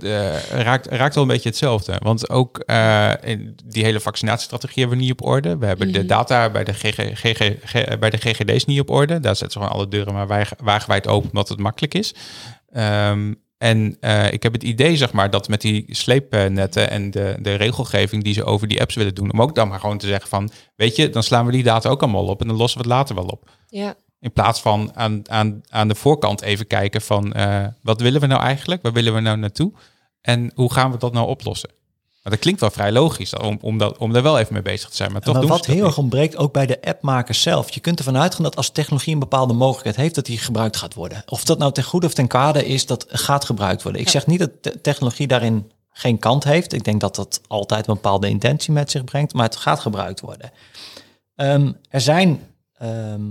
raakt, 0.51 0.87
raakt 0.87 1.13
wel 1.15 1.23
een 1.23 1.29
beetje 1.29 1.49
hetzelfde. 1.49 1.86
Want 1.99 2.29
ook 2.29 2.57
eh, 2.59 3.11
die 3.65 3.83
hele 3.83 3.99
vaccinatiestrategie 3.99 4.79
hebben 4.79 4.97
we 4.97 5.03
niet 5.03 5.13
op 5.13 5.25
orde. 5.25 5.57
We 5.57 5.65
hebben 5.65 5.88
de 5.91 6.05
data 6.05 6.49
bij 6.49 6.63
de, 6.63 6.73
GG, 6.73 6.99
GG, 7.13 7.51
G- 7.65 7.97
bij 7.99 8.09
de 8.09 8.17
GGD's 8.17 8.65
niet 8.65 8.79
op 8.79 8.89
orde. 8.89 9.19
Daar 9.19 9.35
zetten 9.35 9.51
ze 9.51 9.57
gewoon 9.59 9.73
alle 9.79 9.88
deuren 9.88 10.13
maar 10.13 10.27
waag- 10.27 10.53
wagenwijd 10.63 11.07
open, 11.07 11.29
omdat 11.29 11.49
het 11.49 11.59
makkelijk 11.59 11.93
is. 11.93 12.13
Ehm, 12.71 13.33
en 13.57 13.97
eh, 13.99 14.31
ik 14.33 14.43
heb 14.43 14.53
het 14.53 14.63
idee, 14.63 14.97
zeg 14.97 15.11
maar, 15.11 15.29
dat 15.29 15.47
met 15.47 15.61
die 15.61 15.85
sleepnetten 15.88 16.89
en 16.89 17.11
de, 17.11 17.35
de 17.41 17.53
regelgeving 17.55 18.23
die 18.23 18.33
ze 18.33 18.43
over 18.43 18.67
die 18.67 18.81
apps 18.81 18.95
willen 18.95 19.15
doen, 19.15 19.31
om 19.31 19.41
ook 19.41 19.55
dan 19.55 19.67
maar 19.67 19.79
gewoon 19.79 19.97
te 19.97 20.07
zeggen 20.07 20.29
van, 20.29 20.49
weet 20.75 20.95
je, 20.95 21.09
dan 21.09 21.23
slaan 21.23 21.45
we 21.45 21.51
die 21.51 21.63
data 21.63 21.89
ook 21.89 22.01
allemaal 22.01 22.25
op 22.27 22.41
en 22.41 22.47
dan 22.47 22.57
lossen 22.57 22.81
we 22.81 22.88
het 22.88 22.93
later 22.93 23.15
wel 23.15 23.25
op. 23.25 23.49
Ja. 23.67 23.95
In 24.19 24.33
plaats 24.33 24.61
van 24.61 24.91
aan, 24.95 25.29
aan, 25.29 25.61
aan 25.69 25.88
de 25.88 25.95
voorkant 25.95 26.41
even 26.41 26.67
kijken 26.67 27.01
van 27.01 27.33
eh, 27.33 27.65
wat 27.81 28.01
willen 28.01 28.21
we 28.21 28.27
nou 28.27 28.41
eigenlijk? 28.41 28.81
Waar 28.81 28.93
willen 28.93 29.13
we 29.13 29.19
nou 29.19 29.38
naartoe? 29.38 29.71
En 30.28 30.51
hoe 30.55 30.73
gaan 30.73 30.91
we 30.91 30.97
dat 30.97 31.13
nou 31.13 31.28
oplossen? 31.28 31.69
Maar 32.23 32.32
dat 32.32 32.39
klinkt 32.39 32.59
wel 32.59 32.69
vrij 32.69 32.91
logisch 32.91 33.34
om, 33.36 33.57
om, 33.61 33.78
dat, 33.78 33.97
om 33.97 34.13
daar 34.13 34.23
wel 34.23 34.39
even 34.39 34.53
mee 34.53 34.61
bezig 34.61 34.89
te 34.89 34.95
zijn. 34.95 35.11
Maar 35.11 35.21
toch 35.21 35.34
maar 35.34 35.41
doen 35.41 35.51
wat 35.51 35.63
ze 35.63 35.67
dat 35.67 35.75
heel 35.75 35.86
erg 35.86 35.97
ontbreekt, 35.97 36.38
ook 36.38 36.53
bij 36.53 36.65
de 36.65 36.82
appmakers 36.82 37.41
zelf. 37.41 37.69
Je 37.69 37.80
kunt 37.80 37.97
ervan 37.97 38.17
uitgaan 38.17 38.43
dat 38.43 38.55
als 38.55 38.69
technologie 38.69 39.13
een 39.13 39.19
bepaalde 39.19 39.53
mogelijkheid 39.53 39.95
heeft, 39.95 40.15
dat 40.15 40.25
die 40.25 40.38
gebruikt 40.38 40.78
gaat 40.78 40.93
worden. 40.93 41.23
Of 41.25 41.43
dat 41.43 41.57
nou 41.57 41.71
ten 41.71 41.84
goede 41.84 42.05
of 42.05 42.13
ten 42.13 42.28
kwade 42.28 42.65
is, 42.65 42.86
dat 42.86 43.05
gaat 43.09 43.45
gebruikt 43.45 43.84
worden. 43.84 44.01
Ik 44.01 44.09
zeg 44.09 44.28
niet 44.28 44.39
dat 44.39 44.51
te- 44.61 44.82
technologie 44.82 45.28
daarin 45.28 45.71
geen 45.89 46.19
kant 46.19 46.43
heeft. 46.43 46.73
Ik 46.73 46.84
denk 46.84 47.01
dat 47.01 47.15
dat 47.15 47.41
altijd 47.47 47.88
een 47.88 47.93
bepaalde 47.93 48.30
intentie 48.30 48.73
met 48.73 48.91
zich 48.91 49.03
brengt, 49.03 49.34
maar 49.34 49.45
het 49.45 49.55
gaat 49.55 49.80
gebruikt 49.80 50.19
worden. 50.19 50.51
Ehm, 51.36 51.71
er 51.89 52.01
zijn 52.01 52.39
ehm, 52.73 53.21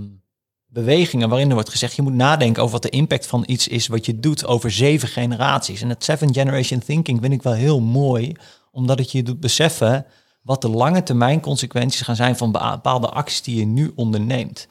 bewegingen 0.77 1.29
waarin 1.29 1.47
er 1.47 1.53
wordt 1.53 1.69
gezegd, 1.69 1.95
je 1.95 2.01
moet 2.01 2.13
nadenken 2.13 2.61
over 2.61 2.73
wat 2.73 2.91
de 2.91 2.97
impact 2.97 3.27
van 3.27 3.43
iets 3.47 3.67
is 3.67 3.87
wat 3.87 4.05
je 4.05 4.19
doet 4.19 4.45
over 4.45 4.71
zeven 4.71 5.07
generaties. 5.07 5.81
En 5.81 5.89
het 5.89 6.03
seven 6.03 6.33
generation 6.33 6.79
thinking 6.79 7.21
vind 7.21 7.33
ik 7.33 7.41
wel 7.41 7.53
heel 7.53 7.79
mooi, 7.79 8.33
omdat 8.71 8.99
het 8.99 9.11
je 9.11 9.23
doet 9.23 9.39
beseffen 9.39 10.05
wat 10.41 10.61
de 10.61 10.69
lange 10.69 11.03
termijn 11.03 11.39
consequenties 11.39 12.01
gaan 12.01 12.15
zijn 12.15 12.37
van 12.37 12.51
bepaalde 12.51 13.09
acties 13.09 13.41
die 13.41 13.59
je 13.59 13.65
nu 13.65 13.91
onderneemt. 13.95 14.67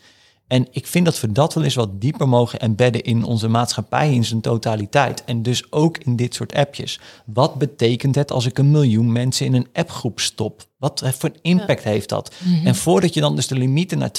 En 0.47 0.66
ik 0.70 0.86
vind 0.86 1.05
dat 1.05 1.20
we 1.20 1.32
dat 1.32 1.55
wel 1.55 1.64
eens 1.64 1.74
wat 1.74 2.01
dieper 2.01 2.28
mogen 2.28 2.61
embedden 2.61 3.03
in 3.03 3.24
onze 3.24 3.49
maatschappij 3.49 4.14
in 4.14 4.24
zijn 4.24 4.40
totaliteit. 4.40 5.24
En 5.24 5.42
dus 5.42 5.72
ook 5.72 5.99
in 5.99 6.16
dit 6.16 6.34
soort 6.34 6.55
appjes. 6.55 7.01
Wat 7.24 7.55
betekent 7.55 8.14
het 8.14 8.30
als 8.32 8.47
ik 8.47 8.59
een 8.59 8.70
miljoen 8.70 9.12
mensen 9.12 9.47
in 9.47 9.55
een 9.55 9.68
appgroep 9.72 10.20
stop? 10.20 10.64
Wat 10.78 11.03
voor 11.18 11.30
impact 11.42 11.84
heeft 11.84 12.09
dat? 12.09 12.34
En 12.64 12.74
voordat 12.74 13.14
je 13.14 13.20
dan 13.20 13.36
dus 13.36 13.47
de 13.47 13.57
limieten 13.57 13.99
naar 13.99 14.11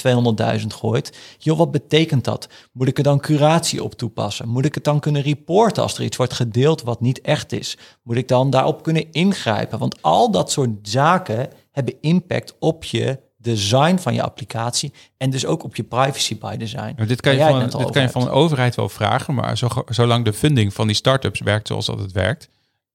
200.000 0.60 0.66
gooit, 0.66 1.18
joh, 1.38 1.58
wat 1.58 1.70
betekent 1.70 2.24
dat? 2.24 2.48
Moet 2.72 2.88
ik 2.88 2.98
er 2.98 3.04
dan 3.04 3.20
curatie 3.20 3.84
op 3.84 3.94
toepassen? 3.94 4.48
Moet 4.48 4.64
ik 4.64 4.74
het 4.74 4.84
dan 4.84 5.00
kunnen 5.00 5.22
reporten 5.22 5.82
als 5.82 5.98
er 5.98 6.04
iets 6.04 6.16
wordt 6.16 6.32
gedeeld 6.32 6.82
wat 6.82 7.00
niet 7.00 7.20
echt 7.20 7.52
is? 7.52 7.78
Moet 8.02 8.16
ik 8.16 8.28
dan 8.28 8.50
daarop 8.50 8.82
kunnen 8.82 9.12
ingrijpen? 9.12 9.78
Want 9.78 10.02
al 10.02 10.30
dat 10.30 10.50
soort 10.50 10.70
zaken 10.82 11.48
hebben 11.70 11.94
impact 12.00 12.54
op 12.58 12.84
je 12.84 13.18
design 13.40 13.96
van 13.96 14.14
je 14.14 14.22
applicatie 14.22 14.92
en 15.16 15.30
dus 15.30 15.46
ook 15.46 15.64
op 15.64 15.76
je 15.76 15.82
privacy 15.82 16.38
by 16.38 16.56
design. 16.56 16.94
Maar 16.96 17.06
dit 17.06 17.20
kan 17.20 17.34
je, 17.34 17.40
van, 17.40 17.60
dit 17.60 17.90
kan 17.90 18.02
je 18.02 18.10
van 18.10 18.22
een 18.22 18.30
overheid 18.30 18.74
wel 18.74 18.88
vragen, 18.88 19.34
maar 19.34 19.58
zo, 19.58 19.68
zolang 19.88 20.24
de 20.24 20.32
funding 20.32 20.74
van 20.74 20.86
die 20.86 20.96
start-ups 20.96 21.40
werkt 21.40 21.66
zoals 21.66 21.86
dat 21.86 21.98
het 21.98 22.12
werkt, 22.12 22.48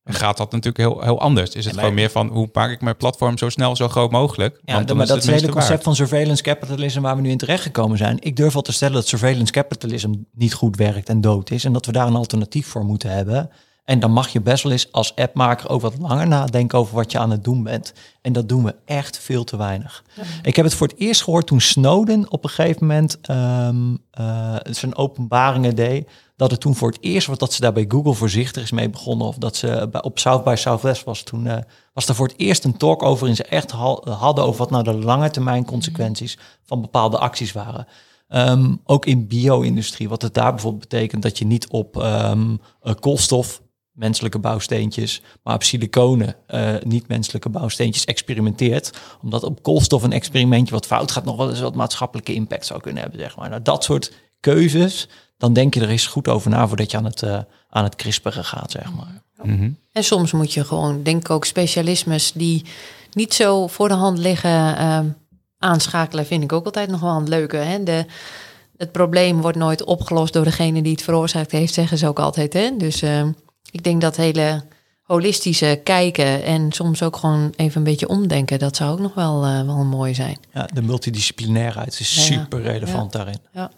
gaat 0.04 0.38
dat 0.38 0.52
natuurlijk 0.52 0.78
heel, 0.78 1.02
heel 1.02 1.20
anders. 1.20 1.56
Is 1.56 1.66
het 1.66 1.74
gewoon 1.78 1.94
meer 1.94 2.10
van 2.10 2.28
hoe 2.28 2.50
maak 2.54 2.72
ik 2.72 2.82
mijn 2.82 2.98
platform 2.98 3.38
zo 3.38 3.50
snel, 3.50 3.76
zo 3.76 3.88
groot 3.88 4.12
mogelijk? 4.12 4.60
Ja, 4.66 4.74
Want 4.74 4.94
maar 4.94 5.08
dat 5.08 5.18
is 5.18 5.26
het 5.26 5.36
hele 5.36 5.52
concept 5.52 5.84
van 5.84 5.96
surveillance 5.96 6.44
capitalism 6.44 7.02
waar 7.02 7.16
we 7.16 7.22
nu 7.22 7.30
in 7.30 7.38
terecht 7.38 7.64
gekomen 7.64 7.98
zijn. 7.98 8.18
Ik 8.20 8.36
durf 8.36 8.56
al 8.56 8.62
te 8.62 8.74
stellen 8.74 8.94
dat 8.94 9.08
surveillance 9.08 9.52
capitalism 9.52 10.14
niet 10.34 10.54
goed 10.54 10.76
werkt 10.76 11.10
en 11.10 11.22
dood 11.22 11.52
is 11.52 11.66
en 11.66 11.74
dat 11.74 11.86
we 11.86 11.92
daar 11.92 12.08
een 12.08 12.16
alternatief 12.16 12.68
voor 12.68 12.86
moeten 12.86 13.10
hebben. 13.10 13.50
En 13.84 14.00
dan 14.00 14.12
mag 14.12 14.30
je 14.30 14.42
best 14.42 14.64
wel 14.64 14.72
eens 14.72 14.92
als 14.92 15.16
appmaker 15.16 15.70
ook 15.70 15.82
wat 15.82 15.98
langer 16.00 16.28
nadenken 16.28 16.78
over 16.78 16.96
wat 16.96 17.12
je 17.12 17.20
aan 17.20 17.32
het 17.32 17.44
doen 17.44 17.64
bent. 17.64 17.94
En 18.22 18.34
dat 18.34 18.50
doen 18.50 18.64
we 18.64 18.76
echt 18.86 19.20
veel 19.20 19.44
te 19.44 19.58
weinig. 19.58 20.04
Ik 20.44 20.56
heb 20.56 20.66
het 20.66 20.74
voor 20.74 20.88
het 20.88 21.00
eerst 21.00 21.24
gehoord 21.24 21.48
toen 21.48 21.62
Snowden 21.62 22.32
op 22.32 22.44
een 22.44 22.50
gegeven 22.50 22.88
moment 22.88 23.18
um, 23.30 23.98
uh, 24.20 24.56
zijn 24.64 24.96
openbaringen 24.96 25.76
deed. 25.76 26.10
Dat 26.36 26.52
het 26.52 26.60
toen 26.60 26.76
voor 26.76 26.90
het 26.90 26.98
eerst 27.02 27.28
was 27.28 27.38
dat 27.38 27.54
ze 27.54 27.62
daar 27.62 27.74
bij 27.74 27.86
Google 27.88 28.14
voorzichtig 28.14 28.64
is 28.64 28.72
mee 28.72 28.90
begonnen. 28.90 29.28
Of 29.28 29.36
dat 29.36 29.56
ze 29.56 29.88
bij, 29.92 30.02
op 30.02 30.20
South 30.20 30.44
by 30.44 30.54
Southwest 30.58 31.04
was. 31.04 31.24
Toen 31.24 31.46
uh, 31.46 31.58
was 31.94 32.08
er 32.08 32.16
voor 32.16 32.28
het 32.28 32.40
eerst 32.40 32.64
een 32.64 32.78
talk 32.78 33.04
over 33.04 33.28
in 33.28 33.36
ze 33.36 33.44
echt 33.44 33.72
hadden 33.72 34.44
over 34.44 34.60
wat 34.60 34.70
nou 34.70 34.84
de 34.84 34.94
lange 34.94 35.30
termijn 35.30 35.66
consequenties 35.66 36.38
van 36.64 36.82
bepaalde 36.82 37.18
acties 37.18 37.52
waren. 37.52 37.88
Um, 38.30 38.82
ook 38.84 39.06
in 39.06 39.28
bio-industrie, 39.28 40.10
wat 40.10 40.22
het 40.22 40.34
daar 40.34 40.52
bijvoorbeeld 40.52 40.90
betekent 40.90 41.22
dat 41.22 41.38
je 41.38 41.46
niet 41.46 41.68
op 41.68 41.96
um, 41.96 42.60
koolstof 43.00 43.62
menselijke 43.94 44.40
bouwsteentjes, 44.40 45.22
maar 45.44 45.56
op 45.56 45.64
siliconen, 45.64 46.36
uh, 46.50 46.76
niet-menselijke 46.84 47.50
bouwsteentjes 47.50 48.06
experimenteert. 48.06 48.92
Omdat 49.22 49.44
op 49.44 49.64
koolstof 49.64 50.04
een 50.04 50.12
experimentje 50.12 50.74
wat 50.74 50.86
fout 50.86 51.12
gaat 51.12 51.26
nog 51.26 51.38
wel 51.38 51.50
eens 51.50 51.60
wat 51.60 51.76
maatschappelijke 51.76 52.34
impact 52.34 52.66
zou 52.66 52.82
kunnen 52.82 53.02
hebben, 53.02 53.20
zeg 53.20 53.36
maar. 53.36 53.50
Nou, 53.50 53.62
dat 53.62 53.84
soort 53.84 54.12
keuzes, 54.40 55.10
dan 55.38 55.54
denk 55.54 55.74
je 55.74 55.82
er 55.82 55.90
eens 55.90 56.08
goed 56.08 56.28
over 56.28 56.50
na 56.50 56.68
voordat 56.68 56.92
je 56.92 56.98
aan 56.98 57.06
het, 57.06 57.22
uh, 57.22 57.40
aan 57.70 57.84
het 57.84 57.96
crisperen 57.96 58.46
gaat, 58.46 58.72
zeg 58.72 58.94
maar. 58.94 59.22
Mm 59.44 59.58
-hmm. 59.58 59.78
En 59.92 60.04
soms 60.04 60.32
moet 60.32 60.54
je 60.54 60.66
gewoon, 60.66 61.04
denk 61.04 61.20
ik 61.20 61.30
ook, 61.30 61.46
specialismes 61.46 62.32
die 62.32 62.66
niet 63.12 63.34
zo 63.34 63.68
voor 63.68 63.88
de 63.88 63.94
hand 63.94 64.18
liggen 64.18 64.50
uh, 64.50 65.00
aanschakelen, 65.58 66.26
vind 66.26 66.44
ik 66.44 66.54
ook 66.54 66.66
altijd 66.66 66.90
nog 66.90 67.00
wel 67.00 67.16
een 67.16 67.30
leuke. 67.30 67.58
Hè? 67.58 67.84
De, 67.84 68.06
het 68.78 68.92
probleem 68.92 69.42
wordt 69.42 69.58
nooit 69.58 69.84
opgelost 69.84 70.34
door 70.34 70.44
degene 70.44 70.82
die 70.82 70.92
het 70.92 71.02
veroorzaakt 71.02 71.52
heeft, 71.52 71.74
zeggen 71.74 71.98
ze 71.98 72.08
ook 72.08 72.20
altijd. 72.20 72.54
Hè? 72.54 72.78
Dus 72.78 73.02
ehm, 73.02 73.32
ik 73.72 73.84
denk 73.84 74.02
dat 74.02 74.16
hele 74.16 74.64
holistische 75.04 75.82
kijken 75.84 76.44
en 76.44 76.72
soms 76.72 77.04
ook 77.04 77.18
gewoon 77.18 77.54
even 77.56 77.78
een 77.78 77.84
beetje 77.84 78.08
omdenken, 78.08 78.60
dat 78.60 78.76
zou 78.76 78.92
ook 78.92 79.00
nog 79.00 79.14
wel, 79.14 79.46
uh, 79.46 79.66
wel 79.66 79.84
mooi 79.84 80.14
zijn. 80.14 80.38
Ja, 80.54 80.70
de 80.74 80.82
multidisciplinairheid 80.82 82.00
is 82.00 82.26
super 82.26 82.62
relevant 82.62 83.12
daarin. 83.12 83.40
Ja. 83.54 83.72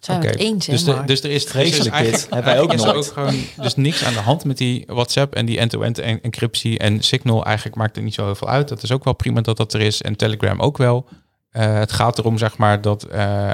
Zijn 0.00 0.20
we 0.20 0.26
het 0.26 0.38
eens, 0.38 0.66
dus, 0.66 0.84
de, 0.84 1.02
dus 1.04 1.22
er 1.22 1.30
is 1.30 1.44
vreselijk 1.44 1.96
dus 1.96 2.10
dit. 2.10 2.26
Hebben 2.30 2.44
wij 2.44 2.60
ook 2.60 2.72
is 2.72 2.84
nog. 2.84 2.94
ook 2.94 3.04
gewoon 3.04 3.34
dus 3.56 3.74
niks 3.74 4.04
aan 4.04 4.12
de 4.12 4.18
hand 4.18 4.44
met 4.44 4.58
die 4.58 4.84
WhatsApp 4.86 5.34
en 5.34 5.46
die 5.46 5.58
end-to-end 5.58 5.98
encryptie 5.98 6.78
en 6.78 7.02
Signal. 7.02 7.44
Eigenlijk 7.44 7.76
maakt 7.76 7.94
het 7.96 8.04
niet 8.04 8.14
zo 8.14 8.24
heel 8.24 8.34
veel 8.34 8.48
uit. 8.48 8.68
Dat 8.68 8.82
is 8.82 8.92
ook 8.92 9.04
wel 9.04 9.14
prima 9.14 9.40
dat 9.40 9.56
dat 9.56 9.74
er 9.74 9.80
is 9.80 10.02
en 10.02 10.16
Telegram 10.16 10.60
ook 10.60 10.76
wel. 10.76 11.08
Uh, 11.52 11.78
het 11.78 11.92
gaat 11.92 12.18
erom, 12.18 12.38
zeg 12.38 12.56
maar, 12.56 12.80
dat 12.80 13.06
uh, 13.12 13.50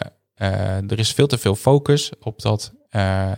er 0.91 0.99
is 0.99 1.13
veel 1.13 1.27
te 1.27 1.39
veel 1.39 1.55
focus 1.55 2.13
op 2.21 2.43
dat 2.43 2.73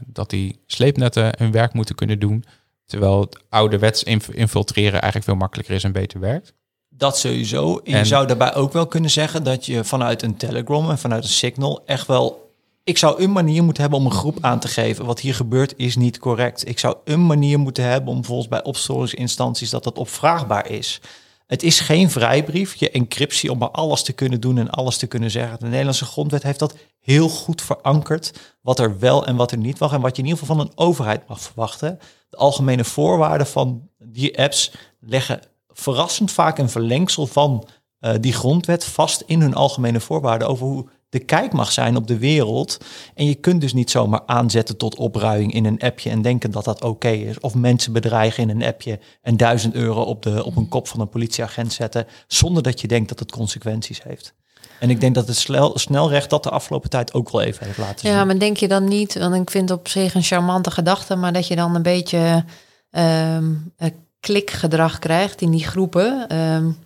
dat 0.06 0.30
die 0.30 0.60
sleepnetten 0.66 1.34
hun 1.38 1.52
werk 1.52 1.72
moeten 1.72 1.94
kunnen 1.94 2.18
doen. 2.18 2.44
Terwijl 2.86 3.20
het 3.20 3.38
ouderwets 3.48 4.02
inf 4.02 4.28
infiltreren 4.28 4.92
eigenlijk 4.92 5.24
veel 5.24 5.34
makkelijker 5.34 5.74
is 5.74 5.84
en 5.84 5.92
beter 5.92 6.20
werkt. 6.20 6.54
Dat 6.88 7.18
sowieso. 7.18 7.78
En 7.84 7.98
je 7.98 8.04
zou 8.04 8.26
daarbij 8.26 8.54
ook 8.54 8.72
wel 8.72 8.86
kunnen 8.86 9.10
zeggen 9.10 9.44
dat 9.44 9.66
je 9.66 9.84
vanuit 9.84 10.22
een 10.22 10.36
Telegram 10.36 10.90
en 10.90 10.98
vanuit 10.98 11.24
een 11.24 11.30
Signal 11.30 11.82
echt 11.86 12.06
wel. 12.06 12.52
Ik 12.84 12.98
zou 12.98 13.22
een 13.22 13.32
manier 13.32 13.64
moeten 13.64 13.82
hebben 13.82 14.00
om 14.00 14.06
een 14.06 14.12
groep 14.12 14.38
aan 14.40 14.60
te 14.60 14.68
geven. 14.68 15.04
Wat 15.04 15.20
hier 15.20 15.34
gebeurt 15.34 15.74
is 15.76 15.96
niet 15.96 16.18
correct. 16.18 16.68
Ik 16.68 16.78
zou 16.78 16.96
een 17.04 17.26
manier 17.26 17.58
moeten 17.58 17.84
hebben 17.84 18.14
om 18.14 18.24
volgens 18.24 18.48
bij 18.48 18.62
opsporingsinstanties 18.62 19.70
dat 19.70 19.84
dat 19.84 19.98
opvraagbaar 19.98 20.70
is. 20.70 21.00
Het 21.54 21.62
is 21.62 21.80
geen 21.80 22.10
vrijbrief, 22.10 22.74
je 22.74 22.90
encryptie 22.90 23.50
om 23.50 23.58
maar 23.58 23.70
alles 23.70 24.02
te 24.02 24.12
kunnen 24.12 24.40
doen 24.40 24.58
en 24.58 24.70
alles 24.70 24.96
te 24.96 25.06
kunnen 25.06 25.30
zeggen. 25.30 25.58
De 25.58 25.66
Nederlandse 25.66 26.04
grondwet 26.04 26.42
heeft 26.42 26.58
dat 26.58 26.76
heel 27.00 27.28
goed 27.28 27.62
verankerd, 27.62 28.54
wat 28.60 28.78
er 28.78 28.98
wel 28.98 29.26
en 29.26 29.36
wat 29.36 29.50
er 29.50 29.58
niet 29.58 29.78
mag 29.78 29.92
en 29.92 30.00
wat 30.00 30.16
je 30.16 30.22
in 30.22 30.28
ieder 30.28 30.40
geval 30.40 30.56
van 30.56 30.66
een 30.66 30.72
overheid 30.74 31.28
mag 31.28 31.40
verwachten. 31.40 31.98
De 32.28 32.36
algemene 32.36 32.84
voorwaarden 32.84 33.46
van 33.46 33.88
die 33.98 34.38
apps 34.38 34.72
leggen 35.00 35.40
verrassend 35.68 36.32
vaak 36.32 36.58
een 36.58 36.70
verlengsel 36.70 37.26
van 37.26 37.66
uh, 38.00 38.12
die 38.20 38.32
grondwet 38.32 38.84
vast 38.84 39.22
in 39.26 39.40
hun 39.40 39.54
algemene 39.54 40.00
voorwaarden 40.00 40.48
over 40.48 40.66
hoe 40.66 40.88
de 41.14 41.24
kijk 41.24 41.52
mag 41.52 41.72
zijn 41.72 41.96
op 41.96 42.06
de 42.06 42.18
wereld. 42.18 42.78
En 43.14 43.26
je 43.26 43.34
kunt 43.34 43.60
dus 43.60 43.72
niet 43.72 43.90
zomaar 43.90 44.22
aanzetten 44.26 44.76
tot 44.76 44.96
opruiing 44.96 45.52
in 45.52 45.64
een 45.64 45.78
appje 45.78 46.10
en 46.10 46.22
denken 46.22 46.50
dat 46.50 46.64
dat 46.64 46.82
oké 46.82 47.08
is. 47.08 47.40
Of 47.40 47.54
mensen 47.54 47.92
bedreigen 47.92 48.42
in 48.42 48.50
een 48.50 48.68
appje 48.68 48.98
en 49.22 49.36
duizend 49.36 49.74
euro 49.74 50.02
op, 50.02 50.22
de, 50.22 50.44
op 50.44 50.56
een 50.56 50.68
kop 50.68 50.88
van 50.88 51.00
een 51.00 51.08
politieagent 51.08 51.72
zetten, 51.72 52.06
zonder 52.26 52.62
dat 52.62 52.80
je 52.80 52.88
denkt 52.88 53.08
dat 53.08 53.18
het 53.18 53.32
consequenties 53.32 54.02
heeft. 54.02 54.34
En 54.80 54.90
ik 54.90 55.00
denk 55.00 55.14
dat 55.14 55.26
het 55.26 55.36
snel, 55.36 55.78
snelrecht 55.78 56.30
dat 56.30 56.42
de 56.42 56.50
afgelopen 56.50 56.90
tijd 56.90 57.14
ook 57.14 57.30
wel 57.30 57.42
even 57.42 57.66
heeft 57.66 57.78
laten 57.78 57.98
zien. 57.98 58.10
Ja, 58.10 58.24
maar 58.24 58.38
denk 58.38 58.56
je 58.56 58.68
dan 58.68 58.84
niet, 58.88 59.18
want 59.18 59.34
ik 59.34 59.50
vind 59.50 59.70
op 59.70 59.88
zich 59.88 60.14
een 60.14 60.22
charmante 60.22 60.70
gedachte, 60.70 61.16
maar 61.16 61.32
dat 61.32 61.46
je 61.46 61.56
dan 61.56 61.74
een 61.74 61.82
beetje 61.82 62.44
um, 62.90 63.72
klikgedrag 64.20 64.98
krijgt 64.98 65.40
in 65.40 65.50
die 65.50 65.64
groepen. 65.64 66.36
Um, 66.36 66.78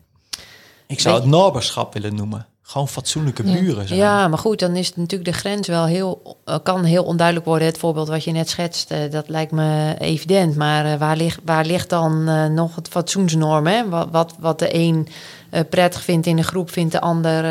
ik 0.87 1.01
zou 1.01 1.20
het 1.20 1.31
naberschap 1.31 1.93
willen 1.93 2.14
noemen. 2.14 2.47
Gewoon 2.69 2.89
fatsoenlijke 2.89 3.43
buren 3.43 3.89
zijn. 3.89 4.01
Ja, 4.01 4.29
maar 4.29 4.39
goed, 4.39 4.59
dan 4.59 4.77
is 4.77 4.87
het 4.87 4.97
natuurlijk 4.97 5.31
de 5.31 5.37
grens 5.37 5.69
wel 5.69 5.85
heel, 5.85 6.37
kan 6.62 6.85
heel 6.85 7.05
onduidelijk 7.05 7.47
worden. 7.47 7.66
Het 7.66 7.79
voorbeeld 7.79 8.09
wat 8.09 8.25
je 8.25 8.33
net 8.33 8.49
schetst, 8.49 8.95
dat 9.11 9.29
lijkt 9.29 9.53
me 9.53 9.95
evident. 9.99 10.57
Maar 10.57 10.99
waar, 10.99 11.16
ligt, 11.16 11.41
waar 11.45 11.64
ligt 11.64 11.91
dan 11.91 12.25
nog 12.55 12.75
het 12.75 12.89
fatsoensnorm? 12.89 13.66
Hè? 13.66 13.89
Wat, 13.89 14.09
wat, 14.11 14.35
wat 14.39 14.59
de 14.59 14.75
een 14.75 15.09
prettig 15.69 16.03
vindt 16.03 16.27
in 16.27 16.39
een 16.39 16.45
groep, 16.45 16.71
vindt 16.71 16.93
de 16.93 17.01
ander 17.01 17.45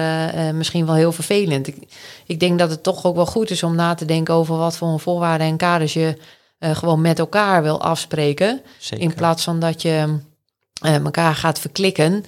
misschien 0.56 0.86
wel 0.86 0.96
heel 0.96 1.12
vervelend. 1.12 1.68
Ik, 1.68 1.78
ik 2.26 2.40
denk 2.40 2.60
dat 2.60 2.70
het 2.70 2.84
toch 2.84 3.06
ook 3.06 3.16
wel 3.16 3.26
goed 3.26 3.50
is 3.50 3.64
om 3.64 3.76
na 3.76 3.94
te 3.94 4.06
denken 4.06 4.34
over 4.34 4.58
wat 4.58 4.78
voor 4.78 5.00
voorwaarden 5.00 5.48
en 5.48 5.58
kaders 5.58 5.94
je 5.94 6.18
gewoon 6.60 7.02
met 7.02 7.20
elkaar 7.20 7.64
wil 7.64 7.82
afspreken. 7.82 8.62
Zeker. 8.78 9.06
In 9.06 9.14
plaats 9.14 9.44
van 9.44 9.60
dat 9.60 9.82
je 9.82 10.18
elkaar 10.82 11.36
gaat 11.36 11.60
verklikken. 11.60 12.24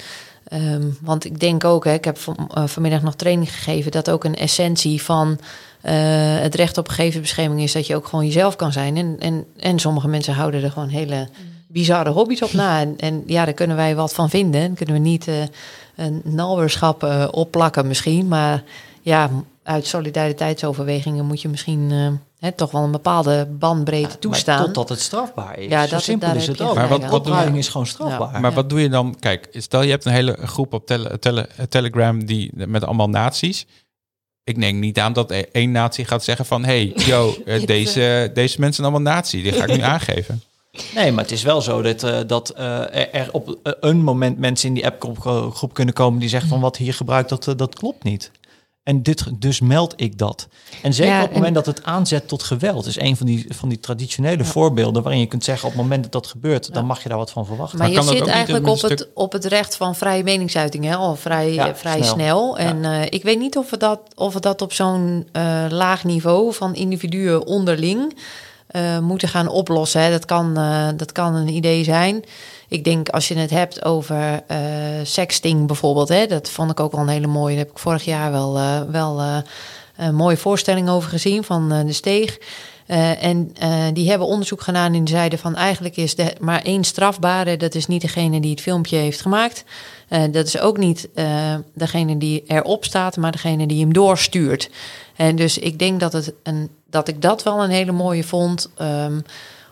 Um, 0.53 0.97
want 1.01 1.25
ik 1.25 1.39
denk 1.39 1.63
ook, 1.63 1.85
hè, 1.85 1.93
ik 1.93 2.05
heb 2.05 2.17
van, 2.17 2.49
uh, 2.57 2.67
vanmiddag 2.67 3.01
nog 3.01 3.15
training 3.15 3.53
gegeven, 3.53 3.91
dat 3.91 4.09
ook 4.09 4.23
een 4.23 4.35
essentie 4.35 5.01
van 5.01 5.27
uh, 5.29 5.91
het 6.39 6.55
recht 6.55 6.77
op 6.77 6.87
gegevensbescherming 6.87 7.61
is 7.61 7.71
dat 7.71 7.87
je 7.87 7.95
ook 7.95 8.07
gewoon 8.07 8.25
jezelf 8.25 8.55
kan 8.55 8.71
zijn. 8.71 8.97
En, 8.97 9.15
en, 9.19 9.45
en 9.59 9.79
sommige 9.79 10.07
mensen 10.07 10.33
houden 10.33 10.63
er 10.63 10.71
gewoon 10.71 10.87
hele 10.87 11.29
bizarre 11.67 12.09
hobby's 12.09 12.41
op 12.41 12.53
na. 12.53 12.79
En, 12.81 12.93
en 12.97 13.23
ja, 13.25 13.45
daar 13.45 13.53
kunnen 13.53 13.75
wij 13.75 13.95
wat 13.95 14.13
van 14.13 14.29
vinden. 14.29 14.61
Dan 14.61 14.73
kunnen 14.73 14.95
we 14.95 15.01
niet 15.01 15.27
uh, 15.27 15.35
een 15.95 16.21
nalwerschap 16.23 17.27
opplakken 17.31 17.87
misschien. 17.87 18.27
Maar 18.27 18.63
ja, 19.01 19.29
uit 19.63 19.85
solidariteitsoverwegingen 19.85 21.25
moet 21.25 21.41
je 21.41 21.49
misschien 21.49 22.19
He, 22.39 22.51
toch 22.51 22.71
wel 22.71 22.83
een 22.83 22.91
bepaalde 22.91 23.45
bandbreedte 23.45 24.09
ja, 24.11 24.19
toestaan. 24.19 24.65
Totdat 24.65 24.89
het 24.89 24.99
strafbaar 24.99 25.59
is. 25.59 25.69
Ja, 25.69 25.83
Zo 25.85 25.89
dat, 25.89 26.03
simpel 26.03 26.35
is 26.35 26.47
het 26.47 26.61
ook. 26.61 26.75
Maar 26.75 26.87
wat, 26.87 27.05
wat 27.05 27.19
Opruiming 27.19 27.57
is 27.57 27.67
gewoon 27.67 27.87
strafbaar. 27.87 28.33
Ja. 28.33 28.39
Maar 28.39 28.53
wat 28.53 28.69
doe 28.69 28.81
je 28.81 28.89
dan? 28.89 29.15
Kijk, 29.19 29.47
stel 29.51 29.81
je 29.81 29.89
hebt 29.89 30.05
een 30.05 30.11
hele 30.11 30.37
groep 30.43 30.73
op 30.73 30.85
tele, 30.85 31.19
tele, 31.19 31.49
Telegram 31.69 32.25
die 32.25 32.51
met 32.53 32.83
allemaal 32.83 33.09
naties. 33.09 33.65
Ik 34.43 34.57
neem 34.57 34.79
niet 34.79 34.99
aan 34.99 35.13
dat 35.13 35.31
één 35.31 35.71
natie 35.71 36.05
gaat 36.05 36.23
zeggen 36.23 36.45
van... 36.45 36.65
hey, 36.65 36.93
yo, 36.95 37.35
deze, 37.65 38.31
deze 38.33 38.59
mensen 38.59 38.83
zijn 38.83 38.93
allemaal 38.93 39.13
natie. 39.13 39.43
Die 39.43 39.51
ga 39.51 39.65
ik 39.65 39.75
nu 39.75 39.83
aangeven. 39.93 40.41
Nee, 40.95 41.11
maar 41.11 41.23
het 41.23 41.33
is 41.33 41.43
wel 41.43 41.61
zo 41.61 41.81
dat, 41.81 42.03
uh, 42.03 42.19
dat 42.27 42.53
uh, 42.57 43.15
er 43.15 43.29
op 43.31 43.57
een 43.63 44.01
moment 44.01 44.37
mensen 44.37 44.67
in 44.67 44.73
die 44.73 44.85
appgroep 44.85 45.73
kunnen 45.73 45.93
komen... 45.93 46.19
die 46.19 46.29
zeggen 46.29 46.49
van 46.49 46.59
wat 46.59 46.77
hier 46.77 46.93
gebruikt, 46.93 47.29
dat, 47.29 47.47
uh, 47.47 47.55
dat 47.55 47.75
klopt 47.75 48.03
niet. 48.03 48.31
En 48.89 49.03
dit, 49.03 49.23
dus 49.41 49.59
meld 49.59 49.93
ik 49.95 50.17
dat. 50.17 50.47
En 50.81 50.93
zeker 50.93 51.11
Ja, 51.13 51.17
op 51.19 51.25
het 51.25 51.31
moment 51.37 51.57
en- 51.57 51.63
dat 51.63 51.75
het 51.75 51.83
aanzet 51.85 52.27
tot 52.27 52.43
geweld, 52.43 52.85
is 52.85 52.99
een 52.99 53.17
van 53.17 53.25
die, 53.25 53.45
van 53.49 53.69
die 53.69 53.79
traditionele 53.79 54.43
voorbeelden 54.45 55.03
waarin 55.03 55.21
je 55.21 55.27
kunt 55.27 55.43
zeggen 55.43 55.67
op 55.67 55.73
het 55.73 55.81
moment 55.81 56.03
dat 56.03 56.11
dat 56.11 56.27
gebeurt, 56.27 56.73
dan 56.73 56.85
mag 56.85 57.03
je 57.03 57.09
daar 57.09 57.17
wat 57.17 57.31
van 57.31 57.45
verwachten. 57.45 57.77
Maar, 57.77 57.91
Maar 57.91 58.03
je 58.03 58.09
zit 58.17 58.27
eigenlijk 58.27 58.67
op 58.67 58.81
het, 58.81 59.07
op 59.13 59.31
het 59.31 59.45
recht 59.45 59.75
van 59.75 59.95
vrije 59.95 60.23
meningsuiting, 60.23 60.85
hè? 60.85 60.95
al 60.95 61.15
vrij, 61.15 61.53
Ja, 61.53 61.67
eh, 61.67 61.73
vrij 61.75 62.01
snel. 62.03 62.13
snel. 62.13 62.57
En 62.57 62.85
eh, 62.85 63.01
ik 63.09 63.23
weet 63.23 63.39
niet 63.39 63.57
of 63.57 63.69
we 63.69 63.77
dat, 63.77 63.99
of 64.15 64.33
we 64.33 64.39
dat 64.39 64.61
op 64.61 64.73
zo'n 64.73 65.27
eh, 65.31 65.65
laag 65.69 66.03
niveau 66.03 66.53
van 66.53 66.75
individuen 66.75 67.45
onderling 67.45 68.17
eh, 68.67 68.99
moeten 68.99 69.27
gaan 69.27 69.47
oplossen. 69.47 70.01
Hè. 70.01 70.09
Dat, 70.11 70.25
kan, 70.25 70.57
eh, 70.57 70.87
dat 70.95 71.11
kan 71.11 71.35
een 71.35 71.47
idee 71.53 71.83
zijn. 71.83 72.23
Ik 72.69 72.83
denk 72.83 73.09
als 73.09 73.27
je 73.27 73.35
het 73.35 73.49
hebt 73.49 73.85
over 73.85 74.43
eh, 74.47 74.59
sexting 75.03 75.67
bijvoorbeeld, 75.67 76.09
hè, 76.09 76.25
dat 76.25 76.49
vond 76.49 76.71
ik 76.71 76.79
ook 76.79 76.91
wel 76.91 77.01
een 77.01 77.07
hele 77.07 77.27
mooie. 77.27 77.55
Daar 77.55 77.63
heb 77.63 77.73
ik 77.73 77.79
vorig 77.79 78.05
jaar 78.05 78.31
wel, 78.31 78.57
eh, 78.57 78.81
wel 78.81 79.19
eh, 79.19 79.37
een 79.97 80.15
mooie 80.15 80.37
voorstelling 80.37 80.89
over 80.89 81.09
gezien 81.09 81.43
van 81.43 81.69
de 81.85 81.93
Steeg. 81.93 82.37
En 83.19 83.53
die 83.93 84.09
hebben 84.09 84.27
onderzoek 84.27 84.61
gedaan 84.61 84.93
en 84.93 85.07
zeiden 85.07 85.39
van 85.39 85.55
eigenlijk 85.55 85.97
is 85.97 86.17
er 86.17 86.33
maar 86.39 86.61
één 86.61 86.83
strafbare. 86.83 87.57
Dat 87.57 87.75
is 87.75 87.87
niet 87.87 88.01
degene 88.01 88.39
die 88.39 88.51
het 88.51 88.61
filmpje 88.61 88.97
heeft 88.97 89.21
gemaakt. 89.21 89.63
Dat 90.31 90.45
is 90.45 90.59
ook 90.59 90.77
niet 90.77 91.09
degene 91.73 92.17
die 92.17 92.43
erop 92.47 92.85
staat, 92.85 93.17
maar 93.17 93.31
degene 93.31 93.67
die 93.67 93.81
hem 93.81 93.93
doorstuurt. 93.93 94.69
En 95.15 95.35
dus 95.35 95.57
ik 95.57 95.79
denk 95.79 95.99
dat, 95.99 96.13
het 96.13 96.33
een, 96.43 96.69
dat 96.89 97.07
ik 97.07 97.21
dat 97.21 97.43
wel 97.43 97.63
een 97.63 97.69
hele 97.69 97.91
mooie 97.91 98.23
vond. 98.23 98.69
ehm, 98.77 99.19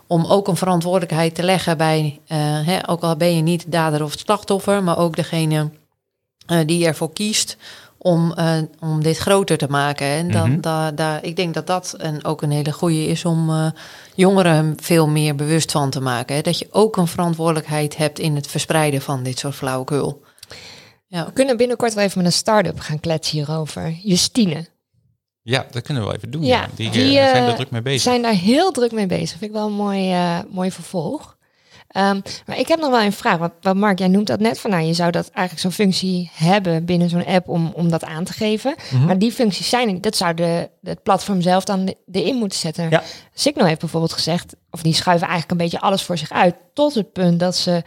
om 0.08 0.24
ook 0.24 0.48
een 0.48 0.56
verantwoordelijkheid 0.56 1.34
te 1.34 1.42
leggen 1.42 1.76
bij, 1.76 2.20
eh, 2.26 2.38
hè, 2.66 2.88
ook 2.88 3.02
al 3.02 3.16
ben 3.16 3.36
je 3.36 3.42
niet 3.42 3.72
dader 3.72 4.02
of 4.02 4.12
slachtoffer, 4.12 4.82
maar 4.82 4.98
ook 4.98 5.16
degene 5.16 5.70
eh, 6.46 6.58
die 6.66 6.86
ervoor 6.86 7.12
kiest 7.12 7.56
om, 7.98 8.32
eh, 8.32 8.56
om 8.80 9.02
dit 9.02 9.18
groter 9.18 9.58
te 9.58 9.66
maken. 9.68 10.06
En 10.06 10.30
dan, 10.30 10.50
Mhm. 10.50 10.60
da, 10.60 10.90
da, 10.90 11.22
ik 11.22 11.36
denk 11.36 11.54
dat 11.54 11.66
dat 11.66 11.94
een, 11.96 12.24
ook 12.24 12.42
een 12.42 12.50
hele 12.50 12.72
goede 12.72 13.06
is 13.06 13.24
om 13.24 13.50
eh, 13.50 13.66
jongeren 14.14 14.74
veel 14.82 15.08
meer 15.08 15.34
bewust 15.34 15.70
van 15.72 15.90
te 15.90 16.00
maken. 16.00 16.36
Hè? 16.36 16.40
Dat 16.42 16.58
je 16.58 16.68
ook 16.70 16.96
een 16.96 17.06
verantwoordelijkheid 17.06 17.96
hebt 17.96 18.18
in 18.18 18.34
het 18.34 18.46
verspreiden 18.46 19.00
van 19.02 19.22
dit 19.22 19.38
soort 19.38 19.54
flauwekul. 19.54 20.22
Ja. 21.06 21.24
We 21.24 21.32
kunnen 21.32 21.56
binnenkort 21.56 21.94
wel 21.94 22.04
even 22.04 22.18
met 22.18 22.26
een 22.26 22.32
start-up 22.32 22.80
gaan 22.80 23.00
kletsen 23.00 23.36
hierover. 23.36 23.90
Justine. 24.02 24.66
Ja, 25.48 25.66
dat 25.70 25.82
kunnen 25.82 26.02
we 26.02 26.08
wel 26.08 26.16
even 26.18 26.30
doen. 26.30 26.44
Ja, 26.44 26.60
Ja, 26.60 26.68
Die, 26.74 26.90
die, 26.90 27.18
eh, 27.18 27.24
zijn 27.30 27.42
eh, 27.44 27.48
er 27.48 27.54
druk 27.54 27.70
mee 27.70 27.82
bezig. 27.82 28.00
zijn 28.02 28.22
daar 28.22 28.32
heel 28.32 28.70
druk 28.72 28.92
mee 28.92 29.06
bezig. 29.06 29.30
Vind 29.38 29.42
ik 29.42 29.52
wel 29.52 29.66
een 29.66 29.72
mooi, 29.72 30.12
eh, 30.12 30.38
mooi 30.50 30.70
vervolg. 30.70 31.36
Ehm, 31.88 32.20
maar 32.46 32.58
ik 32.58 32.68
heb 32.68 32.80
nog 32.80 32.90
wel 32.90 33.00
een 33.00 33.12
vraag. 33.12 33.38
Want, 33.38 33.52
want 33.60 33.78
Mark, 33.78 33.98
jij 33.98 34.08
noemt 34.08 34.26
dat 34.26 34.40
net 34.40 34.60
van, 34.60 34.70
nou, 34.70 34.82
je 34.82 34.92
zou 34.94 35.10
dat 35.10 35.30
eigenlijk 35.30 35.60
zo'n 35.60 35.84
functie 35.84 36.30
hebben 36.34 36.84
binnen 36.84 37.08
zo'n 37.08 37.26
app 37.26 37.48
om, 37.48 37.72
om 37.74 37.88
dat 37.90 38.04
aan 38.04 38.24
te 38.24 38.32
geven. 38.32 38.74
Mhm. 38.92 39.04
Maar 39.04 39.18
die 39.18 39.32
functies 39.32 39.68
zijn 39.68 39.86
er 39.86 39.92
niet. 39.92 40.02
Dat 40.02 40.16
zou 40.16 40.34
de, 40.34 40.70
het 40.82 41.02
platform 41.02 41.40
zelf 41.40 41.64
dan 41.64 41.84
de- 41.84 41.96
erin 42.12 42.36
moeten 42.36 42.58
zetten. 42.58 42.90
Ja. 42.90 43.02
Signal 43.34 43.66
heeft 43.66 43.80
bijvoorbeeld 43.80 44.12
gezegd, 44.12 44.54
of 44.70 44.82
die 44.82 44.94
schuiven 44.94 45.28
eigenlijk 45.28 45.60
een 45.60 45.66
beetje 45.66 45.80
alles 45.86 46.02
voor 46.02 46.18
zich 46.18 46.30
uit. 46.32 46.54
Tot 46.74 46.94
het 46.94 47.12
punt 47.12 47.40
dat 47.40 47.56
ze 47.56 47.82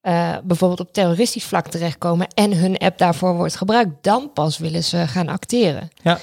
eh, 0.00 0.36
bijvoorbeeld 0.44 0.80
op 0.80 0.92
terroristisch 0.92 1.44
vlak 1.44 1.66
terechtkomen 1.68 2.26
en 2.34 2.52
hun 2.56 2.78
app 2.78 2.98
daarvoor 2.98 3.34
wordt 3.36 3.56
gebruikt. 3.56 3.90
Dan 4.00 4.30
pas 4.34 4.58
willen 4.58 4.84
ze 4.84 5.06
gaan 5.06 5.28
acteren. 5.28 5.90
Ja. 6.02 6.18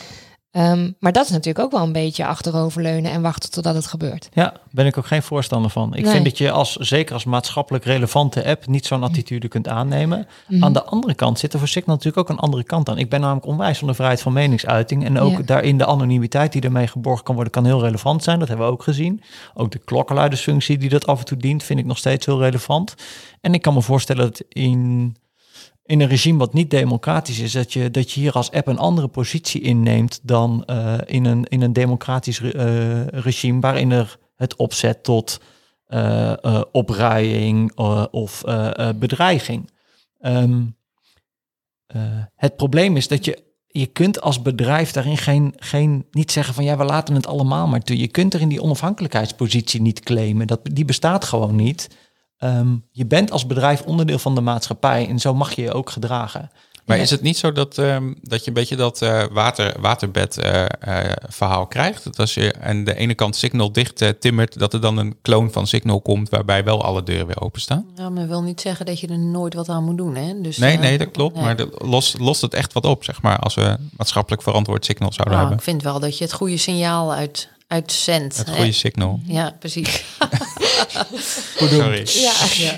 Ehm, 0.58 0.92
maar 1.00 1.12
dat 1.12 1.26
is 1.26 1.32
natuurlijk 1.32 1.66
ook 1.66 1.72
wel 1.72 1.84
een 1.84 1.92
beetje 1.92 2.26
achteroverleunen 2.26 3.12
en 3.12 3.22
wachten 3.22 3.52
totdat 3.52 3.76
het 3.76 3.88
gebeurt. 3.88 4.30
Ja, 4.34 4.54
ben 4.72 4.86
ik 4.86 4.98
ook 4.98 5.06
geen 5.06 5.24
voorstander 5.24 5.72
van. 5.72 5.94
Ik 5.96 6.04
Nee. 6.04 6.12
vind 6.12 6.24
dat 6.26 6.38
je 6.38 6.52
als, 6.52 6.76
zeker 6.76 7.14
als 7.14 7.24
maatschappelijk 7.26 7.86
relevante 7.86 8.46
app, 8.46 8.68
niet 8.68 8.86
zo'n 8.86 9.04
attitude 9.04 9.48
kunt 9.48 9.68
aannemen. 9.68 10.28
Mhm. 10.48 10.64
Aan 10.64 10.74
de 10.74 10.84
andere 10.84 11.14
kant 11.14 11.40
zit 11.40 11.54
er 11.54 11.60
voor 11.60 11.68
Signal 11.68 11.96
natuurlijk 11.96 12.18
ook 12.30 12.30
een 12.38 12.42
andere 12.44 12.64
kant 12.64 12.90
aan. 12.90 12.98
Ik 12.98 13.10
ben 13.10 13.20
namelijk 13.22 13.46
onwijs 13.46 13.78
van 13.78 13.88
de 13.88 13.94
vrijheid 13.94 14.22
van 14.22 14.34
meningsuiting. 14.34 15.06
En 15.06 15.20
ook 15.20 15.32
Ja. 15.38 15.42
daarin 15.46 15.78
de 15.78 15.86
anonimiteit 15.86 16.52
die 16.52 16.62
ermee 16.62 16.88
geborgd 16.88 17.24
kan 17.24 17.36
worden, 17.36 17.54
kan 17.54 17.66
heel 17.66 17.82
relevant 17.82 18.24
zijn. 18.24 18.40
Dat 18.40 18.48
hebben 18.48 18.66
we 18.66 18.72
ook 18.72 18.84
gezien. 18.84 19.22
Ook 19.54 19.72
de 19.72 19.80
klokkenluidersfunctie 19.80 20.78
die 20.78 20.90
dat 20.90 21.08
af 21.08 21.20
en 21.20 21.26
toe 21.26 21.38
dient, 21.38 21.64
vind 21.64 21.80
ik 21.80 21.86
nog 21.86 21.98
steeds 21.98 22.26
heel 22.26 22.40
relevant. 22.40 22.96
En 23.42 23.54
ik 23.54 23.62
kan 23.62 23.74
me 23.74 23.82
voorstellen 23.82 24.24
dat 24.26 24.44
in, 24.50 25.16
in 25.88 26.02
een 26.02 26.08
regime 26.08 26.38
wat 26.38 26.54
niet 26.54 26.70
democratisch 26.70 27.40
is, 27.40 27.52
dat 27.52 27.74
je, 27.74 27.92
dat 27.92 28.12
je 28.12 28.20
hier 28.20 28.32
als 28.32 28.52
app 28.52 28.68
een 28.68 28.78
andere 28.78 29.08
positie 29.08 29.62
inneemt 29.62 30.20
dan 30.24 30.66
eh, 30.66 30.98
in, 31.06 31.26
een, 31.26 31.46
in 31.46 31.62
een 31.62 31.74
democratisch 31.74 32.40
eh, 32.40 33.08
regime 33.08 33.60
waarin 33.60 33.92
er 33.92 34.20
het 34.36 34.56
opzet 34.56 35.04
tot 35.04 35.40
eh, 35.86 36.44
eh, 36.44 36.62
opruiing 36.72 37.76
of 38.12 38.44
bedreiging. 38.96 39.70
Ehm, 40.20 40.64
eh, 41.88 42.02
het 42.36 42.56
probleem 42.56 42.98
is 42.98 43.08
dat 43.08 43.26
je, 43.26 43.44
je 43.68 43.86
kunt 43.86 44.22
als 44.22 44.42
bedrijf 44.42 44.92
daarin 44.92 45.18
geen, 45.18 45.54
geen, 45.56 46.06
niet 46.12 46.32
zeggen 46.32 46.54
van 46.54 46.64
ja, 46.64 46.78
we 46.78 46.84
laten 46.84 47.16
het 47.16 47.28
allemaal 47.28 47.68
maar 47.68 47.82
toe. 47.82 47.98
Je 47.98 48.08
kunt 48.08 48.34
er 48.34 48.42
in 48.42 48.48
die 48.48 48.62
onafhankelijkheidspositie 48.62 49.82
niet 49.82 50.00
claimen. 50.00 50.48
Dat, 50.48 50.60
die 50.64 50.86
bestaat 50.86 51.26
gewoon 51.26 51.56
niet. 51.56 51.90
Ehm, 52.38 52.76
je 52.92 53.06
bent 53.06 53.32
als 53.32 53.46
bedrijf 53.48 53.82
onderdeel 53.82 54.20
van 54.20 54.36
de 54.36 54.42
maatschappij 54.42 55.08
en 55.08 55.20
zo 55.20 55.34
mag 55.34 55.54
je 55.54 55.62
je 55.62 55.74
ook 55.74 55.90
gedragen. 55.90 56.52
Maar 56.86 56.98
Ja. 56.98 57.04
is 57.04 57.10
het 57.10 57.22
niet 57.22 57.38
zo 57.38 57.52
dat, 57.52 57.78
ehm, 57.78 58.14
dat 58.22 58.42
je 58.42 58.48
een 58.48 58.54
beetje 58.54 58.76
dat 58.76 59.02
eh, 59.02 59.24
water, 59.32 59.76
waterbed 59.82 60.38
eh, 60.38 60.66
eh, 60.66 61.12
verhaal 61.30 61.66
krijgt? 61.68 62.04
Dat 62.04 62.20
als 62.20 62.34
je 62.34 62.54
aan 62.62 62.84
de 62.84 62.96
ene 62.96 63.14
kant 63.14 63.36
Signal 63.36 63.72
dicht 63.72 64.14
timmert, 64.20 64.60
dat 64.60 64.74
er 64.74 64.82
dan 64.82 64.98
een 64.98 65.16
kloon 65.22 65.52
van 65.52 65.68
Signal 65.68 66.02
komt 66.02 66.30
waarbij 66.30 66.64
wel 66.64 66.84
alle 66.84 67.04
deuren 67.04 67.28
weer 67.28 67.42
openstaan? 67.42 67.86
Ja, 67.96 68.10
maar 68.10 68.28
wil 68.28 68.42
niet 68.44 68.62
zeggen 68.62 68.86
dat 68.86 69.00
je 69.00 69.08
er 69.08 69.20
nooit 69.20 69.54
wat 69.54 69.70
aan 69.70 69.84
moet 69.84 69.98
doen. 69.98 70.16
Hè? 70.16 70.42
Dus, 70.42 70.58
Nee, 70.58 70.78
nee, 70.78 70.98
dat 70.98 71.12
klopt. 71.12 71.36
nee. 71.36 71.44
Maar 71.44 71.66
lost 72.18 72.42
het 72.42 72.54
echt 72.54 72.74
wat 72.74 72.86
op, 72.86 73.04
zeg 73.04 73.22
maar, 73.22 73.40
als 73.40 73.56
we 73.56 73.78
maatschappelijk 73.98 74.42
verantwoord 74.44 74.86
Signal 74.86 75.12
zouden 75.14 75.38
Nou, 75.38 75.48
hebben? 75.48 75.58
ik 75.58 75.72
vind 75.72 75.84
wel 75.92 76.00
dat 76.00 76.18
je 76.18 76.24
het 76.24 76.34
goede 76.34 76.58
signaal 76.58 77.14
uit, 77.14 77.50
uitzendt. 77.68 78.38
Het 78.38 78.48
hè? 78.48 78.56
goede 78.56 78.72
Signal. 78.72 79.20
Ja, 79.24 79.56
precies. 79.60 80.04
Sorry. 81.58 82.08
Ja. 82.14 82.34
ja. 82.54 82.78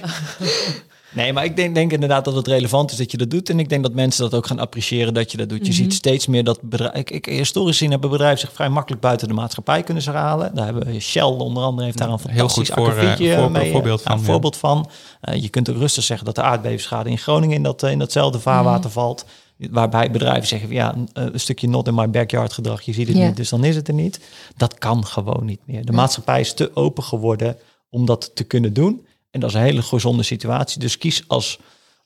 Nee, 1.11 1.33
maar 1.33 1.43
ik 1.43 1.55
denk, 1.55 1.75
denk 1.75 1.91
inderdaad 1.91 2.25
dat 2.25 2.35
het 2.35 2.47
relevant 2.47 2.91
is 2.91 2.97
dat 2.97 3.11
je 3.11 3.17
dat 3.17 3.29
doet. 3.29 3.49
En 3.49 3.59
ik 3.59 3.69
denk 3.69 3.83
dat 3.83 3.93
mensen 3.93 4.23
dat 4.23 4.33
ook 4.33 4.47
gaan 4.47 4.59
appreciëren 4.59 5.13
dat 5.13 5.31
je 5.31 5.37
dat 5.37 5.49
doet. 5.49 5.67
Je 5.67 5.73
ziet 5.73 5.93
steeds 5.93 6.27
meer 6.27 6.43
dat 6.43 6.61
bedrijven... 6.61 6.99
Ik, 6.99 7.11
ik, 7.11 7.25
historisch 7.25 7.77
gezien 7.77 7.91
hebben 7.91 8.09
bedrijven 8.09 8.39
zich 8.39 8.53
vrij 8.53 8.69
makkelijk 8.69 9.01
buiten 9.01 9.27
de 9.27 9.33
maatschappij 9.33 9.83
kunnen 9.83 10.03
ze 10.03 10.11
halen. 10.11 10.55
Daar 10.55 10.65
hebben 10.65 10.85
we 10.85 10.99
Shell 10.99 11.23
onder 11.23 11.63
andere 11.63 11.85
heeft 11.85 11.97
daar 11.97 12.09
een 12.09 12.19
Heel 12.19 12.29
fantastisch 12.29 12.69
goed 12.69 12.77
voor, 12.77 12.97
eh, 12.97 13.37
voor- 13.37 13.51
mee, 13.51 13.65
eh, 13.65 13.71
voorbeeld 13.71 14.01
van, 14.01 14.17
ja. 14.17 14.23
voorbeeld 14.23 14.57
van. 14.57 14.89
Eh, 15.21 15.41
je 15.41 15.49
kunt 15.49 15.69
ook 15.69 15.77
rustig 15.77 16.03
zeggen 16.03 16.25
dat 16.25 16.35
de 16.35 16.41
aardbevingsschade 16.41 17.09
in 17.09 17.17
Groningen 17.17 17.55
in, 17.55 17.63
dat, 17.63 17.83
eh, 17.83 17.91
in 17.91 17.99
datzelfde 17.99 18.39
vaarwater 18.39 18.89
valt. 18.89 19.25
Waarbij 19.71 20.11
bedrijven 20.11 20.47
zeggen, 20.47 20.67
van, 20.67 20.77
ja, 20.77 20.95
een, 20.95 21.09
een 21.13 21.39
stukje 21.39 21.67
not 21.67 21.87
in 21.87 21.95
my 21.95 22.09
backyard 22.09 22.53
gedrag, 22.53 22.81
je 22.81 22.93
ziet 22.93 23.07
het 23.07 23.17
Ja. 23.17 23.25
niet, 23.27 23.35
dus 23.35 23.49
dan 23.49 23.63
is 23.63 23.75
het 23.75 23.87
er 23.87 23.93
niet. 23.93 24.19
Dat 24.57 24.77
kan 24.77 25.05
gewoon 25.05 25.45
niet 25.45 25.59
meer. 25.65 25.85
De 25.85 25.91
maatschappij 25.91 26.39
is 26.39 26.53
te 26.53 26.75
open 26.75 27.03
geworden 27.03 27.57
om 27.89 28.05
dat 28.05 28.31
te 28.35 28.43
kunnen 28.43 28.73
doen. 28.73 29.05
En 29.31 29.39
dat 29.39 29.49
is 29.49 29.55
een 29.55 29.61
hele 29.61 29.81
gezonde 29.81 30.23
situatie. 30.23 30.79
Dus 30.79 30.97
kies 30.97 31.23
als, 31.27 31.59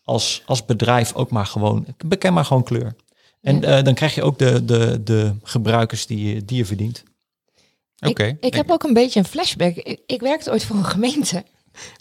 als, 0.04 0.42
als 0.46 0.66
bedrijf 0.66 1.14
ook 1.14 1.30
maar 1.32 1.46
gewoon, 1.46 1.86
beken 2.06 2.34
maar 2.34 2.46
gewoon 2.46 2.64
kleur. 2.64 2.96
En 3.42 3.64
eh, 3.64 3.84
dan 3.84 3.94
krijg 3.94 4.16
je 4.16 4.24
ook 4.24 4.38
de, 4.40 4.66
de, 4.66 5.04
de 5.04 5.34
gebruikers 5.44 6.06
die 6.06 6.34
je, 6.34 6.46
die 6.46 6.58
je 6.58 6.66
verdient. 6.66 7.04
Oké. 8.08 8.24
Ik, 8.24 8.38
ik 8.40 8.54
heb 8.54 8.72
ook 8.72 8.84
een 8.84 8.94
beetje 8.94 9.20
een 9.20 9.26
flashback. 9.26 9.76
Ik, 9.76 10.00
ik 10.06 10.22
werkte 10.22 10.52
ooit 10.52 10.64
voor 10.66 10.76
een 10.76 10.86
gemeente 10.86 11.44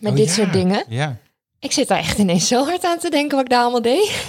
met 0.01 0.11
Oh, 0.11 0.17
dit 0.17 0.27
ja. 0.27 0.33
soort 0.33 0.53
dingen. 0.53 0.85
Ja. 0.89 1.17
Ik 1.59 1.73
zit 1.73 1.89
daar 1.89 1.99
echt 1.99 2.19
ineens 2.19 2.49
zo 2.49 2.65
hard 2.65 2.85
aan 2.85 2.99
te 2.99 3.11
denken 3.11 3.37
wat 3.37 3.45
ik 3.45 3.51
daar 3.51 3.63
allemaal 3.63 3.83
deed. 3.83 4.25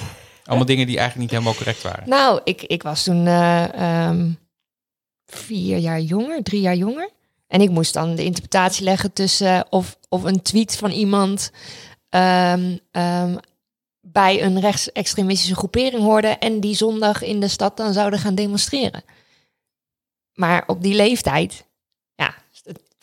Allemaal 0.46 0.66
dingen 0.66 0.88
die 0.88 0.98
eigenlijk 0.98 1.32
niet 1.32 1.40
helemaal 1.40 1.58
correct 1.58 1.82
waren. 1.82 2.10
Nou, 2.10 2.42
ik, 2.44 2.62
ik 2.62 2.84
was 2.84 3.04
toen 3.04 3.28
eh, 3.28 3.74
ehm, 3.74 4.32
vier 5.26 5.78
jaar 5.78 6.00
jonger, 6.00 6.44
drie 6.44 6.62
jaar 6.62 6.76
jonger. 6.76 7.10
En 7.48 7.62
ik 7.62 7.70
moest 7.70 7.94
dan 7.94 8.16
de 8.16 8.24
interpretatie 8.24 8.84
leggen 8.84 9.14
tussen 9.14 9.66
of, 9.70 9.98
of 10.10 10.24
een 10.24 10.42
tweet 10.42 10.76
van 10.76 10.92
iemand 10.92 11.52
ehm, 12.10 12.78
ehm, 12.92 13.36
bij 14.02 14.44
een 14.44 14.60
rechtsextremistische 14.60 15.56
groepering 15.56 16.04
hoorde 16.04 16.28
en 16.28 16.60
die 16.60 16.76
zondag 16.76 17.22
in 17.22 17.40
de 17.40 17.48
stad 17.48 17.78
dan 17.78 17.94
zouden 17.94 18.20
gaan 18.20 18.36
demonstreren. 18.36 19.04
Maar 20.34 20.64
op 20.68 20.82
die 20.82 20.96
leeftijd, 20.96 21.66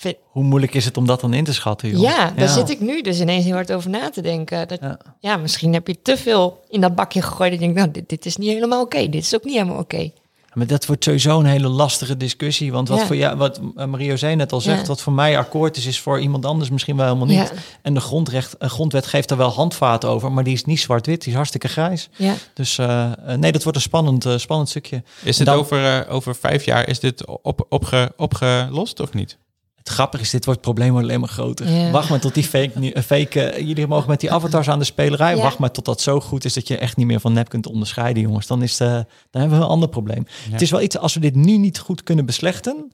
vind- 0.01 0.17
Hoe 0.31 0.45
moeilijk 0.45 0.75
is 0.75 0.85
het 0.85 0.97
om 0.97 1.07
dat 1.07 1.21
dan 1.21 1.33
in 1.35 1.45
te 1.45 1.53
schatten? 1.53 1.89
Joh? 1.91 2.01
ja, 2.01 2.31
daar 2.37 2.49
zit 2.49 2.71
ik 2.71 2.81
nu 2.81 3.03
dus 3.03 3.21
ineens 3.21 3.45
heel 3.45 3.55
hard 3.55 3.73
over 3.73 3.91
na 3.91 4.11
te 4.11 4.21
denken. 4.23 4.69
Dat, 4.69 4.79
Ja. 4.81 4.99
ja. 5.21 5.37
misschien 5.37 5.73
heb 5.73 5.87
je 5.87 6.03
te 6.03 6.17
veel 6.17 6.61
in 6.69 6.81
dat 6.81 6.95
bakje 6.95 7.23
gegooid. 7.23 7.49
En 7.53 7.55
je 7.59 7.61
denkt, 7.61 7.75
nou, 7.79 7.91
dit, 7.91 8.09
dit 8.09 8.27
is 8.27 8.37
niet 8.37 8.49
helemaal 8.53 8.81
oké. 8.83 9.09
Dit 9.09 9.23
is 9.23 9.35
ook 9.35 9.45
niet 9.45 9.55
helemaal 9.55 9.79
oké. 9.79 10.11
Maar 10.55 10.67
dat 10.67 10.87
wordt 10.87 11.05
sowieso 11.05 11.39
een 11.39 11.45
hele 11.47 11.69
lastige 11.69 12.17
discussie. 12.17 12.73
Want 12.73 12.89
wat, 12.89 12.99
Ja. 12.99 13.07
voor 13.07 13.17
jou, 13.17 13.37
wat 13.37 13.61
eh, 13.77 13.85
Mario 13.87 14.17
zei 14.17 14.37
net 14.37 14.53
al 14.53 14.61
zegt, 14.61 14.81
Ja. 14.81 14.87
wat 14.87 15.01
voor 15.01 15.13
mij 15.13 15.39
akkoord 15.39 15.77
is, 15.77 15.87
is 15.87 16.01
voor 16.01 16.21
iemand 16.21 16.45
anders 16.47 16.71
misschien 16.71 16.97
wel 16.97 17.05
helemaal 17.07 17.27
niet. 17.27 17.37
Ja. 17.37 17.51
En 17.83 17.95
de 17.95 18.01
grondrecht, 18.01 18.57
eh, 18.57 18.69
grondwet 18.69 19.07
geeft 19.07 19.31
er 19.31 19.37
wel 19.37 19.49
handvaten 19.51 20.09
over, 20.09 20.33
maar 20.33 20.45
die 20.45 20.53
is 20.55 20.65
niet 20.65 20.81
zwart-wit, 20.81 21.21
die 21.21 21.29
is 21.29 21.35
hartstikke 21.35 21.69
grijs. 21.69 22.09
Ja. 22.17 22.35
Dus 22.55 22.79
eh, 22.79 23.13
eh, 23.27 23.39
nee, 23.39 23.53
dat 23.53 23.63
wordt 23.63 23.79
een 23.79 23.85
spannend, 23.85 24.25
eh, 24.27 24.37
spannend 24.37 24.69
stukje. 24.69 25.03
Is 25.23 25.37
dit 25.37 25.47
Dan- 25.47 25.59
over, 25.59 26.09
over 26.09 26.35
vijf 26.37 26.65
jaar, 26.65 26.89
is 26.89 27.01
dit 27.01 27.27
op, 27.43 27.67
opge, 27.69 28.13
opgelost 28.17 29.01
of 29.01 29.13
niet? 29.13 29.37
Het 29.81 29.89
grappige 29.89 30.23
is, 30.23 30.31
dit 30.31 30.45
wordt 30.45 30.65
het 30.65 30.75
probleem 30.75 30.97
alleen 30.97 31.21
maar 31.21 31.29
groter. 31.29 31.69
Ja. 31.71 31.91
Wacht 31.91 32.09
maar 32.11 32.21
tot 32.21 32.35
die 32.35 32.45
fake, 32.45 32.79
nu- 32.79 32.91
eh, 32.91 33.03
fake 33.03 33.43
eh, 33.43 33.67
jullie 33.67 33.87
mogen 33.87 34.09
met 34.09 34.21
die 34.21 34.33
avatars 34.33 34.69
aan 34.69 34.79
de 34.79 34.85
spelerij. 34.85 35.37
Ja. 35.37 35.43
Wacht 35.43 35.59
maar 35.59 35.71
tot 35.71 35.85
dat 35.85 36.01
zo 36.01 36.21
goed 36.21 36.45
is 36.45 36.53
dat 36.55 36.69
je 36.69 36.77
echt 36.79 36.97
niet 36.97 37.07
meer 37.07 37.21
van 37.21 37.33
nep 37.33 37.49
kunt 37.49 37.67
onderscheiden, 37.67 38.23
jongens. 38.23 38.47
Dan, 38.47 38.63
is 38.63 38.77
de, 38.77 39.07
dan 39.31 39.41
hebben 39.41 39.59
we 39.59 39.65
een 39.65 39.71
ander 39.71 39.89
probleem. 39.89 40.27
Ja. 40.47 40.53
Het 40.53 40.61
is 40.63 40.71
wel 40.71 40.81
iets, 40.81 40.99
als 40.99 41.15
we 41.15 41.21
dit 41.21 41.35
nu 41.35 41.57
niet 41.57 41.79
goed 41.79 42.03
kunnen 42.03 42.27
beslechten, 42.27 42.93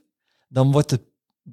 dan 0.49 0.73
wordt 0.73 0.91
de, 0.91 1.01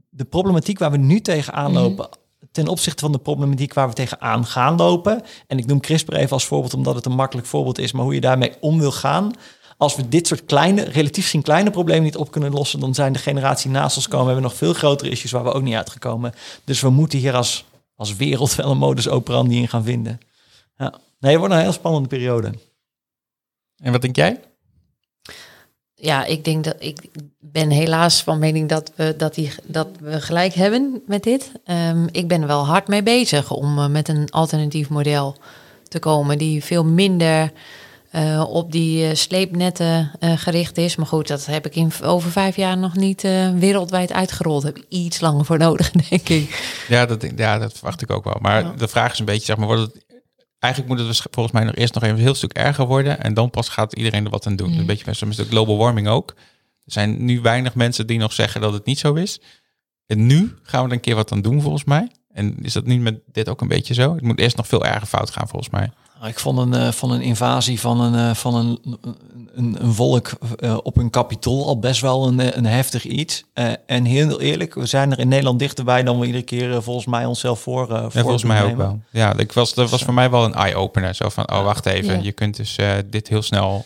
de 0.09 0.25
problematiek 0.25 0.79
waar 0.79 0.91
we 0.91 0.97
nu 0.97 1.21
tegenaan 1.21 1.71
Mhm. 1.71 1.81
lopen, 1.81 2.09
ten 2.51 2.67
opzichte 2.67 3.03
van 3.03 3.11
de 3.11 3.17
problematiek 3.19 3.73
waar 3.73 3.87
we 3.87 3.93
tegenaan 3.93 4.45
gaan 4.45 4.75
lopen. 4.75 5.21
En 5.47 5.57
ik 5.57 5.65
noem 5.65 5.79
CRISPR 5.79 6.13
even 6.15 6.31
als 6.31 6.45
voorbeeld, 6.45 6.73
omdat 6.73 6.95
het 6.95 7.05
een 7.05 7.15
makkelijk 7.15 7.47
voorbeeld 7.47 7.79
is, 7.79 7.91
maar 7.91 8.03
hoe 8.03 8.13
je 8.13 8.21
daarmee 8.21 8.53
om 8.59 8.79
wil 8.79 8.91
gaan. 8.91 9.31
Als 9.77 9.95
we 9.95 10.09
dit 10.09 10.27
soort 10.27 10.45
kleine, 10.45 10.83
relatief 10.83 11.23
gezien 11.23 11.41
kleine 11.41 11.69
problemen 11.69 12.03
niet 12.03 12.17
op 12.17 12.31
kunnen 12.31 12.51
lossen, 12.51 12.79
dan 12.79 12.93
zijn 12.93 13.13
de 13.13 13.19
generatie 13.19 13.69
naast 13.69 13.95
ons 13.95 14.07
komen. 14.07 14.25
We 14.25 14.31
hebben 14.31 14.49
nog 14.49 14.57
veel 14.57 14.73
grotere 14.73 15.09
issues 15.09 15.31
waar 15.31 15.43
we 15.43 15.53
ook 15.53 15.63
niet 15.63 15.75
uitgekomen. 15.75 16.33
Dus 16.63 16.81
we 16.81 16.89
moeten 16.89 17.19
hier 17.19 17.35
als, 17.35 17.65
als 17.95 18.15
wereld 18.15 18.55
wel 18.55 18.71
een 18.71 18.77
modus 18.77 19.07
operandi 19.07 19.57
in 19.57 19.67
gaan 19.67 19.83
vinden. 19.83 20.19
Ja. 20.77 20.93
Nee, 21.19 21.31
het 21.31 21.39
wordt 21.39 21.53
een 21.53 21.59
heel 21.59 21.71
spannende 21.71 22.07
periode. 22.07 22.53
En 23.77 23.91
wat 23.91 24.01
denk 24.01 24.15
jij? 24.15 24.39
Ja, 25.95 26.25
ik 26.25 26.45
denk 26.45 26.63
dat 26.63 26.75
ik 26.79 27.01
ben 27.39 27.69
helaas 27.69 28.23
van 28.23 28.39
mening 28.39 28.69
dat 28.69 28.91
we, 28.95 29.13
dat 29.17 29.35
die, 29.35 29.51
dat 29.63 29.87
we 29.99 30.21
gelijk 30.21 30.53
hebben 30.53 31.01
met 31.05 31.23
dit. 31.23 31.51
Ehm, 31.65 32.07
ik 32.11 32.27
ben 32.27 32.41
er 32.41 32.47
wel 32.47 32.65
hard 32.65 32.87
mee 32.87 33.03
bezig 33.03 33.51
om 33.51 33.77
eh, 33.77 33.87
met 33.87 34.07
een 34.07 34.29
alternatief 34.29 34.89
model 34.89 35.37
te 35.87 35.99
komen 35.99 36.37
die 36.37 36.63
veel 36.63 36.85
minder 36.85 37.51
eh, 38.13 38.43
op 38.49 38.71
die 38.71 39.07
eh, 39.07 39.15
sleepnetten 39.15 40.11
eh, 40.19 40.37
gericht 40.37 40.77
is. 40.77 40.95
Maar 40.95 41.05
goed, 41.05 41.27
dat 41.27 41.45
heb 41.45 41.65
ik 41.65 41.75
in 41.75 41.91
over 42.03 42.31
vijf 42.31 42.55
jaar 42.55 42.77
nog 42.77 42.95
niet 42.95 43.21
wereldwijd 43.55 44.11
uitgerold. 44.11 44.63
Heb 44.63 44.77
ik 44.77 44.85
iets 44.89 45.19
langer 45.19 45.45
voor 45.45 45.57
nodig, 45.57 45.91
denk 46.09 46.29
ik. 46.29 46.83
Ja, 46.87 47.05
dat, 47.05 47.25
ja, 47.35 47.57
dat 47.57 47.73
verwacht 47.73 48.01
ik 48.01 48.11
ook 48.11 48.23
wel. 48.23 48.37
Maar 48.41 48.63
Ja. 48.63 48.73
de 48.77 48.87
vraag 48.87 49.11
is 49.11 49.19
een 49.19 49.25
beetje, 49.25 49.45
zeg 49.45 49.57
maar, 49.57 49.67
wordt 49.67 49.81
het... 49.81 50.05
Eigenlijk 50.59 50.93
moet 50.93 51.07
het 51.07 51.27
volgens 51.31 51.55
mij 51.55 51.63
nog 51.63 51.75
eerst 51.75 51.93
nog 51.93 52.03
even 52.03 52.15
een 52.15 52.21
heel 52.23 52.33
stuk 52.35 52.53
erger 52.53 52.85
worden. 52.85 53.19
En 53.23 53.33
dan 53.33 53.49
pas 53.49 53.69
gaat 53.69 53.93
iedereen 53.93 54.25
er 54.25 54.31
wat 54.31 54.47
aan 54.47 54.55
doen. 54.55 54.77
Een 54.77 54.85
beetje 54.85 55.03
met 55.05 55.17
zo'n 55.17 55.33
global 55.33 55.77
warming 55.77 56.07
ook. 56.07 56.33
Er 56.85 56.91
zijn 56.91 57.25
nu 57.25 57.41
weinig 57.41 57.75
mensen 57.75 58.07
die 58.07 58.19
nog 58.19 58.33
zeggen 58.33 58.61
dat 58.61 58.73
het 58.73 58.85
niet 58.85 58.99
zo 58.99 59.13
is. 59.13 59.39
En 60.05 60.25
nu 60.25 60.53
gaan 60.63 60.81
we 60.83 60.87
er 60.89 60.93
een 60.95 60.99
keer 61.01 61.15
wat 61.15 61.31
aan 61.31 61.41
doen, 61.41 61.61
volgens 61.61 61.83
mij. 61.83 62.11
En 62.29 62.57
is 62.61 62.73
dat 62.73 62.85
nu 62.85 62.99
met 62.99 63.19
dit 63.31 63.49
ook 63.49 63.61
een 63.61 63.67
beetje 63.67 63.93
zo? 63.93 64.13
Het 64.13 64.23
moet 64.23 64.39
eerst 64.39 64.57
nog 64.57 64.67
veel 64.67 64.85
erger 64.85 65.07
fout 65.07 65.29
gaan, 65.29 65.47
volgens 65.47 65.71
mij. 65.71 65.91
Ik 66.27 66.39
vond 66.39 66.59
een, 66.59 66.73
eh, 66.73 66.91
van 66.91 67.11
een 67.11 67.21
invasie 67.21 67.79
van 67.79 68.01
een, 68.01 68.29
eh, 68.29 68.35
van 68.35 68.55
een, 68.55 68.97
een, 69.55 69.77
een 69.79 69.93
volk 69.93 70.31
eh, 70.59 70.77
op 70.83 70.97
een 70.97 71.09
kapitol 71.09 71.67
al 71.67 71.79
best 71.79 72.01
wel 72.01 72.27
een, 72.27 72.57
een 72.57 72.65
heftig 72.65 73.05
iets. 73.05 73.43
Eh, 73.53 73.71
en 73.85 74.05
heel 74.05 74.41
eerlijk, 74.41 74.73
we 74.73 74.85
zijn 74.85 75.11
er 75.11 75.19
in 75.19 75.27
Nederland 75.27 75.59
dichterbij 75.59 76.03
dan 76.03 76.19
we 76.19 76.25
iedere 76.25 76.43
keer 76.43 76.83
volgens 76.83 77.05
mij 77.05 77.25
onszelf 77.25 77.59
voor. 77.59 77.87
Ja, 77.89 78.09
volgens 78.09 78.43
mij 78.43 78.63
ook 78.63 78.77
wel. 78.77 78.99
Ja, 79.11 79.37
ik 79.37 79.51
was, 79.51 79.73
dat 79.73 79.89
was 79.89 80.03
voor 80.03 80.13
mij 80.13 80.29
wel 80.29 80.45
een 80.45 80.53
eye-opener. 80.53 81.15
Zo 81.15 81.29
van, 81.29 81.51
oh, 81.51 81.63
wacht 81.63 81.85
even. 81.85 82.13
Ja. 82.13 82.23
Je 82.23 82.31
kunt 82.31 82.55
dus 82.55 82.75
eh, 82.75 82.91
dit 83.05 83.27
heel 83.27 83.41
snel... 83.41 83.85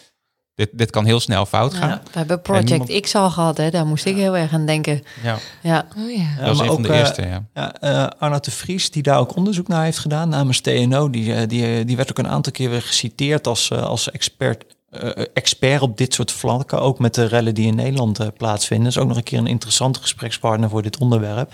Dit, 0.57 0.69
dit 0.73 0.89
kan 0.89 1.05
heel 1.05 1.19
snel 1.19 1.45
fout 1.45 1.73
gaan. 1.73 1.89
Ja, 1.89 2.01
we 2.11 2.17
hebben 2.17 2.41
Project 2.41 2.69
niemand- 2.69 2.99
X 3.01 3.15
al 3.15 3.29
gehad, 3.29 3.57
hè? 3.57 3.69
daar 3.69 3.85
moest 3.85 4.05
ik 4.05 4.15
heel 4.15 4.37
erg 4.37 4.53
aan 4.53 4.65
denken. 4.65 5.03
Ja, 5.23 5.37
Ja, 5.61 5.85
Oh 5.97 6.11
ja. 6.11 6.35
Dat 6.37 6.47
was 6.47 6.57
maar 6.57 6.65
een 6.67 6.71
van 6.71 6.77
ook, 6.77 6.83
de 6.83 6.93
eh, 6.93 6.99
eerste, 6.99 7.21
ja. 7.21 7.45
Ja, 7.53 7.73
eh 7.73 8.07
Arnoud 8.19 8.43
de 8.45 8.51
Vries, 8.51 8.91
die 8.91 9.03
daar 9.03 9.19
ook 9.19 9.35
onderzoek 9.35 9.67
naar 9.67 9.83
heeft 9.83 9.97
gedaan 9.97 10.29
namens 10.29 10.59
TNO, 10.59 11.09
die, 11.09 11.33
eh, 11.33 11.47
die, 11.47 11.85
die 11.85 11.95
werd 11.95 12.09
ook 12.09 12.17
een 12.17 12.27
aantal 12.27 12.51
keer 12.51 12.69
weer 12.69 12.81
geciteerd 12.81 13.47
als, 13.47 13.69
eh, 13.69 13.83
als 13.83 14.11
expert, 14.11 14.63
eh, 14.89 15.25
expert 15.33 15.81
op 15.81 15.97
dit 15.97 16.13
soort 16.13 16.31
vlakken, 16.31 16.81
ook 16.81 16.99
met 16.99 17.13
de 17.15 17.25
rellen 17.25 17.55
die 17.55 17.67
in 17.67 17.75
Nederland 17.75 18.37
plaatsvinden. 18.37 18.85
Dat 18.85 18.95
is 18.95 19.01
ook 19.01 19.07
nog 19.07 19.17
een 19.17 19.23
keer 19.23 19.39
een 19.39 19.47
interessante 19.47 19.99
gesprekspartner 20.01 20.69
voor 20.69 20.81
dit 20.81 20.97
onderwerp. 20.97 21.51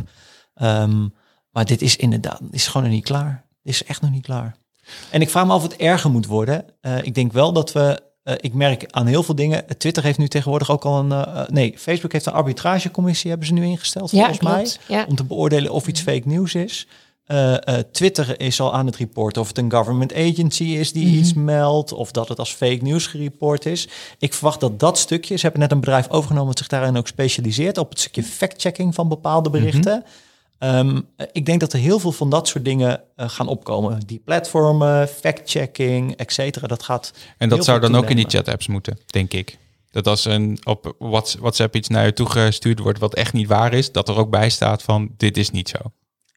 Ehm, 0.56 1.08
maar 1.52 1.66
dit 1.66 1.82
is 1.82 1.96
inderdaad, 1.96 2.42
is 2.52 2.68
gewoon 2.68 2.84
nog 2.84 2.96
niet 2.96 3.06
klaar. 3.06 3.46
Dit 3.64 3.74
is 3.74 3.84
echt 3.84 4.02
nog 4.02 4.12
niet 4.12 4.26
klaar. 4.26 4.56
En 5.10 5.22
ik 5.22 5.30
vraag 5.30 5.46
me 5.46 5.52
af 5.52 5.64
of 5.64 5.72
het 5.72 5.76
erger 5.82 6.10
moet 6.12 6.26
worden. 6.26 6.66
Eh, 6.82 6.98
ik 7.04 7.16
denk 7.16 7.32
wel 7.34 7.54
dat 7.54 7.72
we, 7.72 8.02
eh, 8.24 8.36
ik 8.40 8.54
merk 8.54 8.86
aan 8.90 9.06
heel 9.08 9.24
veel 9.24 9.36
dingen, 9.36 9.66
Twitter 9.78 10.04
heeft 10.04 10.18
nu 10.18 10.28
tegenwoordig 10.28 10.72
ook 10.72 10.84
al 10.86 11.00
een, 11.00 11.12
eh, 11.12 11.42
eh, 11.42 11.48
nee, 11.50 11.74
Facebook 11.78 12.12
heeft 12.12 12.26
een 12.26 12.34
arbitragecommissie, 12.34 13.30
hebben 13.30 13.48
ze 13.48 13.54
nu 13.54 13.66
ingesteld 13.66 14.12
Ja, 14.12 14.18
volgens 14.34 14.40
mij. 14.88 14.98
Ja. 14.98 15.06
om 15.10 15.16
te 15.16 15.24
beoordelen 15.24 15.72
of 15.72 15.88
iets 15.88 16.02
fake 16.02 16.22
nieuws 16.28 16.56
is. 16.56 16.88
Twitter 17.92 18.40
is 18.40 18.60
al 18.60 18.74
aan 18.74 18.86
het 18.86 18.96
reporten 18.96 19.42
of 19.42 19.48
het 19.48 19.58
een 19.58 19.72
government 19.72 20.14
agency 20.14 20.64
is 20.64 20.92
die 20.92 21.06
Mhm. 21.08 21.18
iets 21.18 21.34
meldt 21.34 21.92
of 21.94 22.12
dat 22.12 22.30
het 22.30 22.40
als 22.40 22.54
fake 22.54 22.80
nieuws 22.82 23.08
gereport 23.08 23.66
is. 23.66 23.88
Ik 24.20 24.34
verwacht 24.34 24.60
dat 24.60 24.80
dat 24.80 24.98
stukje, 24.98 25.36
ze 25.36 25.42
hebben 25.42 25.62
net 25.62 25.72
een 25.72 25.80
bedrijf 25.80 26.10
overgenomen 26.10 26.48
dat 26.50 26.58
zich 26.58 26.68
daarin 26.68 26.98
ook 26.98 27.08
specialiseert 27.08 27.78
op 27.78 27.90
het 27.90 28.00
stukje 28.00 28.24
fact-checking 28.24 28.96
van 28.96 29.08
bepaalde 29.08 29.50
berichten. 29.50 29.94
Ehm, 29.94 30.04
eh, 30.58 31.28
ik 31.32 31.46
denk 31.46 31.60
dat 31.60 31.74
er 31.74 31.80
heel 31.80 32.00
veel 32.00 32.12
van 32.12 32.30
dat 32.30 32.48
soort 32.48 32.66
dingen 32.66 33.02
eh, 33.16 33.30
gaan 33.30 33.48
opkomen. 33.48 34.00
Die 34.06 34.22
platformen, 34.26 35.08
fact-checking, 35.08 36.16
et 36.16 36.34
cetera, 36.34 36.68
dat 36.68 36.84
gaat 36.84 37.14
En 37.38 37.50
dat 37.50 37.66
zou 37.66 37.80
dan 37.80 37.96
ook 37.96 38.10
in 38.10 38.16
die 38.16 38.30
chat-apps 38.30 38.68
moeten, 38.68 38.98
denk 39.06 39.34
ik. 39.34 39.58
Dat 39.92 40.08
als 40.08 40.26
een 40.26 40.60
op 40.64 40.96
Whats- 41.00 41.36
WhatsApp 41.36 41.76
iets 41.76 41.88
naar 41.88 42.06
je 42.06 42.14
toe 42.14 42.30
gestuurd 42.30 42.80
wordt 42.80 43.00
wat 43.00 43.14
echt 43.14 43.34
niet 43.34 43.48
waar 43.48 43.74
is, 43.74 43.92
dat 43.92 44.10
er 44.10 44.18
ook 44.18 44.30
bij 44.30 44.50
staat 44.50 44.84
van 44.84 45.10
dit 45.18 45.38
is 45.38 45.50
niet 45.50 45.70
zo. 45.70 45.78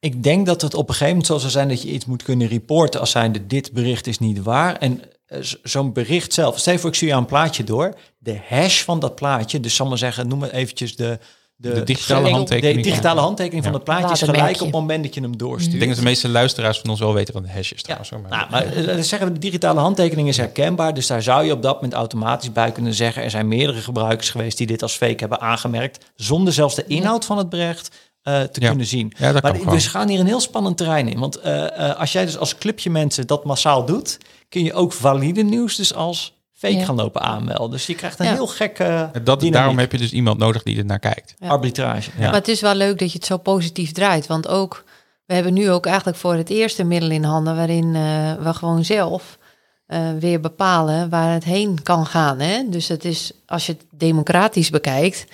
Ik 0.00 0.22
denk 0.22 0.46
dat 0.46 0.62
het 0.62 0.74
op 0.74 0.88
een 0.88 0.94
gegeven 0.94 1.08
moment 1.08 1.26
zo 1.26 1.38
zou 1.38 1.50
zijn 1.50 1.68
dat 1.68 1.82
je 1.82 1.92
iets 1.92 2.04
moet 2.04 2.22
kunnen 2.22 2.48
reporten 2.48 3.00
als 3.00 3.10
zijnde 3.10 3.46
dit 3.46 3.72
bericht 3.72 4.06
is 4.06 4.18
niet 4.18 4.42
waar. 4.42 4.76
En 4.76 5.00
eh, 5.26 5.38
zo'n 5.62 5.92
bericht 5.92 6.32
zelf, 6.32 6.58
stel 6.58 6.72
je 6.72 6.78
voor 6.78 6.88
ik 6.88 6.96
stuur 6.96 7.08
jou 7.08 7.20
een 7.20 7.26
plaatje 7.26 7.64
door, 7.64 7.94
de 8.18 8.40
hash 8.48 8.82
van 8.82 9.00
dat 9.00 9.14
plaatje, 9.14 9.60
dus 9.60 9.74
zal 9.74 9.86
maar 9.86 9.98
zeggen, 9.98 10.28
noem 10.28 10.38
maar 10.38 10.50
eventjes 10.50 10.96
de... 10.96 11.18
De 11.58 11.82
digitale 11.82 12.24
de- 12.24 12.30
handtekening. 12.30 12.76
De 12.76 12.82
digitale 12.82 13.20
handtekening 13.20 13.62
van 13.64 13.72
Ja. 13.72 13.78
het 13.78 13.86
plaatje 13.86 14.12
is 14.26 14.30
gelijk 14.32 14.54
op 14.56 14.60
het 14.66 14.70
moment 14.74 15.04
dat 15.04 15.14
je 15.14 15.20
hem 15.20 15.36
doorstuurt. 15.36 15.72
Ik 15.72 15.78
denk 15.78 15.90
dat 15.90 16.00
de 16.00 16.06
meeste 16.08 16.28
luisteraars 16.28 16.78
van 16.78 16.90
ons 16.90 17.00
wel 17.00 17.14
weten 17.14 17.34
wat 17.34 17.42
een 17.42 17.48
hash 17.50 17.70
is 17.72 17.82
Ja, 17.82 17.82
trouwens. 17.82 18.10
maar- 18.10 18.38
nou, 18.38 18.50
maar 18.50 18.66
eh, 18.96 19.02
zeggen 19.02 19.28
we, 19.28 19.32
de 19.34 19.38
digitale 19.40 19.80
handtekening 19.80 20.28
is 20.28 20.36
herkenbaar. 20.36 20.94
Dus 20.94 21.06
daar 21.06 21.22
zou 21.22 21.44
je 21.44 21.52
op 21.52 21.62
dat 21.62 21.74
moment 21.74 21.92
automatisch 21.92 22.52
bij 22.52 22.72
kunnen 22.72 22.94
zeggen... 22.94 23.22
er 23.22 23.30
zijn 23.30 23.48
meerdere 23.48 23.80
gebruikers 23.80 24.30
geweest 24.30 24.58
die 24.58 24.66
dit 24.66 24.82
als 24.82 24.94
fake 24.96 25.16
hebben 25.18 25.40
aangemerkt... 25.40 26.04
zonder 26.14 26.52
zelfs 26.52 26.74
de 26.74 26.84
inhoud 26.86 27.24
van 27.24 27.38
het 27.38 27.48
bericht 27.48 27.90
eh, 28.22 28.40
te 28.42 28.60
Ja. 28.60 28.68
kunnen 28.68 28.86
zien. 28.86 29.12
Ja, 29.18 29.32
dat 29.32 29.42
kan 29.42 29.64
maar 29.64 29.74
we 29.74 29.80
gaan 29.80 30.08
hier 30.08 30.20
een 30.20 30.26
heel 30.26 30.40
spannend 30.40 30.76
terrein 30.76 31.08
in. 31.08 31.18
Want 31.18 31.36
eh, 31.40 31.88
eh, 31.90 31.98
als 32.00 32.12
jij 32.12 32.24
dus 32.24 32.38
als 32.38 32.56
clubje 32.58 32.90
mensen 32.90 33.26
dat 33.26 33.44
massaal 33.44 33.84
doet... 33.84 34.18
kun 34.48 34.64
je 34.64 34.72
ook 34.74 34.92
valide 34.92 35.42
nieuws 35.42 35.76
dus 35.76 35.94
als 35.94 36.34
fake 36.56 36.76
Ja. 36.76 36.84
gaan 36.84 36.94
lopen 36.94 37.20
aanmelden. 37.20 37.70
Dus 37.70 37.86
je 37.86 37.94
krijgt 37.94 38.18
een 38.18 38.26
Ja. 38.26 38.32
heel 38.32 38.46
gekke 38.46 39.10
dat, 39.22 39.40
daarom 39.40 39.78
heb 39.78 39.92
je 39.92 39.98
dus 39.98 40.12
iemand 40.12 40.38
nodig 40.38 40.62
die 40.62 40.78
er 40.78 40.84
naar 40.84 40.98
kijkt. 40.98 41.34
Ja. 41.38 41.48
arbitrage. 41.48 42.10
Maar 42.18 42.32
het 42.32 42.48
is 42.48 42.60
wel 42.60 42.74
leuk 42.74 42.98
dat 42.98 43.12
je 43.12 43.18
het 43.18 43.26
zo 43.26 43.36
positief 43.36 43.92
draait. 43.92 44.26
Want 44.26 44.48
ook, 44.48 44.84
we 45.26 45.34
hebben 45.34 45.52
nu 45.52 45.70
ook 45.70 45.86
eigenlijk 45.86 46.16
voor 46.18 46.34
het 46.34 46.50
eerste 46.50 46.84
middel 46.84 47.10
in 47.10 47.24
handen... 47.24 47.56
waarin 47.56 47.94
eh, 47.94 48.34
we 48.34 48.54
gewoon 48.54 48.84
zelf 48.84 49.38
eh, 49.86 50.00
weer 50.20 50.40
bepalen 50.40 51.08
waar 51.08 51.32
het 51.32 51.44
heen 51.44 51.82
kan 51.82 52.06
gaan. 52.06 52.40
Hè? 52.40 52.62
Dus 52.68 52.88
het 52.88 53.04
is, 53.04 53.32
als 53.46 53.66
je 53.66 53.72
het 53.72 53.84
democratisch 53.90 54.70
bekijkt... 54.70 55.24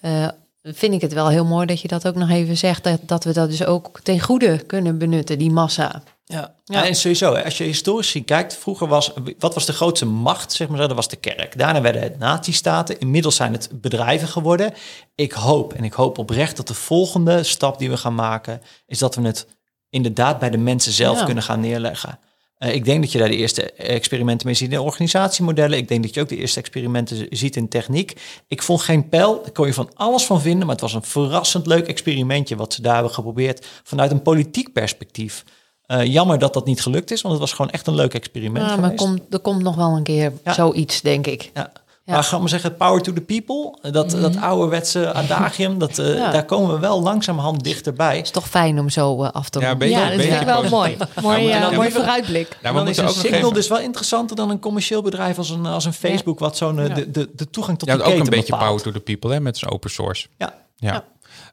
eh, 0.00 0.28
vind 0.62 0.94
ik 0.94 1.00
het 1.00 1.12
wel 1.12 1.28
heel 1.28 1.44
mooi 1.44 1.66
dat 1.66 1.80
je 1.80 1.88
dat 1.88 2.06
ook 2.06 2.14
nog 2.14 2.30
even 2.30 2.56
zegt... 2.56 2.84
dat, 2.84 3.00
dat 3.06 3.24
we 3.24 3.32
dat 3.32 3.50
dus 3.50 3.64
ook 3.64 4.00
ten 4.02 4.20
goede 4.20 4.58
kunnen 4.58 4.98
benutten, 4.98 5.38
die 5.38 5.50
massa. 5.50 6.02
Ja. 6.30 6.54
Ja. 6.64 6.86
en 6.86 6.94
sowieso, 6.94 7.34
als 7.34 7.58
je 7.58 7.64
historisch 7.64 8.16
kijkt, 8.24 8.56
vroeger 8.56 8.86
was, 8.86 9.12
wat 9.38 9.54
was 9.54 9.66
de 9.66 9.72
grootste 9.72 10.06
macht, 10.06 10.52
zeg 10.52 10.68
maar, 10.68 10.78
zo? 10.78 10.86
dat 10.86 10.96
was 10.96 11.08
de 11.08 11.16
kerk. 11.16 11.58
Daarna 11.58 11.80
werden 11.80 12.02
het 12.02 12.18
nazistaten, 12.18 12.98
inmiddels 12.98 13.36
zijn 13.36 13.52
het 13.52 13.68
bedrijven 13.72 14.28
geworden. 14.28 14.72
Ik 15.14 15.32
hoop, 15.32 15.72
en 15.72 15.84
ik 15.84 15.92
hoop 15.92 16.18
oprecht 16.18 16.56
dat 16.56 16.66
de 16.68 16.74
volgende 16.74 17.42
stap 17.42 17.78
die 17.78 17.90
we 17.90 17.96
gaan 17.96 18.14
maken, 18.14 18.62
is 18.86 18.98
dat 18.98 19.14
we 19.14 19.22
het 19.22 19.46
inderdaad 19.90 20.38
bij 20.38 20.50
de 20.50 20.58
mensen 20.58 20.92
zelf 20.92 21.18
Ja. 21.18 21.24
kunnen 21.24 21.42
gaan 21.42 21.60
neerleggen. 21.60 22.18
Eh, 22.56 22.74
ik 22.74 22.84
denk 22.84 23.02
dat 23.02 23.12
je 23.12 23.18
daar 23.18 23.28
de 23.28 23.36
eerste 23.36 23.72
experimenten 23.72 24.46
mee 24.46 24.56
ziet 24.56 24.72
in 24.72 24.78
organisatiemodellen. 24.78 25.78
Ik 25.78 25.88
denk 25.88 26.02
dat 26.02 26.14
je 26.14 26.20
ook 26.20 26.28
de 26.28 26.36
eerste 26.36 26.60
experimenten 26.60 27.26
ziet 27.30 27.56
in 27.56 27.68
techniek. 27.68 28.20
Ik 28.48 28.62
vond 28.62 28.80
geen 28.80 29.08
pijl, 29.08 29.42
daar 29.42 29.52
kon 29.52 29.66
je 29.66 29.74
van 29.74 29.90
alles 29.94 30.24
van 30.24 30.40
vinden, 30.40 30.66
maar 30.66 30.74
het 30.74 30.84
was 30.84 30.94
een 30.94 31.02
verrassend 31.02 31.66
leuk 31.66 31.86
experimentje 31.86 32.56
wat 32.56 32.72
ze 32.72 32.82
daar 32.82 32.94
hebben 32.94 33.14
geprobeerd 33.14 33.66
vanuit 33.82 34.10
een 34.10 34.22
politiek 34.22 34.72
perspectief. 34.72 35.44
Eh, 35.90 36.04
jammer 36.04 36.38
dat 36.38 36.54
dat 36.54 36.66
niet 36.66 36.82
gelukt 36.82 37.10
is, 37.10 37.20
want 37.22 37.34
het 37.34 37.42
was 37.42 37.52
gewoon 37.52 37.70
echt 37.70 37.86
een 37.86 37.94
leuk 37.94 38.14
experiment 38.14 38.66
Ja, 38.70 38.76
maar 38.76 38.94
komt, 38.94 39.20
er 39.30 39.38
komt 39.38 39.62
nog 39.62 39.74
wel 39.76 39.96
een 39.96 40.02
keer 40.02 40.32
Ja. 40.44 40.52
zoiets, 40.52 41.00
denk 41.00 41.26
ik. 41.26 41.50
Ja. 41.54 41.72
Ja. 42.04 42.12
Maar 42.16 42.24
gaan 42.24 42.42
we 42.42 42.48
zeggen, 42.48 42.76
power 42.76 43.02
to 43.02 43.12
the 43.12 43.20
people, 43.20 43.90
dat, 43.92 44.10
dat 44.10 44.36
ouderwetse 44.40 45.12
adagium, 45.12 45.78
dat, 45.78 45.98
eh, 45.98 46.14
Ja. 46.14 46.30
daar 46.30 46.44
komen 46.44 46.74
we 46.74 46.78
wel 46.80 47.02
langzamerhand 47.02 47.64
dichterbij. 47.64 48.16
Het 48.16 48.24
is 48.24 48.30
toch 48.30 48.48
fijn 48.48 48.78
om 48.78 48.88
zo 48.90 49.22
eh, 49.22 49.30
af 49.30 49.48
te 49.48 49.60
Ja, 49.60 49.68
ronden. 49.70 49.88
Beetje- 49.88 50.02
ja, 50.04 50.16
dat 50.16 50.40
ik 50.40 50.46
wel 50.46 50.68
mooi. 50.78 50.96
Mooi, 51.22 51.42
ja, 51.42 51.70
mooi 51.70 51.90
vooruitblik. 51.90 52.58
Ja, 52.62 52.72
dan 52.72 52.88
is 52.88 52.96
een 52.96 53.06
ook 53.06 53.14
signal 53.14 53.52
dus 53.52 53.68
wel 53.68 53.78
interessanter 53.80 54.36
dan 54.36 54.50
een 54.50 54.58
commercieel 54.60 55.02
bedrijf 55.02 55.38
als 55.38 55.50
een, 55.50 55.66
als 55.66 55.84
een 55.84 55.92
Facebook, 55.92 56.38
wat 56.38 56.56
zo'n 56.56 56.76
Ja. 56.76 56.88
de, 56.94 57.10
de, 57.10 57.28
de 57.36 57.50
toegang 57.50 57.78
tot 57.78 57.88
Ja, 57.88 57.94
de 57.94 58.00
ook 58.02 58.06
keten 58.08 58.24
een 58.24 58.30
beetje 58.30 58.52
bepaalt. 58.52 58.66
power 58.68 58.82
to 58.82 58.90
the 58.92 59.00
people 59.00 59.32
hè, 59.32 59.40
met 59.40 59.58
zijn 59.58 59.70
open 59.72 59.90
source. 59.90 60.26
Ja. 60.38 60.54
Ja. 60.76 61.04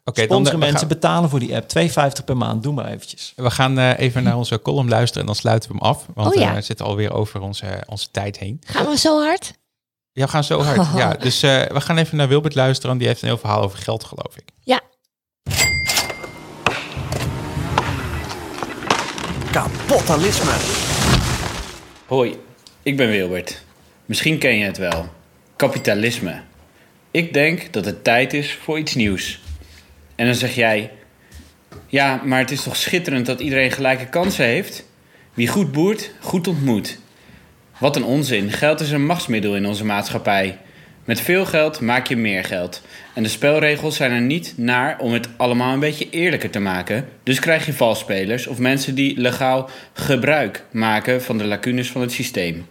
Okay, 0.07 0.27
eh, 0.27 0.55
mensen, 0.55 0.87
betalen 0.87 1.29
voor 1.29 1.39
die 1.39 1.55
app. 1.55 1.69
2,50 1.69 2.25
per 2.25 2.37
maand, 2.37 2.63
doe 2.63 2.73
maar 2.73 2.85
eventjes. 2.85 3.33
We 3.35 3.51
gaan 3.51 3.79
eh, 3.79 3.99
even 3.99 4.23
naar 4.23 4.37
onze 4.37 4.61
column 4.61 4.89
luisteren 4.89 5.21
en 5.21 5.27
dan 5.27 5.35
sluiten 5.35 5.71
we 5.71 5.77
hem 5.77 5.85
af. 5.85 6.05
Want 6.13 6.35
oh 6.35 6.41
eh, 6.41 6.53
we 6.53 6.61
zitten 6.61 6.85
alweer 6.85 7.13
over 7.13 7.41
onze, 7.41 7.83
onze 7.85 8.07
tijd 8.11 8.39
heen. 8.39 8.61
Gaan 8.65 8.85
we 8.85 8.97
zo 8.97 9.23
hard? 9.23 9.53
Ja, 10.11 10.23
we 10.23 10.29
gaan 10.29 10.43
zo 10.43 10.61
hard. 10.61 10.79
Oh. 10.79 10.93
Ja, 10.95 11.13
dus 11.13 11.41
we 11.41 11.81
gaan 11.81 11.97
even 11.97 12.17
naar 12.17 12.27
Wilbert 12.27 12.55
luisteren. 12.55 12.97
Die 12.97 13.07
heeft 13.07 13.21
een 13.21 13.27
heel 13.27 13.37
verhaal 13.37 13.61
over 13.61 13.79
geld, 13.79 14.03
geloof 14.03 14.37
ik. 14.37 14.43
Ja. 14.63 14.81
Kapitalisme. 19.51 20.51
Hoi, 22.05 22.39
ik 22.83 22.97
ben 22.97 23.09
Wilbert. 23.09 23.63
Misschien 24.05 24.37
ken 24.37 24.57
je 24.57 24.65
het 24.65 24.77
wel. 24.77 25.09
Kapitalisme. 25.55 26.41
Ik 27.11 27.33
denk 27.33 27.73
dat 27.73 27.85
het 27.85 28.03
tijd 28.03 28.33
is 28.33 28.57
voor 28.61 28.79
iets 28.79 28.95
nieuws. 28.95 29.45
En 30.18 30.26
dan 30.26 30.36
zeg 30.36 30.55
jij: 30.55 30.91
Ja, 31.88 32.22
maar 32.26 32.39
het 32.39 32.51
is 32.51 32.63
toch 32.63 32.76
schitterend 32.76 33.26
dat 33.26 33.39
iedereen 33.39 33.72
gelijke 33.72 34.05
kansen 34.05 34.45
heeft? 34.45 34.86
Wie 35.34 35.47
goed 35.47 35.72
boert, 35.72 36.11
goed 36.20 36.47
ontmoet. 36.47 36.99
Wat 37.78 37.95
een 37.95 38.03
onzin. 38.03 38.51
Geld 38.51 38.80
is 38.80 38.91
een 38.91 39.05
machtsmiddel 39.05 39.55
in 39.55 39.65
onze 39.65 39.86
maatschappij. 39.86 40.57
Met 41.05 41.22
veel 41.22 41.45
geld 41.45 41.80
maak 41.80 42.07
je 42.07 42.15
meer 42.15 42.43
geld. 42.43 42.82
En 43.13 43.24
de 43.24 43.30
spelregels 43.30 43.95
zijn 43.95 44.11
er 44.11 44.22
niet 44.22 44.53
naar 44.55 44.99
om 44.99 45.13
het 45.13 45.28
allemaal 45.38 45.74
een 45.74 45.80
beetje 45.80 46.09
eerlijker 46.09 46.49
te 46.49 46.59
maken. 46.59 47.07
Dus 47.24 47.39
krijg 47.39 47.65
je 47.65 47.74
valspelers 47.74 48.47
of 48.47 48.57
mensen 48.57 48.95
die 48.95 49.20
legaal 49.20 49.70
gebruik 49.93 50.63
maken 50.72 51.24
van 51.24 51.38
de 51.38 51.45
lacunes 51.45 51.91
van 51.91 52.01
het 52.01 52.11
systeem. 52.11 52.65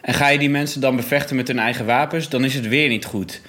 En 0.00 0.14
ga 0.14 0.28
je 0.28 0.38
die 0.38 0.50
mensen 0.50 0.80
dan 0.80 0.96
bevechten 0.96 1.36
met 1.36 1.48
hun 1.48 1.58
eigen 1.58 1.86
wapens, 1.86 2.28
dan 2.28 2.44
is 2.44 2.54
het 2.54 2.68
weer 2.68 2.88
niet 2.88 3.04
goed. 3.04 3.40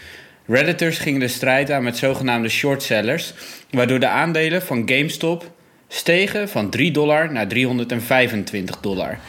Redditors 0.50 0.98
gingen 0.98 1.20
de 1.20 1.28
strijd 1.28 1.72
aan 1.72 1.84
met 1.84 1.98
zogenaamde 1.98 2.50
shortsellers, 2.50 3.34
waardoor 3.72 4.00
de 4.00 4.08
aandelen 4.08 4.62
van 4.62 4.82
GameStop 4.86 5.52
stegen 5.88 6.50
van 6.50 6.70
3 6.70 6.92
dollar 6.92 7.32
naar 7.32 7.48
325 7.48 8.80
dollar. 8.80 9.20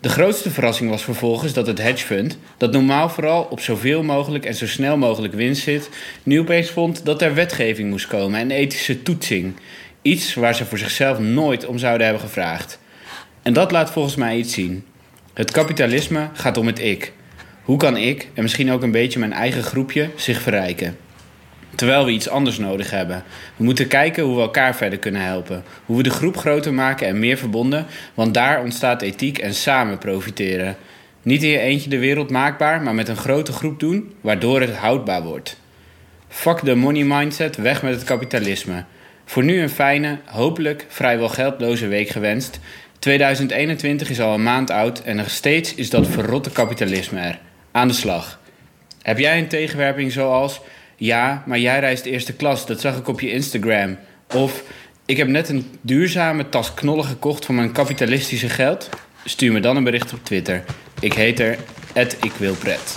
De 0.00 0.08
grootste 0.08 0.50
verrassing 0.50 0.90
was 0.90 1.02
vervolgens 1.02 1.52
dat 1.52 1.66
het 1.66 1.78
hedgefund, 1.78 2.38
dat 2.56 2.72
normaal 2.72 3.08
vooral 3.08 3.42
op 3.42 3.60
zoveel 3.60 4.02
mogelijk 4.02 4.44
en 4.44 4.54
zo 4.54 4.66
snel 4.66 4.96
mogelijk 4.96 5.34
winst 5.34 5.62
zit, 5.62 5.88
nu 6.22 6.40
opeens 6.40 6.70
vond 6.70 7.04
dat 7.04 7.22
er 7.22 7.34
wetgeving 7.34 7.90
moest 7.90 8.06
komen 8.06 8.40
en 8.40 8.50
ethische 8.50 9.02
toetsing. 9.02 9.54
Iets 10.02 10.34
waar 10.34 10.54
ze 10.54 10.64
voor 10.64 10.78
zichzelf 10.78 11.18
nooit 11.18 11.66
om 11.66 11.78
zouden 11.78 12.06
hebben 12.06 12.24
gevraagd. 12.24 12.78
En 13.42 13.52
dat 13.52 13.70
laat 13.70 13.90
volgens 13.90 14.14
mij 14.14 14.36
iets 14.36 14.54
zien. 14.54 14.84
Het 15.34 15.50
kapitalisme 15.50 16.28
gaat 16.32 16.56
om 16.56 16.66
het 16.66 16.78
ik. 16.78 17.12
Hoe 17.62 17.76
kan 17.76 17.96
ik, 17.96 18.28
en 18.34 18.42
misschien 18.42 18.70
ook 18.70 18.82
een 18.82 18.90
beetje 18.90 19.18
mijn 19.18 19.32
eigen 19.32 19.62
groepje, 19.62 20.10
zich 20.16 20.40
verrijken? 20.40 20.96
Terwijl 21.74 22.04
we 22.04 22.10
iets 22.10 22.28
anders 22.28 22.58
nodig 22.58 22.90
hebben. 22.90 23.24
We 23.56 23.64
moeten 23.64 23.88
kijken 23.88 24.24
hoe 24.24 24.34
we 24.34 24.40
elkaar 24.40 24.76
verder 24.76 24.98
kunnen 24.98 25.24
helpen. 25.24 25.64
Hoe 25.86 25.96
we 25.96 26.02
de 26.02 26.10
groep 26.10 26.36
groter 26.36 26.74
maken 26.74 27.06
en 27.06 27.18
meer 27.18 27.36
verbonden, 27.36 27.86
want 28.14 28.34
daar 28.34 28.62
ontstaat 28.62 29.02
ethiek 29.02 29.38
en 29.38 29.54
samen 29.54 29.98
profiteren. 29.98 30.76
Niet 31.22 31.42
in 31.42 31.48
je 31.48 31.58
eentje 31.58 31.90
de 31.90 31.98
wereld 31.98 32.30
maakbaar, 32.30 32.82
maar 32.82 32.94
met 32.94 33.08
een 33.08 33.16
grote 33.16 33.52
groep 33.52 33.80
doen, 33.80 34.14
waardoor 34.20 34.60
het 34.60 34.76
houdbaar 34.76 35.22
wordt. 35.22 35.56
Fuck 36.28 36.64
de 36.64 36.74
money 36.74 37.04
mindset, 37.04 37.56
weg 37.56 37.82
met 37.82 37.94
het 37.94 38.04
kapitalisme. 38.04 38.84
Voor 39.24 39.44
nu 39.44 39.60
een 39.60 39.70
fijne, 39.70 40.18
hopelijk 40.24 40.86
vrijwel 40.88 41.28
geldloze 41.28 41.86
week 41.86 42.08
gewenst. 42.08 42.60
2021 42.98 44.10
is 44.10 44.20
al 44.20 44.34
een 44.34 44.42
maand 44.42 44.70
oud 44.70 45.02
en 45.02 45.16
nog 45.16 45.30
steeds 45.30 45.74
is 45.74 45.90
dat 45.90 46.06
verrotte 46.06 46.50
kapitalisme 46.50 47.20
er. 47.20 47.38
Aan 47.72 47.88
de 47.88 47.94
slag. 47.94 48.40
Heb 49.02 49.18
jij 49.18 49.38
een 49.38 49.48
tegenwerping 49.48 50.12
zoals... 50.12 50.60
Ja, 50.96 51.42
maar 51.46 51.58
jij 51.58 51.80
reist 51.80 52.04
eerste 52.04 52.32
klas, 52.32 52.66
dat 52.66 52.80
zag 52.80 52.96
ik 52.98 53.08
op 53.08 53.20
je 53.20 53.32
Instagram. 53.32 53.98
Of... 54.34 54.62
Ik 55.04 55.16
heb 55.16 55.28
net 55.28 55.48
een 55.48 55.78
duurzame 55.80 56.48
tas 56.48 56.74
knollen 56.74 57.04
gekocht 57.04 57.44
voor 57.44 57.54
mijn 57.54 57.72
kapitalistische 57.72 58.48
geld. 58.48 58.88
Stuur 59.24 59.52
me 59.52 59.60
dan 59.60 59.76
een 59.76 59.84
bericht 59.84 60.12
op 60.12 60.24
Twitter. 60.24 60.64
Ik 61.00 61.12
heet 61.12 61.40
er 61.40 61.58
@ikwilpret. 62.20 62.96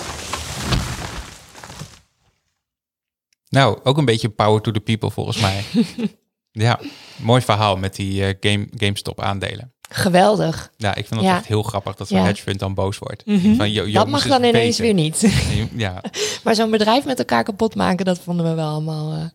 Nou, 3.50 3.80
ook 3.84 3.98
een 3.98 4.06
beetje 4.06 4.30
power 4.30 4.62
to 4.62 4.72
the 4.72 4.80
people 4.80 5.12
volgens 5.12 5.42
mij. 5.42 5.64
ja, 6.66 6.80
mooi 7.18 7.42
verhaal 7.42 7.78
met 7.78 7.96
die 7.96 8.26
eh, 8.26 8.36
game, 8.40 8.68
GameStop 8.76 9.22
aandelen. 9.22 9.75
Geweldig. 9.90 10.72
Ja, 10.78 10.90
ik 10.96 11.08
vind 11.08 11.20
het 11.20 11.30
Ja. 11.30 11.36
echt 11.38 11.46
heel 11.46 11.64
grappig 11.64 11.96
dat 11.96 12.08
zo'n 12.08 12.18
Ja. 12.18 12.24
hedge 12.26 12.42
fund 12.44 12.60
dan 12.60 12.74
boos 12.74 12.98
wordt. 12.98 13.26
Mhm. 13.26 13.56
Van, 13.56 13.72
yo, 13.72 13.86
yo, 13.86 13.94
dat 13.94 14.08
mag 14.08 14.28
dan 14.28 14.44
ineens 14.44 14.78
weer 14.78 14.94
niet. 14.94 15.22
Ja, 15.76 16.02
maar 16.44 16.56
zo'n 16.56 16.72
bedrijf 16.72 17.06
met 17.06 17.20
elkaar 17.20 17.44
kapot 17.44 17.76
maken, 17.76 18.06
dat 18.06 18.20
vonden 18.20 18.46
we 18.50 18.54
wel 18.54 18.70
allemaal... 18.70 19.14
eh, 19.14 19.26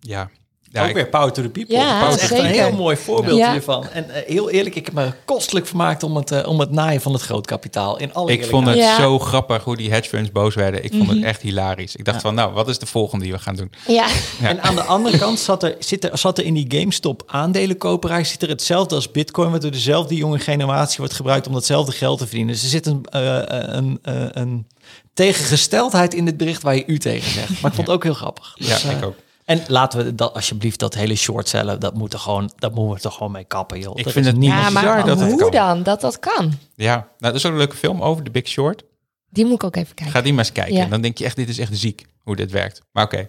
ja. 0.00 0.30
Ja 0.70 0.82
ook 0.82 0.88
ik- 0.88 0.94
weer 0.94 1.08
power 1.08 1.32
to 1.32 1.42
the 1.42 1.48
people. 1.48 1.76
Ja, 1.76 2.00
dat 2.04 2.14
is 2.14 2.20
echt 2.20 2.28
zeker. 2.30 2.44
een 2.44 2.50
heel 2.50 2.72
mooi 2.72 2.96
voorbeeld 2.96 3.38
Ja. 3.38 3.50
hiervan. 3.52 3.88
En 3.88 4.10
eh, 4.10 4.22
heel 4.26 4.50
eerlijk, 4.50 4.74
ik 4.74 4.84
heb 4.84 4.94
me 4.94 5.12
kostelijk 5.24 5.66
vermaakt 5.66 6.02
om 6.02 6.16
het, 6.16 6.30
eh, 6.30 6.48
om 6.48 6.60
het 6.60 6.70
naaien 6.70 7.00
van 7.00 7.12
het 7.12 7.22
grootkapitaal. 7.22 7.98
In 7.98 8.14
alle 8.14 8.32
Ik 8.32 8.44
vond 8.44 8.66
het 8.66 8.76
Ja. 8.76 8.96
zo 8.96 9.18
grappig 9.18 9.64
hoe 9.64 9.76
die 9.76 9.90
hedge 9.92 10.08
funds 10.08 10.32
boos 10.32 10.54
werden. 10.54 10.84
Ik 10.84 10.90
vond 10.90 11.02
Mhm. 11.06 11.14
het 11.16 11.24
echt 11.24 11.42
hilarisch. 11.42 11.96
Ik 11.96 12.04
dacht 12.04 12.16
Ja. 12.16 12.22
van, 12.22 12.34
nou, 12.34 12.52
wat 12.52 12.68
is 12.68 12.78
de 12.78 12.86
volgende 12.86 13.24
die 13.24 13.32
we 13.32 13.38
gaan 13.38 13.56
doen? 13.56 13.72
ja. 13.86 14.06
Ja. 14.40 14.48
En 14.48 14.62
aan 14.62 14.74
de 14.74 14.82
andere 14.82 15.18
kant 15.24 15.38
zat 15.38 15.62
er, 15.62 15.76
zit 15.78 16.04
er, 16.04 16.18
zat 16.18 16.38
er 16.38 16.44
in 16.44 16.54
die 16.54 16.66
GameStop 16.78 17.22
aandelenkoperij 17.26 18.24
zit 18.24 18.42
er 18.42 18.48
hetzelfde 18.48 18.94
als 18.94 19.10
Bitcoin, 19.10 19.50
wat 19.50 19.62
door 19.62 19.70
dezelfde 19.70 20.14
jonge 20.14 20.38
generatie 20.38 20.96
wordt 20.98 21.14
gebruikt 21.14 21.46
om 21.46 21.52
datzelfde 21.52 21.92
geld 21.92 22.18
te 22.18 22.26
verdienen. 22.26 22.52
Dus 22.54 22.62
er 22.62 22.68
zit 22.68 22.86
een, 22.86 23.04
eh, 23.10 23.38
een, 23.46 23.98
een 24.32 24.66
tegengesteldheid 25.14 26.14
in 26.14 26.24
dit 26.24 26.36
bericht 26.36 26.62
waar 26.62 26.74
je 26.74 26.86
u 26.86 26.98
tegen 26.98 27.30
zegt. 27.32 27.48
Maar 27.48 27.70
ik 27.70 27.76
vond 27.76 27.86
het 27.86 27.90
ook 27.90 28.02
heel 28.02 28.14
grappig. 28.14 28.54
Dus, 28.58 28.82
ja, 28.82 28.88
eh, 28.90 28.96
ik 28.96 29.04
ook. 29.04 29.14
En 29.48 29.62
laten 29.66 30.04
we 30.04 30.14
dat 30.14 30.34
alsjeblieft, 30.34 30.78
dat 30.78 30.94
hele 30.94 31.14
short 31.16 31.48
cellen, 31.48 31.80
dat 31.80 31.94
moet 31.94 32.12
er 32.12 32.18
gewoon, 32.18 32.50
dat 32.58 32.74
moeten 32.74 32.94
we 32.94 33.00
toch 33.00 33.14
gewoon 33.16 33.32
mee 33.32 33.44
kappen, 33.44 33.78
joh. 33.78 33.98
Ik 33.98 34.04
Dat 34.04 34.12
vind 34.12 34.26
het 34.26 34.36
niet 34.36 34.50
ja, 34.50 34.70
maar 34.70 34.82
bizar 34.82 35.04
dat 35.04 35.20
het 35.20 35.40
hoe 35.40 35.50
dan? 35.50 35.82
Dat 35.82 36.00
dat 36.00 36.18
kan. 36.18 36.52
Ja, 36.74 36.94
nou, 36.94 37.06
dat 37.18 37.34
is 37.34 37.46
ook 37.46 37.52
een 37.52 37.58
leuke 37.58 37.76
film 37.76 38.02
over, 38.02 38.24
The 38.24 38.30
Big 38.30 38.46
Short. 38.48 38.82
Die 39.30 39.44
moet 39.44 39.54
ik 39.54 39.64
ook 39.64 39.76
even 39.76 39.94
kijken. 39.94 40.14
Ga 40.14 40.20
die 40.22 40.32
maar 40.32 40.44
eens 40.44 40.52
kijken. 40.52 40.74
Ja. 40.74 40.86
Dan 40.86 41.00
denk 41.00 41.18
je 41.18 41.24
echt, 41.24 41.36
dit 41.36 41.48
is 41.48 41.58
echt 41.58 41.76
ziek 41.78 42.06
hoe 42.22 42.36
dit 42.36 42.50
werkt. 42.50 42.82
Maar 42.92 43.04
oké, 43.04 43.28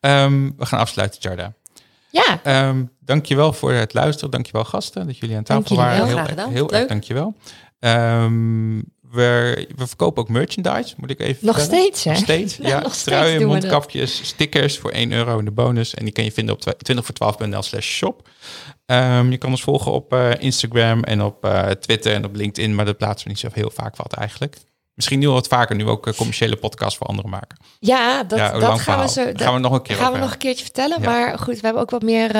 Ehm, 0.00 0.50
we 0.56 0.66
gaan 0.66 0.78
afsluiten, 0.80 1.20
Jarda. 1.22 1.52
Ja, 2.10 2.40
Ehm 2.42 2.84
dankjewel 3.00 3.52
voor 3.52 3.72
het 3.72 3.94
luisteren. 3.94 4.30
Dankjewel 4.30 4.64
gasten 4.64 5.06
dat 5.06 5.18
jullie 5.18 5.36
aan 5.36 5.42
tafel 5.42 5.76
waren. 5.76 5.96
wel. 5.96 6.06
Heel, 6.06 6.14
Graag 6.16 6.28
gedaan. 6.28 6.50
heel 6.52 6.62
Leuk. 6.66 6.80
erg 6.80 6.88
dankjewel. 6.88 7.34
Ehm 7.78 8.78
we, 9.14 9.66
we 9.76 9.86
verkopen 9.86 10.22
ook 10.22 10.28
merchandise, 10.28 10.94
moet 10.96 11.10
ik 11.10 11.20
even 11.20 11.46
nog 11.46 11.58
vertellen. 11.58 11.82
steeds 11.82 12.04
hè? 12.04 12.10
Nog 12.10 12.20
steeds, 12.20 12.56
Ja, 12.56 12.68
ja. 12.76 12.80
nog 12.80 12.94
steeds 12.94 13.16
Truien, 13.18 13.46
mondkapjes, 13.46 14.26
stickers 14.26 14.78
voor 14.78 14.90
1 14.90 15.12
euro 15.12 15.38
in 15.38 15.44
de 15.44 15.50
bonus. 15.50 15.94
En 15.94 16.04
die 16.04 16.12
kan 16.12 16.24
je 16.24 16.32
vinden 16.32 16.54
op 16.54 16.60
20 16.60 17.06
voor 17.06 17.34
12.nl 17.34 17.62
slash 17.62 17.86
shop. 17.86 18.28
Ehm, 18.86 19.30
je 19.30 19.36
kan 19.36 19.50
ons 19.50 19.62
volgen 19.62 19.92
op 19.92 20.12
eh, 20.12 20.30
Instagram 20.38 21.02
en 21.02 21.22
op 21.22 21.44
eh, 21.44 21.70
Twitter 21.70 22.12
en 22.12 22.24
op 22.24 22.34
LinkedIn. 22.34 22.74
Maar 22.74 22.84
dat 22.84 22.96
plaatsen 22.96 23.24
we 23.24 23.30
niet 23.30 23.40
zo 23.40 23.48
heel 23.52 23.70
vaak 23.74 23.96
wat 23.96 24.12
eigenlijk. 24.12 24.56
Misschien 24.94 25.18
nu 25.18 25.28
wat 25.28 25.48
vaker, 25.48 25.76
nu 25.76 25.86
ook 25.86 26.06
eh, 26.06 26.14
commerciële 26.14 26.56
podcasts 26.56 26.98
voor 26.98 27.06
anderen 27.06 27.30
maken. 27.30 27.58
Ja, 27.78 28.24
dat, 28.24 28.38
ja, 28.38 28.58
dat 28.58 28.80
gaan 28.80 29.00
we 29.00 29.08
zo. 29.08 29.30
Gaan 29.34 29.54
we 29.54 29.60
nog 29.60 29.72
een 29.72 29.82
keer 29.82 29.96
gaan 29.96 30.12
we 30.12 30.18
nog 30.18 30.32
een 30.32 30.38
keertje 30.38 30.64
vertellen. 30.64 31.02
Ja. 31.02 31.10
Maar 31.10 31.38
goed, 31.38 31.54
we 31.54 31.60
hebben 31.60 31.82
ook 31.82 31.90
wat 31.90 32.02
meer 32.02 32.32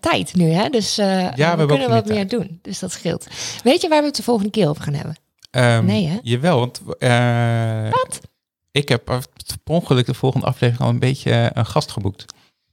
tijd 0.00 0.34
nu, 0.34 0.50
hè? 0.50 0.68
Dus 0.68 0.96
we, 0.96 1.64
kunnen 1.66 1.88
wat 1.88 2.06
meer 2.06 2.28
doen. 2.28 2.58
Dus 2.62 2.78
dat 2.78 2.92
scheelt. 2.92 3.26
Weet 3.62 3.82
je 3.82 3.88
waar 3.88 4.00
we 4.00 4.06
het 4.06 4.16
de 4.16 4.22
volgende 4.22 4.50
keer 4.50 4.68
over 4.68 4.82
gaan 4.82 4.94
hebben? 4.94 5.16
Ehm, 5.50 5.84
Nee, 5.84 6.06
hè? 6.06 6.18
Jawel, 6.22 6.58
want 6.58 6.80
eh, 6.98 7.90
Wat? 7.90 8.20
ik 8.70 8.88
heb 8.88 9.04
per 9.04 9.24
ongeluk 9.64 10.06
de 10.06 10.14
volgende 10.14 10.46
aflevering 10.46 10.84
al 10.84 10.88
een 10.88 10.98
beetje 10.98 11.30
eh, 11.30 11.46
een 11.52 11.66
gast 11.66 11.90
geboekt. 11.90 12.24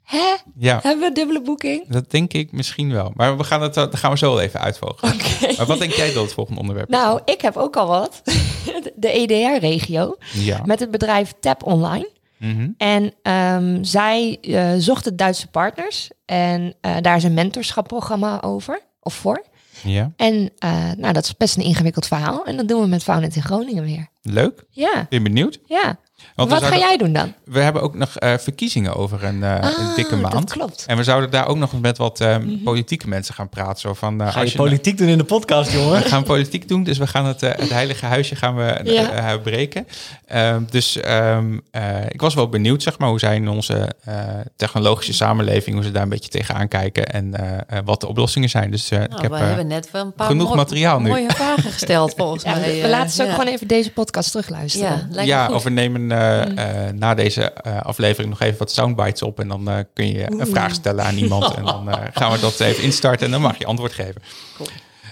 Hè? 0.04 0.36
Ja, 0.58 0.80
Hebben 0.84 1.00
we 1.00 1.06
een 1.08 1.14
dubbele 1.14 1.42
boeking? 1.42 1.88
dat 1.88 2.12
denk 2.12 2.34
ik 2.34 2.52
misschien 2.52 2.92
wel. 2.92 3.12
Maar 3.16 3.38
we 3.38 3.44
gaan 3.44 3.62
het, 3.62 3.74
dat 3.74 3.96
gaan 3.96 4.12
we 4.12 4.18
zo 4.18 4.34
wel 4.34 4.42
even 4.42 4.60
uitvogelen. 4.60 5.14
Oké. 5.14 5.54
Maar 5.58 5.66
wat 5.66 5.80
denk 5.80 5.92
jij 5.92 6.14
dat 6.14 6.24
het 6.24 6.34
volgende 6.34 6.60
onderwerp 6.60 6.90
is? 6.90 6.96
Nou, 6.96 7.20
ik 7.26 7.42
heb 7.42 7.58
ook 7.58 7.76
al 7.76 7.88
wat. 7.88 8.22
De 8.96 9.10
EDR-regio. 9.12 10.16
ja. 10.34 10.62
Met 10.66 10.80
het 10.80 10.92
bedrijf 10.92 11.34
Tap 11.40 11.64
Online. 11.64 12.10
Mhm. 12.38 12.70
En 12.78 13.14
ehm, 13.22 13.84
zij 13.84 14.38
eh, 14.42 14.72
zochten 14.78 15.16
Duitse 15.16 15.48
partners. 15.48 16.10
En 16.26 16.76
daar 17.02 17.16
is 17.16 17.24
een 17.24 17.34
mentorschapprogramma 17.34 18.42
over. 18.42 18.82
Of 19.02 19.14
voor. 19.14 19.44
Ja. 19.84 20.12
En 20.16 20.50
eh, 20.58 20.92
nou, 20.98 21.14
dat 21.14 21.24
is 21.24 21.38
best 21.38 21.58
een 21.58 21.64
ingewikkeld 21.64 22.06
verhaal. 22.08 22.46
En 22.46 22.58
dat 22.58 22.68
doen 22.68 22.82
we 22.82 22.88
met 22.88 23.04
Founded 23.04 23.36
in 23.36 23.42
Groningen 23.42 23.84
weer. 23.84 24.08
Leuk. 24.22 24.66
Ja, 24.70 24.94
Ben 24.94 25.06
je 25.10 25.22
benieuwd? 25.22 25.60
ja. 25.66 25.98
Want 26.36 26.50
Wat 26.50 26.64
ga 26.64 26.78
jij 26.78 26.98
doen 26.98 27.14
dan? 27.14 27.34
We 27.46 27.60
hebben 27.60 27.82
ook 27.82 27.96
nog 27.96 28.16
eh, 28.18 28.34
verkiezingen 28.38 28.96
over 28.96 29.24
een, 29.24 29.44
eh, 29.44 29.50
een 29.52 29.62
Ah, 29.62 29.96
dikke 29.96 30.20
Dat 30.22 30.32
maand. 30.34 30.52
klopt. 30.52 30.84
En 30.88 30.98
we 30.98 31.04
zouden 31.04 31.30
daar 31.30 31.48
ook 31.48 31.58
nog 31.58 31.82
met 31.82 31.98
wat 31.98 32.20
eh, 32.22 32.38
Mhm. 32.38 32.64
politieke 32.64 33.08
mensen 33.08 33.34
gaan 33.34 33.50
praten. 33.50 33.80
Zo 33.80 33.94
van, 33.94 34.22
eh, 34.22 34.32
Ga 34.32 34.40
als 34.40 34.52
je 34.52 34.58
je 34.58 34.64
politiek 34.64 34.98
doen 34.98 35.08
in 35.08 35.18
de 35.18 35.24
podcast, 35.24 35.72
jongen? 35.72 36.02
We 36.04 36.10
gaan 36.10 36.24
politiek 36.24 36.68
doen, 36.68 36.84
dus 36.84 36.98
we 36.98 37.08
gaan 37.08 37.26
het, 37.26 37.44
eh, 37.44 37.50
het 37.60 37.70
heilige 37.70 38.06
huisje 38.06 38.36
gaan 38.36 38.56
we 38.56 38.80
Ja. 38.84 39.38
breken. 39.38 39.88
Ehm, 40.28 40.62
dus 40.70 40.98
ehm, 40.98 41.58
eh, 41.72 41.84
ik 42.10 42.22
was 42.22 42.34
wel 42.34 42.50
benieuwd, 42.50 42.84
zeg 42.84 42.98
maar, 43.00 43.10
hoe 43.10 43.20
zij 43.20 43.36
in 43.36 43.48
onze 43.48 43.94
eh, 44.04 44.14
technologische 44.56 45.14
samenleving, 45.14 45.76
hoe 45.76 45.86
ze 45.86 45.92
daar 45.92 46.04
een 46.04 46.10
beetje 46.10 46.30
tegenaan 46.30 46.68
kijken 46.68 47.06
en 47.06 47.34
wat 47.86 48.02
de 48.02 48.08
oplossingen 48.08 48.50
zijn. 48.50 48.72
Dus 48.72 48.92
eh, 48.92 49.00
Nou, 49.00 49.16
ik 49.16 49.22
heb 49.22 49.32
we 49.32 49.38
hebben 49.38 49.68
net 49.68 49.92
wel 49.92 50.06
een 50.06 50.14
paar 50.14 50.28
genoeg 50.28 50.46
mooi- 50.48 50.58
materiaal 50.58 51.00
nu. 51.00 51.10
mooie 51.10 51.30
vragen 51.30 51.72
gesteld, 51.72 52.14
volgens 52.18 52.44
Ja, 52.44 52.56
mij. 52.56 52.76
we, 52.76 52.82
we 52.82 52.88
laten 52.90 53.10
ze 53.12 53.22
ook 53.22 53.28
ja. 53.28 53.34
gewoon 53.36 53.54
even 53.54 53.68
deze 53.68 53.92
podcast 53.92 54.32
terugluisteren. 54.32 54.88
Ja, 54.90 54.98
lijkt 55.10 55.16
me 55.16 55.26
ja, 55.26 55.46
goed. 55.46 55.56
of 55.56 55.64
we 55.64 55.70
nemen 55.70 56.12
Mm. 56.50 56.58
eh, 56.58 56.92
na 56.94 57.14
deze 57.14 57.42
eh, 57.52 57.82
aflevering 57.82 58.30
nog 58.30 58.40
even 58.42 58.58
wat 58.60 58.72
soundbites 58.72 59.22
op 59.22 59.40
en 59.40 59.48
dan 59.48 59.70
eh, 59.70 59.78
kun 59.94 60.08
je 60.08 60.32
een 60.32 60.48
vraag 60.48 60.74
stellen 60.74 61.06
aan 61.06 61.16
iemand 61.16 61.54
en 61.54 61.64
dan 61.66 61.90
eh, 61.90 62.02
gaan 62.14 62.32
we 62.32 62.40
dat 62.40 62.60
even 62.60 62.84
instarten 62.84 63.26
en 63.26 63.32
dan 63.32 63.42
mag 63.42 63.58
je 63.58 63.66
antwoord 63.66 63.94
geven. 63.94 64.22
Cool. 64.58 64.70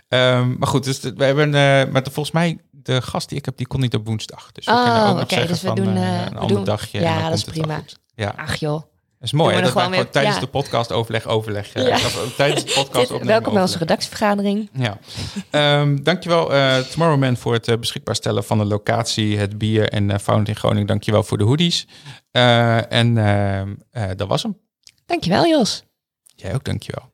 Ehm, 0.08 0.56
maar 0.58 0.68
goed, 0.68 0.84
dus 0.84 1.00
we 1.00 1.24
hebben, 1.24 1.46
eh, 1.48 1.92
maar 1.92 2.04
volgens 2.12 2.32
mij 2.32 2.58
de 2.72 3.02
gast 3.02 3.30
die 3.30 3.38
ik 3.38 3.46
heb, 3.46 3.58
die 3.58 3.68
kon 3.68 3.80
niet 3.80 3.96
op 3.96 4.06
woensdag. 4.06 4.52
Dus 4.52 4.66
we 4.66 4.72
Oh, 4.72 4.84
kunnen 4.84 5.08
ook 5.10 5.18
nog 5.20 5.30
zeggen 5.30 5.48
dus 5.48 5.62
we 5.62 5.68
van 5.68 5.76
doen, 5.76 5.96
eh, 5.96 6.16
eh, 6.20 6.26
een 6.26 6.34
we 6.34 6.40
ander 6.40 6.56
doen- 6.56 6.66
dagje. 6.66 7.00
Ja, 7.02 7.30
dat 7.30 7.38
is 7.38 7.44
prima. 7.44 7.82
Ja, 8.16 8.34
Ach 8.38 8.56
joh. 8.56 8.82
Dat 9.24 9.32
is 9.34 9.38
mooi. 9.40 9.56
Hè? 9.56 9.62
Dat 9.62 9.74
wij 9.74 9.84
gewoon 9.84 10.10
tijdens 10.10 10.40
de 10.40 10.48
podcast 10.48 10.92
overleg, 10.92 11.26
overleg. 11.28 11.74
eh, 11.74 11.88
Ja. 11.88 11.98
tijdens 12.38 12.66
de 12.66 12.72
podcast 12.84 13.04
opnemen. 13.06 13.28
welkom 13.28 13.54
bij 13.54 13.62
onze 13.62 13.78
redactievergadering. 13.78 14.70
Ja. 14.74 14.98
Ehm, 15.50 16.04
dankjewel 16.04 16.54
eh 16.54 16.78
Tomorrowman 16.78 17.38
voor 17.38 17.54
het 17.54 17.68
eh, 17.68 17.78
beschikbaar 17.78 18.16
stellen 18.16 18.44
van 18.44 18.58
de 18.58 18.66
locatie, 18.66 19.38
het 19.38 19.58
bier 19.58 19.90
en 19.90 20.10
uh, 20.10 20.18
Found 20.18 20.48
in 20.48 20.56
Groningen. 20.56 20.88
Dankjewel 20.88 21.24
voor 21.24 21.38
de 21.38 21.44
hoodies. 21.44 21.88
En 22.32 23.18
ehm, 23.18 23.74
eh, 23.92 24.10
dat 24.16 24.28
was 24.28 24.44
hem. 24.44 24.58
Dankjewel 25.06 25.48
Jos. 25.48 25.84
Jij 26.36 26.54
ook, 26.54 26.64
dankjewel. 26.64 27.13